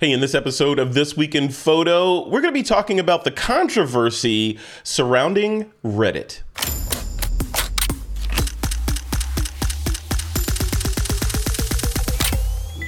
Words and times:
Hey, 0.00 0.12
in 0.12 0.20
this 0.20 0.34
episode 0.34 0.78
of 0.78 0.94
This 0.94 1.14
Week 1.14 1.34
in 1.34 1.50
Photo, 1.50 2.26
we're 2.26 2.40
going 2.40 2.54
to 2.54 2.58
be 2.58 2.62
talking 2.62 2.98
about 2.98 3.24
the 3.24 3.30
controversy 3.30 4.58
surrounding 4.82 5.70
Reddit. 5.84 6.40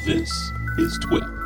This 0.07 0.31
is 0.79 0.99
TWIP. 1.01 1.42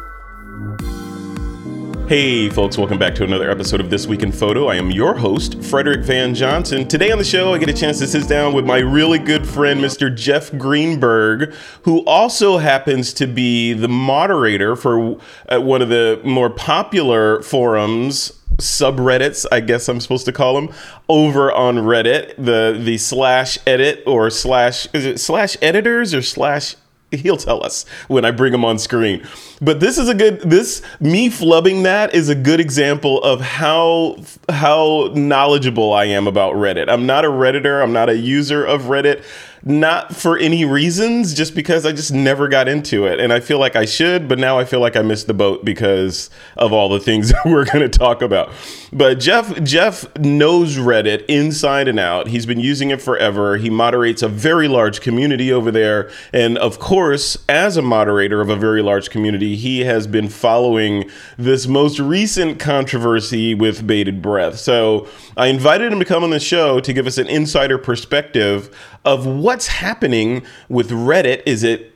Hey, 2.09 2.49
folks, 2.49 2.79
welcome 2.79 3.01
back 3.01 3.17
to 3.17 3.25
another 3.25 3.51
episode 3.51 3.81
of 3.81 3.91
This 3.91 4.07
Week 4.07 4.23
in 4.23 4.31
Photo. 4.31 4.69
I 4.69 4.77
am 4.77 4.93
your 4.93 5.13
host, 5.13 5.61
Frederick 5.61 6.05
Van 6.05 6.37
Johnson. 6.37 6.87
Today 6.87 7.11
on 7.11 7.19
the 7.19 7.25
show, 7.25 7.53
I 7.53 7.59
get 7.59 7.69
a 7.69 7.73
chance 7.73 7.99
to 7.99 8.07
sit 8.07 8.29
down 8.29 8.55
with 8.55 8.65
my 8.65 8.79
really 8.79 9.19
good 9.19 9.45
friend, 9.45 9.81
Mr. 9.81 10.15
Jeff 10.15 10.57
Greenberg, 10.57 11.53
who 11.83 12.05
also 12.05 12.59
happens 12.59 13.13
to 13.15 13.27
be 13.27 13.73
the 13.73 13.89
moderator 13.89 14.77
for 14.77 15.19
uh, 15.49 15.61
one 15.61 15.83
of 15.83 15.89
the 15.89 16.21
more 16.23 16.49
popular 16.49 17.43
forums 17.43 18.41
subreddits, 18.59 19.45
I 19.51 19.59
guess 19.59 19.89
I'm 19.89 20.01
supposed 20.01 20.27
to 20.27 20.33
call 20.33 20.55
them, 20.55 20.73
over 21.09 21.51
on 21.51 21.79
Reddit, 21.79 22.37
the 22.37 22.81
the 22.81 22.99
slash 22.99 23.59
edit 23.67 24.05
or 24.07 24.31
slash 24.31 24.87
is 24.93 25.05
it 25.05 25.19
slash 25.19 25.57
editors 25.61 26.15
or 26.15 26.23
slash 26.23 26.77
he'll 27.11 27.37
tell 27.37 27.65
us 27.65 27.85
when 28.09 28.25
I 28.25 28.31
bring 28.31 28.53
him 28.53 28.65
on 28.65 28.79
screen. 28.79 29.27
But 29.61 29.81
this 29.81 29.99
is 29.99 30.09
a 30.09 30.15
good 30.15 30.41
this 30.41 30.83
me 31.01 31.29
flubbing 31.29 31.85
that 31.85 32.15
is 32.15 32.29
a 32.29 32.35
good 32.35 32.61
example 32.61 33.23
of 33.23 33.41
how 33.41 34.17
how 34.49 35.11
knowledgeable 35.15 35.93
I 35.93 36.07
am 36.07 36.27
about 36.27 36.55
Reddit. 36.55 36.89
I'm 36.89 37.07
not 37.07 37.25
a 37.25 37.29
redditor, 37.29 37.83
I'm 37.83 37.93
not 37.93 38.09
a 38.09 38.17
user 38.17 38.65
of 38.65 38.83
Reddit 38.83 39.25
not 39.69 40.15
for 40.15 40.39
any 40.39 40.65
reasons, 40.65 41.35
just 41.35 41.53
because 41.53 41.85
I 41.85 41.91
just 41.91 42.13
never 42.13 42.47
got 42.47 42.69
into 42.69 43.05
it. 43.05 43.19
And 43.19 43.33
I 43.33 43.41
feel 43.41 43.59
like 43.59 43.75
I 43.75 43.85
should, 43.85 44.29
but 44.29 44.39
now 44.39 44.61
I 44.61 44.65
feel 44.65 44.79
like 44.79 44.95
I 44.95 45.03
missed 45.03 45.27
the 45.27 45.35
boat 45.35 45.65
because 45.65 46.31
of 46.57 46.73
all 46.73 46.89
the 46.89 47.01
things 47.01 47.29
that 47.33 47.45
we're 47.45 47.65
going 47.65 47.81
to 47.81 47.89
talk 47.89 48.23
about. 48.23 48.53
But 48.93 49.19
Jeff 49.19 49.61
Jeff 49.65 50.17
knows 50.19 50.77
Reddit 50.77 51.25
inside 51.27 51.89
and 51.89 51.99
out. 51.99 52.29
He's 52.29 52.47
been 52.47 52.61
using 52.61 52.91
it 52.91 53.03
forever. 53.03 53.57
He 53.57 53.69
moderates 53.69 54.23
a 54.23 54.29
very 54.29 54.69
large 54.69 55.01
community 55.01 55.53
over 55.53 55.73
there, 55.73 56.13
and 56.33 56.57
of 56.59 56.79
course, 56.79 57.37
as 57.49 57.77
a 57.77 57.83
moderator 57.83 58.41
of 58.41 58.49
a 58.49 58.57
very 58.57 58.83
large 58.83 59.11
community, 59.11 59.57
he 59.57 59.81
has 59.81 60.07
been 60.07 60.29
following 60.29 61.11
this 61.37 61.67
most 61.67 61.99
recent 61.99 62.61
controversy 62.61 63.53
with 63.53 63.85
bated 63.85 64.23
breath. 64.23 64.59
So, 64.59 65.09
I 65.37 65.49
invited 65.49 65.93
him 65.93 65.99
to 65.99 66.05
come 66.05 66.23
on 66.23 66.31
the 66.31 66.39
show 66.39 66.79
to 66.79 66.93
give 66.93 67.09
us 67.09 67.19
an 67.19 67.27
insider 67.27 67.79
perspective 67.79 68.71
of 69.07 69.25
what's 69.57 69.69
happening 69.69 70.43
with 70.69 70.91
Reddit. 70.91 71.43
Is 71.47 71.63
it 71.63 71.91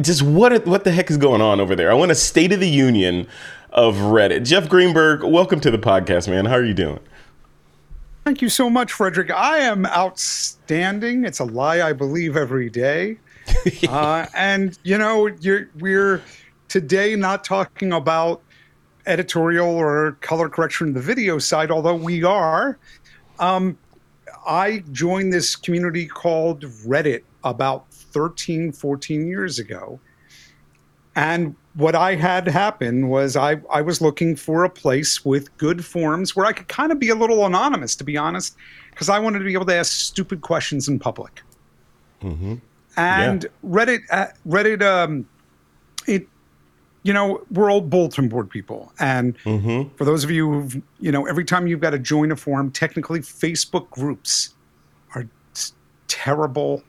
just 0.00 0.22
what 0.22 0.66
what 0.66 0.84
the 0.84 0.90
heck 0.90 1.10
is 1.10 1.18
going 1.18 1.42
on 1.42 1.60
over 1.60 1.76
there? 1.76 1.90
I 1.90 1.94
want 1.94 2.10
a 2.10 2.14
state 2.14 2.50
of 2.50 2.60
the 2.60 2.68
union 2.68 3.26
of 3.68 3.96
Reddit. 3.96 4.46
Jeff 4.46 4.70
Greenberg, 4.70 5.22
welcome 5.22 5.60
to 5.60 5.70
the 5.70 5.76
podcast, 5.76 6.28
man. 6.28 6.46
How 6.46 6.54
are 6.54 6.64
you 6.64 6.72
doing? 6.72 6.98
Thank 8.24 8.40
you 8.40 8.48
so 8.48 8.70
much, 8.70 8.90
Frederick. 8.90 9.30
I 9.30 9.58
am 9.58 9.84
outstanding. 9.84 11.26
It's 11.26 11.40
a 11.40 11.44
lie 11.44 11.86
I 11.86 11.92
believe 11.92 12.38
every 12.38 12.70
day. 12.70 13.18
uh, 13.90 14.24
and 14.34 14.78
you 14.82 14.96
know, 14.96 15.28
we're 15.78 16.22
today 16.68 17.16
not 17.16 17.44
talking 17.44 17.92
about 17.92 18.40
editorial 19.04 19.68
or 19.68 20.12
color 20.22 20.48
correction 20.48 20.86
in 20.86 20.94
the 20.94 21.02
video 21.02 21.38
side, 21.38 21.70
although 21.70 21.96
we 21.96 22.24
are. 22.24 22.78
Um, 23.40 23.76
I 24.48 24.82
joined 24.92 25.32
this 25.32 25.54
community 25.54 26.06
called 26.06 26.62
Reddit 26.62 27.22
about 27.44 27.92
13, 27.92 28.72
14 28.72 29.26
years 29.26 29.58
ago. 29.58 30.00
And 31.14 31.54
what 31.74 31.94
I 31.94 32.14
had 32.14 32.48
happen 32.48 33.08
was 33.08 33.36
I, 33.36 33.60
I 33.70 33.82
was 33.82 34.00
looking 34.00 34.36
for 34.36 34.64
a 34.64 34.70
place 34.70 35.24
with 35.24 35.54
good 35.58 35.84
forums 35.84 36.34
where 36.34 36.46
I 36.46 36.52
could 36.52 36.68
kind 36.68 36.90
of 36.90 36.98
be 36.98 37.10
a 37.10 37.14
little 37.14 37.44
anonymous, 37.44 37.94
to 37.96 38.04
be 38.04 38.16
honest, 38.16 38.56
because 38.90 39.08
I 39.08 39.18
wanted 39.18 39.40
to 39.40 39.44
be 39.44 39.52
able 39.52 39.66
to 39.66 39.74
ask 39.74 39.92
stupid 39.92 40.40
questions 40.40 40.88
in 40.88 40.98
public. 40.98 41.42
Mm-hmm. 42.22 42.54
And 42.96 43.42
yeah. 43.44 43.68
Reddit, 43.68 44.00
uh, 44.10 44.26
Reddit, 44.46 44.82
um, 44.82 45.28
it 46.06 46.26
you 47.02 47.12
know, 47.12 47.42
we're 47.50 47.70
old 47.70 47.90
bulletin 47.90 48.28
board 48.28 48.50
people. 48.50 48.92
And 48.98 49.38
mm-hmm. 49.38 49.94
for 49.96 50.04
those 50.04 50.24
of 50.24 50.30
you 50.30 50.50
who've, 50.50 50.82
you 51.00 51.12
know, 51.12 51.26
every 51.26 51.44
time 51.44 51.66
you've 51.66 51.80
got 51.80 51.90
to 51.90 51.98
join 51.98 52.32
a 52.32 52.36
forum, 52.36 52.70
technically 52.70 53.20
Facebook 53.20 53.90
groups 53.90 54.54
are 55.14 55.26
terrible 56.08 56.82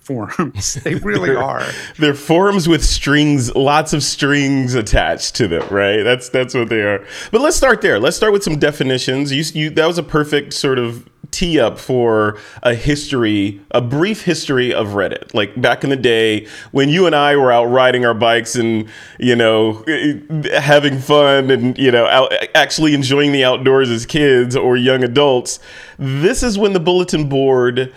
forums. 0.00 0.74
They 0.84 0.96
really 0.96 1.34
are. 1.34 1.64
They're 1.98 2.14
forums 2.14 2.68
with 2.68 2.84
strings, 2.84 3.54
lots 3.54 3.92
of 3.92 4.02
strings 4.02 4.74
attached 4.74 5.34
to 5.36 5.48
them, 5.48 5.66
right? 5.70 6.02
That's 6.02 6.28
that's 6.28 6.54
what 6.54 6.68
they 6.68 6.82
are. 6.82 7.06
But 7.30 7.40
let's 7.40 7.56
start 7.56 7.80
there. 7.80 7.98
Let's 7.98 8.16
start 8.16 8.32
with 8.32 8.42
some 8.42 8.58
definitions. 8.58 9.32
You, 9.32 9.62
you 9.62 9.70
that 9.70 9.86
was 9.86 9.98
a 9.98 10.02
perfect 10.02 10.52
sort 10.52 10.78
of 10.78 11.08
tee 11.34 11.58
up 11.58 11.78
for 11.78 12.38
a 12.62 12.74
history, 12.74 13.60
a 13.72 13.80
brief 13.80 14.22
history 14.22 14.72
of 14.72 14.88
Reddit. 14.88 15.34
Like 15.34 15.60
back 15.60 15.82
in 15.82 15.90
the 15.90 15.96
day 15.96 16.46
when 16.70 16.88
you 16.88 17.06
and 17.06 17.14
I 17.14 17.34
were 17.36 17.50
out 17.50 17.64
riding 17.64 18.06
our 18.06 18.14
bikes 18.14 18.54
and, 18.54 18.88
you 19.18 19.34
know, 19.34 19.84
having 20.56 21.00
fun 21.00 21.50
and, 21.50 21.76
you 21.76 21.90
know, 21.90 22.06
out, 22.06 22.32
actually 22.54 22.94
enjoying 22.94 23.32
the 23.32 23.44
outdoors 23.44 23.90
as 23.90 24.06
kids 24.06 24.54
or 24.54 24.76
young 24.76 25.02
adults. 25.02 25.58
This 25.98 26.44
is 26.44 26.56
when 26.56 26.72
the 26.72 26.80
bulletin 26.80 27.28
board 27.28 27.92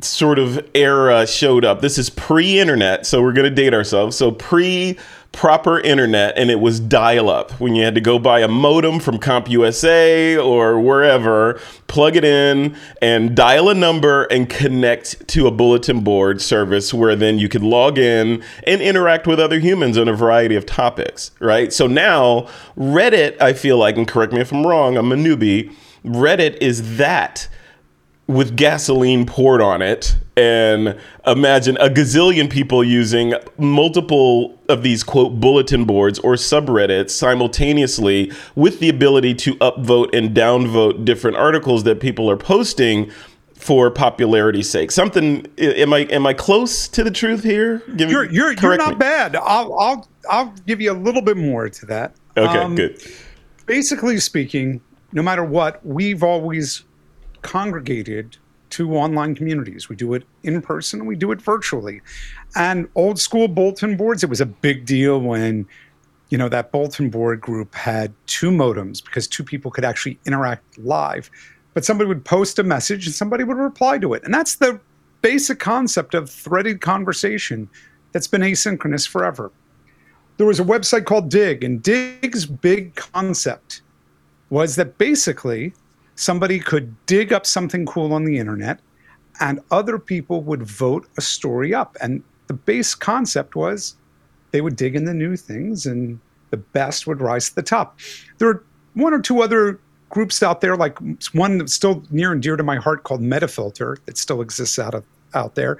sort 0.00 0.40
of 0.40 0.68
era 0.74 1.24
showed 1.26 1.64
up. 1.64 1.80
This 1.80 1.98
is 1.98 2.10
pre 2.10 2.58
internet, 2.58 3.06
so 3.06 3.22
we're 3.22 3.32
going 3.32 3.48
to 3.48 3.54
date 3.54 3.74
ourselves. 3.74 4.16
So 4.16 4.32
pre 4.32 4.98
proper 5.32 5.80
internet, 5.80 6.36
and 6.36 6.50
it 6.50 6.60
was 6.60 6.78
dial 6.78 7.28
up 7.30 7.52
when 7.52 7.74
you 7.74 7.82
had 7.82 7.94
to 7.94 8.00
go 8.00 8.18
buy 8.18 8.40
a 8.40 8.48
modem 8.48 9.00
from 9.00 9.18
CompUSA 9.18 10.44
or 10.44 10.78
wherever, 10.78 11.58
plug 11.86 12.16
it 12.16 12.24
in, 12.24 12.76
and 13.00 13.34
dial 13.34 13.68
a 13.68 13.74
number 13.74 14.24
and 14.24 14.48
connect 14.48 15.26
to 15.28 15.46
a 15.46 15.50
bulletin 15.50 16.00
board 16.00 16.40
service 16.40 16.92
where 16.92 17.16
then 17.16 17.38
you 17.38 17.48
could 17.48 17.62
log 17.62 17.98
in 17.98 18.42
and 18.66 18.82
interact 18.82 19.26
with 19.26 19.40
other 19.40 19.58
humans 19.58 19.96
on 19.96 20.06
a 20.06 20.14
variety 20.14 20.54
of 20.54 20.66
topics, 20.66 21.30
right? 21.40 21.72
So 21.72 21.86
now, 21.86 22.48
Reddit, 22.76 23.40
I 23.40 23.54
feel 23.54 23.78
like, 23.78 23.96
and 23.96 24.06
correct 24.06 24.32
me 24.32 24.40
if 24.40 24.52
I'm 24.52 24.66
wrong, 24.66 24.96
I'm 24.96 25.12
a 25.12 25.16
newbie. 25.16 25.74
Reddit 26.04 26.56
is 26.60 26.98
that 26.98 27.48
with 28.26 28.56
gasoline 28.56 29.26
poured 29.26 29.60
on 29.60 29.82
it 29.82 30.16
and 30.36 30.98
imagine 31.26 31.76
a 31.78 31.88
gazillion 31.88 32.50
people 32.50 32.82
using 32.82 33.34
multiple 33.58 34.58
of 34.68 34.82
these 34.82 35.02
quote 35.02 35.38
bulletin 35.40 35.84
boards 35.84 36.18
or 36.20 36.34
subreddits 36.34 37.10
simultaneously 37.10 38.32
with 38.54 38.80
the 38.80 38.88
ability 38.88 39.34
to 39.34 39.54
upvote 39.56 40.14
and 40.16 40.34
downvote 40.34 41.04
different 41.04 41.36
articles 41.36 41.84
that 41.84 42.00
people 42.00 42.30
are 42.30 42.36
posting 42.36 43.10
for 43.62 43.90
popularity's 43.90 44.68
sake. 44.68 44.90
Something 44.90 45.46
am 45.58 45.92
I 45.92 46.00
am 46.00 46.26
I 46.26 46.34
close 46.34 46.88
to 46.88 47.04
the 47.04 47.10
truth 47.10 47.44
here? 47.44 47.78
Give 47.96 48.10
you're 48.10 48.30
you're, 48.30 48.52
you're 48.54 48.76
not 48.76 48.90
me. 48.90 48.96
bad. 48.96 49.36
I'll 49.36 49.72
I'll 49.78 50.08
I'll 50.28 50.54
give 50.66 50.80
you 50.80 50.90
a 50.90 50.94
little 50.94 51.22
bit 51.22 51.36
more 51.36 51.68
to 51.68 51.86
that. 51.86 52.14
Okay, 52.36 52.58
um, 52.58 52.74
good. 52.74 53.00
Basically 53.66 54.18
speaking, 54.18 54.80
no 55.12 55.22
matter 55.22 55.44
what, 55.44 55.84
we've 55.86 56.24
always 56.24 56.82
congregated 57.42 58.36
to 58.70 58.96
online 58.96 59.34
communities. 59.34 59.88
We 59.88 59.96
do 59.96 60.14
it 60.14 60.24
in 60.42 60.62
person, 60.62 61.04
we 61.04 61.14
do 61.14 61.30
it 61.30 61.42
virtually. 61.42 62.00
And 62.56 62.88
old 62.94 63.18
school 63.20 63.46
bulletin 63.48 63.96
boards, 63.96 64.24
it 64.24 64.30
was 64.30 64.40
a 64.40 64.46
big 64.46 64.86
deal 64.86 65.20
when 65.20 65.66
you 66.30 66.38
know 66.38 66.48
that 66.48 66.72
bulletin 66.72 67.10
board 67.10 67.42
group 67.42 67.74
had 67.74 68.14
two 68.26 68.50
modems 68.50 69.04
because 69.04 69.28
two 69.28 69.44
people 69.44 69.70
could 69.70 69.84
actually 69.84 70.18
interact 70.24 70.78
live. 70.78 71.30
But 71.74 71.84
somebody 71.84 72.08
would 72.08 72.24
post 72.24 72.58
a 72.58 72.62
message 72.62 73.06
and 73.06 73.14
somebody 73.14 73.44
would 73.44 73.56
reply 73.58 73.98
to 73.98 74.14
it. 74.14 74.24
And 74.24 74.32
that's 74.32 74.56
the 74.56 74.80
basic 75.20 75.58
concept 75.58 76.14
of 76.14 76.28
threaded 76.28 76.80
conversation 76.80 77.68
that's 78.12 78.26
been 78.26 78.42
asynchronous 78.42 79.06
forever. 79.06 79.50
There 80.36 80.46
was 80.46 80.60
a 80.60 80.64
website 80.64 81.04
called 81.04 81.30
Digg, 81.30 81.62
and 81.62 81.82
Digg's 81.82 82.46
big 82.46 82.94
concept 82.94 83.82
was 84.50 84.76
that 84.76 84.98
basically 84.98 85.72
somebody 86.22 86.60
could 86.60 86.94
dig 87.06 87.32
up 87.32 87.44
something 87.46 87.84
cool 87.84 88.12
on 88.12 88.24
the 88.24 88.38
internet 88.38 88.78
and 89.40 89.60
other 89.70 89.98
people 89.98 90.42
would 90.42 90.62
vote 90.62 91.06
a 91.16 91.20
story 91.20 91.74
up. 91.74 91.96
And 92.00 92.22
the 92.46 92.54
base 92.54 92.94
concept 92.94 93.56
was 93.56 93.96
they 94.52 94.60
would 94.60 94.76
dig 94.76 94.94
in 94.94 95.04
the 95.04 95.14
new 95.14 95.36
things 95.36 95.84
and 95.86 96.20
the 96.50 96.58
best 96.58 97.06
would 97.06 97.20
rise 97.20 97.48
to 97.48 97.54
the 97.54 97.62
top. 97.62 97.98
There 98.38 98.48
are 98.48 98.62
one 98.94 99.12
or 99.12 99.20
two 99.20 99.42
other 99.42 99.80
groups 100.10 100.42
out 100.42 100.60
there, 100.60 100.76
like 100.76 100.98
one 101.32 101.58
that's 101.58 101.74
still 101.74 102.04
near 102.10 102.32
and 102.32 102.42
dear 102.42 102.56
to 102.56 102.62
my 102.62 102.76
heart 102.76 103.02
called 103.04 103.22
Metafilter 103.22 103.96
that 104.04 104.18
still 104.18 104.40
exists 104.42 104.78
out 104.78 104.94
of 104.94 105.04
out 105.34 105.54
there. 105.54 105.78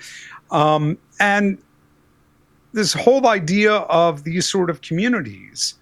Um, 0.50 0.96
and 1.20 1.58
this 2.72 2.94
whole 2.94 3.26
idea 3.26 3.74
of 3.74 4.24
these 4.24 4.48
sort 4.48 4.70
of 4.70 4.80
communities. 4.80 5.74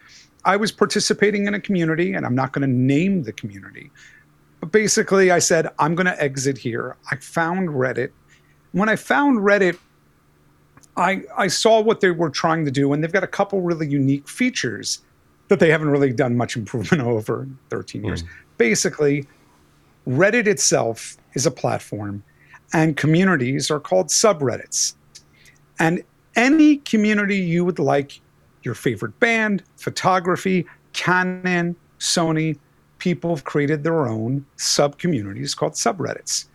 I 0.45 0.57
was 0.57 0.73
participating 0.73 1.47
in 1.47 1.55
a 1.55 1.61
community, 1.61 2.15
and 2.15 2.27
I'm 2.27 2.35
not 2.35 2.53
going 2.53 2.63
to 2.63 2.75
name 2.75 3.25
the 3.25 3.33
community, 3.33 3.91
basically, 4.71 5.31
I 5.31 5.39
said, 5.39 5.69
I'm 5.79 5.95
going 5.95 6.07
to 6.07 6.23
exit 6.23 6.59
here. 6.59 6.97
I 7.11 7.17
found 7.17 7.71
Reddit. 7.71 8.11
When 8.73 8.89
I 8.89 8.97
found 8.97 9.39
Reddit, 9.39 9.79
I, 10.97 11.23
I 11.37 11.47
saw 11.49 11.81
what 11.81 12.01
they 12.01 12.11
were 12.11 12.31
trying 12.31 12.65
to 12.65 12.71
do, 12.71 12.93
and 12.93 13.03
they've 13.03 13.13
got 13.13 13.25
a 13.25 13.29
couple 13.29 13.63
really 13.63 13.89
unique 13.89 14.29
features 14.29 15.03
that 15.49 15.61
they 15.61 15.71
haven't 15.71 15.91
really 15.91 16.13
done 16.13 16.37
much 16.37 16.57
improvement 16.57 17.03
over 17.03 17.49
13 17.71 18.05
years. 18.05 18.23
Mm. 18.23 18.29
Basically, 18.59 19.27
Reddit 20.07 20.47
itself 20.47 21.17
is 21.35 21.47
a 21.47 21.51
platform, 21.51 22.23
and 22.73 22.97
communities 22.97 23.71
are 23.71 23.81
called 23.81 24.09
subreddits. 24.09 24.95
And 25.79 26.03
any 26.37 26.77
community 26.77 27.37
you 27.37 27.65
would 27.65 27.79
like 27.79 28.21
your 28.63 28.75
favorite 28.75 29.19
band, 29.21 29.63
photography, 29.77 30.67
Canon, 30.93 31.77
Sony, 31.99 32.59
people 33.01 33.35
have 33.35 33.45
created 33.45 33.83
their 33.83 34.07
own 34.07 34.47
sub 34.57 34.99
communities 34.99 35.55
called 35.55 35.73
subreddits. 35.73 36.47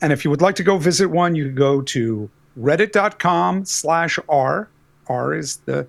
And 0.00 0.12
if 0.12 0.24
you 0.24 0.30
would 0.30 0.42
like 0.42 0.54
to 0.56 0.62
go 0.62 0.78
visit 0.78 1.08
one, 1.08 1.34
you 1.34 1.46
can 1.46 1.54
go 1.54 1.82
to 1.82 2.30
reddit.com 2.58 3.64
slash 3.64 4.18
r. 4.28 4.68
R 5.06 5.34
is 5.34 5.58
the 5.58 5.86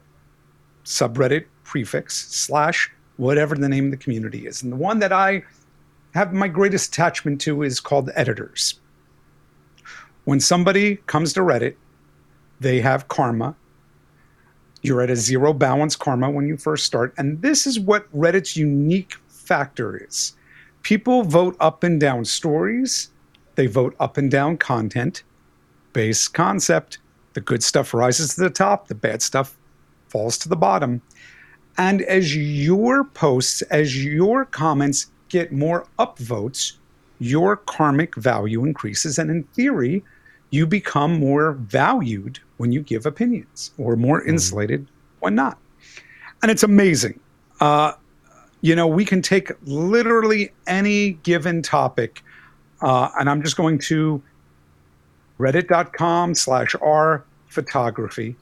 subreddit 0.83 1.45
prefix 1.63 2.27
slash 2.35 2.91
whatever 3.17 3.55
the 3.55 3.69
name 3.69 3.85
of 3.85 3.91
the 3.91 3.97
community 3.97 4.45
is. 4.45 4.61
And 4.61 4.71
the 4.71 4.77
one 4.77 4.99
that 4.99 5.13
I 5.13 5.43
have 6.13 6.33
my 6.33 6.47
greatest 6.47 6.89
attachment 6.89 7.41
to 7.41 7.63
is 7.63 7.79
called 7.79 8.09
editors. 8.15 8.79
When 10.25 10.39
somebody 10.39 10.97
comes 11.07 11.33
to 11.33 11.41
Reddit, 11.41 11.75
they 12.59 12.81
have 12.81 13.07
karma. 13.07 13.55
You're 14.81 15.01
at 15.01 15.09
a 15.09 15.15
zero 15.15 15.53
balance 15.53 15.95
karma 15.95 16.29
when 16.29 16.47
you 16.47 16.57
first 16.57 16.85
start. 16.85 17.13
And 17.17 17.41
this 17.41 17.67
is 17.67 17.79
what 17.79 18.11
Reddit's 18.15 18.55
unique 18.55 19.15
factor 19.45 20.05
is 20.07 20.33
people 20.83 21.23
vote 21.23 21.55
up 21.59 21.83
and 21.83 21.99
down 21.99 22.25
stories, 22.25 23.09
they 23.55 23.67
vote 23.67 23.95
up 23.99 24.17
and 24.17 24.29
down 24.29 24.57
content, 24.57 25.23
base 25.93 26.27
concept. 26.27 26.99
The 27.33 27.41
good 27.41 27.63
stuff 27.63 27.93
rises 27.93 28.35
to 28.35 28.41
the 28.41 28.49
top, 28.49 28.87
the 28.87 28.95
bad 28.95 29.21
stuff 29.21 29.57
falls 30.07 30.37
to 30.39 30.49
the 30.49 30.55
bottom. 30.55 31.01
And 31.77 32.01
as 32.03 32.35
your 32.35 33.03
posts, 33.03 33.61
as 33.63 34.03
your 34.03 34.45
comments 34.45 35.07
get 35.29 35.51
more 35.51 35.87
upvotes, 35.99 36.73
your 37.19 37.57
karmic 37.57 38.15
value 38.15 38.63
increases. 38.63 39.17
And 39.17 39.29
in 39.29 39.43
theory, 39.43 40.03
you 40.51 40.65
become 40.65 41.19
more 41.19 41.53
valued 41.53 42.39
when 42.57 42.71
you 42.71 42.81
give 42.81 43.05
opinions 43.05 43.71
or 43.77 43.95
more 43.95 44.19
mm-hmm. 44.19 44.29
insulated 44.29 44.81
mm-hmm. 44.81 45.19
when 45.19 45.35
not. 45.35 45.57
And 46.41 46.51
it's 46.51 46.63
amazing. 46.63 47.19
Uh, 47.59 47.93
you 48.65 48.75
know, 48.75 48.87
we 48.87 49.05
can 49.05 49.21
take 49.21 49.51
literally 49.65 50.51
any 50.65 51.11
given 51.21 51.61
topic, 51.61 52.23
uh, 52.81 53.09
and 53.19 53.29
I'm 53.29 53.43
just 53.43 53.57
going 53.57 53.77
to 53.77 54.23
reddit.com 55.39 56.33
slash 56.33 56.75
r 56.81 57.23
photography, 57.45 58.35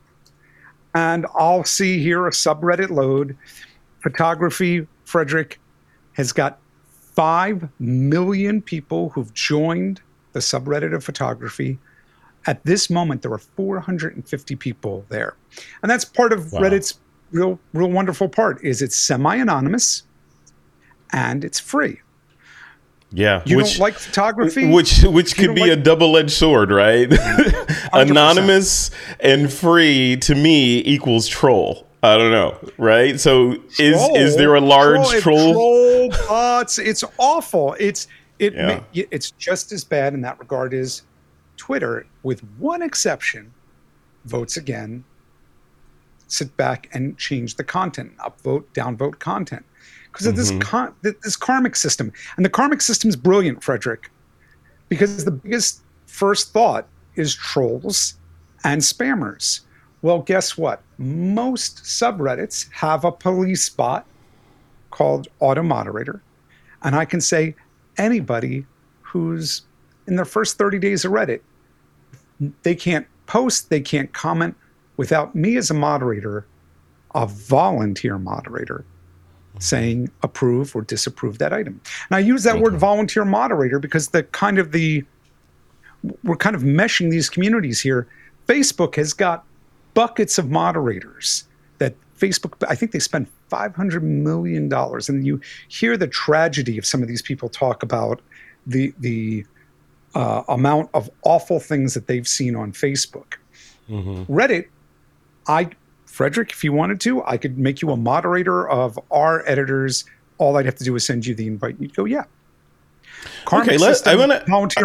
and 0.95 1.25
I'll 1.35 1.65
see 1.65 2.01
here 2.01 2.25
a 2.25 2.29
subreddit 2.29 2.89
load. 2.89 3.35
Photography, 4.01 4.87
Frederick, 5.03 5.59
has 6.13 6.31
got 6.31 6.57
5 6.85 7.67
million 7.81 8.61
people 8.61 9.09
who've 9.09 9.33
joined 9.33 9.99
the 10.31 10.39
subreddit 10.39 10.95
of 10.95 11.03
photography. 11.03 11.77
At 12.47 12.63
this 12.63 12.89
moment, 12.89 13.23
there 13.23 13.33
are 13.33 13.39
450 13.57 14.55
people 14.55 15.05
there. 15.09 15.35
And 15.81 15.91
that's 15.91 16.05
part 16.05 16.31
of 16.31 16.53
wow. 16.53 16.61
Reddit's 16.61 16.97
real, 17.33 17.59
real 17.73 17.91
wonderful 17.91 18.29
part 18.29 18.63
is 18.63 18.81
it's 18.81 18.97
semi-anonymous 18.97 20.03
and 21.13 21.45
it's 21.45 21.59
free. 21.59 22.01
Yeah, 23.15 23.43
you 23.45 23.57
which, 23.57 23.73
don't 23.73 23.79
like 23.79 23.93
photography, 23.93 24.67
which 24.71 25.03
which 25.03 25.35
could 25.35 25.53
be 25.53 25.61
like- 25.61 25.71
a 25.71 25.75
double 25.75 26.17
edged 26.17 26.31
sword, 26.31 26.71
right? 26.71 27.07
Mm-hmm. 27.07 27.87
Anonymous 27.93 28.89
and 29.19 29.53
free 29.53 30.17
to 30.17 30.33
me 30.33 30.79
equals 30.79 31.27
troll. 31.27 31.87
I 32.01 32.17
don't 32.17 32.31
know, 32.31 32.57
right? 32.77 33.19
So 33.19 33.51
is 33.79 33.95
troll, 33.95 34.17
is 34.17 34.35
there 34.35 34.55
a 34.55 34.61
large 34.61 35.07
troll? 35.21 35.53
Troll, 35.53 36.09
troll 36.09 36.27
bots. 36.27 36.79
It's 36.79 37.03
awful. 37.19 37.75
It's 37.79 38.07
it. 38.39 38.55
Yeah. 38.55 38.81
It's 38.93 39.29
just 39.31 39.71
as 39.71 39.83
bad 39.83 40.15
in 40.15 40.21
that 40.21 40.39
regard 40.39 40.73
as 40.73 41.03
Twitter, 41.55 42.07
with 42.23 42.41
one 42.57 42.81
exception. 42.81 43.53
Votes 44.25 44.57
again. 44.57 45.03
Sit 46.27 46.57
back 46.57 46.89
and 46.93 47.15
change 47.19 47.55
the 47.57 47.63
content. 47.63 48.17
Upvote, 48.17 48.63
downvote 48.73 49.19
content 49.19 49.63
because 50.13 50.27
of 50.27 50.35
mm-hmm. 50.35 50.59
this 50.59 50.67
con- 50.67 50.95
this 51.01 51.35
karmic 51.35 51.75
system. 51.75 52.13
And 52.37 52.45
the 52.45 52.49
karmic 52.49 52.81
system 52.81 53.09
is 53.09 53.15
brilliant, 53.15 53.63
Frederick, 53.63 54.11
because 54.87 55.25
the 55.25 55.31
biggest 55.31 55.81
first 56.05 56.53
thought 56.53 56.87
is 57.15 57.33
trolls 57.33 58.15
and 58.63 58.81
spammers. 58.81 59.61
Well, 60.03 60.19
guess 60.19 60.57
what? 60.57 60.81
Most 60.97 61.77
subreddits 61.83 62.71
have 62.71 63.03
a 63.03 63.11
police 63.11 63.69
bot 63.69 64.05
called 64.91 65.27
auto 65.39 65.63
moderator, 65.63 66.21
and 66.83 66.95
I 66.95 67.05
can 67.05 67.19
say 67.19 67.55
anybody 67.97 68.65
who's 69.01 69.63
in 70.05 70.15
their 70.15 70.25
first 70.25 70.57
30 70.57 70.79
days 70.79 71.05
of 71.05 71.11
Reddit, 71.11 71.41
they 72.61 72.75
can't 72.75 73.07
post, 73.25 73.69
they 73.69 73.79
can't 73.81 74.13
comment 74.13 74.55
without 74.97 75.33
me 75.33 75.55
as 75.55 75.71
a 75.71 75.73
moderator, 75.73 76.45
a 77.15 77.25
volunteer 77.25 78.19
moderator 78.19 78.85
saying 79.59 80.09
approve 80.23 80.75
or 80.75 80.81
disapprove 80.81 81.37
that 81.39 81.53
item. 81.53 81.79
And 82.09 82.15
I 82.15 82.19
use 82.19 82.43
that 82.43 82.55
okay. 82.55 82.63
word 82.63 82.75
volunteer 82.75 83.25
moderator 83.25 83.79
because 83.79 84.09
the 84.09 84.23
kind 84.23 84.59
of 84.59 84.71
the 84.71 85.03
we're 86.23 86.35
kind 86.35 86.55
of 86.55 86.63
meshing 86.63 87.11
these 87.11 87.29
communities 87.29 87.79
here. 87.79 88.07
Facebook 88.47 88.95
has 88.95 89.13
got 89.13 89.45
buckets 89.93 90.37
of 90.37 90.49
moderators 90.49 91.45
that 91.77 91.95
Facebook 92.17 92.53
I 92.67 92.75
think 92.75 92.91
they 92.91 92.99
spend 92.99 93.27
500 93.49 94.03
million 94.03 94.67
dollars 94.67 95.07
and 95.07 95.25
you 95.25 95.39
hear 95.67 95.95
the 95.95 96.07
tragedy 96.07 96.77
of 96.77 96.85
some 96.85 97.01
of 97.01 97.07
these 97.07 97.21
people 97.21 97.47
talk 97.47 97.83
about 97.83 98.21
the 98.67 98.93
the 98.99 99.45
uh, 100.15 100.43
amount 100.47 100.89
of 100.93 101.09
awful 101.23 101.59
things 101.59 101.93
that 101.93 102.07
they've 102.07 102.27
seen 102.27 102.55
on 102.55 102.71
Facebook. 102.71 103.35
Mm-hmm. 103.89 104.31
Reddit 104.31 104.67
I 105.47 105.69
Frederick, 106.13 106.51
if 106.51 106.63
you 106.63 106.71
wanted 106.71 107.01
to, 107.01 107.23
I 107.25 107.37
could 107.37 107.57
make 107.57 107.81
you 107.81 107.89
a 107.89 107.97
moderator 107.97 108.69
of 108.69 108.99
our 109.09 109.43
editors. 109.49 110.05
All 110.37 110.55
I'd 110.57 110.65
have 110.67 110.75
to 110.75 110.83
do 110.83 110.95
is 110.95 111.03
send 111.03 111.25
you 111.25 111.33
the 111.33 111.47
invite. 111.47 111.73
and 111.73 111.81
You'd 111.81 111.95
go, 111.95 112.05
yeah. 112.05 112.25
Karmic 113.45 113.69
okay, 113.69 113.77
let's. 113.79 114.05
I 114.05 114.13
want 114.13 114.31
to. 114.31 114.43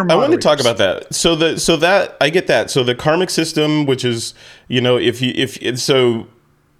I 0.09 0.15
want 0.15 0.31
to 0.31 0.37
talk 0.39 0.59
about 0.59 0.77
that. 0.77 1.13
So 1.13 1.35
the 1.35 1.59
so 1.59 1.77
that 1.77 2.17
I 2.19 2.31
get 2.31 2.47
that. 2.47 2.71
So 2.71 2.83
the 2.83 2.95
karmic 2.95 3.29
system, 3.29 3.85
which 3.85 4.03
is 4.03 4.33
you 4.69 4.81
know, 4.81 4.97
if 4.97 5.21
you 5.21 5.31
if 5.35 5.79
so, 5.79 6.25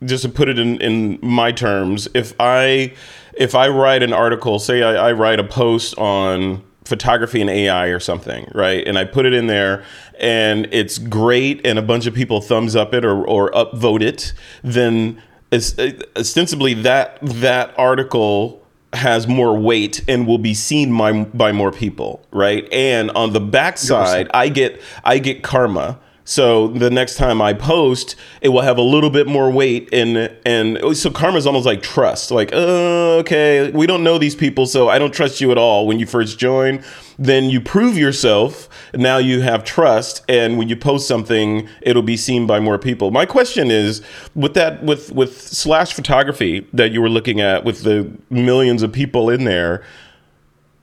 just 0.04 0.24
to 0.24 0.30
put 0.30 0.50
it 0.50 0.58
in 0.58 0.82
in 0.82 1.20
my 1.22 1.52
terms, 1.52 2.08
if 2.16 2.34
I 2.40 2.94
if 3.36 3.54
I 3.54 3.68
write 3.68 4.02
an 4.02 4.14
article, 4.14 4.58
say 4.58 4.82
I, 4.82 5.10
I 5.10 5.12
write 5.12 5.40
a 5.40 5.44
post 5.44 5.96
on 6.00 6.64
photography 6.90 7.40
and 7.40 7.50
AI 7.50 7.88
or 7.88 8.00
something, 8.00 8.52
right? 8.54 8.86
And 8.86 8.98
I 8.98 9.06
put 9.06 9.26
it 9.26 9.34
in 9.34 9.48
there 9.48 9.86
and 10.20 10.68
it's 10.72 10.98
great 10.98 11.66
and 11.66 11.80
a 11.80 11.82
bunch 11.82 12.08
of 12.08 12.14
people 12.14 12.42
thumbs 12.42 12.76
up 12.76 12.94
it 12.94 13.06
or, 13.06 13.26
or 13.26 13.52
upvote 13.52 14.02
it, 14.02 14.34
then 14.64 15.22
ostensibly 15.54 16.74
that 16.74 17.20
that 17.22 17.74
article 17.78 18.62
has 18.94 19.28
more 19.28 19.58
weight 19.58 20.04
and 20.08 20.26
will 20.28 20.40
be 20.40 20.54
seen 20.54 20.96
by, 20.98 21.24
by 21.26 21.52
more 21.52 21.72
people, 21.72 22.26
right? 22.32 22.68
And 22.74 23.12
on 23.12 23.34
the 23.34 23.40
backside, 23.40 24.30
I 24.34 24.50
get 24.50 24.82
I 25.04 25.20
get 25.20 25.44
karma 25.44 26.00
so 26.30 26.68
the 26.68 26.92
next 26.92 27.16
time 27.16 27.42
I 27.42 27.54
post, 27.54 28.16
it 28.42 28.50
will 28.50 28.62
have 28.62 28.78
a 28.78 28.84
little 28.84 29.10
bit 29.10 29.26
more 29.26 29.50
weight 29.50 29.90
and 29.92 30.32
and 30.46 30.78
oh, 30.78 30.94
so 30.94 31.10
karma 31.10 31.40
is 31.40 31.48
almost 31.48 31.66
like 31.66 31.82
trust. 31.82 32.30
Like, 32.30 32.52
oh, 32.54 33.18
okay, 33.22 33.72
we 33.72 33.88
don't 33.88 34.04
know 34.04 34.20
these 34.20 34.36
people, 34.36 34.68
so 34.68 34.90
I 34.90 35.00
don't 35.00 35.12
trust 35.12 35.42
you 35.42 35.52
at 35.52 35.58
all 35.58 35.88
when 35.88 35.98
you 35.98 36.06
first 36.06 36.38
join. 36.38 36.84
Then 37.18 37.46
you 37.46 37.60
prove 37.60 37.98
yourself. 37.98 38.70
Now 38.94 39.18
you 39.18 39.42
have 39.42 39.64
trust, 39.64 40.24
and 40.30 40.60
when 40.60 40.70
you 40.70 40.76
post 40.76 41.08
something, 41.08 41.68
it'll 41.82 42.04
be 42.04 42.16
seen 42.16 42.46
by 42.46 42.60
more 42.60 42.78
people. 42.78 43.10
My 43.10 43.26
question 43.26 43.72
is, 43.72 44.04
with 44.36 44.54
that, 44.54 44.84
with 44.84 45.12
with 45.12 45.42
slash 45.42 45.94
photography 45.94 46.68
that 46.74 46.92
you 46.92 47.02
were 47.02 47.10
looking 47.10 47.42
at, 47.42 47.66
with 47.66 47.82
the 47.82 48.08
millions 48.30 48.84
of 48.84 48.94
people 48.94 49.32
in 49.32 49.46
there, 49.46 49.84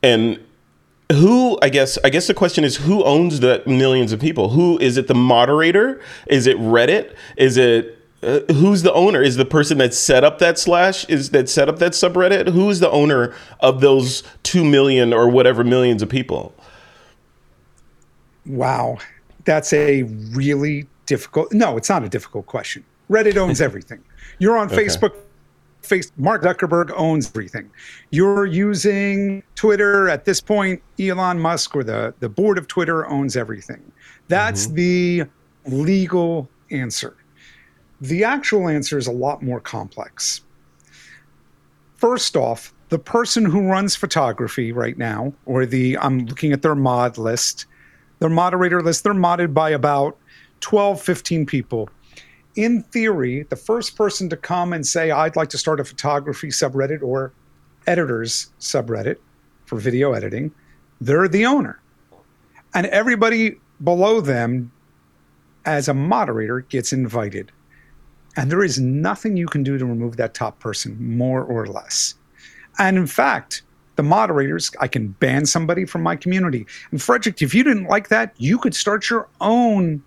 and 0.03 0.37
who 1.11 1.57
i 1.61 1.69
guess 1.69 1.97
i 2.03 2.09
guess 2.09 2.27
the 2.27 2.33
question 2.33 2.63
is 2.63 2.77
who 2.77 3.03
owns 3.03 3.39
the 3.39 3.63
millions 3.65 4.11
of 4.11 4.19
people? 4.19 4.49
Who 4.49 4.77
is 4.79 4.97
it 4.97 5.07
the 5.07 5.15
moderator? 5.15 6.01
Is 6.27 6.47
it 6.47 6.57
reddit? 6.57 7.15
Is 7.37 7.57
it 7.57 7.97
uh, 8.23 8.39
who's 8.51 8.81
the 8.81 8.93
owner? 8.93 9.21
Is 9.21 9.37
the 9.37 9.45
person 9.45 9.77
that 9.77 9.93
set 9.93 10.23
up 10.23 10.39
that 10.39 10.57
slash 10.57 11.05
is 11.05 11.29
that 11.31 11.47
set 11.49 11.69
up 11.69 11.79
that 11.79 11.93
subreddit? 11.93 12.49
Who 12.49 12.69
is 12.69 12.79
the 12.79 12.89
owner 12.89 13.33
of 13.59 13.79
those 13.79 14.23
2 14.43 14.65
million 14.65 15.13
or 15.13 15.29
whatever 15.29 15.63
millions 15.63 16.01
of 16.01 16.09
people? 16.09 16.53
Wow. 18.45 18.97
That's 19.45 19.71
a 19.71 20.03
really 20.03 20.87
difficult 21.05 21.53
no 21.53 21.77
it's 21.77 21.89
not 21.89 22.03
a 22.03 22.09
difficult 22.09 22.47
question. 22.47 22.83
Reddit 23.09 23.37
owns 23.37 23.61
everything. 23.69 24.03
You're 24.39 24.57
on 24.57 24.67
okay. 24.67 24.85
facebook 24.85 25.13
face 25.87 26.11
Mark 26.17 26.43
Zuckerberg 26.43 26.91
owns 26.95 27.29
everything. 27.29 27.69
You're 28.11 28.45
using 28.45 29.43
Twitter 29.55 30.09
at 30.09 30.25
this 30.25 30.41
point, 30.41 30.81
Elon 30.99 31.39
Musk 31.39 31.75
or 31.75 31.83
the, 31.83 32.13
the 32.19 32.29
board 32.29 32.57
of 32.57 32.67
Twitter 32.67 33.07
owns 33.07 33.35
everything. 33.35 33.91
That's 34.27 34.67
mm-hmm. 34.67 34.75
the 34.75 35.23
legal 35.65 36.49
answer. 36.71 37.15
The 38.01 38.23
actual 38.23 38.67
answer 38.67 38.97
is 38.97 39.07
a 39.07 39.11
lot 39.11 39.41
more 39.41 39.59
complex. 39.59 40.41
first 41.95 42.35
off, 42.35 42.73
the 42.89 42.99
person 42.99 43.43
who 43.43 43.67
runs 43.67 43.95
photography 43.95 44.71
right 44.71 44.97
now, 44.97 45.33
or 45.45 45.65
the 45.65 45.97
I'm 45.97 46.25
looking 46.25 46.53
at 46.53 46.61
their 46.61 46.75
mod 46.75 47.17
list, 47.17 47.65
their 48.19 48.29
moderator 48.29 48.81
list, 48.81 49.03
they're 49.03 49.13
modded 49.13 49.53
by 49.53 49.71
about 49.71 50.17
12, 50.61 51.01
15 51.01 51.45
people. 51.45 51.89
In 52.57 52.81
theory, 52.81 53.43
the 53.43 53.55
first 53.55 53.95
person 53.95 54.29
to 54.29 54.35
come 54.35 54.73
and 54.73 54.85
say, 54.85 55.11
I'd 55.11 55.35
like 55.35 55.49
to 55.49 55.59
start 55.59 55.79
a 55.79 55.83
photography 55.83 56.47
subreddit 56.47 57.03
or 57.03 57.31
editors 57.85 58.51
subreddit 58.59 59.17
for 59.65 59.77
video 59.77 60.13
editing, 60.13 60.51
they're 60.99 61.27
the 61.27 61.45
owner. 61.45 61.79
And 62.73 62.87
everybody 62.87 63.59
below 63.83 64.21
them, 64.21 64.71
as 65.65 65.87
a 65.87 65.93
moderator, 65.93 66.61
gets 66.61 66.91
invited. 66.91 67.51
And 68.35 68.51
there 68.51 68.63
is 68.63 68.79
nothing 68.79 69.37
you 69.37 69.45
can 69.45 69.61
do 69.61 69.77
to 69.77 69.85
remove 69.85 70.17
that 70.17 70.33
top 70.33 70.59
person, 70.59 70.97
more 71.17 71.43
or 71.43 71.67
less. 71.67 72.15
And 72.79 72.97
in 72.97 73.05
fact, 73.05 73.61
the 73.97 74.03
moderators, 74.03 74.71
I 74.79 74.87
can 74.87 75.09
ban 75.09 75.45
somebody 75.45 75.85
from 75.85 76.01
my 76.01 76.15
community. 76.15 76.65
And 76.89 76.99
Frederick, 76.99 77.39
if 77.41 77.53
you 77.53 77.63
didn't 77.63 77.85
like 77.85 78.09
that, 78.09 78.33
you 78.37 78.57
could 78.57 78.73
start 78.73 79.11
your 79.11 79.27
own 79.41 80.01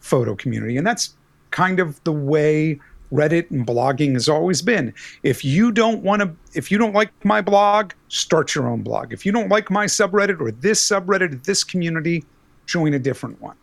photo 0.00 0.34
community. 0.34 0.78
And 0.78 0.86
that's 0.86 1.14
kind 1.50 1.80
of 1.80 2.02
the 2.04 2.12
way 2.12 2.80
Reddit 3.12 3.50
and 3.50 3.66
blogging 3.66 4.12
has 4.12 4.28
always 4.28 4.60
been. 4.60 4.92
If 5.22 5.44
you 5.44 5.72
don't 5.72 6.02
want 6.02 6.20
to, 6.22 6.30
if 6.54 6.70
you 6.70 6.76
don't 6.76 6.94
like 6.94 7.10
my 7.24 7.40
blog, 7.40 7.92
start 8.08 8.54
your 8.54 8.68
own 8.68 8.82
blog. 8.82 9.12
If 9.12 9.24
you 9.24 9.32
don't 9.32 9.48
like 9.48 9.70
my 9.70 9.86
subreddit 9.86 10.40
or 10.40 10.50
this 10.50 10.86
subreddit, 10.86 11.44
this 11.44 11.64
community, 11.64 12.24
join 12.66 12.92
a 12.92 12.98
different 12.98 13.40
one 13.40 13.56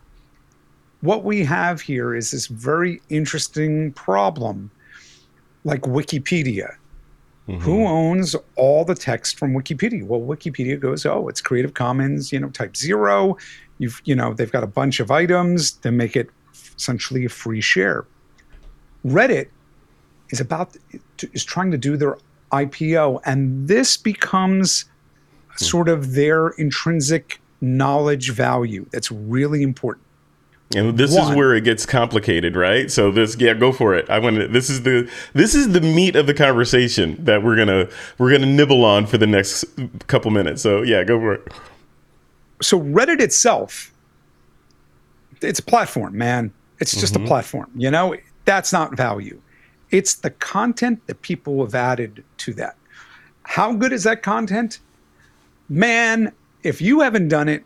what 1.06 1.24
we 1.24 1.46
have 1.46 1.80
here 1.82 2.16
is 2.16 2.32
this 2.32 2.48
very 2.48 3.02
interesting 3.10 3.94
problem 3.94 4.72
like 5.64 5.82
Wikipedia. 5.82 6.76
Mm-hmm. 7.48 7.60
Who 7.60 7.86
owns 7.86 8.36
all 8.56 8.84
the 8.84 8.96
text 8.96 9.38
from 9.38 9.54
Wikipedia? 9.54 10.04
Well, 10.04 10.20
Wikipedia 10.20 10.80
goes, 10.80 11.06
oh, 11.06 11.28
it's 11.28 11.42
Creative 11.42 11.76
Commons, 11.76 12.32
you 12.32 12.40
know, 12.40 12.50
type 12.50 12.76
zero. 12.76 13.38
You've, 13.78 14.02
you 14.06 14.16
know, 14.16 14.34
they've 14.34 14.52
got 14.52 14.64
a 14.64 14.68
bunch 14.68 15.00
of 15.00 15.12
items 15.12 15.72
to 15.72 15.92
make 15.92 16.16
it 16.16 16.30
essentially 16.78 17.26
a 17.26 17.30
free 17.30 17.62
share. 17.62 18.06
Reddit 19.06 19.48
is 20.30 20.40
about 20.40 20.76
is 21.34 21.44
trying 21.44 21.72
to 21.72 21.78
do 21.78 21.98
their 21.98 22.18
IPO, 22.52 23.22
and 23.26 23.68
this 23.68 23.98
becomes 23.98 24.86
hmm. 25.50 25.64
sort 25.64 25.90
of 25.90 26.14
their 26.14 26.50
intrinsic 26.50 27.40
knowledge 27.62 28.32
value 28.32 28.86
that's 28.92 29.12
really 29.12 29.62
important. 29.62 30.06
And 30.76 30.98
this 30.98 31.16
One. 31.16 31.32
is 31.32 31.38
where 31.38 31.54
it 31.54 31.64
gets 31.64 31.86
complicated, 31.86 32.56
right? 32.56 32.90
So 32.90 33.12
this, 33.12 33.38
yeah, 33.40 33.54
go 33.54 33.72
for 33.72 33.94
it. 33.94 34.10
I 34.10 34.18
want 34.18 34.38
to. 34.38 34.48
This 34.48 34.70
is 34.70 34.82
the 34.82 35.10
this 35.34 35.54
is 35.54 35.72
the 35.72 35.82
meat 35.82 36.16
of 36.16 36.26
the 36.26 36.34
conversation 36.34 37.24
that 37.24 37.44
we're 37.44 37.56
gonna 37.56 37.88
we're 38.18 38.32
gonna 38.32 38.48
nibble 38.48 38.84
on 38.84 39.06
for 39.06 39.18
the 39.18 39.28
next 39.28 39.66
couple 40.08 40.32
minutes. 40.32 40.64
So 40.64 40.82
yeah, 40.82 41.04
go 41.04 41.20
for 41.20 41.34
it. 41.36 41.54
So 42.62 42.80
Reddit 42.80 43.22
itself, 43.22 43.94
it's 45.42 45.60
a 45.60 45.64
platform, 45.64 46.18
man. 46.18 46.52
It's 46.80 46.96
just 46.96 47.14
mm-hmm. 47.14 47.26
a 47.26 47.28
platform. 47.28 47.72
You 47.76 47.92
know, 47.92 48.16
that's 48.46 48.74
not 48.74 48.96
value. 48.96 49.42
It's 49.92 50.16
the 50.16 50.32
content 50.32 51.06
that 51.08 51.22
people 51.22 51.64
have 51.64 51.76
added 51.76 52.24
to 52.38 52.54
that. 52.54 52.76
How 53.44 53.74
good 53.74 53.94
is 53.94 54.04
that 54.04 54.24
content? 54.24 54.80
Man, 55.70 56.32
if 56.64 56.82
you 56.82 57.02
haven't 57.02 57.28
done 57.28 57.48
it, 57.48 57.64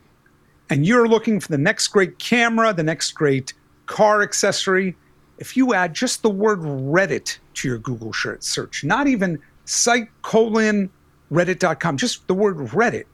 and 0.70 0.86
you're 0.86 1.08
looking 1.08 1.40
for 1.40 1.48
the 1.48 1.58
next 1.58 1.88
great 1.88 2.18
camera, 2.20 2.72
the 2.72 2.84
next 2.84 3.10
great 3.12 3.52
car 3.86 4.22
accessory, 4.22 4.96
if 5.38 5.56
you 5.56 5.74
add 5.74 5.94
just 5.94 6.22
the 6.22 6.30
word 6.30 6.60
Reddit 6.60 7.38
to 7.54 7.68
your 7.68 7.78
Google 7.78 8.12
search, 8.12 8.84
not 8.84 9.08
even 9.08 9.38
site 9.64 10.08
colon 10.22 10.88
reddit.com, 11.32 11.96
just 11.96 12.26
the 12.28 12.34
word 12.34 12.56
Reddit, 12.56 13.04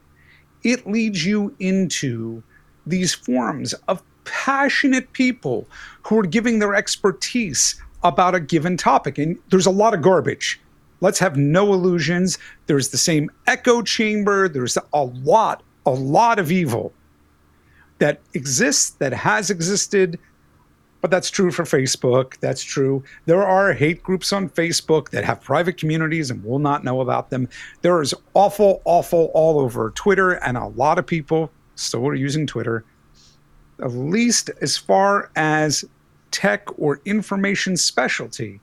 it 0.63 0.87
leads 0.87 1.25
you 1.25 1.55
into 1.59 2.43
these 2.85 3.13
forums 3.13 3.73
of 3.87 4.03
passionate 4.27 5.11
people 5.13 5.67
who 6.03 6.19
are 6.19 6.23
giving 6.23 6.59
their 6.59 6.75
expertise 6.75 7.81
about 8.03 8.35
a 8.35 8.39
given 8.39 8.77
topic. 8.77 9.17
And 9.17 9.37
there's 9.49 9.65
a 9.65 9.71
lot 9.71 9.93
of 9.93 10.01
garbage. 10.01 10.59
Let's 11.01 11.19
have 11.19 11.37
no 11.37 11.73
illusions. 11.73 12.37
There's 12.67 12.89
the 12.89 12.97
same 12.97 13.29
echo 13.45 13.81
chamber. 13.81 14.47
There's 14.49 14.77
a 14.93 15.03
lot, 15.03 15.63
a 15.85 15.91
lot 15.91 16.39
of 16.39 16.51
evil 16.51 16.93
that 17.99 18.21
exists, 18.33 18.91
that 18.91 19.13
has 19.13 19.49
existed, 19.49 20.19
but 21.01 21.11
that's 21.11 21.29
true 21.29 21.51
for 21.51 21.63
Facebook. 21.63 22.37
That's 22.39 22.63
true. 22.63 23.03
There 23.25 23.45
are 23.45 23.73
hate 23.73 24.03
groups 24.03 24.33
on 24.33 24.49
Facebook 24.49 25.09
that 25.09 25.23
have 25.23 25.41
private 25.41 25.77
communities 25.77 26.31
and 26.31 26.43
will 26.43 26.59
not 26.59 26.83
know 26.83 27.01
about 27.01 27.29
them. 27.29 27.47
There 27.81 28.01
is 28.01 28.13
awful, 28.33 28.81
awful 28.85 29.31
all 29.33 29.59
over 29.59 29.91
Twitter, 29.91 30.33
and 30.33 30.57
a 30.57 30.67
lot 30.67 30.97
of 30.97 31.05
people 31.05 31.51
still 31.75 32.07
are 32.07 32.15
using 32.15 32.47
Twitter. 32.47 32.83
At 33.79 33.91
least 33.91 34.49
as 34.61 34.77
far 34.77 35.29
as 35.35 35.85
tech 36.31 36.67
or 36.79 37.01
information 37.05 37.77
specialty, 37.77 38.59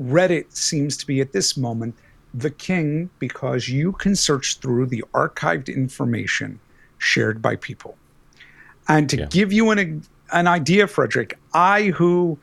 Reddit 0.00 0.52
seems 0.54 0.96
to 0.96 1.06
be 1.06 1.20
at 1.20 1.32
this 1.32 1.56
moment 1.56 1.94
the 2.32 2.50
king 2.50 3.10
because 3.20 3.68
you 3.68 3.92
can 3.92 4.16
search 4.16 4.58
through 4.58 4.86
the 4.86 5.04
archived 5.14 5.72
information 5.72 6.58
shared 6.98 7.40
by 7.40 7.56
people. 7.56 7.96
And 8.88 9.08
to 9.10 9.18
yeah. 9.18 9.26
give 9.26 9.52
you 9.52 9.70
an 9.70 10.02
an 10.32 10.48
idea, 10.48 10.86
Frederick, 10.86 11.38
I 11.52 11.84
who 11.84 12.38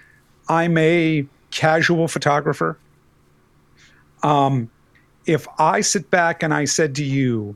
I'm 0.47 0.77
a 0.77 1.25
casual 1.49 2.07
photographer. 2.07 2.77
Um, 4.23 4.69
if 5.25 5.47
I 5.57 5.81
sit 5.81 6.09
back 6.09 6.41
and 6.41 6.53
I 6.53 6.65
said 6.65 6.95
to 6.95 7.03
you, 7.03 7.55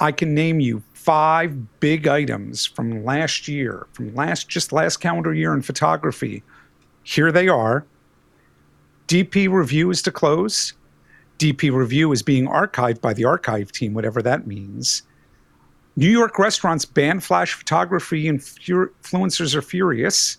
I 0.00 0.12
can 0.12 0.34
name 0.34 0.60
you 0.60 0.82
five 1.06 1.78
big 1.78 2.08
items 2.08 2.66
from 2.66 3.04
last 3.04 3.46
year, 3.46 3.86
from 3.92 4.12
last 4.16 4.48
just 4.48 4.72
last 4.72 4.96
calendar 4.96 5.32
year 5.32 5.54
in 5.54 5.62
photography. 5.62 6.42
Here 7.04 7.30
they 7.30 7.46
are. 7.46 7.86
DP 9.06 9.48
review 9.48 9.90
is 9.90 10.02
to 10.02 10.10
close. 10.10 10.72
DP 11.38 11.72
review 11.72 12.10
is 12.10 12.24
being 12.24 12.48
archived 12.48 13.00
by 13.00 13.14
the 13.14 13.24
archive 13.24 13.70
team, 13.70 13.94
whatever 13.94 14.20
that 14.20 14.48
means. 14.48 15.04
New 15.94 16.10
York 16.10 16.40
restaurants 16.40 16.84
ban 16.84 17.20
flash 17.20 17.54
photography 17.54 18.26
and 18.26 18.40
influencers 18.40 19.54
are 19.54 19.62
furious. 19.62 20.38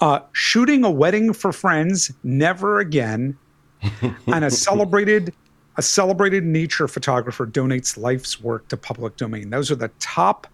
Uh, 0.00 0.20
shooting 0.32 0.84
a 0.84 0.90
wedding 0.90 1.34
for 1.34 1.52
friends, 1.52 2.10
never 2.24 2.78
again. 2.78 3.36
and 4.26 4.44
a 4.44 4.50
celebrated 4.50 5.34
a 5.80 5.82
celebrated 5.82 6.44
nature 6.44 6.86
photographer 6.86 7.46
donates 7.46 7.96
life's 7.96 8.38
work 8.38 8.68
to 8.68 8.76
public 8.76 9.16
domain. 9.16 9.48
Those 9.48 9.70
are 9.70 9.76
the 9.76 9.88
top 9.98 10.46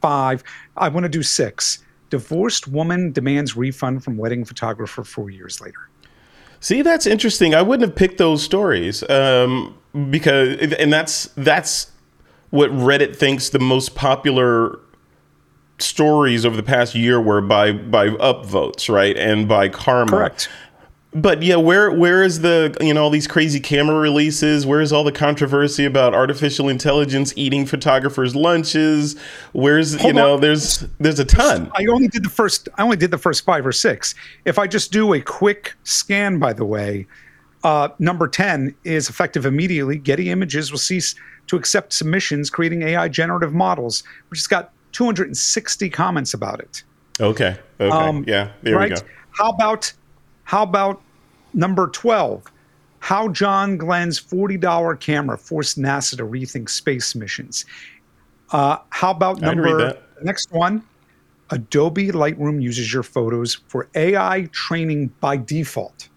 five. 0.00 0.44
I 0.76 0.88
want 0.88 1.02
to 1.02 1.08
do 1.08 1.24
six. 1.24 1.80
Divorced 2.10 2.68
woman 2.68 3.10
demands 3.10 3.56
refund 3.56 4.04
from 4.04 4.16
wedding 4.16 4.44
photographer 4.44 5.02
four 5.02 5.30
years 5.30 5.60
later. 5.60 5.88
See, 6.60 6.82
that's 6.82 7.08
interesting. 7.08 7.56
I 7.56 7.62
wouldn't 7.62 7.88
have 7.88 7.96
picked 7.96 8.18
those 8.18 8.40
stories 8.40 9.02
um, 9.10 9.76
because, 10.10 10.72
and 10.74 10.92
that's 10.92 11.24
that's 11.36 11.90
what 12.50 12.70
Reddit 12.70 13.16
thinks 13.16 13.48
the 13.48 13.58
most 13.58 13.96
popular 13.96 14.78
stories 15.80 16.46
over 16.46 16.54
the 16.54 16.62
past 16.62 16.94
year 16.94 17.20
were 17.20 17.40
by 17.40 17.72
by 17.72 18.10
upvotes, 18.10 18.88
right, 18.88 19.16
and 19.16 19.48
by 19.48 19.70
karma. 19.70 20.12
Correct. 20.12 20.48
But 21.20 21.42
yeah, 21.42 21.56
where 21.56 21.90
where 21.90 22.22
is 22.22 22.42
the 22.42 22.76
you 22.80 22.94
know 22.94 23.02
all 23.02 23.10
these 23.10 23.26
crazy 23.26 23.58
camera 23.58 23.98
releases? 23.98 24.64
Where's 24.64 24.92
all 24.92 25.02
the 25.02 25.12
controversy 25.12 25.84
about 25.84 26.14
artificial 26.14 26.68
intelligence 26.68 27.32
eating 27.34 27.66
photographers' 27.66 28.36
lunches? 28.36 29.18
Where's 29.52 29.94
Hold 29.94 30.04
you 30.04 30.12
know 30.12 30.34
on. 30.34 30.40
there's 30.40 30.84
there's 31.00 31.18
a 31.18 31.24
ton. 31.24 31.72
I 31.74 31.86
only 31.86 32.06
did 32.06 32.24
the 32.24 32.28
first 32.30 32.68
I 32.78 32.82
only 32.82 32.96
did 32.96 33.10
the 33.10 33.18
first 33.18 33.44
five 33.44 33.66
or 33.66 33.72
six. 33.72 34.14
If 34.44 34.60
I 34.60 34.68
just 34.68 34.92
do 34.92 35.12
a 35.12 35.20
quick 35.20 35.74
scan, 35.82 36.38
by 36.38 36.52
the 36.52 36.64
way, 36.64 37.06
uh, 37.64 37.88
number 37.98 38.28
ten 38.28 38.74
is 38.84 39.08
effective 39.08 39.44
immediately. 39.44 39.98
Getty 39.98 40.30
Images 40.30 40.70
will 40.70 40.78
cease 40.78 41.16
to 41.48 41.56
accept 41.56 41.94
submissions 41.94 42.48
creating 42.48 42.82
AI 42.82 43.08
generative 43.08 43.52
models, 43.52 44.04
which 44.28 44.38
has 44.38 44.46
got 44.46 44.72
260 44.92 45.90
comments 45.90 46.34
about 46.34 46.60
it. 46.60 46.84
Okay. 47.20 47.56
Okay. 47.80 47.90
Um, 47.90 48.24
yeah. 48.28 48.52
There 48.62 48.76
right? 48.76 48.90
we 48.90 48.96
go. 48.96 49.02
How 49.30 49.50
about 49.50 49.92
how 50.44 50.62
about 50.62 51.02
number 51.54 51.88
12? 51.88 52.44
How 53.00 53.28
John 53.28 53.76
Glenn's 53.76 54.20
$40 54.20 55.00
camera 55.00 55.38
forced 55.38 55.78
NASA 55.78 56.16
to 56.16 56.24
rethink 56.24 56.68
space 56.68 57.14
missions. 57.14 57.64
Uh, 58.50 58.78
how 58.90 59.10
about 59.10 59.40
number 59.40 59.96
next 60.22 60.50
one? 60.52 60.82
Adobe 61.50 62.08
Lightroom 62.08 62.60
uses 62.60 62.92
your 62.92 63.02
photos 63.02 63.54
for 63.68 63.88
AI 63.94 64.48
training 64.52 65.08
by 65.20 65.36
default. 65.36 66.08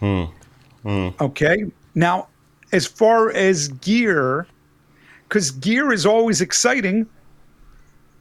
Hmm. 0.00 0.24
Hmm. 0.82 1.08
Okay. 1.20 1.64
Now, 1.94 2.28
as 2.72 2.86
far 2.86 3.30
as 3.30 3.68
gear, 3.68 4.46
because 5.28 5.50
gear 5.52 5.92
is 5.92 6.04
always 6.04 6.40
exciting. 6.40 7.06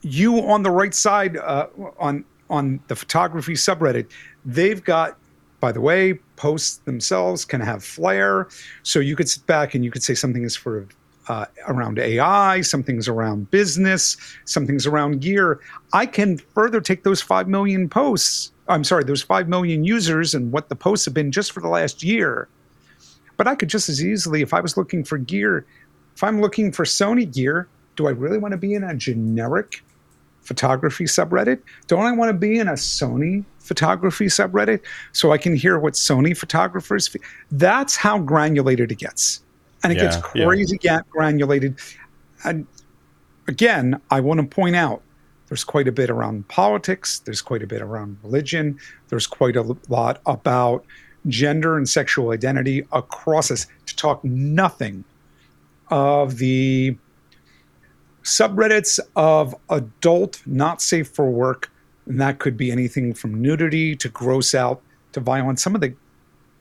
You 0.01 0.39
on 0.39 0.63
the 0.63 0.71
right 0.71 0.93
side 0.93 1.37
uh, 1.37 1.67
on 1.97 2.25
on 2.49 2.79
the 2.87 2.95
photography 2.95 3.53
subreddit, 3.53 4.11
they've 4.45 4.83
got 4.83 5.17
by 5.63 5.71
the 5.71 5.79
way, 5.79 6.15
posts 6.35 6.79
themselves 6.79 7.45
can 7.45 7.61
have 7.61 7.85
flair. 7.85 8.49
So 8.83 8.99
you 8.99 9.15
could 9.15 9.29
sit 9.29 9.45
back 9.45 9.73
and 9.73 9.85
you 9.85 9.91
could 9.91 10.03
say 10.03 10.13
something 10.13 10.43
is 10.43 10.57
for 10.57 10.85
uh, 11.29 11.45
around 11.69 11.99
AI, 11.99 12.59
something's 12.59 13.07
around 13.07 13.49
business, 13.49 14.17
something's 14.43 14.85
around 14.85 15.21
gear. 15.21 15.61
I 15.93 16.05
can 16.05 16.37
further 16.37 16.81
take 16.81 17.05
those 17.05 17.21
5 17.21 17.47
million 17.47 17.87
posts, 17.87 18.51
I'm 18.67 18.83
sorry, 18.83 19.05
those 19.05 19.21
5 19.21 19.47
million 19.47 19.85
users 19.85 20.33
and 20.33 20.51
what 20.51 20.67
the 20.67 20.75
posts 20.75 21.05
have 21.05 21.13
been 21.13 21.31
just 21.31 21.53
for 21.53 21.61
the 21.61 21.69
last 21.69 22.03
year. 22.03 22.49
But 23.37 23.47
I 23.47 23.55
could 23.55 23.69
just 23.69 23.87
as 23.87 24.03
easily, 24.03 24.41
if 24.41 24.53
I 24.53 24.59
was 24.59 24.75
looking 24.75 25.05
for 25.05 25.17
gear, 25.17 25.65
if 26.13 26.25
I'm 26.25 26.41
looking 26.41 26.73
for 26.73 26.83
Sony 26.83 27.33
gear, 27.33 27.69
do 27.95 28.05
I 28.07 28.11
really 28.11 28.37
want 28.37 28.51
to 28.51 28.57
be 28.57 28.73
in 28.73 28.83
a 28.83 28.93
generic 28.95 29.81
photography 30.43 31.05
subreddit? 31.05 31.59
Don't 31.87 32.05
I 32.05 32.11
want 32.11 32.29
to 32.29 32.37
be 32.37 32.59
in 32.59 32.67
a 32.67 32.73
Sony 32.73 33.43
photography 33.59 34.25
subreddit 34.25 34.81
so 35.11 35.31
I 35.31 35.37
can 35.37 35.55
hear 35.55 35.79
what 35.79 35.93
Sony 35.93 36.35
photographers? 36.37 37.07
Feel? 37.07 37.21
That's 37.51 37.95
how 37.95 38.19
granulated 38.19 38.91
it 38.91 38.99
gets, 38.99 39.41
and 39.83 39.91
it 39.91 39.97
yeah, 39.97 40.03
gets 40.03 40.17
crazy 40.17 40.77
yeah. 40.81 41.01
granulated. 41.09 41.79
And 42.43 42.67
again, 43.47 43.99
I 44.11 44.19
want 44.19 44.39
to 44.39 44.47
point 44.47 44.75
out 44.75 45.01
there's 45.47 45.63
quite 45.63 45.87
a 45.87 45.91
bit 45.91 46.09
around 46.09 46.47
politics. 46.47 47.19
There's 47.19 47.41
quite 47.41 47.63
a 47.63 47.67
bit 47.67 47.81
around 47.81 48.17
religion. 48.23 48.79
There's 49.09 49.27
quite 49.27 49.55
a 49.55 49.77
lot 49.89 50.21
about 50.25 50.85
gender 51.27 51.77
and 51.77 51.87
sexual 51.87 52.31
identity 52.31 52.85
across 52.91 53.51
us. 53.51 53.67
To 53.85 53.95
talk 53.95 54.23
nothing 54.23 55.03
of 55.89 56.37
the 56.37 56.97
subreddits 58.23 58.99
of 59.15 59.55
adult 59.69 60.41
not 60.45 60.81
safe 60.81 61.09
for 61.09 61.29
work 61.29 61.69
and 62.05 62.19
that 62.19 62.39
could 62.39 62.57
be 62.57 62.71
anything 62.71 63.13
from 63.13 63.41
nudity 63.41 63.95
to 63.95 64.09
gross 64.09 64.53
out 64.53 64.81
to 65.13 65.19
violence. 65.19 65.61
Some 65.61 65.75
of 65.75 65.81
the 65.81 65.93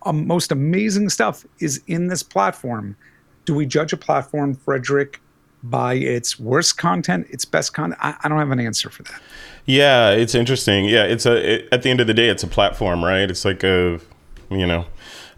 um, 0.05 0.27
most 0.27 0.53
amazing 0.53 1.09
stuff 1.09 1.45
is 1.59 1.83
in 1.87 2.09
this 2.09 2.23
platform. 2.23 2.97
Do 3.45 3.55
we 3.55 3.67
judge 3.67 3.93
a 3.93 3.97
platform 3.97 4.55
frederick 4.55 5.21
by 5.65 5.95
its 5.95 6.41
worst 6.41 6.77
content 6.77 7.27
its 7.31 7.45
best 7.45 7.73
content? 7.73 8.01
I, 8.03 8.17
I 8.23 8.29
don't 8.29 8.39
have 8.39 8.51
an 8.51 8.61
answer 8.61 8.91
for 8.91 9.05
that. 9.05 9.21
Yeah 9.65 10.11
it's 10.11 10.35
interesting. 10.35 10.85
Yeah 10.87 11.05
it's 11.05 11.27
a 11.27 11.55
it, 11.55 11.69
at 11.73 11.83
the 11.83 11.91
end 11.91 12.01
of 12.01 12.07
the 12.07 12.15
day 12.15 12.29
it's 12.29 12.43
a 12.43 12.49
platform 12.49 13.05
right? 13.05 13.31
It's 13.31 13.45
like 13.45 13.63
a 13.63 14.01
you 14.51 14.67
know 14.67 14.87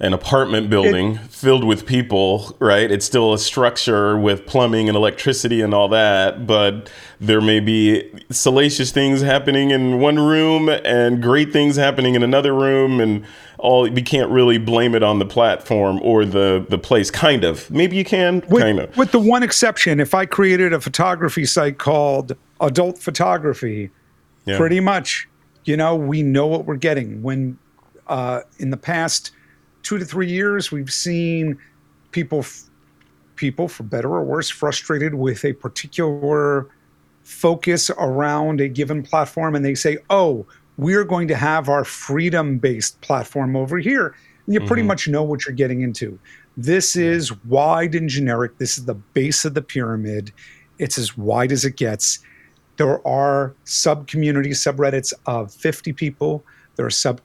an 0.00 0.12
apartment 0.12 0.68
building 0.68 1.16
it, 1.16 1.30
filled 1.30 1.64
with 1.64 1.86
people, 1.86 2.56
right? 2.58 2.90
It's 2.90 3.06
still 3.06 3.32
a 3.32 3.38
structure 3.38 4.18
with 4.18 4.46
plumbing 4.46 4.88
and 4.88 4.96
electricity 4.96 5.60
and 5.60 5.72
all 5.72 5.88
that, 5.88 6.46
but 6.46 6.90
there 7.20 7.40
may 7.40 7.60
be 7.60 8.10
salacious 8.30 8.90
things 8.90 9.22
happening 9.22 9.70
in 9.70 10.00
one 10.00 10.18
room 10.18 10.68
and 10.68 11.22
great 11.22 11.52
things 11.52 11.76
happening 11.76 12.14
in 12.14 12.22
another 12.22 12.54
room 12.54 13.00
and 13.00 13.24
all 13.58 13.88
we 13.88 14.02
can't 14.02 14.30
really 14.30 14.58
blame 14.58 14.94
it 14.94 15.02
on 15.02 15.18
the 15.18 15.24
platform 15.24 15.98
or 16.02 16.24
the 16.24 16.66
the 16.68 16.76
place 16.76 17.10
kind 17.10 17.44
of. 17.44 17.70
Maybe 17.70 17.96
you 17.96 18.04
can 18.04 18.42
with, 18.48 18.62
kind 18.62 18.78
of. 18.78 18.94
With 18.96 19.12
the 19.12 19.18
one 19.18 19.42
exception, 19.42 20.00
if 20.00 20.12
I 20.12 20.26
created 20.26 20.72
a 20.72 20.80
photography 20.80 21.46
site 21.46 21.78
called 21.78 22.36
Adult 22.60 22.98
Photography, 22.98 23.90
yeah. 24.44 24.58
pretty 24.58 24.80
much, 24.80 25.28
you 25.64 25.76
know, 25.76 25.96
we 25.96 26.22
know 26.22 26.46
what 26.46 26.66
we're 26.66 26.76
getting 26.76 27.22
when 27.22 27.58
uh, 28.06 28.40
in 28.58 28.70
the 28.70 28.76
past 28.76 29.30
two 29.84 29.98
to 29.98 30.04
three 30.04 30.28
years, 30.28 30.72
we've 30.72 30.92
seen 30.92 31.56
people, 32.10 32.44
people 33.36 33.68
for 33.68 33.84
better 33.84 34.08
or 34.08 34.24
worse, 34.24 34.50
frustrated 34.50 35.14
with 35.14 35.44
a 35.44 35.52
particular 35.52 36.68
focus 37.22 37.90
around 37.90 38.60
a 38.60 38.68
given 38.68 39.02
platform, 39.02 39.54
and 39.54 39.64
they 39.64 39.74
say, 39.74 39.98
"Oh, 40.10 40.44
we're 40.76 41.04
going 41.04 41.28
to 41.28 41.36
have 41.36 41.68
our 41.68 41.84
freedom-based 41.84 43.00
platform 43.00 43.54
over 43.54 43.78
here." 43.78 44.16
And 44.46 44.54
you 44.54 44.60
mm-hmm. 44.60 44.66
pretty 44.66 44.82
much 44.82 45.06
know 45.06 45.22
what 45.22 45.46
you're 45.46 45.54
getting 45.54 45.82
into. 45.82 46.18
This 46.56 46.96
is 46.96 47.32
wide 47.44 47.94
and 47.94 48.08
generic. 48.08 48.58
This 48.58 48.78
is 48.78 48.84
the 48.84 48.94
base 48.94 49.44
of 49.44 49.54
the 49.54 49.62
pyramid. 49.62 50.32
It's 50.78 50.98
as 50.98 51.16
wide 51.16 51.52
as 51.52 51.64
it 51.64 51.76
gets. 51.76 52.20
There 52.76 53.06
are 53.06 53.54
sub 53.64 54.08
communities, 54.08 54.58
subreddits 54.58 55.12
of 55.26 55.52
50 55.52 55.92
people. 55.92 56.44
There 56.76 56.86
are 56.86 56.90
sub 56.90 57.20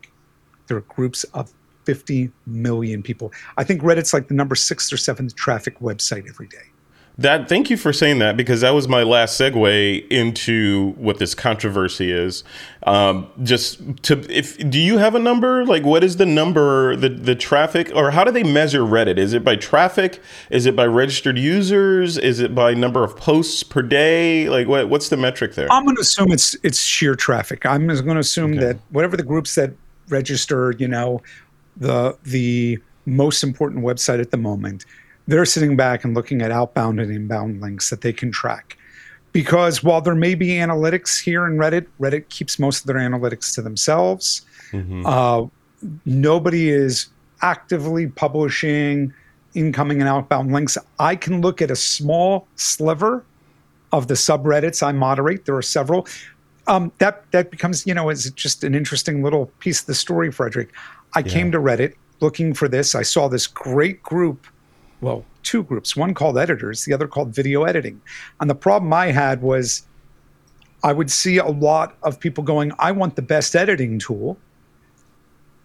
there 0.68 0.78
are 0.78 0.82
groups 0.82 1.24
of 1.34 1.52
50 1.90 2.32
million 2.46 3.02
people. 3.02 3.34
I 3.58 3.64
think 3.64 3.82
Reddit's 3.82 4.14
like 4.14 4.28
the 4.28 4.36
number 4.36 4.54
six 4.54 4.94
or 4.94 4.98
seventh 4.98 5.36
traffic 5.36 5.80
website 5.80 6.30
every 6.30 6.48
day. 6.48 6.70
That 7.18 7.50
thank 7.50 7.72
you 7.72 7.78
for 7.78 7.92
saying 7.92 8.20
that 8.20 8.38
because 8.38 8.62
that 8.62 8.76
was 8.76 8.88
my 8.88 9.02
last 9.02 9.42
segue 9.42 10.08
into 10.10 10.92
what 10.98 11.18
this 11.18 11.34
controversy 11.34 12.12
is. 12.12 12.44
Um, 12.84 13.28
just 13.42 13.82
to 14.04 14.24
if 14.30 14.56
do 14.70 14.80
you 14.80 15.00
have 15.00 15.16
a 15.16 15.20
number? 15.20 15.66
Like 15.66 15.84
what 15.84 16.04
is 16.04 16.18
the 16.18 16.28
number 16.28 16.96
the 16.96 17.10
the 17.10 17.36
traffic 17.36 17.92
or 17.96 18.12
how 18.12 18.24
do 18.24 18.32
they 18.32 18.44
measure 18.44 18.84
Reddit? 18.84 19.18
Is 19.18 19.34
it 19.34 19.44
by 19.44 19.56
traffic? 19.56 20.22
Is 20.52 20.68
it 20.68 20.76
by 20.76 20.86
registered 20.86 21.40
users? 21.40 22.20
Is 22.20 22.40
it 22.40 22.54
by 22.54 22.76
number 22.76 23.04
of 23.04 23.18
posts 23.18 23.64
per 23.64 23.82
day? 23.82 24.48
Like 24.48 24.68
what 24.68 24.90
what's 24.90 25.10
the 25.10 25.18
metric 25.18 25.56
there? 25.56 25.68
I'm 25.72 25.86
going 25.86 25.96
to 25.96 26.04
assume 26.04 26.32
it's 26.32 26.56
it's 26.62 26.84
sheer 26.84 27.16
traffic. 27.16 27.66
I'm 27.66 27.88
going 27.88 28.06
to 28.06 28.20
assume 28.20 28.52
okay. 28.52 28.60
that 28.60 28.78
whatever 28.92 29.18
the 29.18 29.24
groups 29.24 29.56
that 29.56 29.74
register, 30.10 30.74
you 30.80 30.88
know, 30.88 31.22
the 31.80 32.18
the 32.24 32.80
most 33.06 33.44
important 33.44 33.84
website 33.84 34.22
at 34.22 34.32
the 34.32 34.38
moment, 34.38 34.86
they're 35.28 35.46
sitting 35.46 35.76
back 35.76 36.04
and 36.04 36.14
looking 36.14 36.42
at 36.42 36.52
outbound 36.52 37.00
and 37.00 37.12
inbound 37.12 37.62
links 37.62 37.90
that 37.90 38.02
they 38.02 38.14
can 38.14 38.32
track. 38.32 38.78
Because 39.32 39.84
while 39.84 40.02
there 40.02 40.16
may 40.16 40.36
be 40.36 40.48
analytics 40.50 41.22
here 41.22 41.46
in 41.46 41.58
Reddit, 41.58 41.86
Reddit 42.00 42.30
keeps 42.30 42.58
most 42.58 42.82
of 42.82 42.88
their 42.88 42.98
analytics 42.98 43.54
to 43.56 43.62
themselves. 43.62 44.42
Mm-hmm. 44.72 45.06
Uh, 45.06 45.46
nobody 46.06 46.70
is 46.70 47.08
actively 47.42 48.08
publishing 48.08 49.14
incoming 49.54 50.00
and 50.00 50.10
outbound 50.10 50.52
links. 50.52 50.78
I 51.00 51.16
can 51.16 51.42
look 51.42 51.62
at 51.62 51.72
a 51.72 51.76
small 51.76 52.48
sliver 52.56 53.24
of 53.92 54.08
the 54.08 54.14
subreddits 54.14 54.84
I 54.84 54.92
moderate. 54.92 55.46
There 55.46 55.56
are 55.56 55.62
several. 55.62 56.08
Um, 56.68 56.92
that 57.00 57.30
that 57.32 57.50
becomes, 57.50 57.88
you 57.88 57.94
know, 57.94 58.10
is 58.10 58.30
just 58.32 58.64
an 58.64 58.76
interesting 58.76 59.24
little 59.24 59.48
piece 59.60 59.82
of 59.82 59.88
the 59.88 59.96
story, 59.96 60.32
Frederick. 60.32 60.70
I 61.16 61.20
yeah. 61.20 61.32
came 61.32 61.52
to 61.52 61.60
Reddit 61.60 61.96
looking 62.22 62.54
for 62.54 62.68
this. 62.68 62.96
I 62.96 63.02
saw 63.02 63.28
this 63.28 63.48
great 63.48 64.04
group, 64.04 64.46
well, 65.02 65.26
two 65.44 65.64
groups, 65.64 65.96
one 65.96 66.14
called 66.14 66.38
editors, 66.38 66.86
the 66.86 66.94
other 66.94 67.08
called 67.08 67.34
video 67.34 67.64
editing. 67.64 68.02
And 68.40 68.50
the 68.50 68.56
problem 68.56 68.92
I 68.94 69.08
had 69.08 69.42
was 69.42 69.84
I 70.84 70.94
would 70.94 71.12
see 71.12 71.38
a 71.38 71.48
lot 71.48 71.96
of 72.04 72.20
people 72.20 72.44
going, 72.44 72.72
I 72.80 72.92
want 72.92 73.16
the 73.16 73.22
best 73.22 73.56
editing 73.56 74.00
tool. 74.00 74.38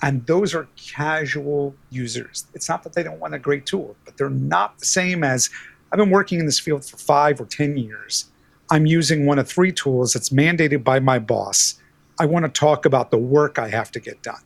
And 0.03 0.27
those 0.27 0.55
are 0.55 0.69
casual 0.77 1.75
users. 1.91 2.47
It's 2.53 2.69
not 2.69 2.83
that 2.83 2.93
they 2.93 3.03
don't 3.03 3.21
want 3.21 3.35
a 3.35 3.39
great 3.39 3.65
tool, 3.65 3.97
but 4.05 4.17
they're 4.17 4.29
not 4.29 4.79
the 4.79 4.87
same 4.87 5.25
as 5.25 5.51
I've 5.93 5.99
been 5.99 6.11
working 6.11 6.41
in 6.41 6.47
this 6.47 6.59
field 6.59 6.85
for 6.85 6.97
five 6.97 7.41
or 7.41 7.47
10 7.47 7.77
years. 7.77 8.27
I'm 8.71 8.87
using 8.87 9.25
one 9.25 9.39
of 9.39 9.49
three 9.49 9.73
tools 9.73 10.13
that's 10.13 10.31
mandated 10.31 10.85
by 10.85 10.99
my 10.99 11.19
boss. 11.19 11.81
I 12.19 12.27
want 12.27 12.45
to 12.45 12.49
talk 12.49 12.85
about 12.85 13.11
the 13.11 13.19
work 13.19 13.59
I 13.59 13.69
have 13.69 13.91
to 13.93 14.01
get 14.01 14.23
done 14.23 14.41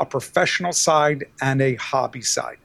a 0.00 0.06
professional 0.06 0.72
side 0.72 1.26
and 1.42 1.60
a 1.60 1.74
hobby 1.76 2.22
side. 2.22 2.56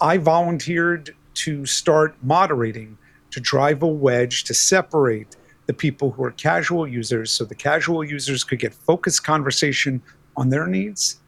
I 0.00 0.16
volunteered 0.16 1.14
to 1.34 1.66
start 1.66 2.16
moderating 2.22 2.96
to 3.32 3.40
drive 3.40 3.82
a 3.82 3.86
wedge 3.86 4.44
to 4.44 4.54
separate 4.54 5.36
the 5.66 5.74
people 5.74 6.12
who 6.12 6.24
are 6.24 6.30
casual 6.30 6.86
users 6.86 7.30
so 7.30 7.44
the 7.44 7.54
casual 7.54 8.02
users 8.04 8.44
could 8.44 8.60
get 8.60 8.72
focused 8.72 9.24
conversation 9.24 10.00
on 10.36 10.48
their 10.48 10.66
needs 10.66 11.20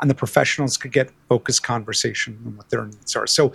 and 0.00 0.10
the 0.10 0.14
professionals 0.14 0.76
could 0.76 0.92
get 0.92 1.10
focused 1.28 1.62
conversation 1.62 2.38
on 2.44 2.56
what 2.56 2.68
their 2.68 2.84
needs 2.84 3.16
are. 3.16 3.26
So 3.26 3.52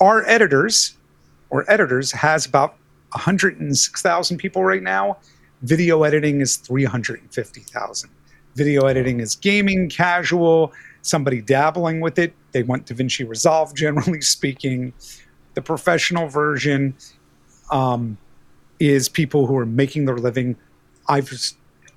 our 0.00 0.24
editors 0.26 0.96
or 1.50 1.68
editors 1.70 2.12
has 2.12 2.46
about 2.46 2.76
106,000 3.12 4.36
people 4.36 4.62
right 4.62 4.82
now. 4.82 5.16
Video 5.62 6.04
editing 6.04 6.40
is 6.40 6.56
350,000 6.56 8.10
video 8.58 8.86
editing 8.86 9.20
is 9.20 9.36
gaming, 9.36 9.88
casual, 9.88 10.72
somebody 11.02 11.40
dabbling 11.40 12.00
with 12.00 12.18
it. 12.18 12.34
They 12.52 12.64
want 12.64 12.86
DaVinci 12.86 13.26
Resolve, 13.26 13.74
generally 13.74 14.20
speaking. 14.36 14.92
The 15.54 15.62
professional 15.62 16.28
version 16.28 16.94
um, 17.70 18.18
is 18.80 19.08
people 19.08 19.46
who 19.46 19.56
are 19.56 19.66
making 19.66 20.04
their 20.04 20.18
living. 20.18 20.56
I've 21.08 21.32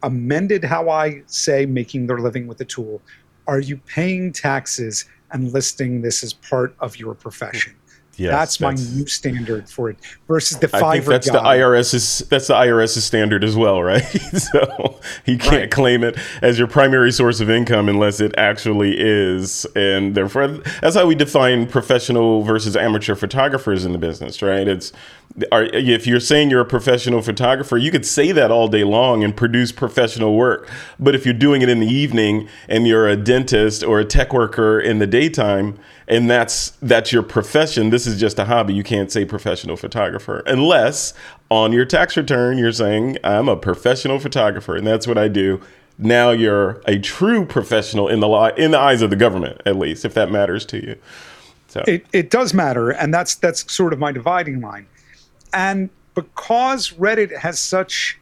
amended 0.04 0.64
how 0.64 0.90
I 0.90 1.24
say 1.26 1.66
making 1.66 2.08
their 2.08 2.20
living 2.20 2.48
with 2.48 2.60
the 2.60 2.66
tool. 2.66 3.02
Are 3.48 3.60
you 3.60 3.78
paying 3.78 4.32
taxes 4.32 5.06
and 5.32 5.52
listing 5.52 6.02
this 6.02 6.24
as 6.24 6.34
part 6.34 6.76
of 6.80 6.98
your 6.98 7.16
profession? 7.16 7.76
Yes, 8.18 8.32
that's, 8.32 8.58
that's, 8.58 8.92
my 8.92 8.98
new 8.98 9.08
standard 9.08 9.70
for 9.70 9.90
it 9.90 9.98
versus 10.28 10.60
the 10.60 10.68
Fiverr. 10.68 10.84
I 10.84 10.92
think 10.94 11.06
that's 11.06 11.30
guy. 11.30 11.58
the 11.58 11.64
IRS's 11.64 12.20
that's 12.30 12.48
the 12.48 12.54
IRS's 12.54 13.04
standard 13.04 13.44
as 13.44 13.56
well, 13.56 13.82
right? 13.84 14.02
so 14.02 15.00
you 15.26 15.38
can't 15.38 15.54
right. 15.54 15.72
claim 15.72 16.04
it 16.04 16.18
as 16.42 16.60
your 16.60 16.68
primary 16.68 17.12
source 17.12 17.40
of 17.40 17.50
income 17.50 17.90
unless 17.90 18.20
it 18.20 18.34
actually 18.38 18.96
is, 18.98 19.66
and 19.76 20.14
therefore 20.16 20.48
that's 20.82 20.96
how 20.96 21.06
we 21.06 21.16
define 21.16 21.68
professional 21.68 22.44
versus 22.44 22.76
amateur 22.76 23.16
photographers 23.16 23.86
in 23.86 23.92
the 23.92 23.98
business, 23.98 24.42
right? 24.42 24.68
It's 24.68 24.92
are, 25.52 25.64
if 25.64 26.08
you're 26.08 26.20
saying 26.20 26.50
you're 26.50 26.62
a 26.62 26.66
professional 26.66 27.22
photographer, 27.22 27.78
you 27.78 27.92
could 27.92 28.06
say 28.06 28.32
that 28.32 28.52
all 28.52 28.68
day 28.68 28.84
long 28.84 29.24
and 29.24 29.36
produce 29.36 29.72
professional 29.72 30.36
work. 30.36 30.70
But 31.00 31.16
if 31.16 31.26
you're 31.26 31.34
doing 31.34 31.62
it 31.62 31.70
in 31.70 31.80
the 31.80 31.88
evening 31.88 32.48
and 32.68 32.88
you're 32.88 33.08
a 33.08 33.16
dentist 33.16 33.84
or 33.84 34.00
a 34.00 34.06
tech 34.06 34.34
worker 34.34 34.80
in 34.80 35.00
the 35.00 35.08
daytime, 35.08 35.80
and 36.12 36.30
that's 36.30 36.72
that's 36.82 37.12
your 37.12 37.24
profession, 37.24 37.90
this 37.90 38.06
is 38.06 38.20
just 38.20 38.38
a 38.38 38.46
hobby. 38.46 38.74
You 38.74 38.84
can't 38.84 39.12
say 39.12 39.26
professional 39.26 39.78
photographer 39.78 40.44
unless 40.46 41.14
on 41.50 41.72
your 41.72 41.86
tax 41.86 42.16
return 42.16 42.60
you're 42.60 42.72
saying 42.72 43.18
I'm 43.24 43.50
a 43.50 43.58
professional 43.58 44.20
photographer, 44.20 44.76
and 44.76 44.86
that's 44.86 45.08
what 45.08 45.18
I 45.18 45.28
do. 45.28 45.62
Now 45.98 46.32
you're 46.32 46.82
a 46.86 47.00
true 47.00 47.46
professional 47.46 48.08
in 48.08 48.20
the 48.20 48.28
law, 48.28 48.50
in 48.50 48.72
the 48.72 48.80
eyes 48.80 49.02
of 49.02 49.10
the 49.10 49.16
government, 49.16 49.62
at 49.66 49.78
least, 49.78 50.06
if 50.06 50.14
that 50.14 50.32
matters 50.32 50.66
to 50.68 50.84
you. 50.84 50.96
So. 51.68 51.84
It, 51.88 52.06
it 52.12 52.30
does 52.30 52.54
matter, 52.54 52.92
and 52.92 53.14
that's 53.14 53.36
that's 53.36 53.72
sort 53.72 53.94
of 53.94 54.00
my 54.00 54.12
dividing 54.12 54.62
line 54.62 54.88
and 55.54 55.90
because 56.16 56.92
Reddit 56.92 57.36
has 57.38 57.60
such 57.60 58.20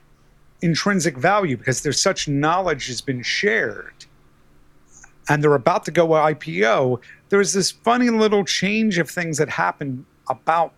intrinsic 0.62 1.18
value, 1.18 1.58
because 1.58 1.82
there's 1.82 2.02
such 2.02 2.28
knowledge 2.28 2.88
has 2.88 3.02
been 3.02 3.24
shared, 3.24 3.94
and 5.28 5.44
they're 5.44 5.56
about 5.56 5.86
to 5.86 5.92
go 5.92 6.08
IPO, 6.10 7.00
there's 7.30 7.54
this 7.54 7.72
funny 7.72 8.10
little 8.10 8.44
change 8.44 8.98
of 8.98 9.10
things 9.10 9.38
that 9.38 9.50
happened 9.50 10.06
about 10.30 10.74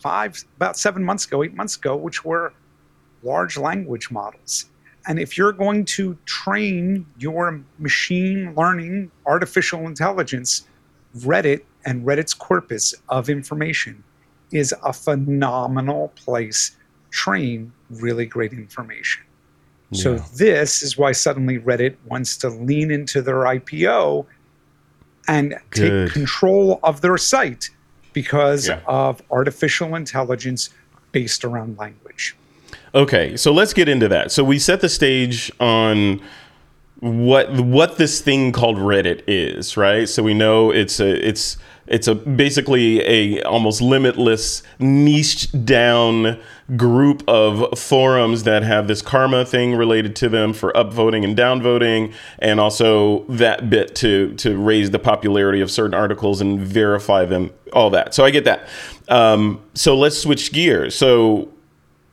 five, 0.00 0.42
about 0.56 0.76
seven 0.76 1.04
months 1.04 1.26
ago, 1.26 1.42
eight 1.42 1.54
months 1.54 1.76
ago, 1.76 1.96
which 1.96 2.24
were 2.24 2.52
large 3.22 3.58
language 3.58 4.10
models. 4.10 4.66
And 5.06 5.18
if 5.18 5.36
you're 5.36 5.52
going 5.52 5.84
to 5.86 6.16
train 6.26 7.06
your 7.18 7.60
machine 7.78 8.54
learning, 8.54 9.10
artificial 9.26 9.86
intelligence, 9.86 10.66
Reddit 11.18 11.62
and 11.84 12.04
Reddit's 12.04 12.34
corpus 12.34 12.94
of 13.08 13.28
information 13.28 14.04
is 14.52 14.74
a 14.84 14.92
phenomenal 14.92 16.12
place 16.16 16.70
to 16.70 16.76
train 17.10 17.72
really 17.88 18.26
great 18.26 18.52
information. 18.52 19.22
Yeah. 19.90 20.02
So 20.02 20.18
this 20.36 20.82
is 20.82 20.96
why 20.96 21.12
suddenly 21.12 21.58
Reddit 21.58 21.96
wants 22.06 22.36
to 22.38 22.48
lean 22.48 22.90
into 22.90 23.22
their 23.22 23.40
IPO 23.40 24.26
and 25.30 25.54
Good. 25.70 26.08
take 26.08 26.12
control 26.12 26.80
of 26.82 27.00
their 27.00 27.16
site 27.16 27.70
because 28.12 28.66
yeah. 28.66 28.80
of 28.86 29.22
artificial 29.30 29.94
intelligence 29.94 30.70
based 31.12 31.44
around 31.44 31.78
language. 31.78 32.36
Okay, 32.94 33.36
so 33.36 33.52
let's 33.52 33.72
get 33.72 33.88
into 33.88 34.08
that. 34.08 34.32
So 34.32 34.42
we 34.42 34.58
set 34.58 34.80
the 34.80 34.88
stage 34.88 35.50
on 35.60 36.20
what 36.98 37.52
what 37.60 37.96
this 37.96 38.20
thing 38.20 38.50
called 38.50 38.76
Reddit 38.76 39.22
is, 39.28 39.76
right? 39.76 40.08
So 40.08 40.22
we 40.24 40.34
know 40.34 40.72
it's 40.72 40.98
a 40.98 41.26
it's 41.26 41.56
it's 41.90 42.06
a 42.06 42.14
basically 42.14 43.00
a 43.02 43.42
almost 43.42 43.82
limitless 43.82 44.62
niched 44.78 45.66
down 45.66 46.40
group 46.76 47.22
of 47.28 47.76
forums 47.78 48.44
that 48.44 48.62
have 48.62 48.86
this 48.86 49.02
karma 49.02 49.44
thing 49.44 49.74
related 49.74 50.14
to 50.14 50.28
them 50.28 50.52
for 50.52 50.72
upvoting 50.72 51.24
and 51.24 51.36
downvoting 51.36 52.14
and 52.38 52.60
also 52.60 53.24
that 53.24 53.68
bit 53.68 53.94
to 53.96 54.32
to 54.36 54.56
raise 54.56 54.92
the 54.92 55.00
popularity 55.00 55.60
of 55.60 55.70
certain 55.70 55.94
articles 55.94 56.40
and 56.40 56.60
verify 56.60 57.24
them 57.24 57.50
all 57.72 57.90
that. 57.90 58.14
So 58.14 58.24
i 58.24 58.30
get 58.30 58.44
that. 58.44 58.68
Um, 59.08 59.60
so 59.74 59.96
let's 59.96 60.16
switch 60.16 60.52
gears. 60.52 60.94
So 60.94 61.48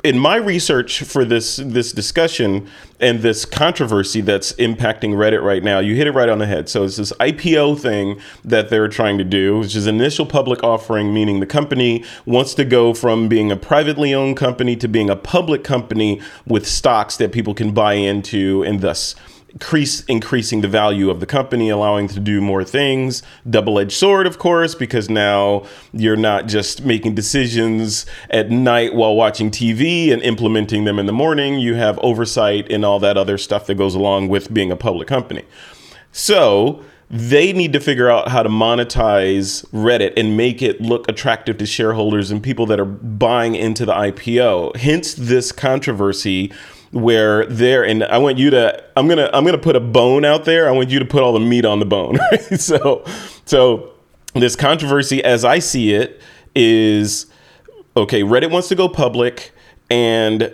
in 0.08 0.18
my 0.18 0.38
research 0.38 1.04
for 1.04 1.26
this 1.26 1.58
this 1.58 1.92
discussion 1.92 2.66
and 3.02 3.20
this 3.20 3.44
controversy 3.44 4.22
that's 4.22 4.54
impacting 4.54 5.12
Reddit 5.12 5.44
right 5.44 5.62
now, 5.62 5.80
you 5.80 5.96
hit 5.96 6.08
it 6.08 6.14
right 6.14 6.30
on 6.30 6.40
the 6.40 6.48
head. 6.48 6.70
So 6.70 6.86
it's 6.86 6.96
this 6.96 7.12
IPO 7.20 7.78
thing 7.80 8.20
that 8.46 8.70
they're 8.70 8.88
trying 8.88 9.18
to 9.18 9.26
do, 9.26 9.60
which 9.60 9.76
is 9.76 9.86
initial 9.86 10.26
public 10.26 10.64
offering, 10.64 11.14
meaning 11.14 11.42
the 11.42 11.46
company 11.46 12.06
wants 12.26 12.54
to 12.56 12.64
go 12.64 12.94
from 12.94 13.28
being 13.28 13.52
a 13.52 13.58
privately 13.58 14.14
owned 14.14 14.38
company 14.38 14.78
to 14.78 14.88
being 14.88 15.10
a 15.10 15.16
public 15.18 15.66
company 15.66 16.22
with 16.46 16.66
stocks 16.66 17.18
that 17.18 17.34
people 17.34 17.54
can 17.54 17.74
buy 17.74 17.94
into 17.94 18.64
and 18.64 18.80
thus 18.80 19.14
increase 19.58 20.02
increasing 20.02 20.62
the 20.62 20.68
value 20.68 21.10
of 21.10 21.20
the 21.20 21.26
company, 21.26 21.68
allowing 21.70 22.08
to 22.08 22.20
do 22.20 22.40
more 22.40 22.64
things. 22.64 23.24
Double 23.50 23.80
edged 23.80 23.94
sword, 23.94 24.28
of 24.28 24.38
course, 24.38 24.76
because 24.76 25.10
now 25.10 25.66
you're 25.92 26.16
not 26.16 26.46
just 26.46 26.86
making 26.86 27.16
decisions 27.16 28.06
at 28.30 28.52
night 28.52 28.94
while 28.94 29.16
watching 29.16 29.50
TV 29.50 30.14
and 30.14 30.22
implementing 30.22 30.84
them 30.84 31.00
in 31.00 31.08
the 31.08 31.12
morning. 31.12 31.58
You 31.58 31.74
have 31.74 31.98
oversight 32.04 32.72
and 32.72 32.86
all 32.86 33.00
that 33.00 33.18
other 33.18 33.40
stuff 33.40 33.66
that 33.66 33.76
goes 33.76 33.96
along 33.96 34.30
with 34.30 34.54
being 34.54 34.72
a 34.72 34.76
public 34.76 35.08
company. 35.08 35.44
So 36.12 36.84
they 37.10 37.52
need 37.52 37.74
to 37.74 37.80
figure 37.80 38.12
out 38.12 38.28
how 38.28 38.44
to 38.44 38.50
monetize 38.50 39.66
Reddit 39.72 40.14
and 40.18 40.38
make 40.38 40.62
it 40.62 40.82
look 40.82 41.10
attractive 41.10 41.58
to 41.58 41.66
shareholders 41.66 42.30
and 42.30 42.44
people 42.44 42.68
that 42.68 42.80
are 42.80 42.86
buying 42.86 43.56
into 43.56 43.86
the 43.86 43.94
IPO. 43.94 44.76
Hence 44.76 45.16
this 45.16 45.52
controversy 45.52 46.54
where 46.92 47.46
there 47.46 47.84
and 47.86 48.04
I 48.04 48.18
want 48.18 48.38
you 48.38 48.50
to 48.52 48.84
I'm 48.96 49.08
gonna 49.08 49.30
I'm 49.34 49.46
gonna 49.46 49.58
put 49.58 49.76
a 49.76 49.80
bone 49.80 50.26
out 50.26 50.46
there. 50.46 50.68
I 50.68 50.72
want 50.72 50.90
you 50.90 51.00
to 51.00 51.06
put 51.06 51.24
all 51.24 51.34
the 51.34 51.40
meat 51.40 51.66
on 51.66 51.80
the 51.80 51.86
bone. 51.86 52.18
Right? 52.32 52.60
So 52.60 53.04
so 53.46 53.92
this 54.34 54.56
controversy 54.56 55.24
as 55.24 55.46
I 55.46 55.60
see 55.60 55.94
it 55.94 56.22
is 56.56 57.28
okay, 57.96 58.22
Reddit 58.22 58.52
wants 58.52 58.68
to 58.70 58.76
go 58.76 58.88
public 58.88 59.52
and 59.90 60.54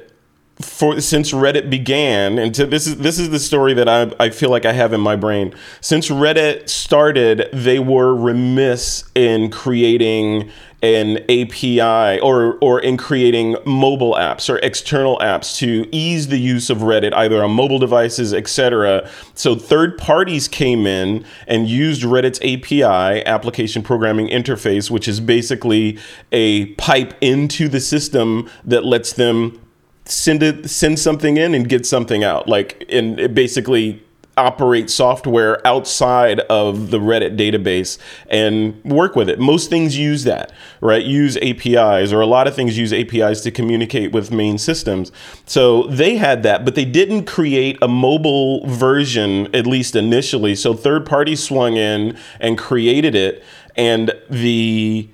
for 0.61 0.99
since 1.01 1.31
Reddit 1.31 1.69
began, 1.69 2.37
and 2.37 2.53
to, 2.55 2.65
this 2.65 2.85
is 2.85 2.97
this 2.97 3.17
is 3.17 3.29
the 3.31 3.39
story 3.39 3.73
that 3.73 3.89
I 3.89 4.11
I 4.19 4.29
feel 4.29 4.49
like 4.49 4.65
I 4.65 4.73
have 4.73 4.93
in 4.93 5.01
my 5.01 5.15
brain. 5.15 5.53
Since 5.81 6.09
Reddit 6.09 6.69
started, 6.69 7.49
they 7.51 7.79
were 7.79 8.15
remiss 8.15 9.05
in 9.15 9.49
creating 9.49 10.51
an 10.83 11.19
API 11.29 12.19
or 12.19 12.57
or 12.59 12.79
in 12.81 12.97
creating 12.97 13.55
mobile 13.65 14.15
apps 14.15 14.49
or 14.49 14.57
external 14.57 15.17
apps 15.19 15.57
to 15.57 15.87
ease 15.91 16.27
the 16.27 16.37
use 16.37 16.69
of 16.69 16.79
Reddit 16.79 17.13
either 17.13 17.41
on 17.41 17.51
mobile 17.51 17.79
devices, 17.79 18.33
etc. 18.33 19.09
So 19.33 19.55
third 19.55 19.97
parties 19.97 20.49
came 20.49 20.85
in 20.85 21.25
and 21.47 21.69
used 21.69 22.03
Reddit's 22.03 22.39
API, 22.41 23.25
application 23.25 23.81
programming 23.81 24.27
interface, 24.27 24.91
which 24.91 25.07
is 25.07 25.21
basically 25.21 25.97
a 26.33 26.67
pipe 26.73 27.13
into 27.21 27.69
the 27.69 27.79
system 27.79 28.49
that 28.65 28.85
lets 28.85 29.13
them 29.13 29.59
send 30.05 30.43
it 30.43 30.69
send 30.69 30.99
something 30.99 31.37
in 31.37 31.55
and 31.55 31.69
get 31.69 31.85
something 31.85 32.25
out. 32.25 32.49
Like 32.49 32.85
and 32.89 33.19
it 33.21 33.33
basically 33.33 34.03
operate 34.35 34.89
software 34.89 35.65
outside 35.65 36.39
of 36.41 36.89
the 36.89 36.99
Reddit 36.99 37.37
database 37.37 37.97
and 38.27 38.83
work 38.83 39.15
with 39.15 39.29
it. 39.29 39.39
Most 39.39 39.69
things 39.69 39.97
use 39.97 40.23
that, 40.23 40.51
right? 40.81 41.03
Use 41.03 41.37
APIs, 41.37 42.11
or 42.11 42.21
a 42.21 42.25
lot 42.25 42.47
of 42.47 42.55
things 42.55 42.77
use 42.77 42.91
APIs 42.91 43.41
to 43.41 43.51
communicate 43.51 44.11
with 44.11 44.31
main 44.31 44.57
systems. 44.57 45.11
So 45.45 45.83
they 45.83 46.17
had 46.17 46.43
that, 46.43 46.65
but 46.65 46.75
they 46.75 46.85
didn't 46.85 47.25
create 47.25 47.77
a 47.81 47.87
mobile 47.87 48.65
version, 48.67 49.53
at 49.55 49.67
least 49.67 49.95
initially. 49.95 50.55
So 50.55 50.73
third 50.73 51.05
parties 51.05 51.43
swung 51.43 51.77
in 51.77 52.17
and 52.39 52.57
created 52.57 53.15
it. 53.15 53.43
And 53.75 54.13
the 54.29 55.09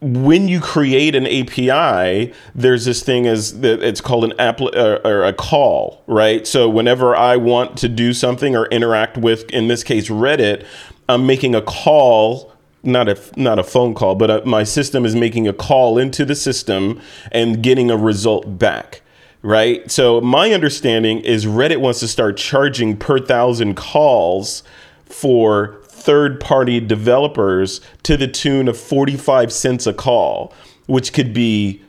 when 0.00 0.46
you 0.46 0.60
create 0.60 1.14
an 1.16 1.26
API, 1.26 2.32
there's 2.54 2.84
this 2.84 3.02
thing 3.02 3.26
as 3.26 3.52
it's 3.64 4.00
called 4.00 4.24
an 4.24 4.32
app 4.38 4.60
uh, 4.60 5.00
or 5.04 5.24
a 5.24 5.32
call, 5.32 6.02
right? 6.06 6.46
So 6.46 6.68
whenever 6.68 7.16
I 7.16 7.36
want 7.36 7.76
to 7.78 7.88
do 7.88 8.12
something 8.12 8.54
or 8.54 8.66
interact 8.66 9.16
with, 9.16 9.50
in 9.50 9.66
this 9.66 9.82
case, 9.82 10.08
Reddit, 10.08 10.64
I'm 11.08 11.26
making 11.26 11.54
a 11.54 11.62
call, 11.62 12.52
not 12.84 13.08
a 13.08 13.18
not 13.36 13.58
a 13.58 13.64
phone 13.64 13.94
call, 13.94 14.14
but 14.14 14.30
a, 14.30 14.44
my 14.46 14.62
system 14.62 15.04
is 15.04 15.16
making 15.16 15.48
a 15.48 15.52
call 15.52 15.98
into 15.98 16.24
the 16.24 16.36
system 16.36 17.00
and 17.32 17.62
getting 17.62 17.90
a 17.90 17.96
result 17.96 18.58
back. 18.58 19.02
Right. 19.42 19.88
So 19.90 20.20
my 20.20 20.52
understanding 20.52 21.20
is 21.20 21.46
Reddit 21.46 21.80
wants 21.80 22.00
to 22.00 22.08
start 22.08 22.36
charging 22.36 22.96
per 22.96 23.18
thousand 23.18 23.74
calls 23.76 24.62
for 25.06 25.80
third 26.08 26.40
party 26.40 26.80
developers 26.80 27.82
to 28.02 28.16
the 28.16 28.26
tune 28.26 28.66
of 28.66 28.78
45 28.78 29.52
cents 29.52 29.86
a 29.86 29.92
call, 29.92 30.54
which 30.86 31.12
could 31.12 31.34
be 31.34 31.82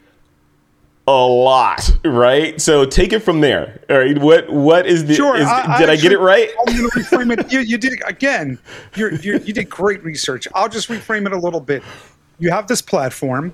a 1.08 1.26
lot, 1.26 1.90
right? 2.04 2.60
So 2.60 2.84
take 2.84 3.14
it 3.14 3.22
from 3.22 3.40
there. 3.40 3.80
All 3.90 3.98
right, 3.98 4.18
what 4.18 4.52
what 4.52 4.86
is 4.86 5.06
the? 5.06 5.16
Sure, 5.16 5.38
is, 5.38 5.48
I, 5.48 5.80
did 5.80 5.88
I, 5.88 5.94
I 5.94 5.96
get 5.96 6.12
it 6.12 6.20
right? 6.20 6.50
I'm 6.68 6.78
going 6.78 6.90
to 6.90 7.00
reframe 7.00 7.32
it. 7.32 7.50
You, 7.50 7.62
you 7.62 7.78
did 7.78 7.94
again. 8.06 8.60
You're, 8.94 9.14
you're, 9.14 9.38
you 9.38 9.54
did 9.54 9.70
great 9.70 10.04
research. 10.04 10.50
I'll 10.54 10.68
just 10.68 10.90
reframe 10.90 11.26
it 11.26 11.32
a 11.32 11.40
little 11.40 11.62
bit. 11.62 11.82
You 12.40 12.52
have 12.52 12.68
this 12.68 12.82
platform. 12.82 13.54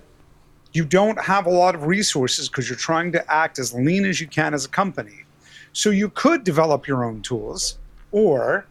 You 0.73 0.83
don't 0.83 1.21
have 1.21 1.45
a 1.45 1.51
lot 1.51 1.75
of 1.75 1.85
resources 1.85 2.49
because 2.49 2.67
you're 2.67 2.75
trying 2.75 3.11
to 3.11 3.31
act 3.31 3.59
as 3.59 3.71
lean 3.71 4.03
as 4.03 4.19
you 4.19 4.25
can 4.25 4.55
as 4.55 4.65
a 4.65 4.69
company. 4.69 5.25
So 5.73 5.91
you 5.91 6.09
could 6.09 6.43
develop 6.43 6.87
your 6.87 7.05
own 7.05 7.21
tools, 7.21 7.77
or 8.11 8.65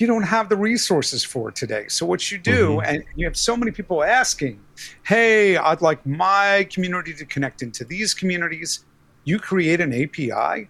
you 0.00 0.06
don't 0.06 0.22
have 0.22 0.48
the 0.48 0.56
resources 0.56 1.22
for 1.22 1.50
today. 1.50 1.84
So 1.88 2.06
what 2.06 2.30
you 2.32 2.38
do, 2.38 2.76
mm-hmm. 2.76 2.86
and 2.86 3.04
you 3.16 3.26
have 3.26 3.36
so 3.36 3.56
many 3.56 3.70
people 3.70 4.02
asking, 4.02 4.58
"Hey, 5.04 5.56
I'd 5.56 5.82
like 5.82 6.04
my 6.06 6.66
community 6.72 7.12
to 7.14 7.24
connect 7.26 7.62
into 7.62 7.84
these 7.84 8.14
communities." 8.14 8.84
You 9.24 9.38
create 9.38 9.80
an 9.80 9.92
API 9.92 10.68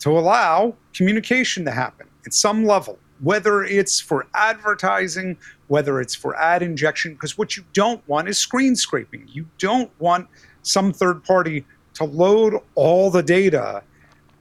to 0.00 0.10
allow 0.10 0.74
communication 0.92 1.64
to 1.64 1.70
happen 1.70 2.08
at 2.26 2.34
some 2.34 2.64
level, 2.64 2.98
whether 3.20 3.62
it's 3.62 4.00
for 4.00 4.26
advertising, 4.34 5.36
whether 5.68 6.00
it's 6.00 6.14
for 6.14 6.36
ad 6.36 6.62
injection, 6.62 7.14
because 7.14 7.38
what 7.38 7.56
you 7.56 7.64
don't 7.72 8.06
want 8.08 8.28
is 8.28 8.36
screen 8.36 8.74
scraping. 8.74 9.28
You 9.28 9.46
don't 9.58 9.90
want 10.00 10.28
some 10.62 10.92
third 10.92 11.22
party 11.22 11.64
to 11.94 12.04
load 12.04 12.60
all 12.74 13.10
the 13.10 13.22
data 13.22 13.82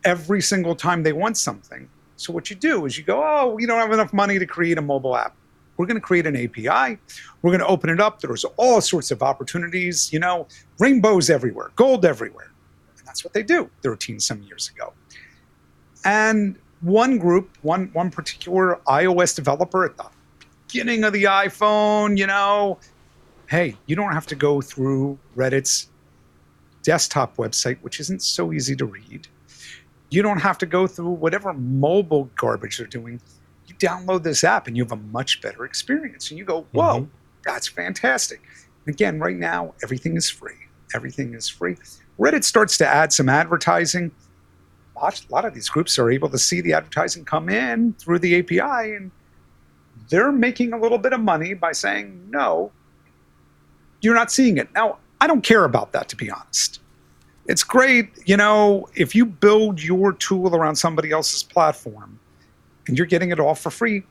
every 0.04 0.42
single 0.42 0.76
time 0.76 1.04
they 1.04 1.14
want 1.14 1.38
something. 1.38 1.88
So 2.18 2.32
what 2.32 2.50
you 2.50 2.56
do 2.56 2.86
is 2.86 2.98
you 2.98 3.04
go, 3.04 3.24
oh, 3.24 3.50
we 3.50 3.66
don't 3.66 3.80
have 3.80 3.92
enough 3.92 4.14
money 4.14 4.40
to 4.40 4.46
create 4.46 4.78
a 4.78 4.82
mobile 4.82 5.16
app. 5.16 5.36
We're 5.78 5.86
going 5.86 5.96
to 5.96 6.02
create 6.02 6.26
an 6.26 6.36
API. 6.36 6.98
We're 7.42 7.52
going 7.52 7.60
to 7.60 7.68
open 7.68 7.90
it 7.90 8.00
up. 8.00 8.22
There's 8.22 8.46
all 8.58 8.80
sorts 8.80 9.12
of 9.12 9.22
opportunities, 9.22 10.12
you 10.14 10.20
know, 10.20 10.48
rainbows 10.80 11.30
everywhere, 11.30 11.72
gold 11.76 12.06
everywhere. 12.06 12.52
And 12.98 13.08
that's 13.08 13.24
what 13.26 13.34
they 13.34 13.44
do 13.44 13.70
13 13.84 14.20
some 14.20 14.42
years 14.44 14.72
ago. 14.74 14.94
And 16.06 16.56
one 16.82 17.18
group, 17.18 17.58
one 17.62 17.90
one 17.94 18.12
particular 18.12 18.80
iOS 18.88 19.36
developer 19.36 19.86
at 19.86 19.98
the 19.98 20.06
beginning 20.68 21.04
of 21.04 21.14
the 21.14 21.24
iPhone, 21.24 22.18
you 22.18 22.28
know, 22.28 22.80
hey, 23.50 23.76
you 23.88 23.96
don't 23.96 24.14
have 24.14 24.28
to 24.28 24.36
go 24.36 24.62
through 24.62 25.18
Reddit's 25.36 25.90
desktop 26.84 27.38
website, 27.38 27.78
which 27.82 28.00
isn't 28.00 28.22
so 28.22 28.54
easy 28.54 28.76
to 28.76 28.86
read. 28.86 29.28
You 30.16 30.22
don't 30.22 30.40
have 30.40 30.58
to 30.60 30.66
go 30.66 30.88
through 30.88 31.10
whatever 31.10 31.52
mobile 31.52 32.30
garbage 32.38 32.78
they're 32.78 32.88
doing. 32.88 33.20
You 33.68 33.76
download 33.76 34.24
this 34.24 34.46
app 34.46 34.66
and 34.66 34.78
you 34.78 34.84
have 34.84 34.94
a 34.94 35.02
much 35.12 35.42
better 35.42 35.66
experience. 35.66 36.30
And 36.30 36.38
you 36.38 36.46
go, 36.46 36.66
whoa, 36.72 37.02
mm-hmm. 37.02 37.12
that's 37.44 37.68
fantastic. 37.68 38.42
Again, 38.88 39.20
right 39.20 39.36
now, 39.36 39.74
everything 39.84 40.16
is 40.16 40.30
free. 40.30 40.56
Everything 40.94 41.34
is 41.34 41.50
free. 41.50 41.76
Reddit 42.18 42.46
starts 42.46 42.78
to 42.78 42.88
add 42.88 43.12
some 43.12 43.28
advertising. 43.28 44.10
A 44.96 45.12
lot 45.30 45.44
of 45.44 45.54
these 45.54 45.68
groups 45.68 46.00
are 46.00 46.10
able 46.10 46.30
to 46.30 46.38
see 46.38 46.62
the 46.62 46.72
advertising 46.72 47.26
come 47.26 47.50
in 47.50 47.92
through 47.96 48.20
the 48.20 48.40
API, 48.40 48.96
and 48.96 49.12
they're 50.10 50.32
making 50.32 50.72
a 50.72 50.80
little 50.80 50.98
bit 50.98 51.12
of 51.12 51.20
money 51.20 51.54
by 51.54 51.74
saying, 51.74 52.30
no, 52.30 52.72
you're 54.00 54.16
not 54.16 54.32
seeing 54.32 54.58
it. 54.58 54.74
Now, 54.74 55.00
I 55.20 55.28
don't 55.28 55.44
care 55.44 55.66
about 55.66 55.92
that, 55.92 56.08
to 56.08 56.16
be 56.16 56.32
honest 56.32 56.80
it's 57.48 57.64
great, 57.64 58.10
you 58.26 58.38
know, 58.38 58.88
if 58.96 59.14
you 59.14 59.26
build 59.26 59.82
your 59.82 60.14
tool 60.14 60.56
around 60.56 60.76
somebody 60.76 61.12
else's 61.12 61.44
platform 61.44 62.20
and 62.88 62.98
you're 62.98 63.08
getting 63.08 63.30
it 63.30 63.40
all 63.40 63.56
for 63.56 63.70
free, 63.70 64.04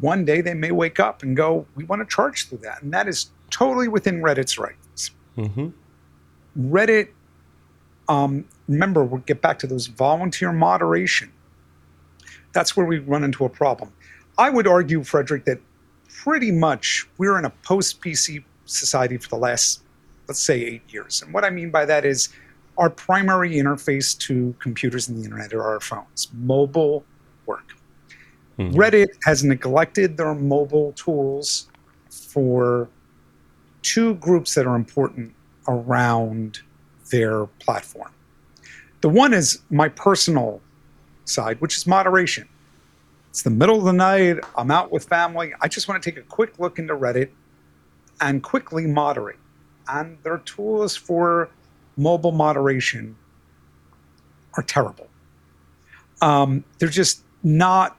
one 0.00 0.24
day 0.24 0.40
they 0.40 0.54
may 0.54 0.70
wake 0.70 1.00
up 1.00 1.22
and 1.22 1.36
go, 1.36 1.66
we 1.74 1.84
want 1.84 2.00
to 2.00 2.14
charge 2.14 2.48
through 2.48 2.58
that. 2.58 2.82
And 2.82 2.92
that 2.92 3.08
is 3.08 3.30
totally 3.50 3.88
within 3.88 4.22
Reddit's 4.22 4.58
rights. 4.58 5.10
Mm-hmm. 5.36 5.68
Reddit, 6.74 7.08
um, 8.08 8.44
remember, 8.68 9.04
we'll 9.04 9.20
get 9.22 9.42
back 9.42 9.58
to 9.60 9.66
those 9.66 9.88
volunteer 9.88 10.52
moderation. 10.52 11.32
That's 12.52 12.76
where 12.76 12.86
we 12.86 12.98
run 12.98 13.24
into 13.24 13.44
a 13.44 13.48
problem. 13.48 13.92
I 14.38 14.50
would 14.50 14.66
argue, 14.66 15.02
Frederick, 15.02 15.44
that 15.46 15.58
pretty 16.08 16.52
much 16.52 17.08
we're 17.18 17.38
in 17.38 17.44
a 17.44 17.50
post 17.50 18.00
PC 18.00 18.44
society 18.66 19.18
for 19.18 19.28
the 19.28 19.36
last, 19.36 19.82
let's 20.28 20.40
say, 20.40 20.62
eight 20.62 20.82
years. 20.88 21.22
And 21.22 21.34
what 21.34 21.44
I 21.44 21.50
mean 21.50 21.70
by 21.70 21.84
that 21.86 22.04
is 22.04 22.28
our 22.78 22.90
primary 22.90 23.52
interface 23.52 24.16
to 24.18 24.54
computers 24.58 25.08
and 25.08 25.18
the 25.18 25.24
internet 25.24 25.52
are 25.52 25.62
our 25.62 25.80
phones. 25.80 26.28
Mobile 26.32 27.04
work. 27.46 27.72
Mm-hmm. 28.58 28.78
Reddit 28.78 29.08
has 29.24 29.44
neglected 29.44 30.16
their 30.16 30.34
mobile 30.34 30.92
tools 30.92 31.68
for 32.10 32.88
two 33.82 34.14
groups 34.16 34.54
that 34.54 34.66
are 34.66 34.76
important 34.76 35.34
around 35.68 36.60
their 37.10 37.46
platform. 37.58 38.10
The 39.00 39.08
one 39.08 39.34
is 39.34 39.60
my 39.70 39.88
personal 39.88 40.60
side, 41.24 41.60
which 41.60 41.76
is 41.76 41.86
moderation. 41.86 42.48
It's 43.30 43.42
the 43.42 43.50
middle 43.50 43.78
of 43.78 43.84
the 43.84 43.92
night. 43.92 44.38
I'm 44.56 44.70
out 44.70 44.92
with 44.92 45.04
family. 45.04 45.52
I 45.60 45.68
just 45.68 45.88
want 45.88 46.02
to 46.02 46.10
take 46.10 46.18
a 46.18 46.22
quick 46.22 46.58
look 46.58 46.78
into 46.78 46.94
Reddit 46.94 47.30
and 48.20 48.42
quickly 48.42 48.86
moderate. 48.86 49.38
And 49.88 50.18
their 50.22 50.38
tools 50.38 50.94
for 50.94 51.50
mobile 51.96 52.32
moderation 52.32 53.16
are 54.54 54.62
terrible. 54.62 55.08
Um, 56.20 56.64
they're 56.78 56.88
just 56.88 57.22
not. 57.42 57.96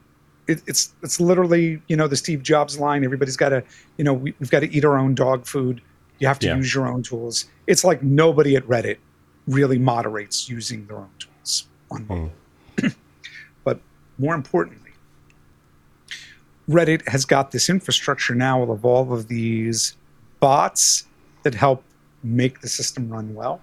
It, 0.48 0.62
it's 0.68 0.94
it's 1.02 1.20
literally 1.20 1.82
you 1.88 1.96
know 1.96 2.08
the 2.08 2.16
Steve 2.16 2.44
Jobs 2.44 2.80
line. 2.80 3.04
Everybody's 3.04 3.38
got 3.38 3.50
to 3.50 3.64
you 3.98 4.04
know 4.04 4.14
we, 4.14 4.34
have 4.40 4.52
got 4.52 4.62
to 4.62 4.72
eat 4.74 4.86
our 4.86 4.98
own 4.98 5.16
dog 5.16 5.46
food. 5.46 5.82
You 6.20 6.28
have 6.28 6.40
to 6.40 6.48
yeah. 6.48 6.56
use 6.56 6.74
your 6.74 6.88
own 6.88 7.04
tools. 7.04 7.46
It's 7.68 7.84
like 7.84 8.04
nobody 8.04 8.56
at 8.56 8.66
Reddit 8.68 8.98
really 9.48 9.78
moderates 9.78 10.50
using 10.50 10.86
their 10.88 10.98
own 10.98 11.10
tools 11.20 11.66
on 11.92 12.08
mobile. 12.08 12.32
Mm. 12.78 12.96
but 13.64 13.80
more 14.18 14.36
importantly, 14.36 14.92
Reddit 16.70 17.08
has 17.10 17.26
got 17.26 17.52
this 17.52 17.70
infrastructure 17.70 18.36
now 18.36 18.64
of 18.64 18.86
all 18.86 19.14
of 19.14 19.28
these 19.28 19.98
bots 20.40 21.08
that 21.44 21.56
help 21.56 21.84
make 22.24 22.62
the 22.62 22.70
system 22.70 23.10
run 23.10 23.34
well 23.34 23.62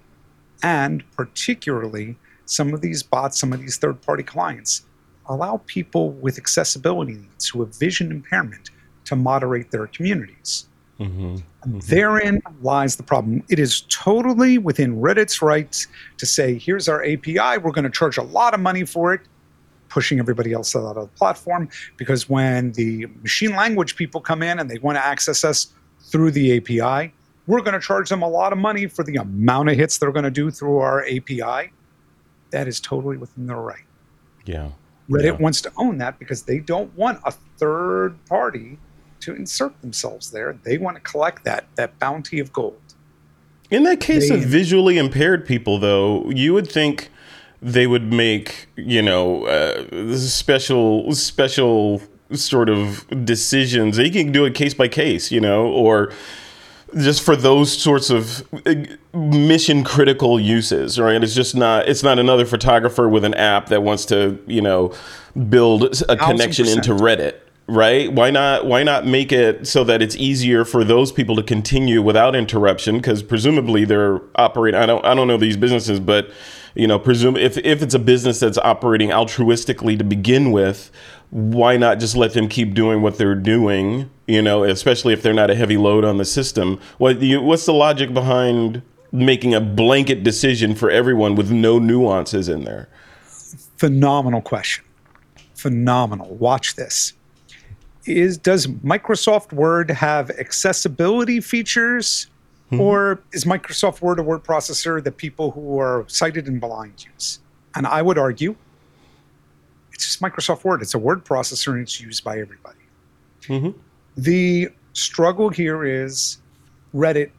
and 0.63 1.03
particularly 1.11 2.17
some 2.45 2.73
of 2.73 2.81
these 2.81 3.03
bots, 3.03 3.39
some 3.39 3.53
of 3.53 3.59
these 3.59 3.77
third 3.77 4.01
party 4.01 4.23
clients 4.23 4.85
allow 5.27 5.61
people 5.65 6.11
with 6.11 6.37
accessibility 6.37 7.13
needs 7.13 7.47
who 7.47 7.61
have 7.61 7.75
vision 7.75 8.11
impairment 8.11 8.71
to 9.05 9.15
moderate 9.15 9.71
their 9.71 9.87
communities. 9.87 10.67
Mm-hmm. 10.99 11.35
Mm-hmm. 11.35 11.79
Therein 11.79 12.41
lies 12.61 12.95
the 12.95 13.03
problem. 13.03 13.43
It 13.49 13.59
is 13.59 13.81
totally 13.89 14.57
within 14.57 14.99
Reddit's 14.99 15.41
rights 15.41 15.87
to 16.17 16.25
say, 16.25 16.57
here's 16.57 16.87
our 16.87 17.03
API, 17.03 17.57
we're 17.57 17.71
going 17.71 17.83
to 17.83 17.89
charge 17.89 18.17
a 18.17 18.23
lot 18.23 18.53
of 18.53 18.59
money 18.59 18.83
for 18.83 19.13
it, 19.13 19.21
pushing 19.89 20.19
everybody 20.19 20.53
else 20.53 20.75
out 20.75 20.97
of 20.97 21.09
the 21.09 21.17
platform. 21.17 21.69
Because 21.97 22.29
when 22.29 22.71
the 22.73 23.07
machine 23.21 23.55
language 23.55 23.95
people 23.95 24.21
come 24.21 24.43
in 24.43 24.59
and 24.59 24.69
they 24.69 24.77
want 24.79 24.97
to 24.97 25.05
access 25.05 25.43
us 25.43 25.73
through 26.01 26.31
the 26.31 26.57
API, 26.57 27.13
we're 27.47 27.61
going 27.61 27.73
to 27.73 27.79
charge 27.79 28.09
them 28.09 28.21
a 28.21 28.29
lot 28.29 28.53
of 28.53 28.59
money 28.59 28.87
for 28.87 29.03
the 29.03 29.15
amount 29.15 29.69
of 29.69 29.75
hits 29.75 29.97
they're 29.97 30.11
going 30.11 30.25
to 30.25 30.31
do 30.31 30.51
through 30.51 30.77
our 30.77 31.03
API. 31.05 31.71
That 32.51 32.67
is 32.67 32.79
totally 32.79 33.17
within 33.17 33.47
their 33.47 33.57
right. 33.57 33.85
Yeah. 34.45 34.69
Reddit 35.09 35.25
yeah. 35.25 35.31
wants 35.31 35.61
to 35.61 35.71
own 35.77 35.97
that 35.97 36.19
because 36.19 36.43
they 36.43 36.59
don't 36.59 36.95
want 36.95 37.19
a 37.25 37.31
third 37.57 38.23
party 38.25 38.77
to 39.21 39.35
insert 39.35 39.79
themselves 39.81 40.31
there. 40.31 40.57
They 40.63 40.77
want 40.77 40.95
to 40.97 41.01
collect 41.01 41.43
that 41.45 41.65
that 41.75 41.97
bounty 41.99 42.39
of 42.39 42.51
gold. 42.51 42.81
In 43.69 43.83
that 43.83 43.99
case 43.99 44.29
they, 44.29 44.35
of 44.35 44.41
visually 44.41 44.97
impaired 44.97 45.45
people, 45.45 45.79
though, 45.79 46.29
you 46.29 46.53
would 46.53 46.69
think 46.69 47.09
they 47.61 47.87
would 47.87 48.11
make 48.11 48.67
you 48.75 49.01
know 49.01 49.45
uh, 49.45 50.15
special 50.17 51.13
special 51.13 52.01
sort 52.31 52.69
of 52.69 53.07
decisions. 53.25 53.97
They 53.97 54.09
can 54.09 54.31
do 54.31 54.45
it 54.45 54.55
case 54.55 54.73
by 54.73 54.87
case, 54.87 55.31
you 55.31 55.39
know, 55.39 55.67
or 55.67 56.11
just 56.97 57.21
for 57.23 57.35
those 57.35 57.75
sorts 57.75 58.09
of 58.09 58.47
uh, 58.65 58.75
mission 59.13 59.83
critical 59.83 60.39
uses 60.39 60.99
right? 60.99 61.23
It's 61.23 61.35
just 61.35 61.55
not 61.55 61.87
it's 61.87 62.03
not 62.03 62.19
another 62.19 62.45
photographer 62.45 63.07
with 63.07 63.23
an 63.23 63.33
app 63.33 63.67
that 63.67 63.83
wants 63.83 64.05
to 64.05 64.41
you 64.47 64.61
know 64.61 64.93
build 65.49 66.01
a 66.09 66.17
connection 66.17 66.67
into 66.67 66.93
reddit 66.93 67.35
right? 67.67 68.11
Why 68.11 68.31
not 68.31 68.65
why 68.65 68.83
not 68.83 69.05
make 69.05 69.31
it 69.31 69.67
so 69.67 69.83
that 69.85 70.01
it's 70.01 70.15
easier 70.15 70.65
for 70.65 70.83
those 70.83 71.11
people 71.11 71.35
to 71.37 71.43
continue 71.43 72.01
without 72.01 72.35
interruption? 72.35 72.97
Because 72.97 73.23
presumably 73.23 73.85
they're 73.85 74.21
operating 74.35 74.79
i 74.79 74.85
don't 74.85 75.03
i 75.05 75.13
don't 75.13 75.27
know 75.27 75.37
these 75.37 75.57
businesses 75.57 75.99
but 75.99 76.31
you 76.75 76.87
know 76.87 76.99
presume 76.99 77.35
if 77.37 77.57
if 77.59 77.81
it's 77.81 77.93
a 77.93 77.99
business 77.99 78.39
that's 78.39 78.57
operating 78.57 79.09
altruistically 79.09 79.97
to 79.97 80.03
begin 80.03 80.51
with 80.51 80.91
why 81.31 81.77
not 81.77 81.97
just 81.97 82.15
let 82.15 82.33
them 82.33 82.47
keep 82.49 82.73
doing 82.73 83.01
what 83.01 83.17
they're 83.17 83.35
doing? 83.35 84.09
You 84.31 84.41
know, 84.41 84.63
especially 84.63 85.11
if 85.11 85.21
they're 85.21 85.33
not 85.33 85.51
a 85.51 85.55
heavy 85.55 85.75
load 85.75 86.05
on 86.05 86.15
the 86.15 86.23
system. 86.23 86.79
What 86.99 87.21
you, 87.21 87.41
what's 87.41 87.65
the 87.65 87.73
logic 87.73 88.13
behind 88.13 88.81
making 89.11 89.53
a 89.53 89.59
blanket 89.59 90.23
decision 90.23 90.73
for 90.73 90.89
everyone 90.89 91.35
with 91.35 91.51
no 91.51 91.79
nuances 91.79 92.47
in 92.47 92.63
there? 92.63 92.87
Phenomenal 93.25 94.41
question. 94.41 94.85
Phenomenal. 95.55 96.33
Watch 96.35 96.77
this. 96.77 97.11
Is 98.05 98.37
does 98.37 98.67
Microsoft 98.67 99.51
Word 99.51 99.91
have 99.91 100.29
accessibility 100.31 101.41
features? 101.41 102.27
Mm-hmm. 102.71 102.79
Or 102.79 103.21
is 103.33 103.43
Microsoft 103.43 104.01
Word 104.01 104.17
a 104.17 104.23
word 104.23 104.45
processor 104.45 105.03
that 105.03 105.17
people 105.17 105.51
who 105.51 105.77
are 105.77 106.05
sighted 106.07 106.47
and 106.47 106.61
blind 106.61 107.05
use? 107.13 107.39
And 107.75 107.85
I 107.85 108.01
would 108.01 108.17
argue 108.17 108.55
it's 109.91 110.05
just 110.05 110.21
Microsoft 110.21 110.63
Word. 110.63 110.81
It's 110.81 110.93
a 110.93 110.99
word 110.99 111.25
processor 111.25 111.73
and 111.73 111.81
it's 111.81 111.99
used 111.99 112.23
by 112.23 112.39
everybody. 112.39 112.79
Mm-hmm. 113.41 113.77
The 114.17 114.69
struggle 114.93 115.49
here 115.49 115.85
is 115.85 116.39
Reddit 116.93 117.31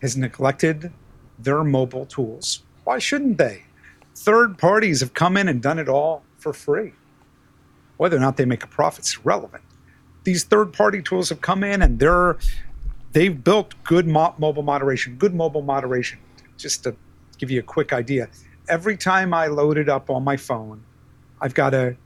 has 0.00 0.16
neglected 0.16 0.92
their 1.38 1.62
mobile 1.64 2.06
tools. 2.06 2.62
Why 2.84 2.98
shouldn't 2.98 3.38
they? 3.38 3.64
Third 4.14 4.58
parties 4.58 5.00
have 5.00 5.14
come 5.14 5.36
in 5.36 5.48
and 5.48 5.62
done 5.62 5.78
it 5.78 5.88
all 5.88 6.22
for 6.38 6.52
free. 6.52 6.92
Whether 7.98 8.16
or 8.16 8.20
not 8.20 8.36
they 8.36 8.46
make 8.46 8.64
a 8.64 8.66
profit 8.66 9.06
is 9.06 9.18
irrelevant. 9.22 9.62
These 10.24 10.44
third-party 10.44 11.02
tools 11.02 11.28
have 11.28 11.40
come 11.40 11.64
in 11.64 11.82
and 11.82 11.98
they're 11.98 12.38
they've 13.12 13.42
built 13.42 13.74
good 13.84 14.06
mo- 14.06 14.34
mobile 14.38 14.62
moderation, 14.62 15.16
good 15.16 15.34
mobile 15.34 15.62
moderation. 15.62 16.18
Just 16.56 16.84
to 16.84 16.94
give 17.38 17.50
you 17.50 17.60
a 17.60 17.62
quick 17.62 17.92
idea, 17.92 18.28
every 18.68 18.96
time 18.96 19.32
I 19.34 19.46
load 19.46 19.78
it 19.78 19.88
up 19.88 20.10
on 20.10 20.24
my 20.24 20.36
phone, 20.36 20.82
I've 21.40 21.54
got 21.54 21.70
to 21.70 21.96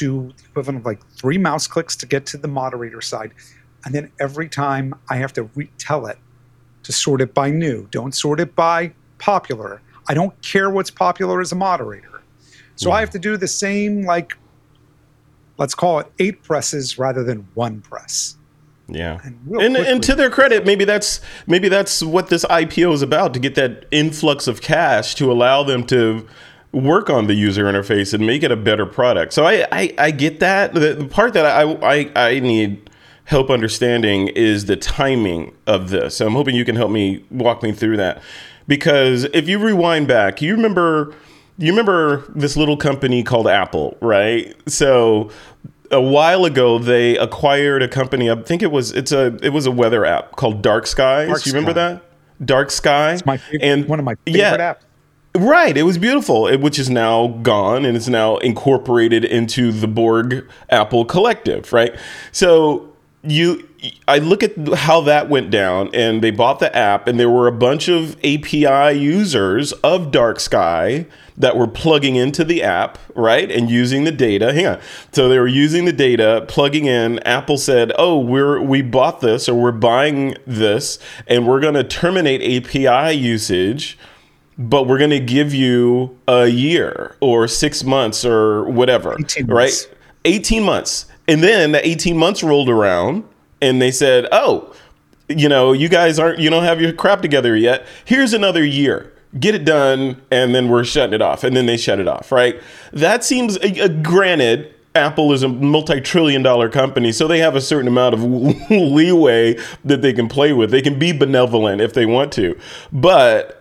do 0.00 0.32
the 0.36 0.44
equivalent 0.44 0.80
of 0.80 0.86
like 0.86 1.06
three 1.10 1.36
mouse 1.36 1.66
clicks 1.66 1.94
to 1.96 2.06
get 2.06 2.24
to 2.26 2.38
the 2.38 2.48
moderator 2.48 3.02
side. 3.02 3.32
And 3.84 3.94
then 3.94 4.10
every 4.18 4.48
time 4.48 4.94
I 5.10 5.16
have 5.16 5.32
to 5.34 5.44
retell 5.54 6.06
it 6.06 6.18
to 6.84 6.92
sort 6.92 7.20
it 7.20 7.34
by 7.34 7.50
new. 7.50 7.86
Don't 7.90 8.14
sort 8.14 8.40
it 8.40 8.56
by 8.56 8.92
popular. 9.18 9.82
I 10.08 10.14
don't 10.14 10.40
care 10.42 10.70
what's 10.70 10.90
popular 10.90 11.40
as 11.40 11.52
a 11.52 11.54
moderator. 11.54 12.22
So 12.76 12.88
yeah. 12.88 12.96
I 12.96 13.00
have 13.00 13.10
to 13.10 13.18
do 13.18 13.36
the 13.36 13.46
same, 13.46 14.02
like, 14.02 14.36
let's 15.58 15.74
call 15.74 15.98
it 15.98 16.10
eight 16.18 16.42
presses 16.42 16.98
rather 16.98 17.22
than 17.22 17.46
one 17.54 17.82
press. 17.82 18.36
Yeah, 18.88 19.20
and, 19.22 19.60
and, 19.60 19.76
and, 19.76 20.02
to 20.02 20.16
their 20.16 20.30
credit, 20.30 20.66
maybe 20.66 20.84
that's 20.84 21.20
maybe 21.46 21.68
that's 21.68 22.02
what 22.02 22.28
this 22.28 22.44
IPO 22.46 22.92
is 22.92 23.02
about 23.02 23.34
to 23.34 23.38
get 23.38 23.54
that 23.54 23.86
influx 23.92 24.48
of 24.48 24.62
cash 24.62 25.14
to 25.14 25.30
allow 25.30 25.62
them 25.62 25.86
to 25.86 26.26
work 26.72 27.10
on 27.10 27.26
the 27.26 27.34
user 27.34 27.64
interface 27.64 28.14
and 28.14 28.26
make 28.26 28.42
it 28.42 28.52
a 28.52 28.56
better 28.56 28.86
product. 28.86 29.32
So 29.32 29.44
I 29.46 29.66
I, 29.72 29.94
I 29.98 30.10
get 30.10 30.40
that. 30.40 30.74
The, 30.74 30.94
the 30.94 31.04
part 31.06 31.32
that 31.34 31.46
I, 31.46 31.62
I 31.82 32.10
I 32.14 32.40
need 32.40 32.90
help 33.24 33.50
understanding 33.50 34.28
is 34.28 34.66
the 34.66 34.76
timing 34.76 35.54
of 35.66 35.90
this. 35.90 36.16
So 36.16 36.26
I'm 36.26 36.32
hoping 36.32 36.56
you 36.56 36.64
can 36.64 36.76
help 36.76 36.90
me 36.90 37.24
walk 37.30 37.62
me 37.62 37.72
through 37.72 37.96
that 37.98 38.22
because 38.66 39.24
if 39.24 39.48
you 39.48 39.58
rewind 39.58 40.08
back, 40.08 40.42
you 40.42 40.54
remember 40.54 41.14
you 41.58 41.70
remember 41.72 42.24
this 42.34 42.56
little 42.56 42.76
company 42.76 43.22
called 43.22 43.46
Apple, 43.46 43.96
right? 44.00 44.56
So 44.68 45.30
a 45.90 46.00
while 46.00 46.44
ago 46.44 46.78
they 46.78 47.18
acquired 47.18 47.82
a 47.82 47.88
company. 47.88 48.30
I 48.30 48.36
think 48.42 48.62
it 48.62 48.72
was 48.72 48.92
it's 48.92 49.12
a 49.12 49.36
it 49.42 49.50
was 49.50 49.66
a 49.66 49.70
weather 49.70 50.04
app 50.04 50.36
called 50.36 50.62
Dark 50.62 50.86
Skies. 50.86 51.28
Dark 51.28 51.46
you 51.46 51.52
remember 51.52 51.72
Sky. 51.72 51.92
that? 51.92 52.46
Dark 52.46 52.70
Sky. 52.70 53.12
It's 53.12 53.26
my 53.26 53.36
favorite, 53.36 53.62
and 53.62 53.86
one 53.86 53.98
of 53.98 54.04
my 54.04 54.14
favorite 54.24 54.38
yeah, 54.40 54.74
apps. 54.74 54.82
Right, 55.36 55.76
it 55.76 55.84
was 55.84 55.96
beautiful, 55.96 56.50
which 56.58 56.76
is 56.76 56.90
now 56.90 57.28
gone 57.42 57.84
and 57.84 57.96
it's 57.96 58.08
now 58.08 58.38
incorporated 58.38 59.24
into 59.24 59.70
the 59.70 59.86
Borg 59.86 60.48
Apple 60.70 61.04
Collective, 61.04 61.72
right? 61.72 61.94
So 62.32 62.92
you 63.22 63.68
I 64.08 64.18
look 64.18 64.42
at 64.42 64.56
how 64.74 65.00
that 65.02 65.28
went 65.28 65.50
down 65.50 65.90
and 65.94 66.22
they 66.22 66.30
bought 66.30 66.58
the 66.58 66.74
app 66.76 67.06
and 67.06 67.18
there 67.18 67.30
were 67.30 67.46
a 67.46 67.52
bunch 67.52 67.88
of 67.88 68.16
API 68.24 68.98
users 68.98 69.72
of 69.72 70.10
Dark 70.10 70.40
Sky 70.40 71.06
that 71.36 71.56
were 71.56 71.66
plugging 71.66 72.16
into 72.16 72.44
the 72.44 72.62
app, 72.62 72.98
right? 73.14 73.50
And 73.50 73.70
using 73.70 74.04
the 74.04 74.12
data. 74.12 74.52
Hang 74.52 74.66
on. 74.66 74.80
So 75.12 75.28
they 75.28 75.38
were 75.38 75.46
using 75.46 75.86
the 75.86 75.92
data, 75.92 76.44
plugging 76.48 76.86
in. 76.86 77.20
Apple 77.20 77.56
said, 77.56 77.92
"Oh, 77.96 78.18
we're 78.18 78.60
we 78.60 78.82
bought 78.82 79.20
this 79.20 79.48
or 79.48 79.54
we're 79.54 79.72
buying 79.72 80.36
this 80.44 80.98
and 81.26 81.46
we're 81.46 81.60
going 81.60 81.74
to 81.74 81.84
terminate 81.84 82.42
API 82.42 83.14
usage." 83.14 83.96
But 84.60 84.86
we're 84.86 84.98
going 84.98 85.10
to 85.10 85.20
give 85.20 85.54
you 85.54 86.18
a 86.28 86.46
year 86.46 87.16
or 87.20 87.48
six 87.48 87.82
months 87.82 88.26
or 88.26 88.64
whatever, 88.64 89.16
18 89.18 89.46
right? 89.46 89.90
18 90.26 90.62
months. 90.62 91.06
And 91.26 91.42
then 91.42 91.72
the 91.72 91.86
18 91.86 92.16
months 92.16 92.42
rolled 92.42 92.68
around 92.68 93.24
and 93.62 93.80
they 93.80 93.90
said, 93.90 94.26
"Oh, 94.30 94.74
you 95.28 95.48
know, 95.48 95.72
you 95.72 95.88
guys 95.88 96.18
aren't 96.18 96.38
you 96.40 96.50
don't 96.50 96.64
have 96.64 96.80
your 96.80 96.92
crap 96.92 97.22
together 97.22 97.56
yet. 97.56 97.86
Here's 98.04 98.32
another 98.32 98.64
year." 98.64 99.12
Get 99.38 99.54
it 99.54 99.64
done, 99.64 100.20
and 100.32 100.56
then 100.56 100.68
we're 100.68 100.82
shutting 100.82 101.14
it 101.14 101.22
off. 101.22 101.44
And 101.44 101.56
then 101.56 101.66
they 101.66 101.76
shut 101.76 102.00
it 102.00 102.08
off, 102.08 102.32
right? 102.32 102.60
That 102.92 103.22
seems, 103.22 103.58
uh, 103.58 103.86
granted, 104.02 104.74
Apple 104.96 105.32
is 105.32 105.44
a 105.44 105.48
multi-trillion 105.48 106.42
dollar 106.42 106.68
company, 106.68 107.12
so 107.12 107.28
they 107.28 107.38
have 107.38 107.54
a 107.54 107.60
certain 107.60 107.86
amount 107.86 108.14
of 108.14 108.24
leeway 108.70 109.56
that 109.84 110.02
they 110.02 110.12
can 110.12 110.28
play 110.28 110.52
with. 110.52 110.72
They 110.72 110.82
can 110.82 110.98
be 110.98 111.12
benevolent 111.12 111.80
if 111.80 111.92
they 111.94 112.06
want 112.06 112.32
to. 112.32 112.58
But 112.92 113.59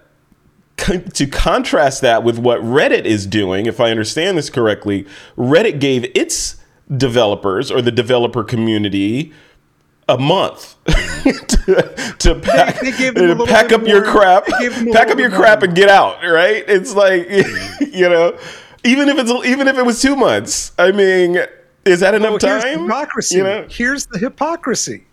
to 0.79 1.27
contrast 1.27 2.01
that 2.01 2.23
with 2.23 2.37
what 2.37 2.61
Reddit 2.61 3.05
is 3.05 3.25
doing, 3.25 3.65
if 3.65 3.79
I 3.79 3.91
understand 3.91 4.37
this 4.37 4.49
correctly, 4.49 5.05
Reddit 5.37 5.79
gave 5.79 6.05
its 6.15 6.57
developers 6.95 7.71
or 7.71 7.81
the 7.81 7.91
developer 7.91 8.43
community 8.43 9.31
a 10.07 10.17
month 10.17 10.75
to, 10.85 12.15
to 12.17 12.35
pack, 12.39 12.79
they, 12.79 12.91
they 12.91 13.35
pack 13.45 13.71
up 13.71 13.85
your 13.85 14.03
crap, 14.03 14.45
pack 14.47 15.09
up 15.09 15.19
your 15.19 15.29
crap 15.29 15.61
and 15.61 15.75
get 15.75 15.87
out. 15.87 16.23
Right? 16.23 16.63
It's 16.67 16.95
like 16.95 17.29
you 17.93 18.09
know, 18.09 18.37
even 18.83 19.07
if 19.09 19.17
it's 19.19 19.31
even 19.45 19.67
if 19.67 19.77
it 19.77 19.85
was 19.85 20.01
two 20.01 20.15
months. 20.15 20.71
I 20.79 20.91
mean, 20.91 21.37
is 21.85 21.99
that 21.99 22.15
enough 22.15 22.41
well, 22.41 22.61
time? 22.61 22.83
Hypocrisy. 22.83 23.37
You 23.37 23.43
know? 23.43 23.67
Here's 23.69 24.07
the 24.07 24.17
hypocrisy. 24.17 25.05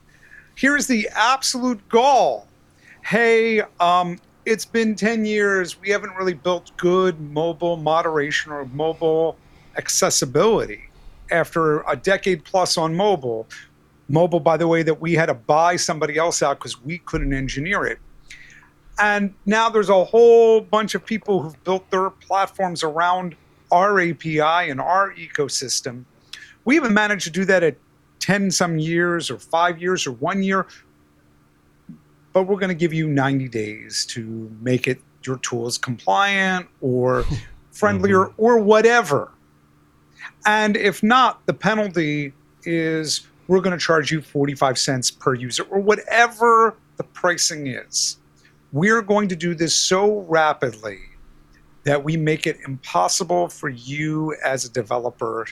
Here's 0.55 0.87
the 0.87 1.09
absolute 1.15 1.87
gall. 1.89 2.49
Hey, 3.05 3.61
um, 3.79 4.19
it's 4.47 4.65
been 4.65 4.95
ten 4.95 5.27
years. 5.27 5.79
We 5.81 5.91
haven't 5.91 6.15
really 6.17 6.35
built 6.35 6.71
good 6.77 7.21
mobile 7.21 7.77
moderation 7.77 8.53
or 8.53 8.65
mobile 8.67 9.37
accessibility 9.77 10.89
after 11.31 11.81
a 11.83 11.97
decade 11.97 12.45
plus 12.45 12.79
on 12.79 12.95
mobile 12.95 13.47
Mobile, 14.09 14.41
by 14.41 14.57
the 14.57 14.69
way, 14.69 14.83
that 14.83 15.01
we 15.01 15.15
had 15.15 15.27
to 15.27 15.35
buy 15.35 15.77
somebody 15.77 16.17
else 16.17 16.43
out 16.43 16.59
because 16.59 16.81
we 16.83 16.99
couldn't 16.99 17.33
engineer 17.33 17.85
it. 17.85 17.99
And 18.99 19.35
now 19.45 19.69
there's 19.69 19.89
a 19.89 20.05
whole 20.05 20.61
bunch 20.61 20.95
of 20.95 21.05
people 21.05 21.43
who've 21.43 21.65
built 21.65 21.91
their 21.91 22.11
platforms 22.11 22.83
around 22.83 23.35
our 23.73 24.01
API 24.01 24.71
and 24.71 24.81
our 24.81 25.13
ecosystem. 25.15 26.05
We 26.65 26.77
haven't 26.77 26.95
managed 26.95 27.25
to 27.25 27.31
do 27.31 27.45
that 27.47 27.63
at 27.63 27.77
10 28.21 28.51
some 28.53 28.79
years 28.79 29.31
or 29.31 29.39
five 29.39 29.83
years 29.83 30.07
or 30.07 30.13
one 30.13 30.43
year, 30.43 30.67
but 32.37 32.43
we're 32.43 32.59
going 32.59 32.69
to 32.69 32.75
give 32.75 32.93
you 32.93 33.09
90 33.09 33.49
days 33.49 34.05
to 34.05 34.55
make 34.61 34.87
it 34.87 35.01
your 35.23 35.39
tools 35.39 35.79
compliant 35.79 36.69
or 36.83 37.25
friendlier 37.71 38.27
mm-hmm. 38.27 38.43
or 38.43 38.59
whatever. 38.59 39.33
And 40.45 40.77
if 40.77 41.03
not, 41.03 41.47
the 41.47 41.55
penalty 41.55 42.35
is 42.65 43.27
we're 43.49 43.63
going 43.63 43.73
to 43.73 43.83
charge 43.83 44.13
you 44.13 44.21
45 44.21 44.77
cents 44.77 45.11
per 45.11 45.33
user 45.33 45.63
or 45.63 45.81
whatever 45.81 46.77
the 46.99 47.05
pricing 47.05 47.69
is. 47.69 48.19
We're 48.71 49.01
going 49.01 49.29
to 49.29 49.37
do 49.37 49.55
this 49.55 49.75
so 49.75 50.21
rapidly 50.29 50.99
that 51.85 52.05
we 52.05 52.19
make 52.19 52.47
it 52.47 52.59
impossible 52.67 53.49
for 53.49 53.71
you 53.71 54.37
as 54.45 54.67
a 54.67 54.71
developer 54.71 55.47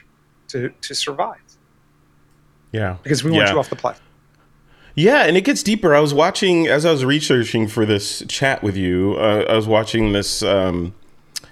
to, 0.49 0.69
to 0.83 0.95
survive. 0.95 1.41
Yeah. 2.73 2.99
Because 3.03 3.25
we 3.25 3.31
want 3.31 3.47
yeah. 3.47 3.55
you 3.55 3.59
off 3.59 3.71
the 3.71 3.77
platform. 3.77 4.07
Yeah, 4.95 5.25
and 5.25 5.37
it 5.37 5.43
gets 5.43 5.63
deeper. 5.63 5.95
I 5.95 6.01
was 6.01 6.15
watching 6.15 6.69
as 6.69 6.85
I 6.87 6.93
was 6.93 7.05
researching 7.05 7.67
for 7.67 7.85
this 7.85 8.23
chat 8.29 8.63
with 8.63 8.77
you. 8.77 9.17
Uh, 9.19 9.45
I 9.49 9.57
was 9.57 9.67
watching 9.67 10.13
this 10.13 10.43
um, 10.43 10.95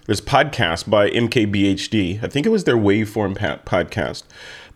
this 0.06 0.20
podcast 0.20 0.88
by 0.88 1.10
MKBHD. 1.10 2.22
I 2.22 2.28
think 2.28 2.46
it 2.46 2.50
was 2.50 2.64
their 2.64 2.76
Waveform 2.76 3.36
podcast, 3.64 4.22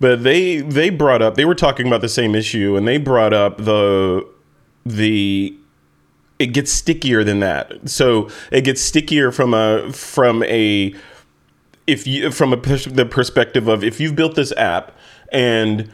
but 0.01 0.25
they 0.25 0.61
they 0.61 0.91
brought 0.91 1.23
up 1.23 1.37
they 1.37 1.45
were 1.45 1.55
talking 1.55 1.87
about 1.87 2.01
the 2.01 2.09
same 2.09 2.35
issue 2.35 2.77
and 2.77 2.87
they 2.87 2.99
brought 2.99 3.33
up 3.33 3.59
the 3.59 4.27
the 4.85 5.57
it 6.39 6.49
gets 6.49 6.71
stickier 6.71 7.25
than 7.25 7.41
that 7.41 7.89
so 7.89 8.29
it 8.53 8.63
gets 8.63 8.81
stickier 8.81 9.33
from 9.33 9.55
a 9.55 9.91
from 9.93 10.43
a 10.45 10.95
if 11.87 12.07
you 12.07 12.31
from 12.31 12.53
a 12.53 12.57
the 12.57 13.07
perspective 13.11 13.69
of 13.69 13.83
if 13.83 14.01
you've 14.01 14.15
built 14.15 14.35
this 14.35 14.53
app 14.53 14.93
and 15.33 15.93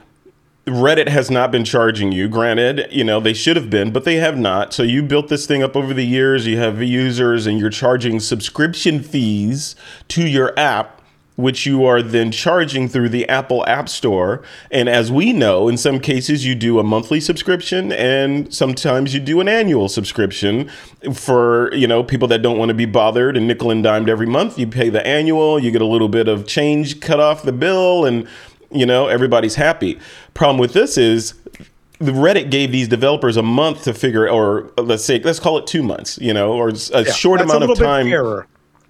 Reddit 0.66 1.09
has 1.09 1.31
not 1.31 1.51
been 1.51 1.64
charging 1.64 2.12
you. 2.12 2.29
Granted, 2.29 2.87
you 2.90 3.03
know, 3.03 3.18
they 3.18 3.33
should 3.33 3.57
have 3.57 3.68
been, 3.68 3.92
but 3.92 4.05
they 4.05 4.16
have 4.16 4.38
not. 4.38 4.72
So 4.72 4.85
you 4.85 5.03
built 5.03 5.29
this 5.29 5.44
thing 5.46 5.62
up 5.62 5.75
over 5.75 5.92
the 5.92 6.07
years, 6.07 6.46
you 6.46 6.59
have 6.59 6.81
users 6.81 7.46
and 7.46 7.59
you're 7.59 7.70
charging 7.70 8.20
subscription 8.20 9.03
fees 9.03 9.75
to 10.09 10.27
your 10.27 10.57
app 10.59 11.03
which 11.37 11.64
you 11.64 11.85
are 11.85 12.03
then 12.03 12.31
charging 12.31 12.88
through 12.88 13.09
the 13.09 13.29
Apple 13.29 13.66
App 13.66 13.88
Store. 13.88 14.42
And 14.70 14.88
as 14.88 15.11
we 15.11 15.33
know, 15.33 15.68
in 15.68 15.77
some 15.77 15.98
cases, 15.98 16.44
you 16.44 16.55
do 16.55 16.79
a 16.79 16.83
monthly 16.83 17.20
subscription 17.20 17.90
and 17.92 18.53
sometimes 18.53 19.14
you 19.14 19.20
do 19.20 19.40
an 19.40 19.48
annual 19.48 19.88
subscription 19.88 20.70
for, 21.14 21.75
you 21.75 21.87
know, 21.87 22.05
people 22.05 22.29
that 22.29 22.42
don't 22.42 22.59
want 22.59 22.68
to 22.68 22.75
be 22.75 22.85
bothered 22.85 23.37
and 23.37 23.46
nickel 23.46 23.70
and 23.70 23.83
dimed 23.83 24.09
every 24.09 24.27
month. 24.27 24.59
You 24.59 24.66
pay 24.66 24.90
the 24.90 25.05
annual, 25.07 25.59
you 25.59 25.70
get 25.70 25.83
a 25.83 25.87
little 25.87 26.09
bit 26.09 26.29
of 26.29 26.46
change 26.46 27.01
cut 27.01 27.20
off 27.20 27.42
the 27.42 27.53
bill, 27.53 28.05
and, 28.05 28.29
you 28.75 28.87
know, 28.87 29.09
everybody's 29.09 29.55
happy. 29.55 29.99
Problem 30.35 30.59
with 30.59 30.73
this 30.73 30.97
is 30.99 31.35
the 31.99 32.13
Reddit 32.13 32.51
gave 32.51 32.73
these 32.73 32.89
developers 32.89 33.37
a 33.37 33.43
month 33.43 33.85
to 33.85 33.95
figure, 33.95 34.29
or 34.29 34.73
let's 34.77 35.05
say, 35.05 35.21
let's 35.21 35.39
call 35.39 35.59
it 35.59 35.67
two 35.67 35.83
months, 35.83 36.19
you 36.19 36.35
know, 36.35 36.53
or 36.53 36.71
a 36.71 36.73
yeah, 36.73 37.13
short 37.13 37.41
amount 37.41 37.65
a 37.65 37.71
of 37.71 37.79
time. 37.79 38.09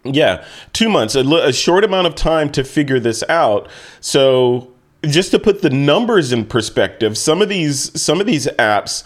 Yeah, 0.04 0.44
two 0.72 0.88
months, 0.88 1.14
a, 1.14 1.20
a 1.20 1.52
short 1.52 1.84
amount 1.84 2.06
of 2.06 2.14
time 2.14 2.50
to 2.52 2.64
figure 2.64 2.98
this 2.98 3.22
out. 3.28 3.68
So, 4.00 4.72
just 5.04 5.30
to 5.32 5.38
put 5.38 5.62
the 5.62 5.70
numbers 5.70 6.32
in 6.32 6.44
perspective, 6.44 7.18
some 7.18 7.42
of 7.42 7.48
these 7.48 8.00
some 8.00 8.20
of 8.20 8.26
these 8.26 8.46
apps 8.58 9.04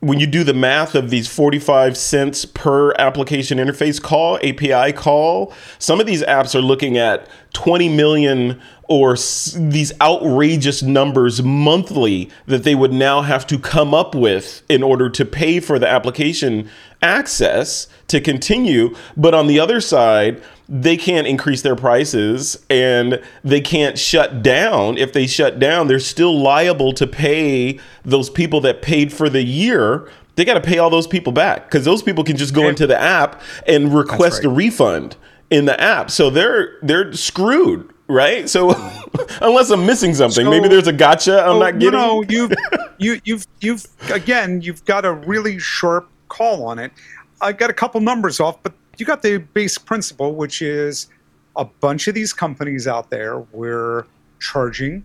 when 0.00 0.20
you 0.20 0.26
do 0.26 0.44
the 0.44 0.54
math 0.54 0.94
of 0.94 1.08
these 1.10 1.26
45 1.26 1.96
cents 1.96 2.44
per 2.44 2.92
application 2.98 3.58
interface 3.58 4.00
call, 4.00 4.36
API 4.42 4.92
call, 4.92 5.52
some 5.78 6.00
of 6.00 6.06
these 6.06 6.22
apps 6.24 6.54
are 6.54 6.60
looking 6.60 6.98
at 6.98 7.26
20 7.54 7.88
million 7.88 8.60
or 8.88 9.14
s- 9.14 9.56
these 9.58 9.92
outrageous 10.00 10.82
numbers 10.82 11.42
monthly 11.42 12.30
that 12.46 12.62
they 12.62 12.74
would 12.74 12.92
now 12.92 13.22
have 13.22 13.46
to 13.46 13.58
come 13.58 13.94
up 13.94 14.14
with 14.14 14.62
in 14.68 14.82
order 14.82 15.08
to 15.08 15.24
pay 15.24 15.60
for 15.60 15.78
the 15.78 15.88
application 15.88 16.68
access 17.02 17.88
to 18.08 18.20
continue. 18.20 18.94
But 19.16 19.34
on 19.34 19.46
the 19.46 19.58
other 19.58 19.80
side, 19.80 20.42
they 20.68 20.96
can't 20.96 21.26
increase 21.26 21.62
their 21.62 21.76
prices 21.76 22.64
and 22.68 23.22
they 23.44 23.60
can't 23.60 23.98
shut 23.98 24.42
down. 24.42 24.98
If 24.98 25.12
they 25.12 25.26
shut 25.26 25.58
down, 25.58 25.86
they're 25.86 26.00
still 26.00 26.36
liable 26.36 26.92
to 26.94 27.06
pay 27.06 27.78
those 28.04 28.30
people 28.30 28.60
that 28.62 28.82
paid 28.82 29.12
for 29.12 29.28
the 29.28 29.42
year. 29.42 30.10
They 30.34 30.44
got 30.44 30.54
to 30.54 30.60
pay 30.60 30.78
all 30.78 30.90
those 30.90 31.06
people 31.06 31.32
back 31.32 31.64
because 31.66 31.84
those 31.84 32.02
people 32.02 32.24
can 32.24 32.36
just 32.36 32.52
go 32.52 32.68
into 32.68 32.86
the 32.86 33.00
app 33.00 33.40
and 33.66 33.94
request 33.94 34.38
right. 34.38 34.46
a 34.46 34.50
refund 34.50 35.16
in 35.50 35.64
the 35.66 35.80
app. 35.80 36.10
So 36.10 36.30
they're 36.30 36.76
they're 36.82 37.12
screwed, 37.12 37.88
right? 38.08 38.48
So 38.48 38.70
unless 39.40 39.70
I'm 39.70 39.86
missing 39.86 40.14
something, 40.14 40.44
So- 40.44 40.50
maybe 40.50 40.68
there's 40.68 40.88
a 40.88 40.92
gotcha 40.92 41.42
I'm 41.42 41.56
Oh, 41.56 41.58
not 41.60 41.78
getting. 41.78 41.92
No, 41.98 42.22
you've 42.28 42.52
you 42.98 43.20
you've 43.24 43.46
you've 43.60 43.86
again 44.10 44.60
you've 44.62 44.84
got 44.84 45.04
a 45.04 45.12
really 45.12 45.58
sharp 45.58 46.08
call 46.28 46.66
on 46.66 46.78
it. 46.80 46.92
I 47.40 47.52
got 47.52 47.70
a 47.70 47.74
couple 47.74 48.00
numbers 48.00 48.40
off, 48.40 48.62
but 48.62 48.72
you 49.00 49.06
got 49.06 49.22
the 49.22 49.38
base 49.38 49.78
principle, 49.78 50.34
which 50.34 50.62
is 50.62 51.08
a 51.56 51.64
bunch 51.64 52.08
of 52.08 52.14
these 52.14 52.32
companies 52.32 52.86
out 52.86 53.10
there 53.10 53.40
were 53.52 54.06
charging 54.40 55.04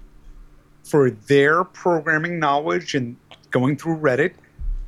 for 0.84 1.12
their 1.12 1.64
programming 1.64 2.40
knowledge 2.40 2.96
and 2.96 3.16
going 3.52 3.78
through 3.78 3.98
Reddit, 3.98 4.34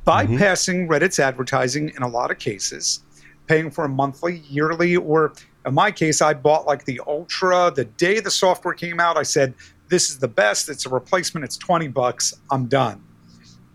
mm-hmm. 0.04 0.36
bypassing 0.36 0.88
Reddit's 0.88 1.18
advertising 1.18 1.90
in 1.96 2.02
a 2.02 2.08
lot 2.08 2.30
of 2.30 2.38
cases, 2.38 3.00
paying 3.46 3.70
for 3.70 3.84
a 3.84 3.88
monthly, 3.88 4.38
yearly, 4.48 4.96
or 4.96 5.32
in 5.66 5.74
my 5.74 5.90
case, 5.90 6.20
I 6.20 6.34
bought 6.34 6.66
like 6.66 6.84
the 6.84 7.00
Ultra 7.06 7.72
the 7.74 7.84
day 7.84 8.20
the 8.20 8.30
software 8.30 8.74
came 8.74 9.00
out. 9.00 9.16
I 9.16 9.22
said, 9.22 9.54
This 9.88 10.10
is 10.10 10.18
the 10.18 10.28
best. 10.28 10.68
It's 10.68 10.86
a 10.86 10.90
replacement. 10.90 11.44
It's 11.44 11.56
20 11.56 11.88
bucks. 11.88 12.34
I'm 12.50 12.66
done. 12.66 13.02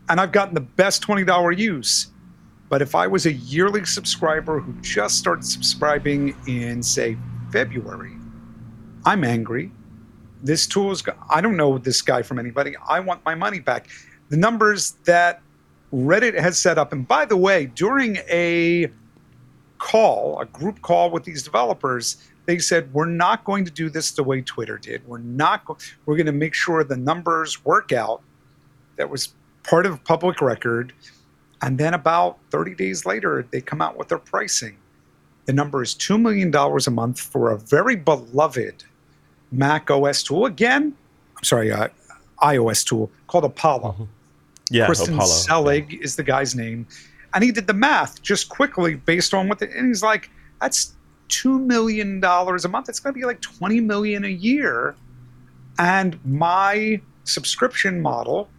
And 0.08 0.20
I've 0.20 0.32
gotten 0.32 0.54
the 0.54 0.62
best 0.62 1.04
$20 1.04 1.58
use. 1.58 2.08
But 2.70 2.84
if 2.84 2.94
I 2.94 3.08
was 3.08 3.26
a 3.26 3.34
yearly 3.34 3.84
subscriber 3.84 4.60
who 4.60 4.74
just 4.82 5.18
started 5.18 5.44
subscribing 5.44 6.36
in, 6.48 6.84
say, 6.84 7.18
February, 7.52 8.14
I'm 9.06 9.24
angry. 9.24 9.72
This 10.44 10.68
tool 10.68 10.92
is, 10.92 11.04
I 11.30 11.42
don't 11.42 11.58
know 11.58 11.80
this 11.80 12.02
guy 12.02 12.22
from 12.22 12.38
anybody. 12.38 12.76
I 12.88 13.00
want 13.00 13.26
my 13.26 13.34
money 13.34 13.60
back. 13.60 13.90
The 14.30 14.38
numbers 14.38 14.92
that 15.06 15.42
Reddit 15.92 16.40
has 16.40 16.60
set 16.60 16.78
up, 16.78 16.94
and 16.94 17.08
by 17.08 17.26
the 17.26 17.36
way, 17.36 17.66
during 17.66 18.18
a 18.30 18.90
call, 19.80 20.40
a 20.40 20.46
group 20.46 20.82
call 20.84 21.10
with 21.10 21.24
these 21.24 21.42
developers, 21.42 22.18
they 22.46 22.60
said, 22.60 22.94
We're 22.94 23.06
not 23.06 23.44
going 23.44 23.66
to 23.66 23.72
do 23.72 23.90
this 23.90 24.12
the 24.12 24.24
way 24.24 24.42
Twitter 24.42 24.78
did. 24.78 25.08
We're 25.08 25.18
not, 25.18 25.66
go- 25.66 25.78
we're 26.06 26.16
going 26.16 26.28
to 26.28 26.32
make 26.32 26.54
sure 26.54 26.84
the 26.84 26.98
numbers 26.98 27.66
work 27.66 27.92
out. 27.92 28.22
That 28.98 29.10
was 29.10 29.34
part 29.64 29.86
of 29.86 30.04
public 30.04 30.42
record. 30.42 30.94
And 31.62 31.78
then 31.78 31.94
about 31.94 32.38
30 32.52 32.76
days 32.76 33.06
later, 33.06 33.46
they 33.52 33.62
come 33.62 33.82
out 33.82 33.98
with 33.98 34.08
their 34.08 34.20
pricing. 34.20 34.78
The 35.46 35.54
number 35.54 35.82
is 35.82 35.96
$2 35.96 36.22
million 36.22 36.54
a 36.56 36.92
month 36.92 37.20
for 37.20 37.52
a 37.52 37.58
very 37.58 37.96
beloved 37.96 38.84
Mac 39.52 39.90
OS 39.90 40.24
tool. 40.24 40.46
Again, 40.46 40.96
I'm 41.38 41.44
sorry, 41.44 41.72
uh, 41.72 41.90
iOS 42.42 42.86
tool 42.86 43.12
called 43.28 43.46
Apollo. 43.46 44.08
yeah, 44.70 44.86
Christian 44.86 45.16
Apollo. 45.16 45.32
Selig 45.32 46.00
is 46.02 46.16
the 46.16 46.24
guy's 46.24 46.56
name. 46.56 46.88
And 47.34 47.44
he 47.44 47.52
did 47.52 47.68
the 47.68 47.74
math 47.74 48.22
just 48.22 48.50
quickly 48.50 48.96
based 48.96 49.34
on 49.34 49.50
what 49.50 49.60
the, 49.60 49.70
and 49.76 49.88
he's 49.88 50.04
like, 50.04 50.30
that's 50.62 50.94
$2 51.30 51.64
million 51.64 52.24
a 52.24 52.68
month. 52.68 52.90
It's 52.90 53.00
going 53.00 53.14
to 53.14 53.20
be 53.20 53.26
like 53.26 53.42
20 53.42 53.82
million 53.82 54.26
a 54.26 54.30
year. 54.30 54.96
And 55.78 56.20
my 56.26 57.00
subscription 57.24 58.02
model, 58.02 58.50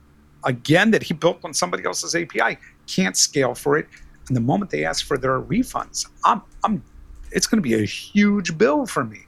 again, 0.44 0.90
that 0.92 1.02
he 1.02 1.14
built 1.14 1.38
on 1.44 1.52
somebody 1.52 1.84
else's 1.84 2.14
API, 2.14 2.58
can't 2.94 3.16
scale 3.16 3.54
for 3.54 3.76
it. 3.76 3.86
And 4.28 4.36
the 4.36 4.40
moment 4.40 4.70
they 4.70 4.84
ask 4.84 5.04
for 5.04 5.18
their 5.18 5.40
refunds, 5.40 6.06
I'm, 6.24 6.42
I'm, 6.64 6.82
it's 7.32 7.46
going 7.46 7.62
to 7.62 7.68
be 7.68 7.74
a 7.74 7.84
huge 7.84 8.56
bill 8.56 8.86
for 8.86 9.04
me. 9.04 9.20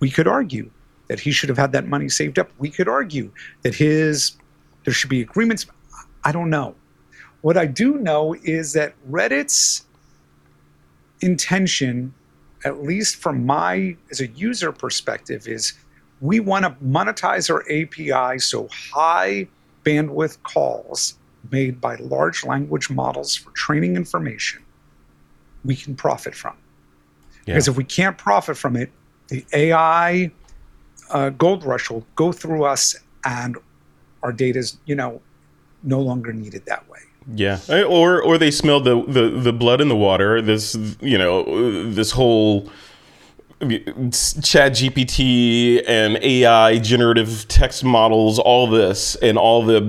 We 0.00 0.10
could 0.10 0.26
argue 0.26 0.70
that 1.08 1.20
he 1.20 1.30
should 1.32 1.48
have 1.48 1.58
had 1.58 1.72
that 1.72 1.86
money 1.86 2.08
saved 2.08 2.38
up. 2.38 2.50
We 2.58 2.70
could 2.70 2.88
argue 2.88 3.32
that 3.62 3.74
his, 3.74 4.32
there 4.84 4.94
should 4.94 5.10
be 5.10 5.20
agreements. 5.20 5.66
I 6.24 6.32
don't 6.32 6.50
know. 6.50 6.74
What 7.42 7.56
I 7.56 7.66
do 7.66 7.94
know 7.98 8.34
is 8.44 8.74
that 8.74 8.94
Reddit's 9.10 9.84
intention, 11.20 12.14
at 12.64 12.82
least 12.82 13.16
from 13.16 13.44
my 13.44 13.96
as 14.10 14.20
a 14.20 14.26
user 14.28 14.72
perspective, 14.72 15.48
is 15.48 15.72
we 16.20 16.40
want 16.40 16.64
to 16.64 16.70
monetize 16.84 17.50
our 17.50 17.62
API 17.70 18.38
so 18.38 18.68
high 18.68 19.48
bandwidth 19.84 20.42
calls 20.42 21.18
made 21.50 21.80
by 21.80 21.96
large 21.96 22.44
language 22.44 22.90
models 22.90 23.36
for 23.36 23.50
training 23.52 23.96
information 23.96 24.62
we 25.64 25.76
can 25.76 25.94
profit 25.94 26.34
from. 26.34 26.56
Yeah. 27.46 27.54
Because 27.54 27.68
if 27.68 27.76
we 27.76 27.84
can't 27.84 28.16
profit 28.16 28.56
from 28.56 28.76
it, 28.76 28.90
the 29.28 29.44
AI 29.52 30.30
uh, 31.10 31.30
gold 31.30 31.64
rush 31.64 31.90
will 31.90 32.06
go 32.14 32.32
through 32.32 32.64
us 32.64 32.96
and 33.24 33.56
our 34.22 34.32
data 34.32 34.58
is, 34.58 34.78
you 34.86 34.94
know, 34.94 35.20
no 35.82 36.00
longer 36.00 36.32
needed 36.32 36.64
that 36.66 36.88
way. 36.88 36.98
Yeah, 37.34 37.60
or 37.68 38.20
or 38.22 38.38
they 38.38 38.50
smelled 38.50 38.84
the, 38.84 39.04
the 39.06 39.28
the 39.28 39.52
blood 39.52 39.80
in 39.80 39.88
the 39.88 39.96
water. 39.96 40.40
This 40.40 40.74
you 41.00 41.18
know 41.18 41.90
this 41.90 42.10
whole 42.12 42.70
chat 43.60 44.72
gpt 44.72 45.84
and 45.86 46.16
ai 46.22 46.78
generative 46.78 47.46
text 47.48 47.84
models 47.84 48.38
all 48.38 48.66
this 48.66 49.16
and 49.16 49.36
all 49.36 49.62
the 49.62 49.80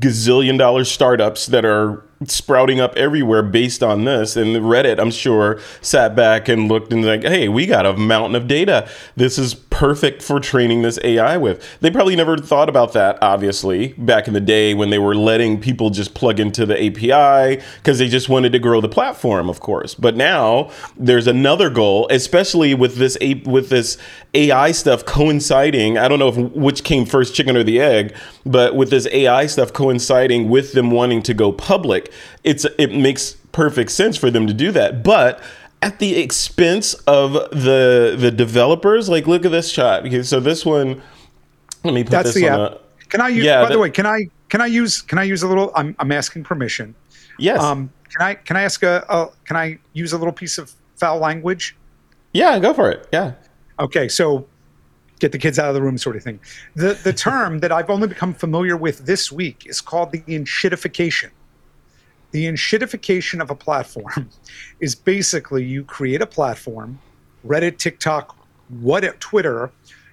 gazillion 0.00 0.58
dollar 0.58 0.84
startups 0.84 1.46
that 1.46 1.64
are 1.64 2.04
sprouting 2.26 2.80
up 2.80 2.94
everywhere 2.96 3.42
based 3.42 3.82
on 3.82 4.04
this. 4.04 4.36
And 4.36 4.56
reddit 4.56 4.98
i'm 4.98 5.10
sure 5.10 5.60
sat 5.80 6.14
back 6.14 6.48
and 6.48 6.68
looked 6.68 6.92
and 6.92 7.04
like 7.04 7.22
hey 7.22 7.48
we 7.48 7.66
got 7.66 7.86
a 7.86 7.94
mountain 7.94 8.34
of 8.34 8.48
data. 8.48 8.88
This 9.16 9.38
is 9.38 9.54
perfect 9.54 10.22
for 10.22 10.40
training 10.40 10.82
this 10.82 10.98
ai 11.02 11.36
with. 11.36 11.80
They 11.80 11.90
probably 11.90 12.16
never 12.16 12.36
thought 12.36 12.68
about 12.68 12.92
that 12.92 13.18
obviously 13.22 13.88
back 13.94 14.26
in 14.26 14.34
the 14.34 14.40
day 14.40 14.74
when 14.74 14.90
they 14.90 14.98
were 14.98 15.14
letting 15.14 15.60
people 15.60 15.90
just 15.90 16.14
plug 16.14 16.40
into 16.40 16.66
the 16.66 16.76
api 16.76 17.62
because 17.78 17.98
they 17.98 18.08
just 18.08 18.28
wanted 18.28 18.52
to 18.52 18.58
grow 18.58 18.80
the 18.80 18.88
platform 18.88 19.48
of 19.48 19.60
course. 19.60 19.94
But 19.94 20.16
now 20.16 20.70
there's 20.96 21.26
another 21.26 21.70
goal 21.70 22.06
especially 22.10 22.74
with 22.74 22.96
this 22.96 23.16
with 23.44 23.68
this 23.68 23.98
ai 24.34 24.72
stuff 24.72 25.04
coinciding 25.04 25.98
i 25.98 26.08
don't 26.08 26.18
know 26.18 26.28
if 26.28 26.36
which 26.52 26.84
came 26.84 27.04
first 27.04 27.34
chicken 27.34 27.56
or 27.56 27.62
the 27.62 27.80
egg 27.80 28.14
but 28.44 28.74
with 28.74 28.90
this 28.90 29.06
ai 29.12 29.46
stuff 29.46 29.72
coinciding 29.72 30.48
with 30.48 30.72
them 30.72 30.90
wanting 30.90 31.22
to 31.22 31.34
go 31.34 31.52
public 31.52 32.11
it's 32.44 32.64
it 32.78 32.92
makes 32.92 33.32
perfect 33.52 33.90
sense 33.90 34.16
for 34.16 34.30
them 34.30 34.46
to 34.46 34.54
do 34.54 34.70
that 34.72 35.02
but 35.02 35.40
at 35.82 35.98
the 35.98 36.16
expense 36.18 36.94
of 37.06 37.32
the 37.32 38.16
the 38.18 38.30
developers 38.30 39.08
like 39.08 39.26
look 39.26 39.44
at 39.44 39.50
this 39.52 39.68
shot 39.70 40.06
okay 40.06 40.22
so 40.22 40.40
this 40.40 40.64
one 40.64 41.00
let 41.84 41.92
me 41.94 42.02
put 42.04 42.10
That's 42.12 42.34
this 42.34 42.42
the 42.42 42.48
on 42.48 42.60
app. 42.60 42.72
a 42.72 43.06
Can 43.08 43.20
I 43.20 43.28
use? 43.28 43.44
Yeah, 43.44 43.62
by 43.62 43.68
that- 43.68 43.72
the 43.74 43.78
way, 43.80 43.90
can 43.90 44.06
I 44.06 44.20
can 44.48 44.60
I 44.60 44.66
use 44.66 45.02
can 45.02 45.18
I 45.18 45.24
use 45.24 45.42
a 45.42 45.48
little? 45.48 45.72
I'm 45.74 45.96
I'm 45.98 46.12
asking 46.12 46.44
permission. 46.44 46.94
yes 47.38 47.60
Um, 47.60 47.90
can 48.16 48.22
I 48.26 48.34
can 48.34 48.56
I 48.56 48.62
ask 48.62 48.82
a, 48.84 49.04
a 49.08 49.28
can 49.44 49.56
I 49.56 49.78
use 49.92 50.12
a 50.12 50.18
little 50.18 50.32
piece 50.32 50.58
of 50.58 50.72
foul 50.96 51.18
language? 51.18 51.76
yeah 52.32 52.58
go 52.60 52.72
for 52.72 52.90
it 52.90 53.08
yeah 53.12 53.32
Okay, 53.80 54.06
so 54.06 54.46
get 55.18 55.32
the 55.32 55.38
kids 55.38 55.58
out 55.58 55.68
of 55.68 55.74
the 55.74 55.82
room, 55.82 55.98
sort 55.98 56.14
of 56.14 56.22
thing. 56.22 56.38
The 56.76 56.94
the 57.02 57.12
term 57.28 57.58
that 57.60 57.72
I've 57.72 57.90
only 57.90 58.06
become 58.06 58.32
familiar 58.34 58.76
with 58.76 59.06
this 59.06 59.32
week 59.32 59.66
is 59.66 59.80
called 59.80 60.12
the 60.12 60.20
enshittification. 60.28 61.30
The 62.32 62.46
enshittification 62.46 63.40
of 63.40 63.50
a 63.50 63.54
platform 63.54 64.28
is 64.80 64.94
basically 64.94 65.64
you 65.64 65.84
create 65.84 66.20
a 66.20 66.26
platform, 66.26 66.98
Reddit, 67.46 67.78
TikTok, 67.78 68.36
what 68.80 69.04
Twitter, 69.20 69.70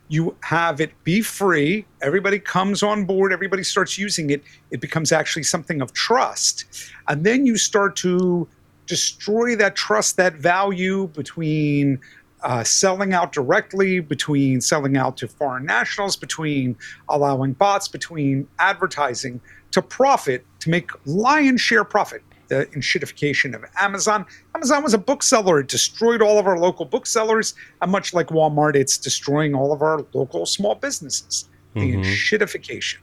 you 0.09 0.35
have 0.41 0.81
it 0.81 0.91
be 1.03 1.21
free, 1.21 1.85
everybody 2.01 2.39
comes 2.39 2.83
on 2.83 3.05
board, 3.05 3.31
everybody 3.31 3.63
starts 3.63 3.97
using 3.97 4.31
it, 4.31 4.43
it 4.71 4.81
becomes 4.81 5.11
actually 5.11 5.43
something 5.43 5.81
of 5.81 5.93
trust. 5.93 6.65
And 7.07 7.23
then 7.23 7.45
you 7.45 7.57
start 7.57 7.95
to 7.97 8.47
destroy 8.87 9.55
that 9.55 9.75
trust, 9.75 10.17
that 10.17 10.33
value 10.33 11.07
between 11.09 11.99
uh, 12.43 12.63
selling 12.63 13.13
out 13.13 13.31
directly, 13.31 13.99
between 13.99 14.61
selling 14.61 14.97
out 14.97 15.17
to 15.17 15.27
foreign 15.27 15.65
nationals, 15.65 16.15
between 16.15 16.75
allowing 17.09 17.53
bots, 17.53 17.87
between 17.87 18.47
advertising 18.59 19.41
to 19.71 19.81
profit, 19.81 20.45
to 20.59 20.69
make 20.69 20.89
lion's 21.05 21.61
share 21.61 21.83
profit. 21.83 22.23
The 22.47 22.65
enshittification 22.67 23.53
of 23.53 23.63
Amazon. 23.79 24.25
Amazon 24.55 24.81
was 24.83 24.95
a 24.95 24.97
bookseller. 24.97 25.59
It 25.59 25.67
destroyed 25.67 26.21
all 26.21 26.39
of 26.39 26.47
our 26.47 26.57
local 26.57 26.85
booksellers. 26.85 27.53
And 27.81 27.91
much 27.91 28.11
like 28.13 28.27
Walmart, 28.27 28.75
it's 28.75 28.97
destroying 28.97 29.53
all 29.53 29.71
of 29.71 29.83
our 29.83 30.03
local 30.13 30.47
small 30.47 30.73
businesses. 30.73 31.47
The 31.75 31.93
Mhm. 31.93 32.03
enshittification 32.03 32.97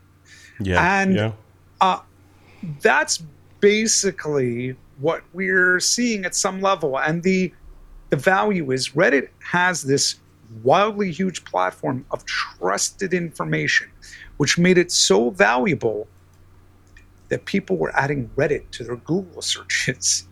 yeah 0.60 1.00
And- 1.02 1.14
yeah 1.14 2.00
that's 2.80 3.22
basically 3.60 4.74
what 4.98 5.22
we're 5.32 5.78
seeing 5.78 6.24
at 6.24 6.34
some 6.34 6.60
level. 6.60 6.98
And 6.98 7.22
the 7.22 7.52
the 8.10 8.16
value 8.16 8.70
is 8.70 8.90
Reddit 8.90 9.28
has 9.40 9.82
this 9.82 10.16
wildly 10.62 11.10
huge 11.10 11.44
platform 11.44 12.06
of 12.10 12.24
trusted 12.24 13.12
information, 13.12 13.90
which 14.36 14.58
made 14.58 14.78
it 14.78 14.92
so 14.92 15.30
valuable 15.30 16.06
that 17.28 17.44
people 17.44 17.76
were 17.76 17.94
adding 17.96 18.30
Reddit 18.36 18.70
to 18.72 18.84
their 18.84 18.96
Google 18.96 19.42
searches. 19.42 20.28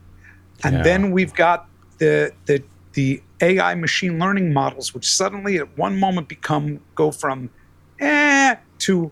And 0.62 0.77
Yeah. 0.77 0.83
then 0.83 1.11
we've 1.11 1.35
got 1.35 1.68
the 1.99 2.33
the 2.47 2.62
the 2.93 3.20
AI 3.41 3.75
machine 3.75 4.20
learning 4.20 4.53
models, 4.53 4.95
which 4.95 5.11
suddenly 5.12 5.59
at 5.59 5.77
one 5.77 5.99
moment 5.99 6.29
become 6.29 6.79
go 6.95 7.11
from 7.11 7.51
eh 7.99 8.55
to 8.79 9.11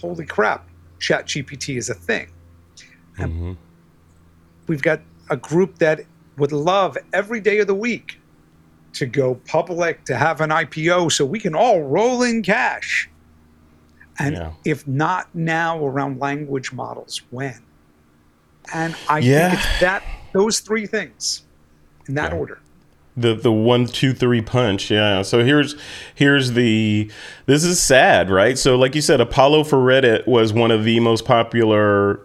holy 0.00 0.26
crap, 0.26 0.68
Chat 0.98 1.26
GPT 1.26 1.76
is 1.76 1.88
a 1.88 1.94
thing. 1.94 2.26
Mhm. 3.16 3.56
We've 4.66 4.82
got 4.82 5.00
a 5.30 5.36
group 5.36 5.78
that 5.78 6.00
would 6.36 6.52
love 6.52 6.96
every 7.12 7.40
day 7.40 7.58
of 7.58 7.66
the 7.66 7.74
week 7.74 8.12
to 8.94 9.06
go 9.06 9.34
public, 9.48 10.04
to 10.06 10.16
have 10.16 10.40
an 10.40 10.50
IPO 10.50 11.12
so 11.12 11.24
we 11.26 11.40
can 11.40 11.54
all 11.54 11.82
roll 11.82 12.22
in 12.22 12.42
cash. 12.42 13.08
And 14.18 14.34
Yeah. 14.36 14.52
if 14.64 14.86
not 14.86 15.26
now 15.34 15.84
around 15.84 16.18
language 16.20 16.72
models, 16.72 17.20
when? 17.30 17.66
And 18.72 18.96
I 19.08 19.20
Yeah. 19.20 19.48
think 19.50 19.54
it's 19.60 19.68
that 19.80 20.04
those 20.32 20.60
three 20.60 20.86
things 20.86 21.44
in 22.08 22.14
that 22.14 22.32
Yeah. 22.32 22.38
order. 22.38 22.58
the 23.18 23.34
the 23.34 23.50
one 23.52 23.86
two 23.86 24.12
three 24.12 24.42
punch 24.42 24.90
yeah 24.90 25.22
so 25.22 25.42
here's 25.42 25.74
here's 26.14 26.52
the 26.52 27.10
this 27.46 27.64
is 27.64 27.80
sad 27.80 28.28
right 28.28 28.58
so 28.58 28.76
like 28.76 28.94
you 28.94 29.00
said 29.00 29.22
apollo 29.22 29.64
for 29.64 29.78
reddit 29.78 30.26
was 30.26 30.52
one 30.52 30.70
of 30.70 30.84
the 30.84 31.00
most 31.00 31.24
popular 31.24 32.20